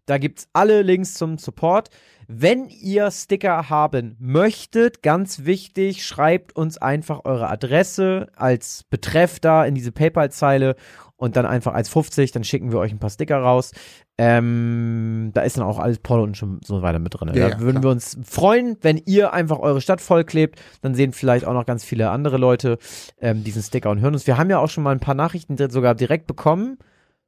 Da 0.05 0.20
gibt's 0.20 0.47
alle 0.53 0.84
Links 0.84 1.16
zum 1.16 1.39
Support. 1.39 1.89
Wenn 2.28 2.70
ihr 2.70 3.09
Sticker 3.11 3.70
haben 3.70 4.16
möchtet, 4.20 5.01
ganz 5.03 5.45
wichtig, 5.45 6.05
schreibt 6.05 6.55
uns 6.55 6.78
einfach 6.78 7.22
eure 7.26 7.49
Adresse 7.49 8.28
als 8.36 8.84
Betreff 8.89 9.39
da 9.39 9.66
in 9.66 9.76
diese 9.76 9.91
PayPal-Zeile 9.91 10.76
und 11.18 11.36
dann 11.36 11.45
einfach 11.45 11.74
als 11.74 11.89
50, 11.89 12.32
dann 12.32 12.43
schicken 12.43 12.72
wir 12.72 12.80
euch 12.80 12.91
ein 12.91 12.99
paar 12.99 13.09
Sticker 13.09 13.38
raus. 13.38 13.72
Ähm, 14.18 15.32
da 15.34 15.41
ist 15.41 15.57
dann 15.57 15.66
auch 15.66 15.80
alles 15.80 15.99
Porto 15.99 16.24
und 16.24 16.36
schon 16.36 16.59
so 16.63 16.82
weiter 16.82 16.99
mit 16.99 17.13
drin. 17.13 17.32
Ja, 17.34 17.49
da 17.49 17.59
würden 17.59 17.82
klar. 17.82 17.84
wir 17.84 17.89
uns 17.91 18.18
freuen, 18.24 18.78
wenn 18.82 18.97
ihr 19.05 19.34
einfach 19.34 19.59
eure 19.59 19.82
Stadt 19.82 20.01
vollklebt. 20.01 20.61
Dann 20.82 20.95
sehen 20.95 21.13
vielleicht 21.13 21.45
auch 21.45 21.53
noch 21.53 21.66
ganz 21.66 21.84
viele 21.84 22.09
andere 22.09 22.38
Leute 22.38 22.78
ähm, 23.20 23.43
diesen 23.43 23.63
Sticker 23.63 23.89
und 23.91 24.01
hören 24.01 24.13
uns. 24.13 24.28
Wir 24.28 24.38
haben 24.38 24.49
ja 24.49 24.59
auch 24.59 24.70
schon 24.70 24.84
mal 24.84 24.91
ein 24.91 24.99
paar 24.99 25.16
Nachrichten 25.16 25.57
sogar 25.70 25.95
direkt 25.95 26.28
bekommen. 26.28 26.78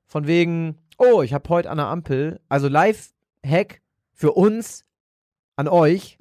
Von 0.05 0.27
wegen, 0.27 0.75
oh, 0.97 1.21
ich 1.21 1.33
habe 1.33 1.49
heute 1.49 1.69
an 1.69 1.77
der 1.77 1.88
Ampel, 1.88 2.39
also 2.47 2.67
Live-Hack 2.67 3.81
für 4.13 4.31
uns, 4.31 4.85
an 5.55 5.67
euch, 5.67 6.17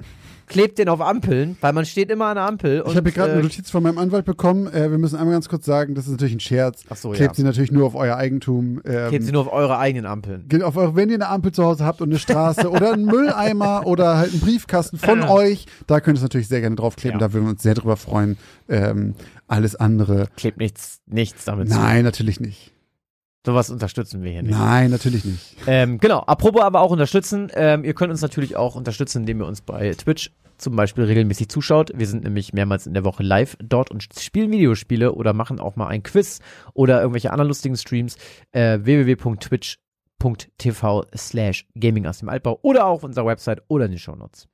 klebt 0.47 0.79
den 0.79 0.89
auf 0.89 1.01
Ampeln, 1.01 1.57
weil 1.61 1.73
man 1.73 1.85
steht 1.85 2.11
immer 2.11 2.27
an 2.27 2.37
der 2.37 2.45
Ampel. 2.45 2.85
Ich 2.87 2.97
habe 2.97 3.09
hier 3.09 3.13
gerade 3.13 3.31
äh, 3.31 3.35
eine 3.35 3.43
Notiz 3.43 3.71
von 3.71 3.83
meinem 3.83 3.99
Anwalt 3.99 4.25
bekommen. 4.25 4.67
Äh, 4.67 4.91
wir 4.91 4.99
müssen 4.99 5.17
einmal 5.17 5.35
ganz 5.35 5.49
kurz 5.49 5.65
sagen, 5.65 5.95
das 5.95 6.07
ist 6.07 6.13
natürlich 6.13 6.35
ein 6.35 6.41
Scherz. 6.41 6.85
Ach 6.89 6.97
so, 6.97 7.11
Klebt 7.11 7.33
ja. 7.33 7.35
sie 7.35 7.43
natürlich 7.43 7.73
nur 7.73 7.87
auf 7.87 7.95
euer 7.95 8.17
Eigentum. 8.17 8.81
Ähm, 8.85 9.09
Klebt 9.09 9.25
sie 9.25 9.33
nur 9.33 9.43
auf 9.43 9.53
eure 9.53 9.79
eigenen 9.79 10.07
Ampeln. 10.07 10.47
Auf 10.63 10.77
eure, 10.77 10.97
wenn 10.97 11.09
ihr 11.09 11.17
eine 11.17 11.29
Ampel 11.29 11.53
zu 11.53 11.65
Hause 11.65 11.85
habt 11.85 12.01
und 12.01 12.11
eine 12.11 12.19
Straße 12.19 12.71
oder 12.71 12.93
einen 12.93 13.05
Mülleimer 13.05 13.83
oder 13.87 14.17
halt 14.19 14.33
einen 14.33 14.41
Briefkasten 14.41 14.99
von 14.99 15.23
euch, 15.23 15.67
da 15.87 16.01
könnt 16.01 16.17
ihr 16.17 16.21
es 16.21 16.23
natürlich 16.23 16.49
sehr 16.49 16.61
gerne 16.61 16.77
draufkleben. 16.77 17.21
Ja. 17.21 17.27
Da 17.27 17.33
würden 17.33 17.45
wir 17.45 17.51
uns 17.51 17.63
sehr 17.63 17.75
drüber 17.75 17.97
freuen. 17.97 18.37
Ähm, 18.69 19.15
alles 19.49 19.77
andere. 19.77 20.29
Klebt 20.37 20.59
nichts, 20.59 21.01
nichts 21.07 21.45
damit 21.45 21.69
zu. 21.69 21.79
Nein, 21.79 22.05
natürlich 22.05 22.41
nicht. 22.41 22.73
Sowas 23.47 23.71
unterstützen 23.71 24.23
wir 24.25 24.33
hier 24.33 24.43
nicht. 24.43 24.59
Nein, 24.59 24.91
natürlich 24.91 25.25
nicht. 25.25 25.57
Ähm, 25.69 25.99
genau, 25.99 26.19
apropos 26.19 26.63
aber 26.63 26.81
auch 26.81 26.91
unterstützen. 26.91 27.49
Ähm, 27.55 27.85
ihr 27.85 27.95
könnt 27.95 28.11
uns 28.11 28.21
natürlich 28.21 28.57
auch 28.57 28.75
unterstützen, 28.75 29.19
indem 29.19 29.41
ihr 29.41 29.47
uns 29.47 29.61
bei 29.61 29.95
Twitch 29.95 30.33
zum 30.59 30.75
Beispiel 30.75 31.05
regelmäßig 31.05 31.49
zuschaut. 31.49 31.93
Wir 31.95 32.09
sind 32.09 32.25
nämlich 32.25 32.53
mehrmals 32.53 32.89
in 32.89 32.95
der 32.95 33.05
Woche 33.05 33.23
live 33.23 33.57
dort 33.63 33.93
und 33.93 34.05
spielen 34.19 34.51
Videospiele 34.51 35.13
oder 35.13 35.33
machen 35.33 35.61
auch 35.61 35.77
mal 35.77 35.87
ein 35.87 36.03
Quiz 36.03 36.41
oder 36.75 36.99
irgendwelche 36.99 37.31
anderen 37.31 37.47
lustigen 37.47 37.77
Streams. 37.77 38.17
Äh, 38.51 38.81
www.twitch.tv 38.83 41.05
slash 41.17 41.69
gaming 41.79 42.07
aus 42.07 42.19
dem 42.19 42.29
Altbau 42.29 42.59
oder 42.63 42.87
auch 42.87 42.95
auf 42.95 43.05
unserer 43.05 43.27
Website 43.27 43.63
oder 43.69 43.85
in 43.85 43.93
den 43.93 44.01
Shownotes. 44.01 44.49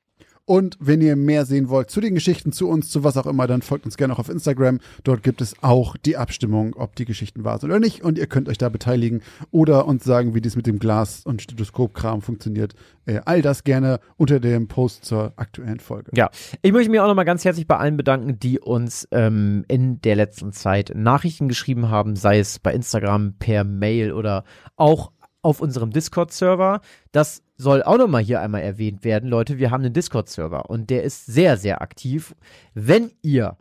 Und 0.45 0.77
wenn 0.81 1.01
ihr 1.01 1.15
mehr 1.15 1.47
sehen 1.47 1.69
wollt 1.69 1.91
zu 1.91 2.01
den 2.01 2.15
Geschichten, 2.15 2.51
zu 2.53 2.69
uns, 2.69 2.91
zu 2.91 3.05
was 3.05 3.17
auch 3.17 3.27
immer, 3.27 3.47
dann 3.47 3.63
folgt 3.63 3.85
uns 3.85 3.97
gerne 3.97 4.13
auch 4.13 4.19
auf 4.19 4.29
Instagram. 4.29 4.81
Dort 5.05 5.23
gibt 5.23 5.41
es 5.41 5.55
auch 5.63 5.97
die 5.97 6.17
Abstimmung, 6.17 6.75
ob 6.75 6.97
die 6.97 7.05
Geschichten 7.05 7.45
wahr 7.45 7.59
sind 7.59 7.71
oder 7.71 7.79
nicht. 7.79 8.03
Und 8.03 8.19
ihr 8.19 8.27
könnt 8.27 8.49
euch 8.49 8.59
da 8.59 8.69
beteiligen 8.69 9.23
oder 9.53 9.87
uns 9.87 10.03
sagen, 10.03 10.35
wie 10.35 10.41
das 10.41 10.57
mit 10.57 10.67
dem 10.67 10.81
Glas- 10.81 11.25
und 11.25 11.43
Stethoskopkram 11.43 12.23
funktioniert. 12.23 12.75
Äh, 13.07 13.21
all 13.25 13.41
das 13.41 13.63
gerne 13.63 14.01
unter 14.17 14.41
dem 14.41 14.67
Post 14.67 15.05
zur 15.05 15.33
aktuellen 15.37 15.81
Folge. 15.81 16.11
Ja, 16.15 16.31
ich 16.61 16.73
möchte 16.73 16.91
mich 16.91 16.99
auch 16.99 17.09
nochmal 17.09 17.25
ganz 17.25 17.45
herzlich 17.45 17.69
bei 17.69 17.77
allen 17.77 17.97
bedanken, 17.97 18.41
die 18.41 18.59
uns 18.59 19.07
ähm, 19.13 19.65
in 19.69 20.01
der 20.03 20.17
letzten 20.17 20.53
Zeit 20.53 20.93
Nachrichten 20.95 21.49
geschrieben 21.49 21.89
haben, 21.89 22.17
sei 22.17 22.41
es 22.41 22.59
bei 22.59 22.75
Instagram, 22.75 23.35
per 23.39 23.63
Mail 23.63 24.13
oder 24.13 24.45
auch 24.77 25.13
auf 25.43 25.61
unserem 25.61 25.91
Discord-Server. 25.91 26.81
Das 27.13 27.43
soll 27.57 27.83
auch 27.83 27.99
nochmal 27.99 28.23
hier 28.23 28.41
einmal 28.41 28.63
erwähnt 28.63 29.05
werden, 29.05 29.29
Leute. 29.29 29.59
Wir 29.59 29.71
haben 29.71 29.85
einen 29.85 29.93
Discord-Server 29.95 30.71
und 30.71 30.89
der 30.91 31.03
ist 31.03 31.27
sehr, 31.27 31.57
sehr 31.57 31.83
aktiv. 31.83 32.35
Wenn 32.75 33.11
ihr 33.23 33.57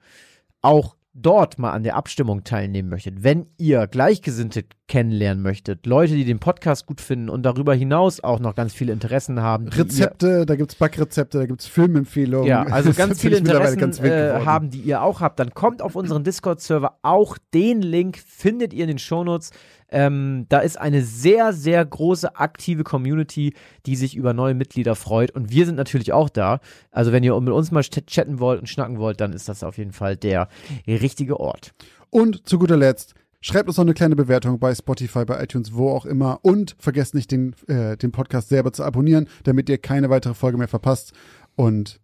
auch 0.62 0.96
dort 1.14 1.60
mal 1.60 1.72
an 1.72 1.84
der 1.84 1.98
Abstimmung 1.98 2.46
teilnehmen 2.46 2.88
möchtet, 2.88 3.22
wenn 3.22 3.48
ihr 3.58 3.86
Gleichgesinnte 3.88 4.64
kennenlernen 4.88 5.44
möchtet, 5.44 5.86
Leute, 5.86 6.14
die 6.16 6.24
den 6.24 6.40
Podcast 6.40 6.86
gut 6.86 7.02
finden 7.02 7.28
und 7.30 7.44
darüber 7.44 7.74
hinaus 7.74 8.24
auch 8.24 8.40
noch 8.40 8.56
ganz 8.56 8.74
viele 8.74 8.94
Interessen 8.94 9.42
haben, 9.42 9.66
die 9.70 9.78
ihr- 9.78 9.84
Rezepte, 9.84 10.46
da 10.46 10.56
gibt's 10.56 10.76
Backrezepte, 10.76 11.40
da 11.40 11.46
gibt's 11.48 11.68
Filmempfehlungen. 11.68 12.48
ja, 12.48 12.64
also 12.64 12.94
ganz 12.96 13.20
viele 13.20 13.38
Interessen 13.38 13.78
ganz 13.78 14.00
äh, 14.00 14.46
haben, 14.46 14.70
die 14.70 14.80
ihr 14.80 15.02
auch 15.02 15.20
habt, 15.20 15.38
dann 15.40 15.54
kommt 15.54 15.82
auf 15.82 15.96
unseren 15.98 16.24
Discord-Server. 16.24 16.98
Auch 17.02 17.38
den 17.54 17.82
Link 17.82 18.18
findet 18.18 18.72
ihr 18.74 18.86
in 18.86 18.90
den 18.90 19.00
Shownotes. 19.00 19.52
Ähm, 19.92 20.46
da 20.50 20.60
ist 20.60 20.80
eine 20.80 21.04
sehr, 21.04 21.54
sehr 21.54 21.86
große 21.86 22.36
aktive 22.38 22.84
Community, 22.84 23.54
die 23.86 23.96
sich 23.96 24.16
über 24.16 24.34
neue 24.34 24.54
Mitglieder 24.54 24.96
freut. 24.96 25.32
Und 25.32 25.52
wir 25.52 25.66
sind 25.66 25.76
natürlich 25.76 26.14
auch 26.14 26.30
da. 26.30 26.60
Also 26.92 27.12
wenn 27.12 27.24
ihr 27.24 27.40
mit 27.42 27.54
uns 27.54 27.72
mal 27.72 27.82
ch- 27.82 28.06
chatten 28.08 28.40
wollt 28.40 28.62
und 28.62 28.68
schnacken 28.68 28.98
wollt, 29.00 29.20
dann 29.22 29.34
ist 29.34 29.50
das 29.50 29.64
auf 29.64 29.78
jeden 29.78 29.92
Fall 29.92 30.16
der 30.16 30.48
richtige 30.88 31.40
Ort. 31.40 31.74
Und 32.10 32.48
zu 32.48 32.58
guter 32.58 32.78
Letzt, 32.78 33.14
schreibt 33.42 33.68
uns 33.68 33.78
noch 33.78 33.84
eine 33.86 33.94
kleine 33.94 34.16
Bewertung 34.16 34.60
bei 34.60 34.74
Spotify, 34.76 35.26
bei 35.26 35.44
iTunes, 35.44 35.74
wo 35.74 35.90
auch 35.90 36.06
immer. 36.06 36.40
Und 36.44 36.76
vergesst 36.80 37.14
nicht, 37.16 37.32
den, 37.32 37.56
äh, 37.68 37.98
den 37.98 38.12
Podcast 38.12 38.50
selber 38.50 38.72
zu 38.72 38.84
abonnieren, 38.84 39.28
damit 39.44 39.68
ihr 39.70 39.78
keine 39.78 40.10
weitere 40.10 40.34
Folge 40.34 40.58
mehr 40.58 40.68
verpasst. 40.68 41.14
Und 41.56 42.00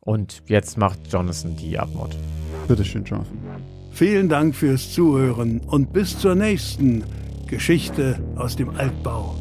Und 0.00 0.42
jetzt 0.46 0.78
macht 0.78 1.00
Jonathan 1.12 1.56
die 1.56 1.78
Abmod. 1.78 2.16
bitteschön, 2.68 3.04
Jonathan. 3.04 3.36
Vielen 3.90 4.28
Dank 4.28 4.54
fürs 4.54 4.92
Zuhören 4.92 5.60
und 5.66 5.92
bis 5.92 6.18
zur 6.18 6.34
nächsten 6.34 7.04
Geschichte 7.46 8.18
aus 8.36 8.56
dem 8.56 8.70
Altbau. 8.70 9.36